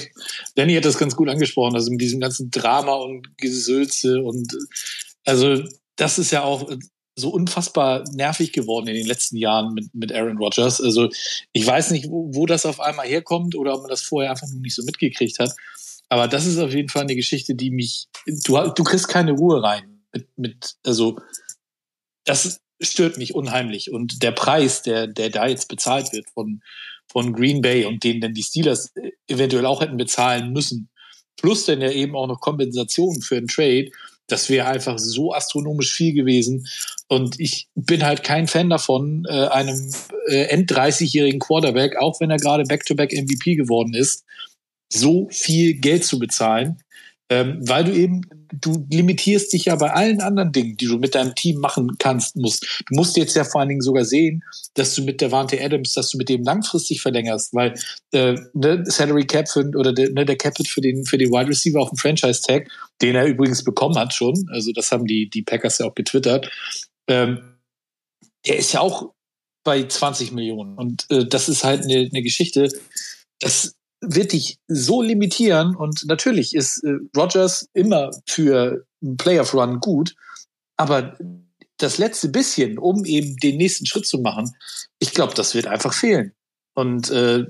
Danny 0.55 0.75
hat 0.75 0.85
das 0.85 0.99
ganz 0.99 1.17
gut 1.17 1.29
angesprochen, 1.29 1.75
also 1.75 1.91
mit 1.91 2.01
diesem 2.01 2.21
ganzen 2.21 2.51
Drama 2.51 2.95
und 2.95 3.37
Gesülze 3.39 4.21
und 4.23 4.53
also 5.25 5.63
das 5.97 6.19
ist 6.19 6.33
ja 6.33 6.43
auch 6.43 6.69
so 7.17 7.31
unfassbar 7.31 8.05
nervig 8.13 8.53
geworden 8.53 8.89
in 8.89 8.95
den 8.95 9.07
letzten 9.07 9.37
Jahren 9.37 9.73
mit, 9.75 9.95
mit 9.95 10.13
Aaron 10.13 10.39
Rodgers. 10.39 10.81
Also 10.81 11.09
ich 11.53 11.67
weiß 11.67 11.93
nicht, 11.93 12.11
wo, 12.11 12.35
wo 12.35 12.47
das 12.47 12.67
auf 12.67 12.81
einmal 12.81 13.07
herkommt 13.07 13.55
oder 13.55 13.75
ob 13.75 13.83
man 13.83 13.91
das 13.91 14.03
vorher 14.03 14.31
einfach 14.31 14.49
nur 14.49 14.61
nicht 14.61 14.75
so 14.75 14.83
mitgekriegt 14.83 15.39
hat. 15.39 15.55
Aber 16.09 16.29
das 16.29 16.47
ist 16.47 16.59
auf 16.59 16.75
jeden 16.75 16.89
Fall 16.89 17.03
eine 17.03 17.17
Geschichte, 17.17 17.55
die 17.55 17.71
mich, 17.71 18.09
du, 18.27 18.57
du 18.69 18.85
kriegst 18.85 19.09
keine 19.09 19.33
Ruhe 19.33 19.63
rein 19.63 20.03
mit, 20.13 20.27
mit, 20.37 20.77
also 20.85 21.19
das 22.25 22.61
stört 22.81 23.19
mich 23.19 23.35
unheimlich. 23.35 23.93
Und 23.93 24.23
der 24.23 24.33
Preis, 24.33 24.83
der, 24.83 25.07
der 25.07 25.31
da 25.31 25.47
jetzt 25.47 25.69
bezahlt 25.69 26.13
wird 26.13 26.29
von, 26.31 26.63
von 27.07 27.33
Green 27.33 27.63
Bay 27.63 27.85
und 27.85 28.03
denen 28.03 28.21
dann 28.21 28.35
die 28.35 28.43
Steelers 28.43 28.93
eventuell 29.29 29.67
auch 29.67 29.81
hätten 29.81 29.97
bezahlen 29.97 30.53
müssen, 30.53 30.89
plus 31.37 31.65
dann 31.65 31.81
ja 31.81 31.91
eben 31.91 32.17
auch 32.17 32.27
noch 32.27 32.41
Kompensation 32.41 33.21
für 33.21 33.37
einen 33.37 33.49
Trade, 33.49 33.91
das 34.27 34.49
wäre 34.49 34.69
einfach 34.69 34.99
so 34.99 35.35
astronomisch 35.35 35.93
viel 35.93 36.15
gewesen. 36.15 36.67
Und 37.15 37.39
ich 37.39 37.69
bin 37.77 38.05
halt 38.05 38.25
kein 38.25 38.49
Fan 38.49 38.69
davon, 38.71 39.25
äh, 39.29 39.47
einem 39.47 39.93
äh, 40.29 40.47
End-30-jährigen 40.47 41.39
Quarterback, 41.39 41.97
auch 41.97 42.21
wenn 42.21 42.31
er 42.31 42.39
gerade 42.39 42.65
Back-to-Back 42.65 43.13
MVP 43.13 43.55
geworden 43.55 43.95
ist, 43.95 44.25
so 44.93 45.29
viel 45.31 45.75
Geld 45.75 46.05
zu 46.05 46.19
bezahlen, 46.19 46.79
ähm, 47.31 47.59
weil 47.61 47.85
du 47.85 47.93
eben, 47.93 48.23
du 48.53 48.85
limitierst 48.91 49.53
dich 49.53 49.67
ja 49.67 49.77
bei 49.77 49.93
allen 49.93 50.21
anderen 50.21 50.51
Dingen, 50.51 50.77
die 50.77 50.87
du 50.87 50.99
mit 50.99 51.15
deinem 51.15 51.37
Team 51.37 51.59
machen 51.59 51.93
kannst, 52.01 52.35
musst. 52.35 52.83
Du 52.89 52.97
musst 52.97 53.17
jetzt 53.17 53.37
ja 53.37 53.45
vor 53.45 53.61
allen 53.61 53.69
Dingen 53.69 53.81
sogar 53.81 54.05
sehen, 54.05 54.43
dass 54.75 54.95
du 54.97 55.05
mit 55.05 55.21
der 55.21 55.31
Wante 55.31 55.63
Adams, 55.63 55.95
dass 55.95 56.11
du 56.11 56.19
mit 56.19 56.29
dem 56.29 56.43
langfristig 56.43 57.01
verlängerst, 57.01 57.55
weil 57.55 57.75
äh, 58.13 58.35
ne, 58.55 58.83
Salary 58.87 59.25
Cap 59.25 59.49
für, 59.49 59.71
oder 59.77 59.93
de, 59.93 60.13
ne, 60.13 60.25
der 60.25 60.37
Capit 60.37 60.67
für 60.67 60.81
den, 60.81 61.05
für 61.05 61.17
den 61.17 61.31
Wide 61.31 61.49
Receiver 61.49 61.81
auf 61.81 61.91
dem 61.91 61.99
Franchise 61.99 62.43
Tag, 62.43 62.69
den 63.01 63.15
er 63.15 63.27
übrigens 63.27 63.63
bekommen 63.63 63.97
hat 63.97 64.13
schon, 64.13 64.35
also 64.53 64.73
das 64.73 64.91
haben 64.91 65.07
die, 65.07 65.31
die 65.31 65.43
Packers 65.43 65.79
ja 65.79 65.87
auch 65.87 65.95
getwittert, 65.95 66.51
ähm, 67.09 67.57
der 68.47 68.59
ist 68.59 68.73
ja 68.73 68.81
auch 68.81 69.15
bei 69.65 69.87
20 69.87 70.33
Millionen. 70.33 70.77
Und 70.77 71.07
äh, 71.11 71.27
das 71.27 71.49
ist 71.49 71.65
halt 71.65 71.85
eine, 71.85 72.09
eine 72.11 72.23
Geschichte, 72.23 72.69
das 73.41 73.75
wird 74.01 74.33
dich 74.33 74.59
so 74.69 75.01
limitieren 75.01 75.75
und 75.75 76.05
natürlich 76.07 76.55
ist 76.55 76.85
äh, 76.85 76.99
Rogers 77.17 77.69
immer 77.73 78.11
für 78.27 78.87
Playoff 79.17 79.55
Run 79.55 79.81
gut, 79.81 80.15
aber 80.77 81.17
das 81.79 81.99
letzte 81.99 82.29
bisschen, 82.29 82.79
um 82.79 83.05
eben 83.05 83.37
den 83.37 83.57
nächsten 83.57 83.87
Schritt 83.87 84.07
zu 84.07 84.19
machen, 84.19 84.55
ich 84.99 85.13
glaube, 85.13 85.35
das 85.35 85.55
wird 85.55 85.67
einfach 85.67 85.93
fehlen. 85.93 86.33
Und 86.75 87.11
äh, 87.11 87.45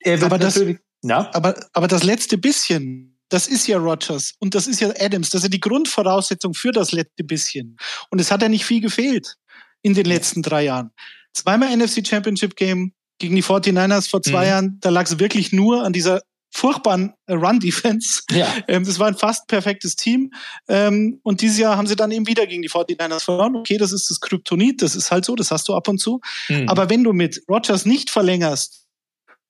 er 0.00 0.20
wird 0.20 0.24
aber 0.24 0.38
natürlich. 0.38 0.76
Das, 0.76 0.84
na? 1.02 1.34
Aber, 1.34 1.54
aber 1.72 1.88
das 1.88 2.02
letzte 2.02 2.38
bisschen, 2.38 3.15
das 3.28 3.48
ist 3.48 3.66
ja 3.66 3.78
Rogers 3.78 4.34
und 4.38 4.54
das 4.54 4.66
ist 4.66 4.80
ja 4.80 4.92
Adams. 4.98 5.30
Das 5.30 5.40
ist 5.40 5.44
ja 5.44 5.50
die 5.50 5.60
Grundvoraussetzung 5.60 6.54
für 6.54 6.72
das 6.72 6.92
letzte 6.92 7.24
bisschen. 7.24 7.76
Und 8.10 8.20
es 8.20 8.30
hat 8.30 8.42
ja 8.42 8.48
nicht 8.48 8.64
viel 8.64 8.80
gefehlt 8.80 9.36
in 9.82 9.94
den 9.94 10.06
letzten 10.06 10.42
drei 10.42 10.64
Jahren. 10.64 10.90
Zweimal 11.32 11.76
NFC 11.76 12.06
Championship 12.06 12.56
Game, 12.56 12.92
gegen 13.18 13.36
die 13.36 13.42
49ers 13.42 14.08
vor 14.08 14.22
zwei 14.22 14.44
mhm. 14.44 14.48
Jahren, 14.48 14.78
da 14.80 14.90
lag 14.90 15.06
es 15.06 15.18
wirklich 15.18 15.52
nur 15.52 15.82
an 15.82 15.92
dieser 15.92 16.22
furchtbaren 16.52 17.12
Run-Defense. 17.28 18.22
Ja. 18.30 18.52
Ähm, 18.68 18.84
das 18.84 18.98
war 18.98 19.06
ein 19.06 19.16
fast 19.16 19.46
perfektes 19.46 19.94
Team. 19.94 20.32
Ähm, 20.68 21.20
und 21.22 21.40
dieses 21.40 21.58
Jahr 21.58 21.76
haben 21.76 21.86
sie 21.86 21.94
dann 21.94 22.10
eben 22.10 22.26
wieder 22.26 22.46
gegen 22.46 22.62
die 22.62 22.70
49ers 22.70 23.24
verloren. 23.24 23.54
Okay, 23.56 23.76
das 23.76 23.92
ist 23.92 24.10
das 24.10 24.20
Kryptonit, 24.20 24.82
das 24.82 24.96
ist 24.96 25.10
halt 25.10 25.24
so, 25.24 25.36
das 25.36 25.50
hast 25.50 25.68
du 25.68 25.74
ab 25.74 25.86
und 25.88 25.98
zu. 25.98 26.20
Mhm. 26.48 26.68
Aber 26.68 26.90
wenn 26.90 27.04
du 27.04 27.12
mit 27.12 27.42
Rogers 27.48 27.86
nicht 27.86 28.10
verlängerst 28.10 28.85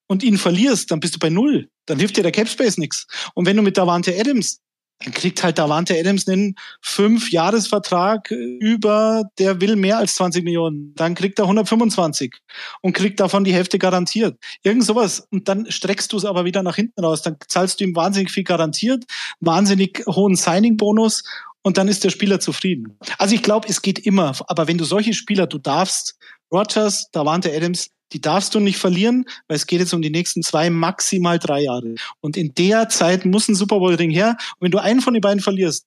und 0.07 0.23
ihn 0.23 0.39
verlierst, 0.39 0.91
dann 0.91 1.01
bist 1.01 1.15
du 1.15 1.19
bei 1.19 1.31
Null. 1.31 1.69
Dann 1.87 1.99
hilft 1.99 2.17
dir 2.17 2.23
der 2.23 2.33
Capspace 2.33 2.79
nichts. 2.79 3.07
Und 3.35 3.47
wenn 3.47 3.57
du 3.57 3.63
mit 3.63 3.77
Davante 3.77 4.15
Adams 4.19 4.61
dann 5.01 5.13
kriegt 5.13 5.43
halt 5.43 5.59
Davante 5.59 5.99
Adams 5.99 6.27
einen 6.27 6.55
Fünf-Jahres-Vertrag 6.81 8.31
über, 8.31 9.25
der 9.39 9.61
will 9.61 9.77
mehr 9.77 9.99
als 9.99 10.15
20 10.15 10.43
Millionen. 10.43 10.95
Dann 10.95 11.15
kriegt 11.15 11.39
er 11.39 11.45
125 11.45 12.35
und 12.81 12.95
kriegt 12.95 13.21
davon 13.21 13.45
die 13.45 13.53
Hälfte 13.53 13.79
garantiert. 13.79 14.39
Irgend 14.63 14.85
sowas. 14.85 15.27
Und 15.31 15.49
dann 15.49 15.71
streckst 15.71 16.13
du 16.13 16.17
es 16.17 16.25
aber 16.25 16.47
wieder 16.47 16.63
nach 16.63 16.77
hinten 16.77 17.05
raus. 17.05 17.21
Dann 17.23 17.37
zahlst 17.47 17.81
du 17.81 17.85
ihm 17.85 17.95
wahnsinnig 17.95 18.31
viel 18.31 18.45
garantiert, 18.45 19.05
wahnsinnig 19.41 20.03
hohen 20.07 20.35
Signing-Bonus 20.35 21.25
und 21.63 21.79
dann 21.79 21.89
ist 21.89 22.05
der 22.05 22.11
Spieler 22.11 22.41
zufrieden. 22.41 22.97
Also 23.19 23.35
ich 23.35 23.43
glaube, 23.43 23.69
es 23.69 23.83
geht 23.83 23.99
immer. 23.99 24.33
Aber 24.47 24.69
wenn 24.69 24.79
du 24.79 24.85
solche 24.85 25.13
Spieler, 25.13 25.47
du 25.47 25.59
darfst 25.59 26.17
Rogers, 26.53 27.11
Davante 27.13 27.55
Adams, 27.55 27.91
die 28.13 28.21
darfst 28.21 28.55
du 28.55 28.61
nicht 28.61 28.79
verlieren, 28.79 29.25
weil 29.49 29.57
es 29.57 29.67
geht 29.67 29.81
jetzt 29.81 29.93
um 29.93 30.03
die 30.03 30.11
nächsten 30.11 30.43
zwei, 30.43 30.71
maximal 30.71 31.39
drei 31.39 31.63
Jahre. 31.63 31.95
Und 32.21 32.37
in 32.37 32.55
der 32.55 32.89
Zeit 32.89 33.25
muss 33.25 33.49
ein 33.49 33.55
Super 33.55 33.79
Bowl-Ring 33.79 34.11
her. 34.11 34.37
Und 34.39 34.67
wenn 34.67 34.71
du 34.71 34.79
einen 34.79 35.01
von 35.01 35.15
den 35.15 35.21
beiden 35.21 35.43
verlierst, 35.43 35.87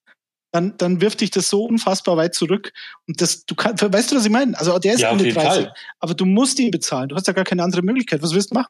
dann, 0.52 0.76
dann 0.78 1.00
wirft 1.00 1.22
dich 1.22 1.32
das 1.32 1.50
so 1.50 1.64
unfassbar 1.64 2.18
weit 2.18 2.34
zurück. 2.34 2.74
Und 3.08 3.22
das, 3.22 3.46
du 3.46 3.56
kannst, 3.56 3.84
weißt 3.84 4.12
du, 4.12 4.16
was 4.16 4.26
ich 4.26 4.32
meine? 4.32 4.58
Also 4.58 4.78
der 4.80 4.96
ist 4.96 5.02
ja, 5.02 5.12
Ende 5.12 5.32
30. 5.32 5.36
Fall. 5.36 5.74
Aber 6.00 6.14
du 6.14 6.26
musst 6.26 6.60
ihn 6.60 6.72
bezahlen. 6.72 7.10
Du 7.10 7.16
hast 7.16 7.28
ja 7.28 7.34
gar 7.34 7.46
keine 7.46 7.64
andere 7.64 7.84
Möglichkeit. 7.84 8.22
Was 8.22 8.34
willst 8.34 8.52
du 8.52 8.56
machen? 8.56 8.70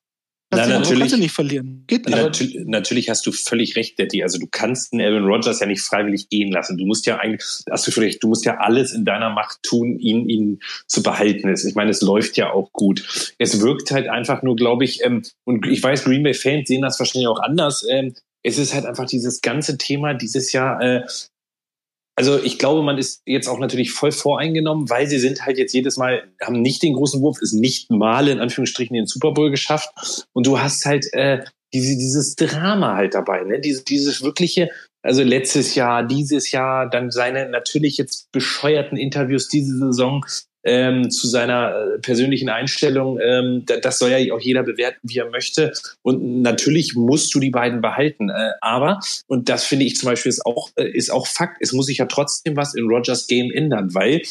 Na, 0.52 0.66
natürlich, 0.66 1.16
nicht 1.16 1.32
verlieren. 1.32 1.84
Geht 1.86 2.08
nicht. 2.08 2.16
Natürlich, 2.16 2.58
natürlich 2.66 3.10
hast 3.10 3.26
du 3.28 3.32
völlig 3.32 3.76
recht, 3.76 4.00
Daddy. 4.00 4.24
Also 4.24 4.40
du 4.40 4.48
kannst 4.50 4.94
einen 4.94 5.02
Aaron 5.02 5.26
Rodgers 5.26 5.60
ja 5.60 5.68
nicht 5.68 5.82
freiwillig 5.82 6.30
gehen 6.30 6.52
lassen. 6.52 6.78
Du 6.78 6.86
musst 6.86 7.06
ja 7.06 7.18
eigentlich, 7.18 7.44
hast 7.70 7.86
du 7.86 7.92
vielleicht, 7.92 8.24
du 8.24 8.30
musst 8.30 8.46
ja 8.46 8.58
alles 8.58 8.92
in 8.92 9.06
deiner 9.06 9.30
Macht 9.30 9.62
tun, 9.62 10.00
ihn, 10.00 10.28
ihn 10.28 10.60
zu 10.88 11.04
behalten. 11.04 11.54
Ich 11.54 11.76
meine, 11.76 11.92
es 11.92 12.02
läuft 12.02 12.36
ja 12.38 12.52
auch 12.52 12.72
gut. 12.74 13.34
Es 13.38 13.62
wirkt 13.62 13.92
halt 13.92 14.10
einfach 14.10 14.42
nur, 14.42 14.56
glaube 14.56 14.86
ich, 14.86 15.06
ähm, 15.06 15.24
und 15.44 15.68
ich 15.68 15.84
weiß, 15.84 16.04
Green 16.04 16.24
Bay 16.24 16.34
Fans 16.34 16.68
sehen 16.68 16.82
das 16.82 17.00
wahrscheinlich 17.00 17.28
auch 17.28 17.40
anders. 17.40 17.86
Ähm, 17.88 18.16
es 18.42 18.58
ist 18.58 18.74
halt 18.74 18.86
einfach 18.86 19.06
dieses 19.06 19.42
ganze 19.42 19.78
Thema 19.78 20.14
dieses 20.14 20.52
Jahr, 20.52 20.82
äh, 20.82 21.04
also 22.20 22.38
ich 22.38 22.60
glaube, 22.60 22.84
man 22.84 22.98
ist 22.98 23.22
jetzt 23.26 23.48
auch 23.48 23.60
natürlich 23.60 23.94
voll 23.94 24.12
voreingenommen, 24.12 24.90
weil 24.90 25.08
sie 25.08 25.20
sind 25.20 25.46
halt 25.46 25.58
jetzt 25.58 25.72
jedes 25.72 25.96
Mal, 25.96 26.28
haben 26.42 26.62
nicht 26.62 26.84
den 26.84 26.96
großen 26.96 27.22
Wurf, 27.22 27.38
ist 27.42 27.54
nicht 27.54 27.90
mal 27.90 28.28
in 28.28 28.42
Anführungsstrichen 28.42 28.94
den 28.94 29.06
Super 29.06 29.32
Bowl 29.32 29.50
geschafft. 29.50 29.90
Und 30.34 30.46
du 30.46 30.60
hast 30.60 30.86
halt 30.86 31.08
äh, 31.14 31.46
diese, 31.74 31.96
dieses 31.96 32.36
Drama 32.36 32.96
halt 32.96 33.14
dabei, 33.14 33.44
ne? 33.46 33.62
Diese, 33.62 33.86
dieses 33.86 34.22
wirkliche, 34.22 34.70
also 35.02 35.24
letztes 35.24 35.76
Jahr, 35.76 36.06
dieses 36.06 36.52
Jahr, 36.52 36.90
dann 36.90 37.10
seine 37.10 37.48
natürlich 37.48 37.96
jetzt 37.96 38.30
bescheuerten 38.34 38.98
Interviews 38.98 39.48
diese 39.48 39.78
Saison 39.78 40.26
ähm, 40.64 41.10
zu 41.10 41.28
seiner 41.28 41.74
äh, 41.74 42.00
persönlichen 42.00 42.50
Einstellung. 42.50 43.20
Ähm, 43.22 43.66
das 43.66 44.00
soll 44.00 44.12
ja 44.12 44.34
auch 44.34 44.40
jeder 44.40 44.64
bewerten, 44.64 45.00
wie 45.04 45.18
er 45.18 45.30
möchte. 45.30 45.74
Und 46.02 46.42
natürlich 46.42 46.96
musst 46.96 47.34
du 47.34 47.40
die 47.40 47.50
beiden 47.50 47.82
behalten. 47.82 48.30
Äh, 48.30 48.52
aber, 48.62 49.00
und 49.28 49.50
das 49.50 49.64
finde 49.64 49.86
ich 49.86 49.96
zum 49.96 50.10
Beispiel 50.10 50.30
ist 50.30 50.46
auch, 50.46 50.70
äh, 50.76 50.90
ist 50.90 51.12
auch 51.12 51.28
Fakt, 51.28 51.58
es 51.62 51.74
muss 51.74 51.86
sich 51.86 52.00
ja 52.00 52.06
trotzdem 52.06 52.56
was 52.56 52.76
in 52.76 52.86
Rogers 52.86 53.28
Game 53.28 53.52
ändern, 53.52 53.94
weil 53.94 54.22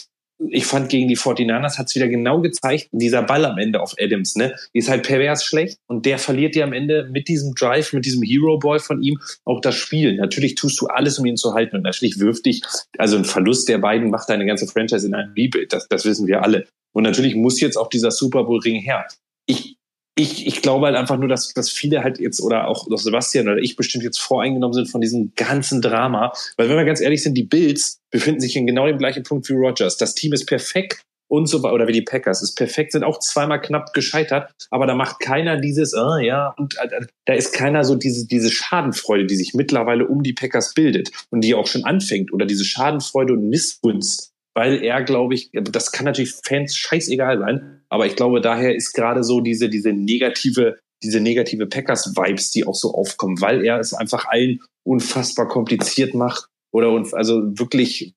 ich 0.50 0.66
fand 0.66 0.88
gegen 0.88 1.08
die 1.08 1.16
49ers 1.16 1.78
hat 1.78 1.88
es 1.88 1.94
wieder 1.94 2.08
genau 2.08 2.40
gezeigt, 2.40 2.88
dieser 2.92 3.22
Ball 3.22 3.44
am 3.44 3.58
Ende 3.58 3.80
auf 3.80 3.94
Adams, 3.98 4.36
ne, 4.36 4.54
die 4.74 4.78
ist 4.78 4.88
halt 4.88 5.02
pervers 5.02 5.44
schlecht 5.44 5.78
und 5.86 6.06
der 6.06 6.18
verliert 6.18 6.54
dir 6.54 6.64
am 6.64 6.72
Ende 6.72 7.08
mit 7.10 7.28
diesem 7.28 7.54
Drive, 7.54 7.92
mit 7.92 8.04
diesem 8.04 8.22
Hero 8.22 8.58
Ball 8.58 8.78
von 8.78 9.02
ihm 9.02 9.18
auch 9.44 9.60
das 9.60 9.74
Spiel. 9.74 10.16
Natürlich 10.16 10.54
tust 10.54 10.80
du 10.80 10.86
alles, 10.86 11.18
um 11.18 11.26
ihn 11.26 11.36
zu 11.36 11.54
halten 11.54 11.76
und 11.76 11.82
natürlich 11.82 12.18
wirft 12.18 12.46
dich, 12.46 12.62
also 12.98 13.16
ein 13.16 13.24
Verlust 13.24 13.68
der 13.68 13.78
beiden 13.78 14.10
macht 14.10 14.28
deine 14.28 14.46
ganze 14.46 14.66
Franchise 14.66 15.06
in 15.06 15.14
ein 15.14 15.32
Rebuild, 15.36 15.72
das, 15.72 15.88
das 15.88 16.04
wissen 16.04 16.26
wir 16.26 16.42
alle. 16.42 16.66
Und 16.92 17.02
natürlich 17.04 17.34
muss 17.34 17.60
jetzt 17.60 17.76
auch 17.76 17.88
dieser 17.88 18.10
Super 18.10 18.44
Bowl 18.44 18.60
Ring 18.60 18.80
her. 18.80 19.06
Ich 19.46 19.77
ich, 20.18 20.46
ich 20.46 20.62
glaube 20.62 20.86
halt 20.86 20.96
einfach 20.96 21.16
nur, 21.16 21.28
dass, 21.28 21.54
dass 21.54 21.70
viele 21.70 22.02
halt 22.02 22.18
jetzt 22.18 22.40
oder 22.40 22.66
auch 22.66 22.86
Sebastian 22.90 23.48
oder 23.48 23.58
ich 23.58 23.76
bestimmt 23.76 24.02
jetzt 24.02 24.18
voreingenommen 24.18 24.74
sind 24.74 24.90
von 24.90 25.00
diesem 25.00 25.32
ganzen 25.36 25.80
Drama. 25.80 26.32
Weil 26.56 26.68
wenn 26.68 26.76
wir 26.76 26.84
ganz 26.84 27.00
ehrlich 27.00 27.22
sind, 27.22 27.34
die 27.34 27.44
Bills 27.44 28.00
befinden 28.10 28.40
sich 28.40 28.56
in 28.56 28.66
genau 28.66 28.86
dem 28.86 28.98
gleichen 28.98 29.22
Punkt 29.22 29.48
wie 29.48 29.52
Rogers. 29.52 29.96
Das 29.96 30.14
Team 30.14 30.32
ist 30.32 30.46
perfekt 30.46 31.02
und 31.28 31.46
so 31.46 31.62
oder 31.62 31.86
wie 31.86 31.92
die 31.92 32.02
Packers 32.02 32.42
ist 32.42 32.56
perfekt, 32.56 32.92
sind 32.92 33.04
auch 33.04 33.20
zweimal 33.20 33.60
knapp 33.60 33.92
gescheitert, 33.92 34.50
aber 34.70 34.86
da 34.86 34.94
macht 34.94 35.20
keiner 35.20 35.60
dieses, 35.60 35.94
ah 35.94 36.18
ja, 36.18 36.54
und 36.56 36.76
äh, 36.78 36.88
da 37.26 37.34
ist 37.34 37.52
keiner 37.52 37.84
so 37.84 37.94
diese, 37.94 38.26
diese 38.26 38.50
Schadenfreude, 38.50 39.26
die 39.26 39.36
sich 39.36 39.52
mittlerweile 39.54 40.06
um 40.06 40.22
die 40.22 40.32
Packers 40.32 40.72
bildet 40.74 41.10
und 41.30 41.42
die 41.42 41.54
auch 41.54 41.66
schon 41.66 41.84
anfängt 41.84 42.32
oder 42.32 42.46
diese 42.46 42.64
Schadenfreude 42.64 43.34
und 43.34 43.48
Missgunst 43.50 44.32
weil 44.58 44.82
er, 44.82 45.04
glaube 45.04 45.34
ich, 45.34 45.50
das 45.52 45.92
kann 45.92 46.04
natürlich 46.04 46.34
Fans 46.44 46.76
scheißegal 46.76 47.38
sein, 47.38 47.80
aber 47.88 48.06
ich 48.06 48.16
glaube, 48.16 48.40
daher 48.40 48.74
ist 48.74 48.92
gerade 48.92 49.22
so 49.22 49.40
diese, 49.40 49.68
diese 49.68 49.92
negative, 49.92 50.80
diese 51.00 51.20
negative 51.20 51.68
Packers-Vibes, 51.68 52.50
die 52.50 52.66
auch 52.66 52.74
so 52.74 52.92
aufkommen, 52.92 53.40
weil 53.40 53.64
er 53.64 53.78
es 53.78 53.94
einfach 53.94 54.24
allen 54.24 54.58
unfassbar 54.82 55.46
kompliziert 55.46 56.12
macht 56.14 56.48
oder 56.72 56.88
also 57.12 57.56
wirklich 57.56 58.14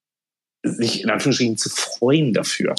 sich 0.63 1.03
in 1.03 1.11
Anführungsstrichen 1.11 1.57
zu 1.57 1.69
freuen 1.69 2.33
dafür. 2.33 2.73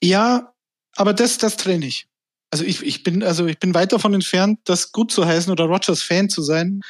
Ja, 0.00 0.54
aber 0.94 1.12
das, 1.12 1.38
das 1.38 1.56
trenne 1.56 1.86
ich. 1.86 2.06
Also 2.52 2.64
ich, 2.64 2.84
ich 2.86 3.02
bin, 3.02 3.24
also 3.24 3.46
ich 3.46 3.58
bin 3.58 3.74
weit 3.74 3.92
davon 3.92 4.14
entfernt, 4.14 4.60
das 4.62 4.92
gut 4.92 5.10
zu 5.10 5.26
heißen 5.26 5.50
oder 5.50 5.64
Rogers 5.64 6.02
Fan 6.02 6.28
zu 6.28 6.40
sein. 6.40 6.82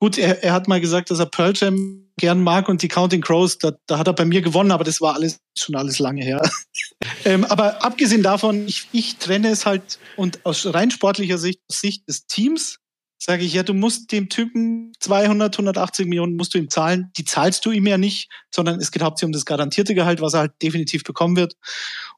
Gut, 0.00 0.18
er, 0.18 0.42
er 0.42 0.52
hat 0.52 0.66
mal 0.66 0.80
gesagt, 0.80 1.12
dass 1.12 1.20
er 1.20 1.26
Pearl 1.26 1.52
Jam 1.54 2.03
gern 2.18 2.42
mag 2.42 2.68
und 2.68 2.82
die 2.82 2.88
Counting 2.88 3.20
Crows, 3.20 3.58
da, 3.58 3.72
da 3.86 3.98
hat 3.98 4.06
er 4.06 4.12
bei 4.12 4.24
mir 4.24 4.40
gewonnen, 4.40 4.70
aber 4.70 4.84
das 4.84 5.00
war 5.00 5.14
alles 5.14 5.40
schon 5.56 5.74
alles 5.74 5.98
lange 5.98 6.22
her. 6.22 6.42
ähm, 7.24 7.44
aber 7.44 7.84
abgesehen 7.84 8.22
davon, 8.22 8.66
ich, 8.66 8.88
ich 8.92 9.16
trenne 9.16 9.48
es 9.48 9.66
halt 9.66 9.98
und 10.16 10.44
aus 10.46 10.72
rein 10.72 10.90
sportlicher 10.90 11.38
Sicht, 11.38 11.60
Sicht 11.70 12.08
des 12.08 12.26
Teams, 12.26 12.78
sage 13.24 13.42
ich, 13.42 13.54
ja, 13.54 13.62
du 13.62 13.72
musst 13.72 14.12
dem 14.12 14.28
Typen 14.28 14.92
200, 15.00 15.54
180 15.54 16.06
Millionen 16.06 16.36
musst 16.36 16.52
du 16.52 16.58
ihm 16.58 16.68
zahlen. 16.68 17.10
Die 17.16 17.24
zahlst 17.24 17.64
du 17.64 17.70
ihm 17.70 17.86
ja 17.86 17.96
nicht, 17.96 18.28
sondern 18.50 18.78
es 18.80 18.90
geht 18.90 19.02
hauptsächlich 19.02 19.28
um 19.28 19.32
das 19.32 19.46
garantierte 19.46 19.94
Gehalt, 19.94 20.20
was 20.20 20.34
er 20.34 20.40
halt 20.40 20.52
definitiv 20.62 21.04
bekommen 21.04 21.34
wird. 21.34 21.56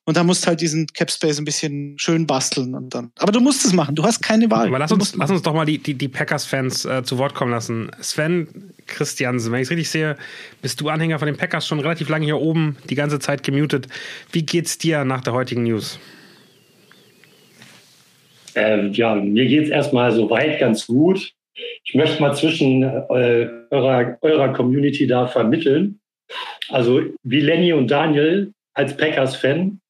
Und 0.04 0.16
da 0.16 0.24
musst 0.24 0.42
du 0.42 0.48
halt 0.48 0.60
diesen 0.60 0.88
Cap 0.88 1.12
Space 1.12 1.38
ein 1.38 1.44
bisschen 1.44 1.96
schön 1.96 2.26
basteln 2.26 2.74
und 2.74 2.92
dann. 2.92 3.12
Aber 3.18 3.30
du 3.30 3.38
musst 3.38 3.64
es 3.64 3.72
machen. 3.72 3.94
Du 3.94 4.02
hast 4.02 4.20
keine 4.20 4.50
Wahl. 4.50 4.66
Aber 4.66 4.80
lass 4.80 4.90
uns, 4.90 5.14
lass 5.14 5.30
uns 5.30 5.42
doch 5.42 5.54
mal 5.54 5.64
die, 5.64 5.78
die, 5.78 5.94
die 5.94 6.08
Packers-Fans 6.08 6.84
äh, 6.86 7.04
zu 7.04 7.18
Wort 7.18 7.34
kommen 7.34 7.52
lassen. 7.52 7.88
Sven 8.00 8.72
Christiansen, 8.86 9.52
wenn 9.52 9.60
ich 9.60 9.66
es 9.66 9.70
richtig 9.70 9.90
sehe, 9.90 10.16
bist 10.60 10.80
du 10.80 10.88
Anhänger 10.88 11.20
von 11.20 11.26
den 11.26 11.36
Packers 11.36 11.68
schon 11.68 11.78
relativ 11.78 12.08
lange 12.08 12.24
hier 12.24 12.38
oben, 12.38 12.78
die 12.90 12.96
ganze 12.96 13.20
Zeit 13.20 13.44
gemutet. 13.44 13.86
Wie 14.32 14.42
geht's 14.42 14.76
dir 14.76 15.04
nach 15.04 15.20
der 15.20 15.34
heutigen 15.34 15.62
News? 15.62 16.00
Äh, 18.56 18.88
ja, 18.88 19.14
mir 19.14 19.46
geht 19.46 19.64
es 19.64 19.70
erstmal 19.70 20.12
soweit 20.12 20.58
ganz 20.58 20.86
gut. 20.86 21.32
Ich 21.84 21.94
möchte 21.94 22.20
mal 22.20 22.34
zwischen 22.34 22.82
äh, 22.82 23.48
eurer, 23.70 24.18
eurer 24.20 24.52
Community 24.52 25.06
da 25.06 25.26
vermitteln. 25.26 26.00
Also 26.68 27.02
wie 27.22 27.40
Lenny 27.40 27.72
und 27.72 27.90
Daniel 27.90 28.52
als 28.74 28.96
Packers-Fan 28.96 29.80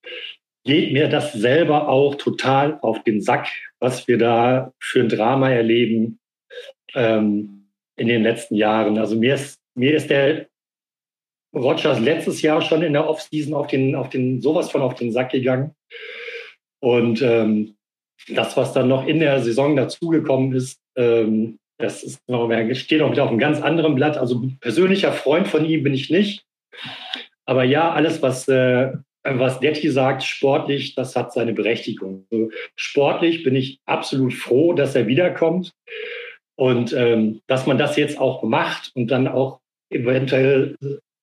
geht 0.65 0.93
mir 0.93 1.09
das 1.09 1.33
selber 1.33 1.89
auch 1.89 2.17
total 2.17 2.79
auf 2.83 3.03
den 3.05 3.21
Sack, 3.21 3.49
was 3.79 4.07
wir 4.09 4.19
da 4.19 4.73
für 4.81 5.01
ein 5.01 5.09
Drama 5.09 5.51
erleben 5.51 6.19
ähm, 6.95 7.69
in 7.97 8.09
den 8.09 8.23
letzten 8.23 8.57
Jahren. 8.57 8.99
Also 8.99 9.17
mir 9.17 9.35
ist, 9.35 9.59
mir 9.75 9.95
ist 9.95 10.11
der 10.11 10.49
Rogers 11.55 12.01
letztes 12.01 12.43
Jahr 12.43 12.61
schon 12.61 12.83
in 12.83 12.93
der 12.93 13.09
Offseason 13.09 13.55
auf 13.55 13.69
den, 13.69 13.95
auf 13.95 14.11
den, 14.11 14.43
sowas 14.43 14.71
von 14.71 14.83
auf 14.83 14.95
den 14.95 15.13
Sack 15.13 15.31
gegangen. 15.31 15.75
Und 16.81 17.23
ähm, 17.23 17.76
das, 18.29 18.57
was 18.57 18.73
dann 18.73 18.89
noch 18.89 19.07
in 19.07 19.21
der 19.21 19.41
Saison 19.41 19.77
dazugekommen 19.77 20.55
ist, 20.55 20.79
ähm, 20.97 21.59
das 21.79 22.03
ist 22.03 22.21
noch, 22.29 22.51
steht 22.73 23.03
auch 23.03 23.11
wieder 23.11 23.25
auf 23.25 23.31
einem 23.31 23.39
ganz 23.39 23.61
anderen 23.61 23.95
Blatt. 23.95 24.17
Also 24.17 24.43
persönlicher 24.61 25.13
Freund 25.13 25.47
von 25.47 25.65
ihm 25.65 25.83
bin 25.83 25.93
ich 25.93 26.11
nicht. 26.11 26.45
Aber 27.45 27.65
ja, 27.65 27.93
alles, 27.93 28.23
was, 28.23 28.49
äh, 28.49 28.93
was 29.23 29.61
Detti 29.61 29.91
sagt, 29.91 30.23
sportlich, 30.23 30.95
das 30.95 31.17
hat 31.17 31.33
seine 31.33 31.53
Berechtigung. 31.53 32.27
Also 32.31 32.51
sportlich 32.77 33.43
bin 33.43 33.55
ich 33.55 33.79
absolut 33.85 34.33
froh, 34.33 34.73
dass 34.73 34.95
er 34.95 35.07
wiederkommt. 35.07 35.73
Und 36.59 36.95
ähm, 36.95 37.43
dass 37.47 37.67
man 37.67 37.77
das 37.77 37.97
jetzt 37.97 38.19
auch 38.19 38.43
macht 38.43 38.93
und 38.95 39.11
dann 39.11 39.29
auch 39.29 39.61
eventuell 39.91 40.77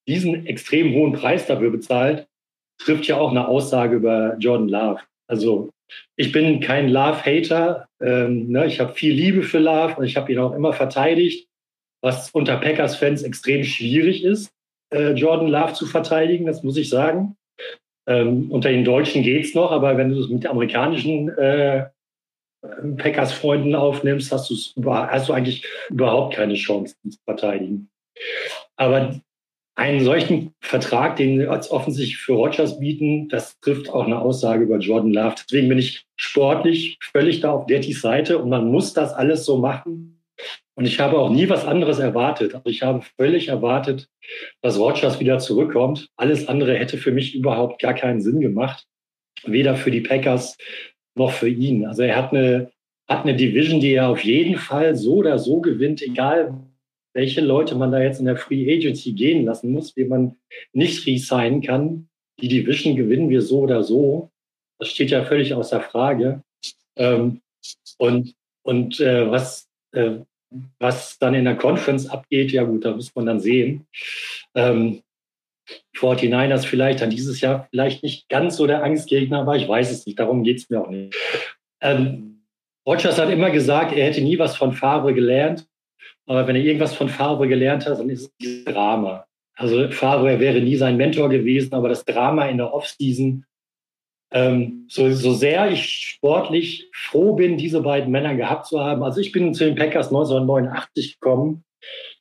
diesen 0.08 0.46
extrem 0.46 0.94
hohen 0.94 1.14
Preis 1.14 1.48
dafür 1.48 1.72
bezahlt, 1.72 2.28
trifft 2.78 3.06
ja 3.06 3.18
auch 3.18 3.32
eine 3.32 3.48
Aussage 3.48 3.96
über 3.96 4.36
Jordan 4.38 4.70
Love. 4.70 5.00
Also 5.28 5.72
ich 6.16 6.32
bin 6.32 6.60
kein 6.60 6.90
Love-Hater. 6.90 7.88
Ähm, 8.02 8.50
ne? 8.50 8.66
Ich 8.66 8.80
habe 8.80 8.94
viel 8.94 9.14
Liebe 9.14 9.44
für 9.44 9.60
Love 9.60 9.96
und 9.98 10.06
ich 10.06 10.18
habe 10.18 10.32
ihn 10.32 10.40
auch 10.40 10.54
immer 10.54 10.74
verteidigt, 10.74 11.48
was 12.02 12.32
unter 12.32 12.58
Packers-Fans 12.58 13.24
extrem 13.24 13.64
schwierig 13.64 14.24
ist, 14.24 14.52
äh, 14.94 15.12
Jordan 15.12 15.48
Love 15.48 15.74
zu 15.74 15.86
verteidigen, 15.86 16.46
das 16.46 16.64
muss 16.64 16.78
ich 16.78 16.90
sagen. 16.90 17.38
Ähm, 18.06 18.52
unter 18.52 18.70
den 18.70 18.84
Deutschen 18.84 19.24
geht's 19.24 19.56
noch, 19.56 19.72
aber 19.72 19.98
wenn 19.98 20.10
du 20.10 20.20
es 20.20 20.28
mit 20.28 20.46
amerikanischen 20.46 21.30
äh, 21.30 21.86
Packers-Freunden 22.98 23.76
aufnimmst, 23.76 24.32
hast, 24.32 24.50
hast 24.50 25.30
du 25.30 25.34
eigentlich 25.34 25.66
überhaupt 25.90 26.36
keine 26.36 26.56
Chance, 26.56 26.96
ihn 27.04 27.12
zu 27.12 27.20
verteidigen. 27.26 27.90
Aber 28.76 29.20
einen 29.76 30.04
solchen 30.04 30.54
Vertrag, 30.62 31.16
den 31.16 31.40
wir 31.40 31.52
als 31.52 31.72
offensichtlich 31.72 32.18
für 32.18 32.34
Rogers 32.34 32.80
bieten, 32.80 33.28
das 33.30 33.60
trifft 33.60 33.90
auch 33.90 34.06
eine 34.06 34.20
Aussage 34.20 34.64
über 34.64 34.78
Jordan 34.78 35.12
Love. 35.12 35.36
Deswegen 35.44 35.70
bin 35.70 35.80
ich 35.80 36.06
sportlich 36.16 37.00
völlig 37.02 37.40
da 37.40 37.52
auf 37.52 37.66
Dettys 37.66 38.02
Seite 38.02 38.38
und 38.38 38.50
man 38.50 38.72
muss 38.72 38.94
das 38.94 39.14
alles 39.14 39.46
so 39.46 39.58
machen. 39.58 40.22
Und 40.76 40.86
ich 40.86 41.00
habe 41.00 41.20
auch 41.20 41.30
nie 41.30 41.50
was 41.50 41.66
anderes 41.66 42.00
erwartet. 42.00 42.56
Also 42.56 42.70
ich 42.70 42.82
habe 42.82 43.04
völlig 43.18 43.48
erwartet, 43.48 44.10
dass 44.62 44.80
Rogers 44.80 45.20
wieder 45.20 45.40
zurückkommt. 45.40 46.10
Alles 46.18 46.48
andere 46.48 46.76
hätte 46.76 46.98
für 46.98 47.12
mich 47.12 47.36
überhaupt 47.36 47.82
gar 47.82 47.94
keinen 47.94 48.22
Sinn 48.22 48.42
gemacht. 48.42 48.86
Weder 49.44 49.76
für 49.76 49.92
die 49.92 50.02
Packers 50.02 50.58
noch 51.16 51.32
für 51.32 51.50
ihn. 51.50 51.86
Also 51.86 52.04
er 52.04 52.16
hat 52.16 52.32
eine, 52.32 52.72
hat 53.08 53.24
eine 53.24 53.36
Division, 53.36 53.80
die 53.80 53.94
er 53.94 54.10
auf 54.10 54.24
jeden 54.24 54.58
Fall 54.58 54.96
so 54.96 55.16
oder 55.16 55.38
so 55.38 55.62
gewinnt, 55.62 56.02
egal 56.02 56.60
welche 57.14 57.42
Leute 57.42 57.76
man 57.76 57.92
da 57.92 58.02
jetzt 58.02 58.20
in 58.20 58.26
der 58.26 58.38
Free 58.38 58.72
Agency 58.74 59.14
gehen 59.14 59.46
lassen 59.46 59.72
muss, 59.72 59.96
wie 59.96 60.06
man 60.06 60.36
nicht 60.72 61.06
resignen 61.06 61.62
kann. 61.62 62.10
Die 62.42 62.48
Division 62.48 62.96
gewinnen 62.96 63.30
wir 63.30 63.42
so 63.42 63.60
oder 63.60 63.84
so. 63.84 64.32
Das 64.80 64.90
steht 64.90 65.12
ja 65.12 65.24
völlig 65.24 65.54
außer 65.54 65.82
Frage. 65.82 66.44
Ähm, 66.98 67.42
und 67.98 68.36
und 68.64 69.00
äh, 69.00 69.30
was, 69.30 69.68
äh, 69.92 70.20
was 70.80 71.20
dann 71.20 71.36
in 71.36 71.46
der 71.46 71.56
Conference 71.56 72.08
abgeht, 72.08 72.52
ja 72.52 72.64
gut, 72.64 72.86
da 72.86 72.96
muss 72.96 73.14
man 73.14 73.26
dann 73.26 73.40
sehen. 73.40 73.86
Ähm, 74.56 75.02
49ers 75.96 76.66
vielleicht 76.66 77.02
dann 77.02 77.10
dieses 77.10 77.40
Jahr 77.42 77.68
vielleicht 77.70 78.04
nicht 78.04 78.28
ganz 78.30 78.58
so 78.58 78.68
der 78.68 78.84
Angstgegner, 78.84 79.42
aber 79.42 79.56
ich 79.56 79.68
weiß 79.68 79.92
es 79.92 80.06
nicht. 80.06 80.20
Darum 80.20 80.44
geht 80.44 80.58
es 80.58 80.70
mir 80.70 80.82
auch 80.82 80.90
nicht. 80.90 81.16
Ähm, 81.82 82.46
Rogers 82.86 83.18
hat 83.18 83.30
immer 83.30 83.50
gesagt, 83.52 83.94
er 83.94 84.06
hätte 84.06 84.22
nie 84.22 84.40
was 84.40 84.58
von 84.58 84.74
Favre 84.74 85.14
gelernt. 85.14 85.68
Aber 86.26 86.48
wenn 86.48 86.56
er 86.56 86.64
irgendwas 86.64 86.94
von 86.94 87.10
Favre 87.10 87.48
gelernt 87.48 87.86
hat, 87.86 88.00
dann 88.00 88.10
ist 88.10 88.22
es 88.22 88.32
dieses 88.40 88.66
Drama. 88.66 89.26
Also 89.56 89.88
Favre 89.90 90.40
wäre 90.40 90.62
nie 90.62 90.76
sein 90.76 90.98
Mentor 90.98 91.30
gewesen, 91.30 91.74
aber 91.74 91.90
das 91.90 92.06
Drama 92.06 92.46
in 92.46 92.58
der 92.58 92.74
Offseason, 92.74 93.46
ähm, 94.32 94.88
so, 94.90 95.12
so 95.12 95.34
sehr 95.34 95.70
ich 95.70 95.86
sportlich 95.86 96.90
froh 96.92 97.36
bin, 97.36 97.58
diese 97.58 97.82
beiden 97.82 98.12
Männer 98.12 98.36
gehabt 98.36 98.66
zu 98.66 98.80
haben. 98.80 99.04
Also 99.04 99.22
ich 99.22 99.32
bin 99.32 99.54
zu 99.54 99.66
den 99.66 99.76
Packers 99.76 100.08
1989 100.08 101.20
gekommen. 101.20 101.64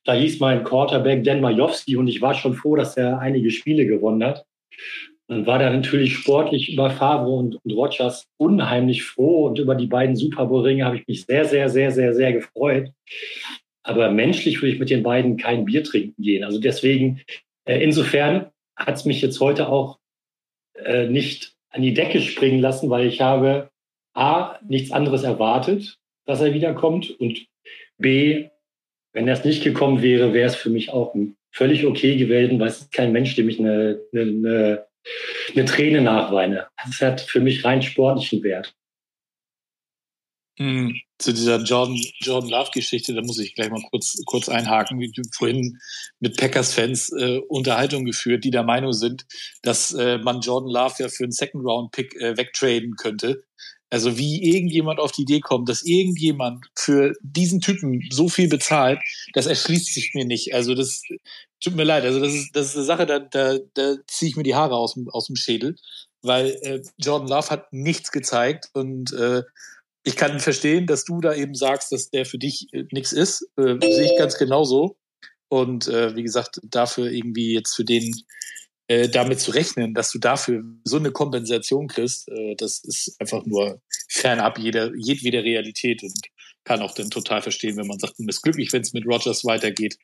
Da 0.04 0.14
hieß 0.14 0.40
mein 0.40 0.64
Quarterback 0.64 1.24
Dan 1.24 1.40
Majowski 1.40 1.96
und 1.96 2.08
ich 2.08 2.20
war 2.20 2.34
schon 2.34 2.54
froh, 2.54 2.76
dass 2.76 2.96
er 2.96 3.18
einige 3.18 3.50
Spiele 3.50 3.86
gewonnen 3.86 4.24
hat. 4.24 4.44
Dann 5.28 5.46
war 5.46 5.58
da 5.58 5.70
natürlich 5.70 6.14
sportlich 6.14 6.72
über 6.72 6.90
Favre 6.90 7.30
und, 7.30 7.56
und 7.64 7.72
Rogers 7.72 8.26
unheimlich 8.36 9.04
froh 9.04 9.46
und 9.46 9.58
über 9.58 9.74
die 9.74 9.86
beiden 9.86 10.16
Super 10.16 10.46
Bowl-Ringe 10.46 10.84
habe 10.84 10.96
ich 10.96 11.06
mich 11.06 11.24
sehr, 11.24 11.46
sehr, 11.46 11.70
sehr, 11.70 11.92
sehr, 11.92 12.12
sehr 12.12 12.32
gefreut. 12.34 12.90
Aber 13.82 14.10
menschlich 14.10 14.62
würde 14.62 14.74
ich 14.74 14.80
mit 14.80 14.90
den 14.90 15.02
beiden 15.02 15.36
kein 15.36 15.64
Bier 15.64 15.82
trinken 15.82 16.22
gehen. 16.22 16.44
Also 16.44 16.60
deswegen, 16.60 17.20
äh, 17.64 17.82
insofern 17.82 18.50
hat 18.76 18.96
es 18.96 19.04
mich 19.04 19.22
jetzt 19.22 19.40
heute 19.40 19.68
auch 19.68 19.98
äh, 20.74 21.06
nicht 21.06 21.54
an 21.70 21.82
die 21.82 21.94
Decke 21.94 22.20
springen 22.20 22.60
lassen, 22.60 22.90
weil 22.90 23.06
ich 23.06 23.20
habe 23.20 23.70
A, 24.14 24.58
nichts 24.66 24.92
anderes 24.92 25.22
erwartet, 25.22 25.98
dass 26.26 26.40
er 26.40 26.54
wiederkommt 26.54 27.10
und 27.18 27.46
B, 27.98 28.48
wenn 29.12 29.26
er 29.26 29.34
es 29.34 29.44
nicht 29.44 29.64
gekommen 29.64 30.02
wäre, 30.02 30.32
wäre 30.32 30.46
es 30.46 30.56
für 30.56 30.70
mich 30.70 30.90
auch 30.90 31.14
völlig 31.50 31.86
okay 31.86 32.16
gewesen, 32.16 32.58
weil 32.58 32.68
es 32.68 32.82
ist 32.82 32.92
kein 32.92 33.12
Mensch, 33.12 33.34
dem 33.36 33.48
ich 33.48 33.58
eine, 33.58 34.00
eine, 34.12 34.22
eine, 34.22 34.86
eine 35.54 35.64
Träne 35.64 36.00
nachweine. 36.00 36.68
Das 36.84 37.00
hat 37.00 37.20
für 37.20 37.40
mich 37.40 37.64
rein 37.64 37.82
sportlichen 37.82 38.42
Wert. 38.42 38.74
Hm, 40.62 40.94
zu 41.18 41.32
dieser 41.32 41.60
Jordan, 41.60 42.00
Jordan 42.20 42.50
Love-Geschichte, 42.50 43.14
da 43.14 43.22
muss 43.22 43.40
ich 43.40 43.56
gleich 43.56 43.70
mal 43.70 43.82
kurz, 43.90 44.22
kurz 44.26 44.48
einhaken. 44.48 45.00
Wie 45.00 45.10
du 45.10 45.22
vorhin 45.32 45.80
mit 46.20 46.36
Packers-Fans 46.36 47.12
äh, 47.18 47.38
Unterhaltung 47.48 48.04
geführt, 48.04 48.44
die 48.44 48.52
der 48.52 48.62
Meinung 48.62 48.92
sind, 48.92 49.26
dass 49.62 49.92
äh, 49.92 50.18
man 50.18 50.40
Jordan 50.40 50.70
Love 50.70 50.94
ja 51.00 51.08
für 51.08 51.24
einen 51.24 51.32
Second-Round-Pick 51.32 52.14
äh, 52.14 52.36
wegtraden 52.36 52.94
könnte. 52.94 53.42
Also 53.90 54.18
wie 54.18 54.54
irgendjemand 54.54 55.00
auf 55.00 55.10
die 55.10 55.22
Idee 55.22 55.40
kommt, 55.40 55.68
dass 55.68 55.82
irgendjemand 55.82 56.66
für 56.76 57.12
diesen 57.22 57.60
Typen 57.60 58.08
so 58.10 58.28
viel 58.28 58.48
bezahlt, 58.48 59.00
das 59.32 59.46
erschließt 59.46 59.92
sich 59.92 60.14
mir 60.14 60.24
nicht. 60.24 60.54
Also 60.54 60.74
das 60.74 61.02
tut 61.60 61.74
mir 61.74 61.84
leid. 61.84 62.04
Also 62.04 62.20
das 62.20 62.34
ist, 62.34 62.54
das 62.54 62.68
ist 62.68 62.76
eine 62.76 62.84
Sache, 62.84 63.06
da, 63.06 63.18
da, 63.18 63.58
da 63.74 63.96
ziehe 64.06 64.28
ich 64.28 64.36
mir 64.36 64.44
die 64.44 64.54
Haare 64.54 64.76
aus, 64.76 64.96
aus 65.10 65.26
dem 65.26 65.36
Schädel, 65.36 65.74
weil 66.22 66.56
äh, 66.62 66.82
Jordan 66.98 67.28
Love 67.28 67.50
hat 67.50 67.72
nichts 67.72 68.12
gezeigt 68.12 68.70
und 68.74 69.12
äh, 69.12 69.42
ich 70.04 70.16
kann 70.16 70.40
verstehen, 70.40 70.86
dass 70.86 71.04
du 71.04 71.20
da 71.20 71.34
eben 71.34 71.54
sagst, 71.54 71.92
dass 71.92 72.10
der 72.10 72.26
für 72.26 72.38
dich 72.38 72.68
äh, 72.72 72.84
nichts 72.90 73.12
ist. 73.12 73.48
Äh, 73.56 73.76
sehe 73.80 74.12
ich 74.12 74.18
ganz 74.18 74.36
genauso. 74.36 74.96
Und 75.48 75.86
äh, 75.88 76.16
wie 76.16 76.22
gesagt, 76.22 76.60
dafür 76.64 77.10
irgendwie 77.10 77.54
jetzt 77.54 77.74
für 77.74 77.84
den 77.84 78.12
äh, 78.88 79.08
damit 79.08 79.40
zu 79.40 79.52
rechnen, 79.52 79.94
dass 79.94 80.10
du 80.10 80.18
dafür 80.18 80.64
so 80.84 80.96
eine 80.96 81.12
Kompensation 81.12 81.88
kriegst, 81.88 82.28
äh, 82.28 82.56
das 82.56 82.82
ist 82.84 83.14
einfach 83.20 83.44
nur 83.46 83.80
fernab 84.08 84.58
jeder, 84.58 84.92
jedweder 84.96 85.44
Realität 85.44 86.02
und 86.02 86.18
kann 86.64 86.80
auch 86.80 86.94
dann 86.94 87.10
total 87.10 87.42
verstehen, 87.42 87.76
wenn 87.76 87.86
man 87.86 87.98
sagt, 87.98 88.18
man 88.18 88.28
ist 88.28 88.42
glücklich, 88.42 88.72
wenn 88.72 88.82
es 88.82 88.92
mit 88.92 89.06
Rogers 89.06 89.44
weitergeht. 89.44 89.98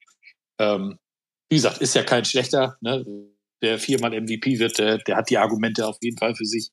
Ähm, 0.59 0.99
wie 1.51 1.57
gesagt, 1.57 1.79
ist 1.81 1.95
ja 1.95 2.03
kein 2.03 2.25
schlechter, 2.25 2.77
ne? 2.81 3.05
der 3.63 3.79
viermal 3.79 4.19
MVP 4.21 4.59
wird, 4.59 4.79
der, 4.79 4.99
der 4.99 5.17
hat 5.17 5.31
die 5.31 5.39
Argumente 5.39 5.87
auf 5.87 5.99
jeden 6.01 6.19
Fall 6.19 6.35
für 6.35 6.45
sich 6.45 6.71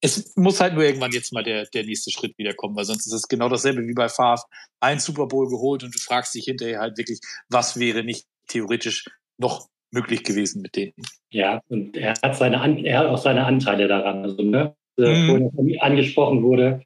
es 0.00 0.36
muss 0.36 0.60
halt 0.60 0.74
nur 0.74 0.84
irgendwann 0.84 1.12
jetzt 1.12 1.32
mal 1.32 1.42
der, 1.42 1.66
der 1.66 1.84
nächste 1.84 2.10
Schritt 2.10 2.36
wieder 2.38 2.54
kommen, 2.54 2.76
weil 2.76 2.84
sonst 2.84 3.06
ist 3.06 3.12
es 3.12 3.28
genau 3.28 3.48
dasselbe 3.48 3.86
wie 3.86 3.94
bei 3.94 4.08
Favre. 4.08 4.42
Ein 4.80 5.00
Super 5.00 5.26
Bowl 5.26 5.48
geholt 5.48 5.82
und 5.82 5.94
du 5.94 5.98
fragst 5.98 6.34
dich 6.34 6.44
hinterher 6.44 6.80
halt 6.80 6.98
wirklich, 6.98 7.20
was 7.48 7.78
wäre 7.78 8.04
nicht 8.04 8.26
theoretisch 8.48 9.06
noch 9.38 9.68
möglich 9.90 10.22
gewesen 10.22 10.62
mit 10.62 10.76
denen. 10.76 10.94
Ja, 11.30 11.60
und 11.68 11.96
er 11.96 12.14
hat 12.22 12.36
seine, 12.36 12.84
er 12.84 12.98
hat 12.98 13.06
auch 13.06 13.18
seine 13.18 13.44
Anteile 13.44 13.88
daran. 13.88 14.22
Also, 14.22 14.42
ne, 14.42 14.74
mhm. 14.96 15.76
angesprochen 15.80 16.42
wurde, 16.42 16.82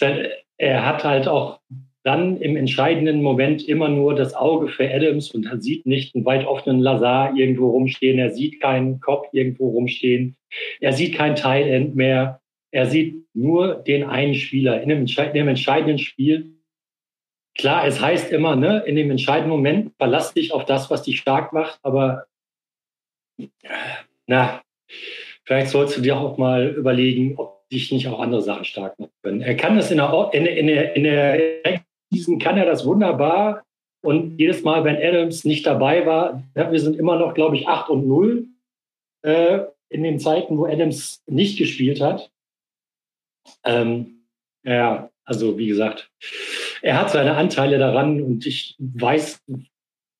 er 0.00 0.86
hat 0.86 1.04
halt 1.04 1.28
auch 1.28 1.60
dann 2.04 2.36
im 2.36 2.56
entscheidenden 2.56 3.22
Moment 3.22 3.66
immer 3.66 3.88
nur 3.88 4.14
das 4.14 4.34
Auge 4.34 4.68
für 4.68 4.88
Adams 4.92 5.30
und 5.30 5.46
er 5.46 5.60
sieht 5.60 5.86
nicht 5.86 6.14
einen 6.14 6.26
weit 6.26 6.46
offenen 6.46 6.80
Lazar 6.80 7.34
irgendwo 7.34 7.70
rumstehen, 7.70 8.18
er 8.18 8.30
sieht 8.30 8.60
keinen 8.60 9.00
Kopf 9.00 9.28
irgendwo 9.32 9.70
rumstehen, 9.70 10.36
er 10.80 10.92
sieht 10.92 11.14
kein 11.14 11.34
Teilend 11.34 11.96
mehr. 11.96 12.40
Er 12.74 12.86
sieht 12.86 13.24
nur 13.34 13.76
den 13.76 14.02
einen 14.02 14.34
Spieler 14.34 14.82
in 14.82 14.88
dem, 14.88 15.06
in 15.06 15.32
dem 15.32 15.48
entscheidenden 15.48 15.98
Spiel. 15.98 16.56
Klar, 17.56 17.86
es 17.86 18.00
heißt 18.00 18.32
immer, 18.32 18.56
ne, 18.56 18.82
in 18.84 18.96
dem 18.96 19.12
entscheidenden 19.12 19.50
Moment 19.50 19.92
verlass 19.96 20.34
dich 20.34 20.52
auf 20.52 20.64
das, 20.64 20.90
was 20.90 21.04
dich 21.04 21.20
stark 21.20 21.52
macht, 21.52 21.78
aber 21.82 22.26
na, 24.26 24.60
vielleicht 25.44 25.68
sollst 25.68 25.96
du 25.96 26.00
dir 26.00 26.16
auch 26.16 26.36
mal 26.36 26.66
überlegen, 26.66 27.36
ob 27.36 27.62
sich 27.70 27.92
nicht 27.92 28.08
auch 28.08 28.18
andere 28.18 28.42
Sachen 28.42 28.64
stark 28.64 28.98
machen 28.98 29.12
können. 29.22 29.40
Er 29.40 29.56
kann 29.56 29.76
das 29.76 29.92
in 29.92 29.98
der, 29.98 30.30
in, 30.32 30.44
in 30.44 30.66
der, 30.66 30.96
in 30.96 31.04
der 31.04 31.84
Season 32.10 32.40
kann 32.40 32.56
er 32.56 32.66
das 32.66 32.84
wunderbar. 32.84 33.62
Und 34.02 34.36
jedes 34.40 34.64
Mal, 34.64 34.82
wenn 34.82 34.96
Adams 34.96 35.44
nicht 35.44 35.64
dabei 35.64 36.06
war, 36.06 36.42
wir 36.54 36.80
sind 36.80 36.96
immer 36.96 37.20
noch, 37.20 37.34
glaube 37.34 37.54
ich, 37.54 37.68
8 37.68 37.88
und 37.90 38.08
0 38.08 38.48
äh, 39.22 39.60
in 39.90 40.02
den 40.02 40.18
Zeiten, 40.18 40.58
wo 40.58 40.66
Adams 40.66 41.22
nicht 41.28 41.56
gespielt 41.56 42.00
hat. 42.00 42.32
Ähm, 43.64 44.26
ja, 44.62 45.10
also 45.24 45.58
wie 45.58 45.66
gesagt, 45.66 46.10
er 46.82 47.00
hat 47.00 47.10
seine 47.10 47.36
Anteile 47.36 47.78
daran 47.78 48.20
und 48.20 48.46
ich 48.46 48.76
weiß, 48.78 49.42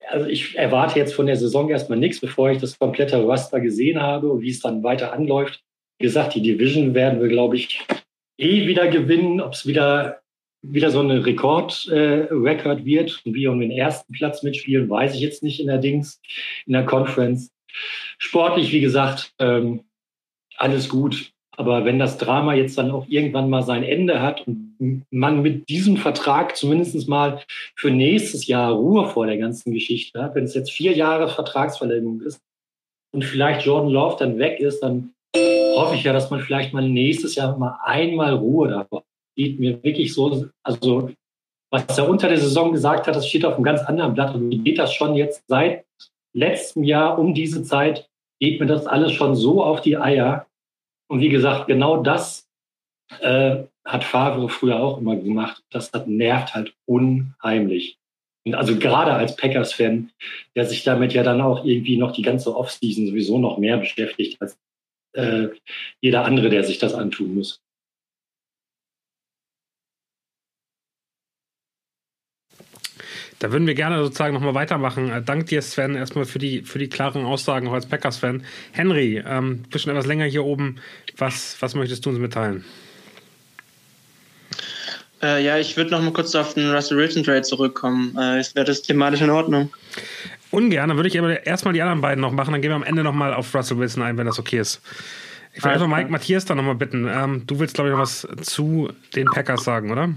also 0.08 0.26
ich 0.26 0.56
erwarte 0.56 0.98
jetzt 0.98 1.14
von 1.14 1.26
der 1.26 1.36
Saison 1.36 1.68
erstmal 1.70 1.98
nichts, 1.98 2.20
bevor 2.20 2.50
ich 2.50 2.58
das 2.58 2.78
komplette 2.78 3.22
Roster 3.22 3.60
gesehen 3.60 4.00
habe 4.00 4.30
und 4.30 4.42
wie 4.42 4.50
es 4.50 4.60
dann 4.60 4.82
weiter 4.82 5.12
anläuft. 5.12 5.62
Wie 5.98 6.04
gesagt, 6.04 6.34
die 6.34 6.42
Division 6.42 6.94
werden 6.94 7.20
wir, 7.20 7.28
glaube 7.28 7.56
ich, 7.56 7.80
eh 8.38 8.66
wieder 8.66 8.88
gewinnen. 8.88 9.40
Ob 9.40 9.52
es 9.52 9.66
wieder, 9.66 10.20
wieder 10.62 10.90
so 10.90 11.00
eine 11.00 11.24
Rekord-Record 11.24 12.80
äh, 12.80 12.84
wird 12.84 13.20
und 13.24 13.34
wir 13.34 13.52
um 13.52 13.60
den 13.60 13.70
ersten 13.70 14.12
Platz 14.12 14.42
mitspielen, 14.42 14.88
weiß 14.88 15.14
ich 15.14 15.20
jetzt 15.20 15.42
nicht 15.42 15.60
in 15.60 15.68
der 15.68 15.78
Dings, 15.78 16.20
in 16.66 16.72
der 16.72 16.84
Conference. 16.84 17.52
Sportlich, 18.18 18.72
wie 18.72 18.80
gesagt, 18.80 19.32
ähm, 19.38 19.84
alles 20.56 20.88
gut. 20.88 21.33
Aber 21.56 21.84
wenn 21.84 21.98
das 21.98 22.18
Drama 22.18 22.54
jetzt 22.54 22.76
dann 22.78 22.90
auch 22.90 23.06
irgendwann 23.08 23.50
mal 23.50 23.62
sein 23.62 23.84
Ende 23.84 24.20
hat 24.20 24.46
und 24.46 25.04
man 25.10 25.42
mit 25.42 25.68
diesem 25.68 25.96
Vertrag 25.96 26.56
zumindest 26.56 27.08
mal 27.08 27.42
für 27.76 27.90
nächstes 27.90 28.46
Jahr 28.46 28.72
Ruhe 28.72 29.06
vor 29.08 29.26
der 29.26 29.38
ganzen 29.38 29.72
Geschichte 29.72 30.22
hat, 30.22 30.34
wenn 30.34 30.44
es 30.44 30.54
jetzt 30.54 30.72
vier 30.72 30.92
Jahre 30.92 31.28
Vertragsverlängerung 31.28 32.20
ist 32.22 32.40
und 33.12 33.24
vielleicht 33.24 33.64
Jordan 33.64 33.90
Love 33.90 34.16
dann 34.18 34.38
weg 34.38 34.60
ist, 34.60 34.80
dann 34.80 35.14
hoffe 35.36 35.94
ich 35.94 36.04
ja, 36.04 36.12
dass 36.12 36.30
man 36.30 36.40
vielleicht 36.40 36.72
mal 36.72 36.88
nächstes 36.88 37.34
Jahr 37.34 37.56
mal 37.56 37.78
einmal 37.84 38.34
Ruhe 38.34 38.68
davor 38.68 39.04
geht 39.36 39.58
mir 39.58 39.82
wirklich 39.82 40.14
so, 40.14 40.46
also 40.62 41.10
was 41.70 41.98
er 41.98 42.08
unter 42.08 42.28
der 42.28 42.38
Saison 42.38 42.72
gesagt 42.72 43.06
hat, 43.06 43.16
das 43.16 43.28
steht 43.28 43.44
auf 43.44 43.54
einem 43.54 43.64
ganz 43.64 43.82
anderen 43.82 44.14
Blatt. 44.14 44.34
Und 44.34 44.48
mir 44.48 44.58
geht 44.58 44.78
das 44.78 44.94
schon 44.94 45.14
jetzt 45.14 45.42
seit 45.48 45.84
letztem 46.32 46.84
Jahr 46.84 47.18
um 47.18 47.34
diese 47.34 47.62
Zeit, 47.62 48.08
geht 48.40 48.60
mir 48.60 48.66
das 48.66 48.86
alles 48.86 49.12
schon 49.12 49.34
so 49.34 49.62
auf 49.62 49.80
die 49.80 49.96
Eier, 49.96 50.46
und 51.08 51.20
wie 51.20 51.28
gesagt, 51.28 51.66
genau 51.66 52.02
das 52.02 52.48
äh, 53.20 53.64
hat 53.84 54.04
Favre 54.04 54.48
früher 54.48 54.80
auch 54.80 54.98
immer 54.98 55.16
gemacht. 55.16 55.62
Das 55.70 55.92
hat, 55.92 56.08
nervt 56.08 56.54
halt 56.54 56.74
unheimlich. 56.86 57.98
Und 58.46 58.54
also 58.54 58.78
gerade 58.78 59.12
als 59.12 59.36
Packers-Fan, 59.36 60.10
der 60.54 60.66
sich 60.66 60.84
damit 60.84 61.12
ja 61.14 61.22
dann 61.22 61.40
auch 61.40 61.64
irgendwie 61.64 61.96
noch 61.96 62.12
die 62.12 62.22
ganze 62.22 62.54
Offseason 62.54 63.06
sowieso 63.06 63.38
noch 63.38 63.58
mehr 63.58 63.78
beschäftigt 63.78 64.40
als 64.40 64.58
äh, 65.14 65.48
jeder 66.00 66.24
andere, 66.24 66.50
der 66.50 66.64
sich 66.64 66.78
das 66.78 66.94
antun 66.94 67.34
muss. 67.34 67.63
Da 73.38 73.52
würden 73.52 73.66
wir 73.66 73.74
gerne 73.74 74.02
sozusagen 74.02 74.34
nochmal 74.34 74.54
weitermachen. 74.54 75.10
Äh, 75.10 75.22
dank 75.22 75.46
dir, 75.46 75.60
Sven, 75.62 75.94
erstmal 75.94 76.24
für 76.24 76.38
die, 76.38 76.62
für 76.62 76.78
die 76.78 76.88
klaren 76.88 77.24
Aussagen 77.24 77.68
auch 77.68 77.72
als 77.72 77.86
Packers-Fan. 77.86 78.44
Henry, 78.72 79.22
ähm, 79.26 79.64
bist 79.70 79.84
schon 79.84 79.92
etwas 79.92 80.06
länger 80.06 80.24
hier 80.26 80.44
oben. 80.44 80.76
Was, 81.16 81.56
was 81.60 81.74
möchtest 81.74 82.04
du 82.06 82.10
uns 82.10 82.18
mitteilen? 82.18 82.64
Äh, 85.22 85.44
ja, 85.44 85.58
ich 85.58 85.76
würde 85.76 85.90
noch 85.90 86.02
mal 86.02 86.12
kurz 86.12 86.34
auf 86.34 86.54
den 86.54 86.70
Russell 86.70 86.98
Wilson 86.98 87.24
Trade 87.24 87.42
zurückkommen. 87.42 88.16
Äh, 88.16 88.44
Wäre 88.54 88.66
das 88.66 88.82
thematisch 88.82 89.22
in 89.22 89.30
Ordnung? 89.30 89.72
Ungern, 90.50 90.88
dann 90.88 90.98
würde 90.98 91.08
ich 91.08 91.18
aber 91.18 91.46
erstmal 91.46 91.74
die 91.74 91.82
anderen 91.82 92.00
beiden 92.00 92.20
noch 92.20 92.30
machen. 92.30 92.52
Dann 92.52 92.62
gehen 92.62 92.70
wir 92.70 92.76
am 92.76 92.82
Ende 92.82 93.02
nochmal 93.02 93.34
auf 93.34 93.52
Russell 93.54 93.78
Wilson 93.78 94.02
ein, 94.02 94.16
wenn 94.16 94.26
das 94.26 94.38
okay 94.38 94.58
ist. 94.58 94.80
Ich 95.54 95.62
würde 95.62 95.74
einfach 95.74 95.86
Mike 95.86 96.10
Matthias 96.10 96.44
dann 96.44 96.56
nochmal 96.56 96.74
bitten. 96.74 97.08
Ähm, 97.08 97.42
du 97.46 97.58
willst, 97.58 97.74
glaube 97.74 97.90
ich, 97.90 97.94
noch 97.94 98.02
was 98.02 98.26
zu 98.42 98.90
den 99.14 99.26
Packers 99.26 99.64
sagen, 99.64 99.90
oder? 99.90 100.10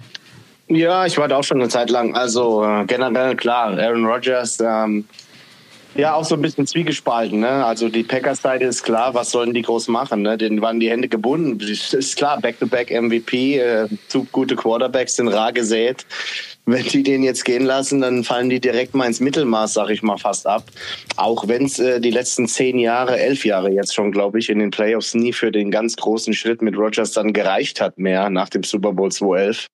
Ja, 0.69 1.05
ich 1.05 1.17
war 1.17 1.27
da 1.27 1.37
auch 1.37 1.43
schon 1.43 1.61
eine 1.61 1.69
Zeit 1.69 1.89
lang. 1.89 2.15
Also 2.15 2.63
äh, 2.63 2.85
generell 2.85 3.35
klar, 3.35 3.77
Aaron 3.77 4.05
Rodgers, 4.05 4.59
ähm, 4.59 5.05
ja 5.95 6.13
auch 6.13 6.25
so 6.25 6.35
ein 6.35 6.41
bisschen 6.41 6.67
zwiegespalten. 6.67 7.39
Ne? 7.39 7.65
Also 7.65 7.89
die 7.89 8.03
Packers-Seite 8.03 8.65
ist 8.65 8.83
klar, 8.83 9.13
was 9.13 9.31
sollen 9.31 9.53
die 9.53 9.61
groß 9.61 9.87
machen? 9.87 10.21
Ne? 10.21 10.37
Denen 10.37 10.61
waren 10.61 10.79
die 10.79 10.89
Hände 10.89 11.07
gebunden. 11.07 11.59
Ist 11.59 12.15
klar, 12.17 12.39
Back-to-Back-MVP, 12.39 13.59
äh, 13.59 13.87
zu 14.07 14.27
gute 14.31 14.55
Quarterbacks 14.55 15.15
sind 15.15 15.29
rar 15.29 15.53
gesät. 15.53 16.05
Wenn 16.65 16.83
die 16.83 17.01
den 17.01 17.23
jetzt 17.23 17.45
gehen 17.45 17.63
lassen, 17.63 18.01
dann 18.01 18.25
fallen 18.25 18.49
die 18.49 18.59
direkt 18.59 18.93
mal 18.93 19.05
ins 19.05 19.21
Mittelmaß, 19.21 19.73
sag 19.73 19.89
ich 19.89 20.03
mal, 20.03 20.17
fast 20.17 20.45
ab. 20.45 20.65
Auch 21.15 21.47
wenn 21.47 21.63
es 21.63 21.79
äh, 21.79 22.01
die 22.01 22.11
letzten 22.11 22.47
zehn 22.47 22.77
Jahre, 22.77 23.17
elf 23.17 23.45
Jahre 23.45 23.71
jetzt 23.71 23.95
schon, 23.95 24.11
glaube 24.11 24.39
ich, 24.39 24.49
in 24.49 24.59
den 24.59 24.71
Playoffs 24.71 25.13
nie 25.13 25.31
für 25.31 25.51
den 25.51 25.71
ganz 25.71 25.95
großen 25.95 26.33
Schritt 26.33 26.61
mit 26.61 26.77
Rodgers 26.77 27.13
dann 27.13 27.31
gereicht 27.31 27.79
hat 27.79 27.97
mehr 27.97 28.29
nach 28.29 28.49
dem 28.49 28.63
Super 28.63 28.91
Bowl 28.91 29.11
2011. 29.11 29.67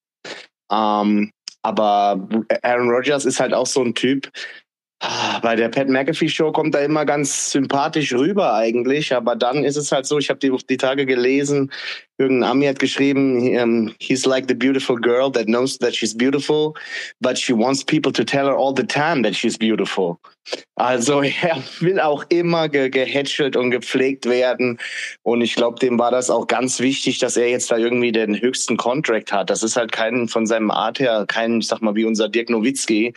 Ähm, 0.74 1.32
aber 1.62 2.28
Aaron 2.62 2.90
Rodgers 2.90 3.26
ist 3.26 3.40
halt 3.40 3.54
auch 3.54 3.68
so 3.68 3.82
ein 3.82 3.94
Typ, 3.94 4.30
bei 5.42 5.56
der 5.56 5.70
Pat 5.70 5.90
McAfee 5.90 6.30
Show 6.30 6.52
kommt 6.52 6.76
er 6.76 6.86
immer 6.86 7.06
ganz 7.06 7.52
sympathisch 7.52 8.14
rüber 8.14 8.54
eigentlich, 8.54 9.14
aber 9.14 9.36
dann 9.36 9.64
ist 9.64 9.76
es 9.76 9.92
halt 9.92 10.06
so, 10.06 10.18
ich 10.18 10.30
habe 10.30 10.40
die, 10.40 10.52
die 10.70 10.78
Tage 10.78 11.06
gelesen, 11.06 11.72
irgendein 12.18 12.50
Ami 12.50 12.66
hat 12.68 12.80
geschrieben, 12.80 13.58
um, 13.58 13.94
he's 14.00 14.26
like 14.26 14.46
the 14.48 14.54
beautiful 14.54 14.96
girl 14.96 15.30
that 15.32 15.48
knows 15.48 15.78
that 15.80 15.94
she's 15.94 16.16
beautiful, 16.16 16.74
but 17.20 17.38
she 17.38 17.54
wants 17.54 17.84
people 17.84 18.14
to 18.14 18.24
tell 18.24 18.46
her 18.46 18.56
all 18.56 18.74
the 18.76 18.86
time 18.86 19.24
that 19.24 19.36
she's 19.36 19.58
beautiful. 19.58 20.20
Also 20.76 21.22
er 21.42 21.62
will 21.80 22.00
auch 22.00 22.24
immer 22.30 22.70
ge 22.70 22.90
gehätschelt 22.90 23.58
und 23.58 23.72
gepflegt 23.72 24.26
werden 24.26 24.80
und 25.24 25.42
ich 25.42 25.56
glaube, 25.56 25.80
dem 25.80 26.00
war 26.00 26.12
das 26.12 26.30
auch 26.30 26.48
ganz 26.48 26.80
wichtig, 26.80 27.20
dass 27.20 27.36
er 27.36 27.50
jetzt 27.50 27.72
da 27.72 27.78
irgendwie 27.78 28.12
den 28.14 28.40
höchsten 28.40 28.78
Contract 28.78 29.34
hat. 29.34 29.50
Das 29.50 29.64
ist 29.64 29.76
halt 29.76 29.92
kein 29.92 30.30
von 30.30 30.46
seinem 30.46 30.72
Art 30.72 31.00
her, 31.00 31.26
kein, 31.28 31.60
ich 31.60 31.68
sag 31.68 31.82
mal, 31.82 31.96
wie 31.96 32.06
unser 32.06 32.30
Dirk 32.30 32.50
Nowitzki, 32.50 33.14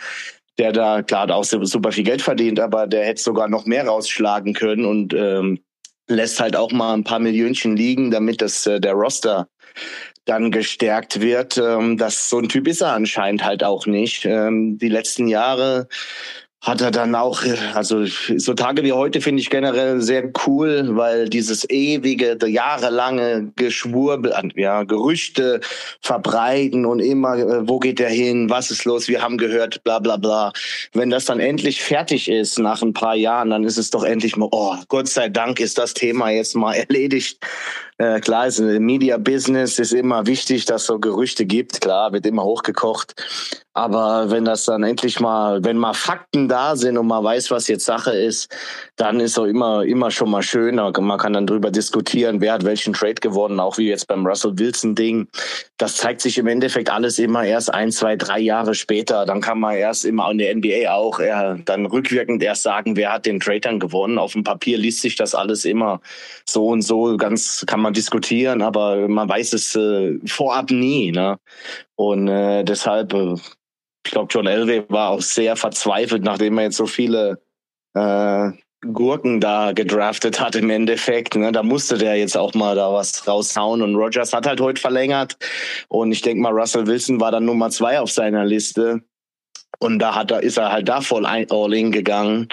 der 0.58 0.72
da 0.72 1.02
klar 1.02 1.30
auch 1.30 1.44
super 1.44 1.92
viel 1.92 2.04
Geld 2.04 2.22
verdient, 2.22 2.60
aber 2.60 2.86
der 2.86 3.04
hätte 3.04 3.22
sogar 3.22 3.48
noch 3.48 3.66
mehr 3.66 3.86
rausschlagen 3.86 4.54
können 4.54 4.84
und 4.84 5.14
ähm, 5.14 5.60
lässt 6.08 6.40
halt 6.40 6.56
auch 6.56 6.72
mal 6.72 6.94
ein 6.94 7.04
paar 7.04 7.18
Millionchen 7.18 7.76
liegen, 7.76 8.10
damit 8.10 8.40
das 8.40 8.66
äh, 8.66 8.80
der 8.80 8.92
Roster 8.92 9.48
dann 10.24 10.50
gestärkt 10.50 11.20
wird. 11.20 11.58
Ähm, 11.58 11.96
das 11.96 12.28
so 12.28 12.38
ein 12.38 12.48
Typ 12.48 12.68
ist 12.68 12.80
er 12.80 12.92
anscheinend 12.92 13.44
halt 13.44 13.64
auch 13.64 13.86
nicht. 13.86 14.24
Ähm, 14.24 14.78
die 14.78 14.88
letzten 14.88 15.28
Jahre 15.28 15.88
hat 16.62 16.80
er 16.80 16.90
dann 16.90 17.14
auch, 17.14 17.42
also 17.74 18.04
so 18.04 18.54
Tage 18.54 18.82
wie 18.82 18.92
heute 18.92 19.20
finde 19.20 19.40
ich 19.40 19.50
generell 19.50 20.00
sehr 20.00 20.32
cool, 20.46 20.96
weil 20.96 21.28
dieses 21.28 21.68
ewige, 21.68 22.38
jahrelange 22.46 23.52
Geschwurbel, 23.56 24.34
ja, 24.56 24.82
Gerüchte 24.82 25.60
verbreiten 26.00 26.86
und 26.86 27.00
immer, 27.00 27.36
äh, 27.36 27.68
wo 27.68 27.78
geht 27.78 27.98
der 27.98 28.08
hin, 28.08 28.50
was 28.50 28.70
ist 28.70 28.84
los, 28.84 29.06
wir 29.06 29.22
haben 29.22 29.38
gehört, 29.38 29.84
bla 29.84 29.98
bla 29.98 30.16
bla. 30.16 30.52
Wenn 30.92 31.10
das 31.10 31.26
dann 31.26 31.40
endlich 31.40 31.82
fertig 31.82 32.28
ist 32.28 32.58
nach 32.58 32.82
ein 32.82 32.94
paar 32.94 33.14
Jahren, 33.14 33.50
dann 33.50 33.64
ist 33.64 33.76
es 33.76 33.90
doch 33.90 34.02
endlich 34.02 34.36
mal, 34.36 34.48
oh, 34.50 34.74
Gott 34.88 35.08
sei 35.08 35.28
Dank 35.28 35.60
ist 35.60 35.78
das 35.78 35.94
Thema 35.94 36.30
jetzt 36.30 36.56
mal 36.56 36.74
erledigt. 36.74 37.38
Äh, 37.98 38.20
klar, 38.20 38.46
ist 38.46 38.60
Media 38.60 39.16
Business 39.16 39.78
ist 39.78 39.92
immer 39.92 40.26
wichtig, 40.26 40.66
dass 40.66 40.82
es 40.82 40.86
so 40.86 40.98
Gerüchte 40.98 41.46
gibt. 41.46 41.80
Klar, 41.80 42.12
wird 42.12 42.26
immer 42.26 42.44
hochgekocht. 42.44 43.14
Aber 43.76 44.30
wenn 44.30 44.46
das 44.46 44.64
dann 44.64 44.84
endlich 44.84 45.20
mal, 45.20 45.62
wenn 45.62 45.76
mal 45.76 45.92
Fakten 45.92 46.48
da 46.48 46.76
sind 46.76 46.96
und 46.96 47.08
man 47.08 47.22
weiß, 47.22 47.50
was 47.50 47.68
jetzt 47.68 47.84
Sache 47.84 48.10
ist, 48.10 48.48
dann 48.96 49.20
ist 49.20 49.38
auch 49.38 49.44
immer, 49.44 49.84
immer 49.84 50.10
schon 50.10 50.30
mal 50.30 50.40
schöner. 50.40 50.90
Man 50.98 51.18
kann 51.18 51.34
dann 51.34 51.46
drüber 51.46 51.70
diskutieren, 51.70 52.40
wer 52.40 52.54
hat 52.54 52.64
welchen 52.64 52.94
Trade 52.94 53.16
gewonnen, 53.16 53.60
auch 53.60 53.76
wie 53.76 53.90
jetzt 53.90 54.08
beim 54.08 54.26
Russell 54.26 54.58
Wilson 54.58 54.94
Ding. 54.94 55.28
Das 55.76 55.96
zeigt 55.96 56.22
sich 56.22 56.38
im 56.38 56.46
Endeffekt 56.46 56.88
alles 56.88 57.18
immer 57.18 57.44
erst 57.44 57.72
ein, 57.74 57.92
zwei, 57.92 58.16
drei 58.16 58.38
Jahre 58.38 58.74
später. 58.74 59.26
Dann 59.26 59.42
kann 59.42 59.60
man 59.60 59.74
erst 59.74 60.06
immer 60.06 60.30
in 60.30 60.38
der 60.38 60.56
NBA 60.56 60.90
auch 60.90 61.20
eher 61.20 61.58
dann 61.62 61.84
rückwirkend 61.84 62.42
erst 62.42 62.62
sagen, 62.62 62.96
wer 62.96 63.12
hat 63.12 63.26
den 63.26 63.40
Trade 63.40 63.60
dann 63.60 63.78
gewonnen. 63.78 64.16
Auf 64.16 64.32
dem 64.32 64.42
Papier 64.42 64.78
liest 64.78 65.02
sich 65.02 65.16
das 65.16 65.34
alles 65.34 65.66
immer 65.66 66.00
so 66.46 66.66
und 66.68 66.80
so 66.80 67.18
ganz, 67.18 67.62
kann 67.66 67.80
man 67.80 67.85
diskutieren, 67.92 68.62
aber 68.62 69.08
man 69.08 69.28
weiß 69.28 69.52
es 69.52 69.74
äh, 69.74 70.18
vorab 70.26 70.70
nie. 70.70 71.12
Ne? 71.12 71.38
Und 71.96 72.28
äh, 72.28 72.64
deshalb, 72.64 73.12
äh, 73.12 73.34
ich 74.04 74.12
glaube, 74.12 74.28
John 74.30 74.46
Elway 74.46 74.84
war 74.88 75.10
auch 75.10 75.20
sehr 75.22 75.56
verzweifelt, 75.56 76.22
nachdem 76.22 76.58
er 76.58 76.64
jetzt 76.64 76.76
so 76.76 76.86
viele 76.86 77.40
äh, 77.94 78.50
Gurken 78.92 79.40
da 79.40 79.72
gedraftet 79.72 80.40
hat 80.40 80.54
im 80.54 80.70
Endeffekt. 80.70 81.34
Ne? 81.34 81.52
Da 81.52 81.62
musste 81.62 81.98
der 81.98 82.16
jetzt 82.16 82.36
auch 82.36 82.54
mal 82.54 82.76
da 82.76 82.92
was 82.92 83.26
raushauen. 83.26 83.82
Und 83.82 83.96
Rogers 83.96 84.32
hat 84.32 84.46
halt 84.46 84.60
heute 84.60 84.80
verlängert. 84.80 85.36
Und 85.88 86.12
ich 86.12 86.22
denke 86.22 86.42
mal, 86.42 86.52
Russell 86.52 86.86
Wilson 86.86 87.20
war 87.20 87.32
dann 87.32 87.44
Nummer 87.44 87.70
zwei 87.70 88.00
auf 88.00 88.10
seiner 88.10 88.44
Liste. 88.44 89.02
Und 89.78 89.98
da 89.98 90.14
hat 90.14 90.30
er, 90.30 90.42
ist 90.42 90.56
er 90.56 90.72
halt 90.72 90.88
da 90.88 91.00
voll 91.00 91.26
all 91.26 91.74
in 91.74 91.92
gegangen. 91.92 92.48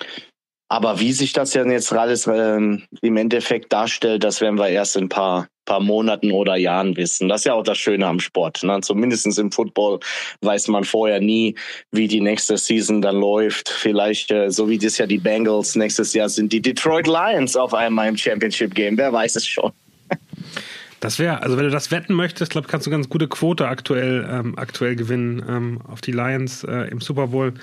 Aber 0.73 0.99
wie 0.99 1.13
sich 1.13 1.33
das 1.33 1.51
denn 1.51 1.69
jetzt 1.69 1.93
alles 1.93 2.25
ähm, 2.25 2.81
im 3.03 3.17
Endeffekt 3.17 3.71
darstellt, 3.71 4.23
das 4.23 4.41
werden 4.41 4.57
wir 4.57 4.69
erst 4.69 4.95
in 4.95 5.03
ein 5.03 5.09
paar, 5.09 5.47
paar 5.65 5.79
Monaten 5.79 6.31
oder 6.31 6.55
Jahren 6.55 6.97
wissen. 6.97 7.29
Das 7.29 7.41
ist 7.41 7.45
ja 7.45 7.53
auch 7.53 7.61
das 7.61 7.77
Schöne 7.77 8.07
am 8.07 8.19
Sport. 8.19 8.63
Ne? 8.63 8.79
Zumindest 8.81 9.37
im 9.37 9.51
Football 9.51 9.99
weiß 10.41 10.69
man 10.69 10.83
vorher 10.83 11.21
nie, 11.21 11.53
wie 11.91 12.07
die 12.07 12.21
nächste 12.21 12.57
Season 12.57 13.03
dann 13.03 13.17
läuft. 13.17 13.69
Vielleicht, 13.69 14.31
äh, 14.31 14.49
so 14.49 14.67
wie 14.67 14.79
das 14.79 14.97
ja 14.97 15.05
die 15.05 15.19
Bengals, 15.19 15.75
nächstes 15.75 16.11
Jahr 16.15 16.27
sind 16.27 16.51
die 16.51 16.61
Detroit 16.63 17.05
Lions 17.05 17.55
auf 17.55 17.75
einmal 17.75 18.09
im 18.09 18.17
Championship 18.17 18.73
Game. 18.73 18.97
Wer 18.97 19.13
weiß 19.13 19.35
es 19.35 19.45
schon. 19.45 19.71
Das 21.03 21.19
wäre, 21.19 21.41
also 21.41 21.57
wenn 21.57 21.65
du 21.65 21.69
das 21.69 21.91
wetten 21.91 22.13
möchtest, 22.13 22.53
glaube 22.53 22.69
kannst 22.69 22.87
du 22.87 22.91
ganz 22.91 23.09
gute 23.09 23.27
Quote 23.27 23.67
aktuell, 23.67 24.25
ähm, 24.31 24.57
aktuell 24.57 24.95
gewinnen 24.95 25.43
ähm, 25.49 25.81
auf 25.85 25.99
die 25.99 26.13
Lions 26.13 26.63
äh, 26.63 26.89
im 26.89 27.01
Super 27.01 27.27
Bowl. 27.27 27.53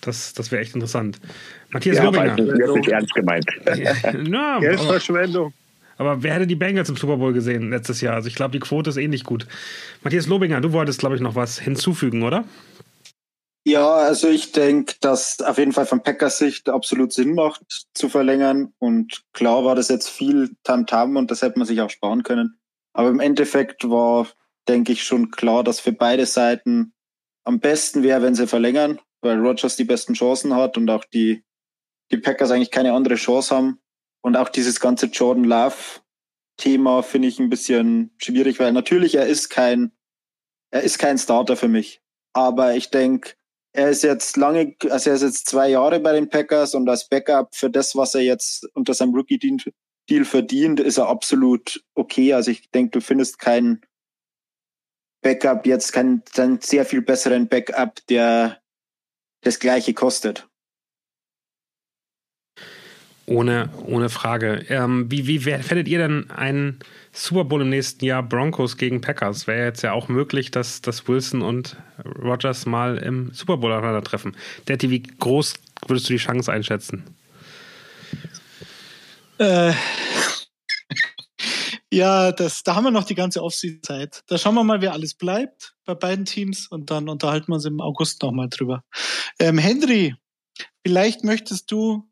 Das, 0.00 0.32
das 0.32 0.52
wäre 0.52 0.62
echt 0.62 0.76
interessant. 0.76 1.18
Matthias 1.70 1.96
ja, 1.96 2.04
Lobinger. 2.04 2.36
Das 2.36 2.46
ist 2.46 2.58
wirklich 2.58 2.92
ernst 2.92 3.12
gemeint. 3.12 3.46
ja, 4.30 4.60
Geldverschwendung. 4.60 5.52
Aber, 5.96 6.22
wer 6.22 6.34
hätte 6.34 6.46
die 6.46 6.54
Bengals 6.54 6.88
im 6.88 6.96
Super 6.96 7.16
Bowl 7.16 7.32
gesehen 7.32 7.70
letztes 7.70 8.00
Jahr? 8.00 8.14
Also 8.14 8.28
ich 8.28 8.36
glaube, 8.36 8.52
die 8.52 8.60
Quote 8.60 8.90
ist 8.90 8.96
ähnlich 8.96 9.24
gut. 9.24 9.48
Matthias 10.04 10.28
Lobinger, 10.28 10.60
du 10.60 10.70
wolltest, 10.70 11.00
glaube 11.00 11.16
ich, 11.16 11.20
noch 11.20 11.34
was 11.34 11.58
hinzufügen, 11.58 12.22
oder? 12.22 12.44
Ja, 13.66 13.92
also 13.92 14.28
ich 14.28 14.52
denke, 14.52 14.94
dass 15.00 15.40
auf 15.40 15.58
jeden 15.58 15.72
Fall 15.72 15.86
von 15.86 16.00
Packers 16.00 16.38
Sicht 16.38 16.68
absolut 16.68 17.12
Sinn 17.12 17.34
macht 17.34 17.88
zu 17.92 18.08
verlängern. 18.08 18.72
Und 18.78 19.24
klar 19.32 19.64
war 19.64 19.74
das 19.74 19.88
jetzt 19.88 20.10
viel 20.10 20.50
Tamtam 20.62 21.10
-Tam 21.10 21.18
und 21.18 21.32
das 21.32 21.42
hätte 21.42 21.58
man 21.58 21.66
sich 21.66 21.80
auch 21.80 21.90
sparen 21.90 22.22
können. 22.22 22.56
Aber 22.94 23.10
im 23.10 23.20
Endeffekt 23.20 23.88
war, 23.90 24.28
denke 24.68 24.92
ich, 24.92 25.04
schon 25.04 25.30
klar, 25.30 25.64
dass 25.64 25.80
für 25.80 25.92
beide 25.92 26.26
Seiten 26.26 26.94
am 27.44 27.60
besten 27.60 28.02
wäre, 28.02 28.22
wenn 28.22 28.34
sie 28.34 28.46
verlängern, 28.46 29.00
weil 29.20 29.38
Rogers 29.38 29.76
die 29.76 29.84
besten 29.84 30.14
Chancen 30.14 30.54
hat 30.54 30.78
und 30.78 30.88
auch 30.88 31.04
die, 31.04 31.44
die 32.10 32.16
Packers 32.16 32.50
eigentlich 32.50 32.70
keine 32.70 32.92
andere 32.92 33.16
Chance 33.16 33.54
haben. 33.54 33.80
Und 34.22 34.36
auch 34.36 34.48
dieses 34.48 34.80
ganze 34.80 35.06
Jordan 35.06 35.44
Love 35.44 35.76
Thema 36.56 37.02
finde 37.02 37.28
ich 37.28 37.40
ein 37.40 37.50
bisschen 37.50 38.14
schwierig, 38.16 38.60
weil 38.60 38.72
natürlich 38.72 39.16
er 39.16 39.26
ist 39.26 39.50
kein, 39.50 39.92
er 40.70 40.82
ist 40.82 40.98
kein 40.98 41.18
Starter 41.18 41.56
für 41.56 41.68
mich. 41.68 42.00
Aber 42.32 42.74
ich 42.74 42.90
denke, 42.90 43.34
er 43.72 43.90
ist 43.90 44.04
jetzt 44.04 44.36
lange, 44.36 44.76
also 44.88 45.10
er 45.10 45.16
ist 45.16 45.22
jetzt 45.22 45.48
zwei 45.48 45.68
Jahre 45.68 45.98
bei 45.98 46.12
den 46.12 46.28
Packers 46.28 46.74
und 46.74 46.88
als 46.88 47.08
Backup 47.08 47.54
für 47.56 47.70
das, 47.70 47.96
was 47.96 48.14
er 48.14 48.22
jetzt 48.22 48.68
unter 48.74 48.94
seinem 48.94 49.14
Rookie-Deal 50.04 50.24
verdient, 50.24 50.80
ist 50.80 50.98
er 50.98 51.08
absolut 51.08 51.82
okay. 51.94 52.34
Also 52.34 52.50
ich 52.50 52.70
denke, 52.70 52.90
du 52.92 53.00
findest 53.00 53.38
keinen 53.38 53.80
Backup 55.22 55.66
jetzt, 55.66 55.92
keinen, 55.92 56.22
keinen 56.24 56.60
sehr 56.60 56.84
viel 56.84 57.02
besseren 57.02 57.48
Backup, 57.48 58.00
der 58.08 58.60
das 59.42 59.58
gleiche 59.58 59.94
kostet. 59.94 60.48
Ohne, 63.26 63.70
ohne 63.86 64.10
Frage. 64.10 64.66
Ähm, 64.68 65.10
wie, 65.10 65.26
wie 65.26 65.38
fändet 65.38 65.88
ihr 65.88 65.96
denn 65.96 66.30
einen 66.30 66.80
Super 67.10 67.44
Bowl 67.44 67.62
im 67.62 67.70
nächsten 67.70 68.04
Jahr 68.04 68.22
Broncos 68.22 68.76
gegen 68.76 69.00
Packers? 69.00 69.46
Wäre 69.46 69.64
jetzt 69.64 69.82
ja 69.82 69.92
auch 69.92 70.08
möglich, 70.08 70.50
dass, 70.50 70.82
dass 70.82 71.08
Wilson 71.08 71.40
und 71.40 71.78
Rogers 72.04 72.66
mal 72.66 72.98
im 72.98 73.32
Super 73.32 73.56
Bowl 73.56 73.72
aufeinandertreffen. 73.72 74.36
Detti, 74.68 74.90
wie 74.90 75.02
groß 75.02 75.54
würdest 75.86 76.10
du 76.10 76.12
die 76.12 76.18
Chance 76.18 76.52
einschätzen? 76.52 77.04
Äh, 79.38 79.72
ja, 81.92 82.32
das, 82.32 82.62
da 82.62 82.74
haben 82.74 82.84
wir 82.84 82.90
noch 82.90 83.04
die 83.04 83.14
ganze 83.14 83.42
Offseason-Zeit. 83.42 84.22
Da 84.26 84.38
schauen 84.38 84.54
wir 84.54 84.64
mal, 84.64 84.80
wer 84.80 84.92
alles 84.92 85.14
bleibt 85.14 85.74
bei 85.84 85.94
beiden 85.94 86.24
Teams 86.24 86.68
und 86.68 86.90
dann 86.90 87.08
unterhalten 87.08 87.48
wir 87.48 87.54
uns 87.54 87.64
im 87.64 87.80
August 87.80 88.22
nochmal 88.22 88.48
drüber. 88.48 88.84
Ähm, 89.38 89.58
Henry, 89.58 90.14
vielleicht 90.86 91.24
möchtest 91.24 91.70
du 91.70 92.08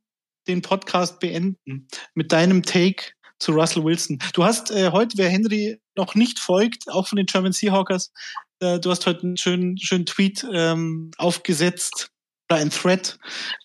den 0.49 0.63
Podcast 0.63 1.21
beenden 1.21 1.87
mit 2.15 2.33
deinem 2.33 2.63
Take 2.63 3.13
zu 3.39 3.53
Russell 3.53 3.85
Wilson. 3.85 4.19
Du 4.35 4.45
hast 4.45 4.71
äh, 4.71 4.91
heute, 4.91 5.19
wer 5.19 5.29
Henry 5.29 5.81
noch 5.97 6.15
nicht 6.15 6.39
folgt, 6.39 6.89
auch 6.91 7.09
von 7.09 7.17
den 7.17 7.27
German 7.27 7.53
Seahawkers, 7.53 8.13
äh, 8.61 8.79
du 8.79 8.91
hast 8.91 9.07
heute 9.07 9.23
einen 9.25 9.37
schönen, 9.37 9.77
schönen 9.79 10.07
Tweet 10.07 10.47
ähm, 10.53 11.11
aufgesetzt 11.19 12.12
ein 12.55 12.71
Thread. 12.71 13.19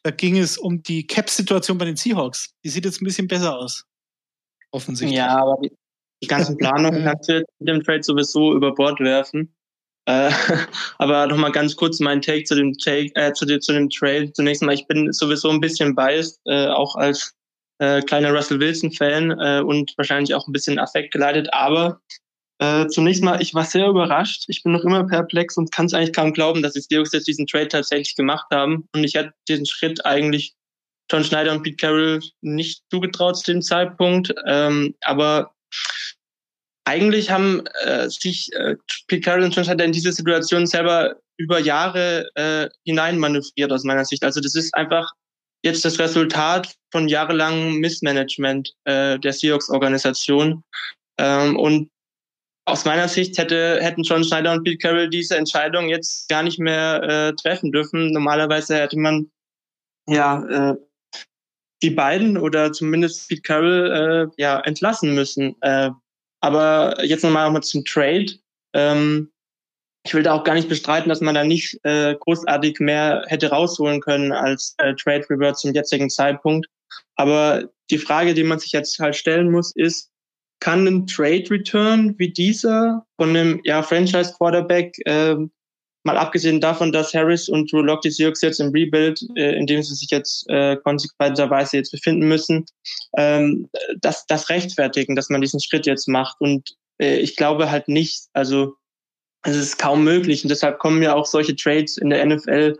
Da 0.03 0.11
ging 0.11 0.37
es 0.37 0.57
um 0.57 0.81
die 0.83 1.05
Cap-Situation 1.05 1.77
bei 1.77 1.85
den 1.85 1.95
Seahawks. 1.95 2.53
Die 2.63 2.69
sieht 2.69 2.85
jetzt 2.85 3.01
ein 3.01 3.05
bisschen 3.05 3.27
besser 3.27 3.57
aus. 3.57 3.85
Offensichtlich. 4.71 5.17
Ja, 5.17 5.37
aber 5.37 5.57
die, 5.63 5.71
die 6.23 6.27
ganze 6.27 6.55
Planung 6.57 7.03
kannst 7.03 7.29
du 7.29 7.43
mit 7.59 7.67
dem 7.69 7.83
Trade 7.83 8.03
sowieso 8.03 8.53
über 8.53 8.73
Bord 8.73 8.99
werfen. 8.99 9.53
Äh, 10.05 10.31
aber 10.97 11.27
nochmal 11.27 11.51
ganz 11.51 11.75
kurz 11.75 11.99
mein 11.99 12.21
Take 12.21 12.45
zu 12.45 12.55
dem 12.55 12.73
Take, 12.77 13.11
äh, 13.15 13.33
zu, 13.33 13.45
dem, 13.45 13.61
zu 13.61 13.73
dem 13.73 13.89
Trade. 13.89 14.31
Zunächst 14.33 14.63
mal, 14.63 14.73
ich 14.73 14.87
bin 14.87 15.11
sowieso 15.11 15.49
ein 15.49 15.61
bisschen 15.61 15.95
biased, 15.95 16.39
äh, 16.45 16.67
auch 16.67 16.95
als 16.95 17.33
äh, 17.79 18.01
kleiner 18.01 18.31
Russell 18.31 18.59
Wilson-Fan 18.59 19.31
äh, 19.39 19.61
und 19.61 19.93
wahrscheinlich 19.97 20.33
auch 20.33 20.47
ein 20.47 20.53
bisschen 20.53 20.79
Affekt 20.79 21.11
geleitet. 21.11 21.53
Aber 21.53 22.01
äh, 22.59 22.87
zunächst 22.87 23.23
mal, 23.23 23.41
ich 23.41 23.53
war 23.53 23.65
sehr 23.65 23.87
überrascht. 23.87 24.45
Ich 24.47 24.63
bin 24.63 24.71
noch 24.71 24.83
immer 24.83 25.05
perplex 25.05 25.57
und 25.57 25.71
kann 25.71 25.85
es 25.85 25.93
eigentlich 25.93 26.13
kaum 26.13 26.33
glauben, 26.33 26.63
dass 26.63 26.73
die 26.73 26.81
Steelers 26.81 27.13
jetzt 27.13 27.27
diesen 27.27 27.45
Trade 27.45 27.67
tatsächlich 27.67 28.15
gemacht 28.15 28.47
haben. 28.51 28.87
Und 28.93 29.03
ich 29.03 29.13
hätte 29.13 29.33
diesen 29.47 29.65
Schritt 29.65 30.05
eigentlich 30.05 30.55
John 31.11 31.23
Schneider 31.23 31.51
und 31.51 31.63
Pete 31.63 31.77
Carroll 31.77 32.19
nicht 32.41 32.83
zugetraut 32.91 33.37
zu 33.37 33.51
dem 33.51 33.61
Zeitpunkt. 33.61 34.33
Ähm, 34.47 34.95
aber 35.01 35.53
eigentlich 36.85 37.29
haben 37.29 37.65
äh, 37.83 38.09
sich 38.09 38.51
äh, 38.53 38.75
Pete 39.07 39.21
Carroll 39.21 39.43
und 39.43 39.55
John 39.55 39.63
Schneider 39.63 39.85
in 39.85 39.91
diese 39.91 40.11
Situation 40.11 40.65
selber 40.65 41.17
über 41.37 41.59
Jahre 41.59 42.29
äh, 42.33 42.69
hineinmanövriert 42.85 43.71
aus 43.71 43.83
meiner 43.83 44.05
Sicht. 44.05 44.23
Also 44.23 44.41
das 44.41 44.55
ist 44.55 44.73
einfach 44.73 45.11
jetzt 45.63 45.85
das 45.85 45.99
Resultat 45.99 46.73
von 46.91 47.07
jahrelangem 47.07 47.75
Missmanagement 47.75 48.73
äh, 48.85 49.19
der 49.19 49.33
Seahawks-Organisation. 49.33 50.63
Ähm, 51.19 51.55
und 51.55 51.89
aus 52.67 52.83
meiner 52.83 53.07
Sicht 53.07 53.37
hätte, 53.37 53.79
hätten 53.81 54.03
John 54.03 54.25
Schneider 54.25 54.51
und 54.51 54.63
Pete 54.63 54.77
Carroll 54.77 55.09
diese 55.09 55.37
Entscheidung 55.37 55.87
jetzt 55.87 56.27
gar 56.27 56.43
nicht 56.43 56.59
mehr 56.59 57.01
äh, 57.01 57.33
treffen 57.33 57.71
dürfen. 57.71 58.11
Normalerweise 58.11 58.75
hätte 58.75 58.99
man 58.99 59.31
ja 60.05 60.71
äh, 60.71 60.75
die 61.81 61.91
beiden 61.91 62.37
oder 62.37 62.73
zumindest 62.73 63.29
Pete 63.29 63.41
Carroll 63.41 64.29
äh, 64.35 64.41
ja 64.41 64.59
entlassen 64.59 65.15
müssen. 65.15 65.55
Äh, 65.61 65.91
aber 66.41 67.03
jetzt 67.05 67.23
nochmal 67.23 67.45
nochmal 67.45 67.63
zum 67.63 67.85
Trade. 67.85 68.33
Ähm, 68.73 69.31
ich 70.05 70.13
will 70.13 70.23
da 70.23 70.33
auch 70.33 70.43
gar 70.43 70.55
nicht 70.55 70.69
bestreiten, 70.69 71.07
dass 71.07 71.21
man 71.21 71.35
da 71.35 71.45
nicht 71.45 71.79
äh, 71.83 72.15
großartig 72.15 72.81
mehr 72.81 73.23
hätte 73.27 73.49
rausholen 73.49 74.01
können 74.01 74.33
als 74.33 74.75
äh, 74.79 74.93
Trade 74.95 75.25
Revert 75.29 75.57
zum 75.57 75.73
jetzigen 75.73 76.09
Zeitpunkt. 76.09 76.67
Aber 77.15 77.69
die 77.89 77.97
Frage, 77.97 78.33
die 78.33 78.43
man 78.43 78.59
sich 78.59 78.73
jetzt 78.73 78.99
halt 78.99 79.15
stellen 79.15 79.51
muss, 79.51 79.73
ist, 79.73 80.11
kann 80.59 80.87
ein 80.87 81.07
Trade 81.07 81.49
Return 81.49 82.15
wie 82.17 82.31
dieser 82.31 83.05
von 83.17 83.29
einem 83.29 83.61
ja, 83.63 83.83
Franchise 83.83 84.33
Quarterback, 84.37 84.95
äh, 85.05 85.35
mal 86.03 86.17
abgesehen 86.17 86.61
davon, 86.61 86.91
dass 86.91 87.13
Harris 87.13 87.49
und 87.49 87.71
Drew 87.71 87.81
Lock 87.81 88.01
die 88.01 88.09
Seahawks 88.09 88.41
jetzt 88.41 88.59
im 88.59 88.71
Rebuild, 88.71 89.19
äh, 89.35 89.55
in 89.57 89.67
dem 89.67 89.83
sie 89.83 89.93
sich 89.93 90.09
jetzt 90.09 90.49
äh, 90.49 90.77
konsequenterweise 90.77 91.77
jetzt 91.77 91.91
befinden 91.91 92.27
müssen, 92.27 92.65
ähm, 93.17 93.69
das, 93.99 94.25
das 94.25 94.49
rechtfertigen, 94.49 95.15
dass 95.15 95.29
man 95.29 95.41
diesen 95.41 95.59
Schritt 95.59 95.85
jetzt 95.85 96.07
macht. 96.07 96.37
Und 96.39 96.75
äh, 96.99 97.17
ich 97.17 97.35
glaube 97.35 97.69
halt 97.69 97.87
nicht, 97.87 98.27
also 98.33 98.75
es 99.43 99.55
ist 99.55 99.77
kaum 99.77 100.03
möglich. 100.03 100.43
Und 100.43 100.49
deshalb 100.49 100.79
kommen 100.79 101.03
ja 101.03 101.13
auch 101.13 101.25
solche 101.25 101.55
Trades 101.55 101.97
in 101.97 102.09
der 102.09 102.25
NFL 102.25 102.79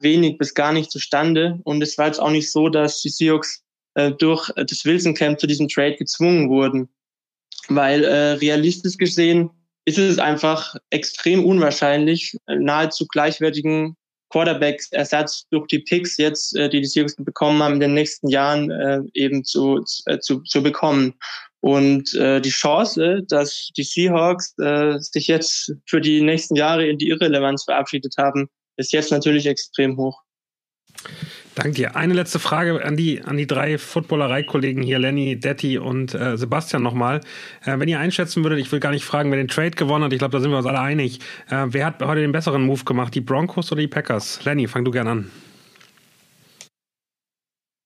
wenig 0.00 0.38
bis 0.38 0.54
gar 0.54 0.72
nicht 0.72 0.90
zustande. 0.90 1.58
Und 1.64 1.82
es 1.82 1.98
war 1.98 2.06
jetzt 2.06 2.20
auch 2.20 2.30
nicht 2.30 2.50
so, 2.50 2.68
dass 2.68 3.02
die 3.02 3.10
Seahawks 3.10 3.62
äh, 3.94 4.12
durch 4.12 4.50
das 4.54 4.84
Wilson 4.84 5.14
Camp 5.14 5.40
zu 5.40 5.46
diesem 5.46 5.68
Trade 5.68 5.96
gezwungen 5.96 6.48
wurden. 6.48 6.88
Weil 7.68 8.04
äh, 8.04 8.32
realistisch 8.32 8.96
gesehen 8.96 9.50
ist 9.84 9.98
es 9.98 10.18
einfach 10.18 10.76
extrem 10.90 11.44
unwahrscheinlich, 11.44 12.36
äh, 12.46 12.56
nahezu 12.56 13.06
gleichwertigen 13.06 13.96
Quarterback-Ersatz 14.30 15.46
durch 15.50 15.66
die 15.68 15.78
Picks 15.78 16.18
jetzt, 16.18 16.56
äh, 16.56 16.68
die 16.68 16.80
die 16.80 16.86
Seahawks 16.86 17.16
bekommen 17.16 17.62
haben, 17.62 17.74
in 17.74 17.80
den 17.80 17.94
nächsten 17.94 18.28
Jahren 18.28 18.70
äh, 18.70 19.00
eben 19.14 19.44
zu, 19.44 19.82
äh, 20.06 20.18
zu, 20.18 20.40
zu 20.42 20.62
bekommen. 20.62 21.14
Und 21.60 22.14
äh, 22.14 22.40
die 22.40 22.50
Chance, 22.50 23.22
dass 23.28 23.70
die 23.76 23.82
Seahawks 23.82 24.56
äh, 24.58 24.98
sich 24.98 25.26
jetzt 25.26 25.72
für 25.86 26.00
die 26.00 26.20
nächsten 26.20 26.54
Jahre 26.54 26.86
in 26.86 26.98
die 26.98 27.08
Irrelevanz 27.08 27.64
verabschiedet 27.64 28.14
haben, 28.16 28.48
ist 28.76 28.92
jetzt 28.92 29.10
natürlich 29.10 29.46
extrem 29.46 29.96
hoch. 29.96 30.22
Danke 31.58 31.72
dir. 31.72 31.96
Eine 31.96 32.14
letzte 32.14 32.38
Frage 32.38 32.84
an 32.84 32.96
die, 32.96 33.20
an 33.20 33.36
die 33.36 33.48
drei 33.48 33.78
Footballerei-Kollegen 33.78 34.80
hier, 34.80 35.00
Lenny, 35.00 35.40
Detti 35.40 35.76
und 35.76 36.14
äh, 36.14 36.38
Sebastian 36.38 36.84
nochmal. 36.84 37.20
Äh, 37.64 37.80
wenn 37.80 37.88
ihr 37.88 37.98
einschätzen 37.98 38.44
würdet, 38.44 38.60
ich 38.60 38.70
will 38.70 38.78
gar 38.78 38.92
nicht 38.92 39.04
fragen, 39.04 39.32
wer 39.32 39.38
den 39.38 39.48
Trade 39.48 39.72
gewonnen 39.72 40.04
hat, 40.04 40.12
ich 40.12 40.20
glaube, 40.20 40.30
da 40.30 40.40
sind 40.40 40.52
wir 40.52 40.58
uns 40.58 40.68
alle 40.68 40.78
einig. 40.78 41.18
Äh, 41.50 41.66
wer 41.70 41.86
hat 41.86 42.00
heute 42.00 42.20
den 42.20 42.30
besseren 42.30 42.62
Move 42.62 42.84
gemacht, 42.84 43.12
die 43.12 43.20
Broncos 43.20 43.72
oder 43.72 43.80
die 43.80 43.88
Packers? 43.88 44.44
Lenny, 44.44 44.68
fang 44.68 44.84
du 44.84 44.92
gern 44.92 45.08
an. 45.08 45.30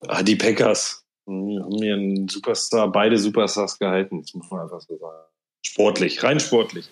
Ah, 0.07 0.23
die 0.23 0.37
Packers. 0.37 1.03
Wir 1.25 1.63
haben 1.63 1.79
hier 1.79 1.95
einen 1.95 2.29
Superstar, 2.29 2.93
beide 2.93 3.17
Superstars 3.17 3.79
gehalten, 3.79 4.21
das 4.21 4.35
muss 4.35 4.51
man 4.51 4.61
einfach 4.61 4.83
so 4.83 4.99
sagen. 4.99 5.17
Sportlich, 5.65 6.23
rein 6.23 6.39
sportlich. 6.41 6.91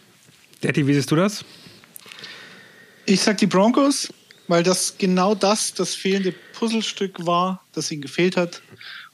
Daddy, 0.63 0.87
wie 0.87 0.95
siehst 0.95 1.11
du 1.11 1.17
das? 1.17 1.45
Ich 3.05 3.21
sag 3.21 3.37
die 3.37 3.47
Broncos, 3.47 4.11
weil 4.51 4.65
das 4.65 4.99
genau 4.99 5.37
das, 5.37 5.75
das 5.75 5.95
fehlende 5.95 6.35
Puzzlestück 6.55 7.25
war, 7.25 7.65
das 7.73 7.91
ihnen 7.93 8.03
gefehlt 8.03 8.37
hat. 8.37 8.63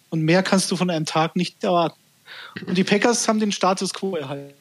Und 0.08 0.22
mehr 0.22 0.42
kannst 0.42 0.70
du 0.70 0.76
von 0.76 0.88
einem 0.88 1.04
Tag 1.04 1.36
nicht 1.36 1.62
erwarten. 1.62 1.98
Und 2.66 2.78
die 2.78 2.84
Packers 2.84 3.28
haben 3.28 3.38
den 3.38 3.52
Status 3.52 3.92
quo 3.92 4.16
erhalten. 4.16 4.54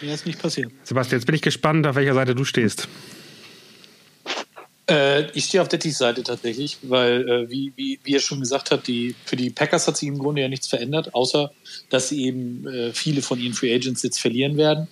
Mehr 0.00 0.14
ist 0.14 0.24
nicht 0.24 0.40
passiert. 0.40 0.72
Sebastian, 0.84 1.20
jetzt 1.20 1.26
bin 1.26 1.34
ich 1.34 1.42
gespannt, 1.42 1.86
auf 1.86 1.96
welcher 1.96 2.14
Seite 2.14 2.34
du 2.34 2.44
stehst. 2.44 2.88
Äh, 4.88 5.30
ich 5.32 5.44
stehe 5.44 5.60
auf 5.60 5.68
Dettys 5.68 5.98
Seite 5.98 6.22
tatsächlich, 6.22 6.78
weil, 6.82 7.28
äh, 7.28 7.50
wie, 7.50 7.74
wie, 7.76 8.00
wie 8.02 8.14
er 8.14 8.20
schon 8.20 8.40
gesagt 8.40 8.70
hat, 8.70 8.86
die, 8.86 9.14
für 9.26 9.36
die 9.36 9.50
Packers 9.50 9.86
hat 9.86 9.98
sich 9.98 10.08
im 10.08 10.18
Grunde 10.18 10.40
ja 10.40 10.48
nichts 10.48 10.66
verändert, 10.66 11.14
außer 11.14 11.52
dass 11.90 12.08
sie 12.08 12.24
eben 12.24 12.66
äh, 12.66 12.92
viele 12.94 13.20
von 13.20 13.38
ihren 13.38 13.52
Free 13.52 13.74
Agents 13.74 14.02
jetzt 14.02 14.18
verlieren 14.18 14.56
werden. 14.56 14.88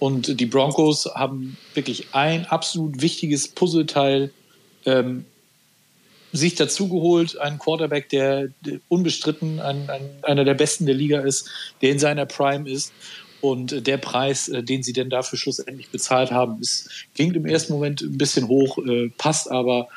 Und 0.00 0.40
die 0.40 0.46
Broncos 0.46 1.06
haben 1.14 1.56
wirklich 1.74 2.08
ein 2.12 2.46
absolut 2.46 3.00
wichtiges 3.00 3.46
Puzzleteil 3.46 4.32
ähm, 4.86 5.24
sich 6.32 6.54
dazugeholt, 6.54 7.38
einen 7.38 7.58
Quarterback, 7.58 8.08
der 8.08 8.48
unbestritten 8.88 9.60
ein, 9.60 9.88
ein, 9.90 10.08
einer 10.22 10.44
der 10.44 10.54
besten 10.54 10.86
der 10.86 10.94
Liga 10.94 11.20
ist, 11.20 11.48
der 11.82 11.90
in 11.90 11.98
seiner 11.98 12.26
Prime 12.26 12.68
ist. 12.68 12.92
Und 13.42 13.86
der 13.86 13.96
Preis, 13.96 14.48
äh, 14.48 14.62
den 14.62 14.82
sie 14.82 14.92
denn 14.92 15.10
dafür 15.10 15.38
schlussendlich 15.38 15.90
bezahlt 15.90 16.30
haben, 16.30 16.60
ist, 16.60 16.88
klingt 17.14 17.36
im 17.36 17.44
ersten 17.44 17.72
Moment 17.72 18.00
ein 18.00 18.16
bisschen 18.16 18.48
hoch, 18.48 18.78
äh, 18.78 19.10
passt 19.18 19.50
aber. 19.50 19.88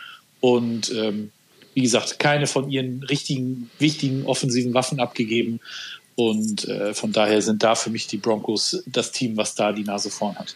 Und 0.41 0.91
ähm, 0.93 1.31
wie 1.73 1.81
gesagt, 1.81 2.19
keine 2.19 2.47
von 2.47 2.71
ihren 2.71 3.03
richtigen, 3.03 3.69
wichtigen 3.79 4.25
offensiven 4.25 4.73
Waffen 4.73 4.99
abgegeben. 4.99 5.59
Und 6.15 6.67
äh, 6.67 6.93
von 6.93 7.11
daher 7.11 7.41
sind 7.41 7.61
da 7.61 7.75
für 7.75 7.89
mich 7.89 8.07
die 8.07 8.17
Broncos 8.17 8.83
das 8.87 9.11
Team, 9.11 9.37
was 9.37 9.53
da 9.53 9.71
die 9.71 9.83
Nase 9.83 10.09
vorn 10.09 10.35
hat. 10.37 10.55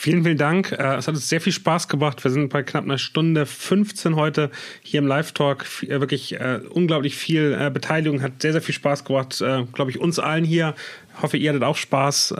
Vielen, 0.00 0.22
vielen 0.22 0.38
Dank. 0.38 0.70
Äh, 0.70 0.94
es 0.94 1.08
hat 1.08 1.16
uns 1.16 1.28
sehr 1.28 1.40
viel 1.40 1.52
Spaß 1.52 1.88
gebracht. 1.88 2.22
Wir 2.22 2.30
sind 2.30 2.50
bei 2.50 2.62
knapp 2.62 2.84
einer 2.84 2.98
Stunde 2.98 3.46
15 3.46 4.14
heute 4.14 4.52
hier 4.80 4.98
im 4.98 5.08
Live-Talk. 5.08 5.66
Äh, 5.82 5.98
wirklich 5.98 6.38
äh, 6.38 6.60
unglaublich 6.70 7.16
viel 7.16 7.68
Beteiligung. 7.70 8.22
Hat 8.22 8.40
sehr, 8.40 8.52
sehr 8.52 8.62
viel 8.62 8.76
Spaß 8.76 9.04
gebracht, 9.04 9.38
glaube 9.38 9.90
ich, 9.90 9.98
uns 9.98 10.20
allen 10.20 10.44
hier. 10.44 10.76
Hoffe, 11.20 11.36
ihr 11.36 11.50
hattet 11.50 11.64
auch 11.64 11.76
Spaß. 11.76 12.32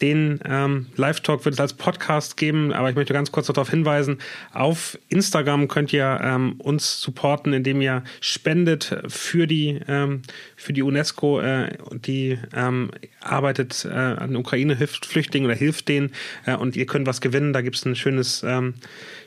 Den 0.00 0.40
ähm, 0.44 0.86
Live-Talk 0.96 1.44
wird 1.44 1.54
es 1.54 1.60
als 1.60 1.72
Podcast 1.72 2.36
geben, 2.36 2.72
aber 2.72 2.90
ich 2.90 2.96
möchte 2.96 3.14
ganz 3.14 3.32
kurz 3.32 3.46
darauf 3.46 3.70
hinweisen, 3.70 4.18
auf 4.52 4.98
Instagram 5.08 5.68
könnt 5.68 5.92
ihr 5.92 6.20
ähm, 6.22 6.54
uns 6.58 7.00
supporten, 7.00 7.52
indem 7.52 7.80
ihr 7.80 8.04
spendet 8.20 9.02
für 9.08 9.46
die, 9.46 9.80
ähm, 9.88 10.22
für 10.56 10.72
die 10.72 10.82
UNESCO, 10.82 11.40
äh, 11.40 11.76
die 11.92 12.38
ähm, 12.54 12.90
arbeitet 13.20 13.86
äh, 13.86 13.94
an 13.94 14.36
Ukraine, 14.36 14.76
hilft 14.76 15.06
Flüchtlingen 15.06 15.46
oder 15.46 15.56
hilft 15.58 15.88
denen 15.88 16.12
äh, 16.44 16.54
und 16.54 16.76
ihr 16.76 16.86
könnt 16.86 17.06
was 17.06 17.20
gewinnen. 17.20 17.52
Da 17.52 17.62
gibt 17.62 17.76
es 17.76 17.84
ein 17.84 17.96
schönes 17.96 18.42
ähm, 18.46 18.74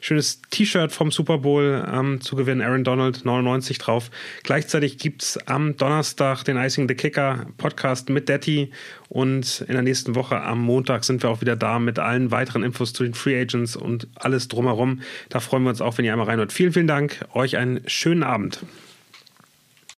schönes 0.02 0.42
T-Shirt 0.50 0.92
vom 0.92 1.12
Super 1.12 1.40
Bowl 1.40 1.86
ähm, 1.92 2.22
zu 2.22 2.36
gewinnen, 2.36 2.62
Aaron 2.62 2.84
Donald 2.84 3.26
99 3.26 3.78
drauf. 3.78 4.12
Gleichzeitig 4.44 4.98
gibt 4.98 5.24
es 5.24 5.48
am 5.48 5.78
Donnerstag 5.78 6.44
den 6.44 6.58
Icing 6.58 6.88
the 6.88 6.96
Kicker 6.96 7.46
Podcast 7.58 8.10
mit 8.10 8.30
Detti 8.30 8.72
und 9.10 9.66
in 9.68 9.74
der 9.74 9.82
nächsten 9.82 10.16
Woche 10.16 10.42
am 10.42 10.62
Montag 10.62 11.04
sind 11.04 11.24
wir 11.24 11.30
auch 11.30 11.42
wieder 11.42 11.56
da 11.56 11.80
mit 11.80 12.00
allen 12.00 12.32
weiteren 12.32 12.64
Infos 12.64 12.94
zu 12.94 13.04
den 13.04 13.14
Free 13.14 13.40
Agents 13.40 13.76
und 13.76 14.08
alles 14.16 14.48
drumherum. 14.48 15.02
Da 15.30 15.40
freuen 15.40 15.64
wir 15.64 15.70
uns 15.70 15.82
auch, 15.82 15.98
wenn 15.98 16.06
ihr 16.06 16.12
einmal 16.12 16.28
reinhört. 16.28 16.54
Vielen, 16.54 16.74
vielen 16.74 16.88
Dank. 16.88 17.26
Euch 17.34 17.58
einen 17.58 17.82
schönen 17.88 18.24
Abend. 18.24 18.60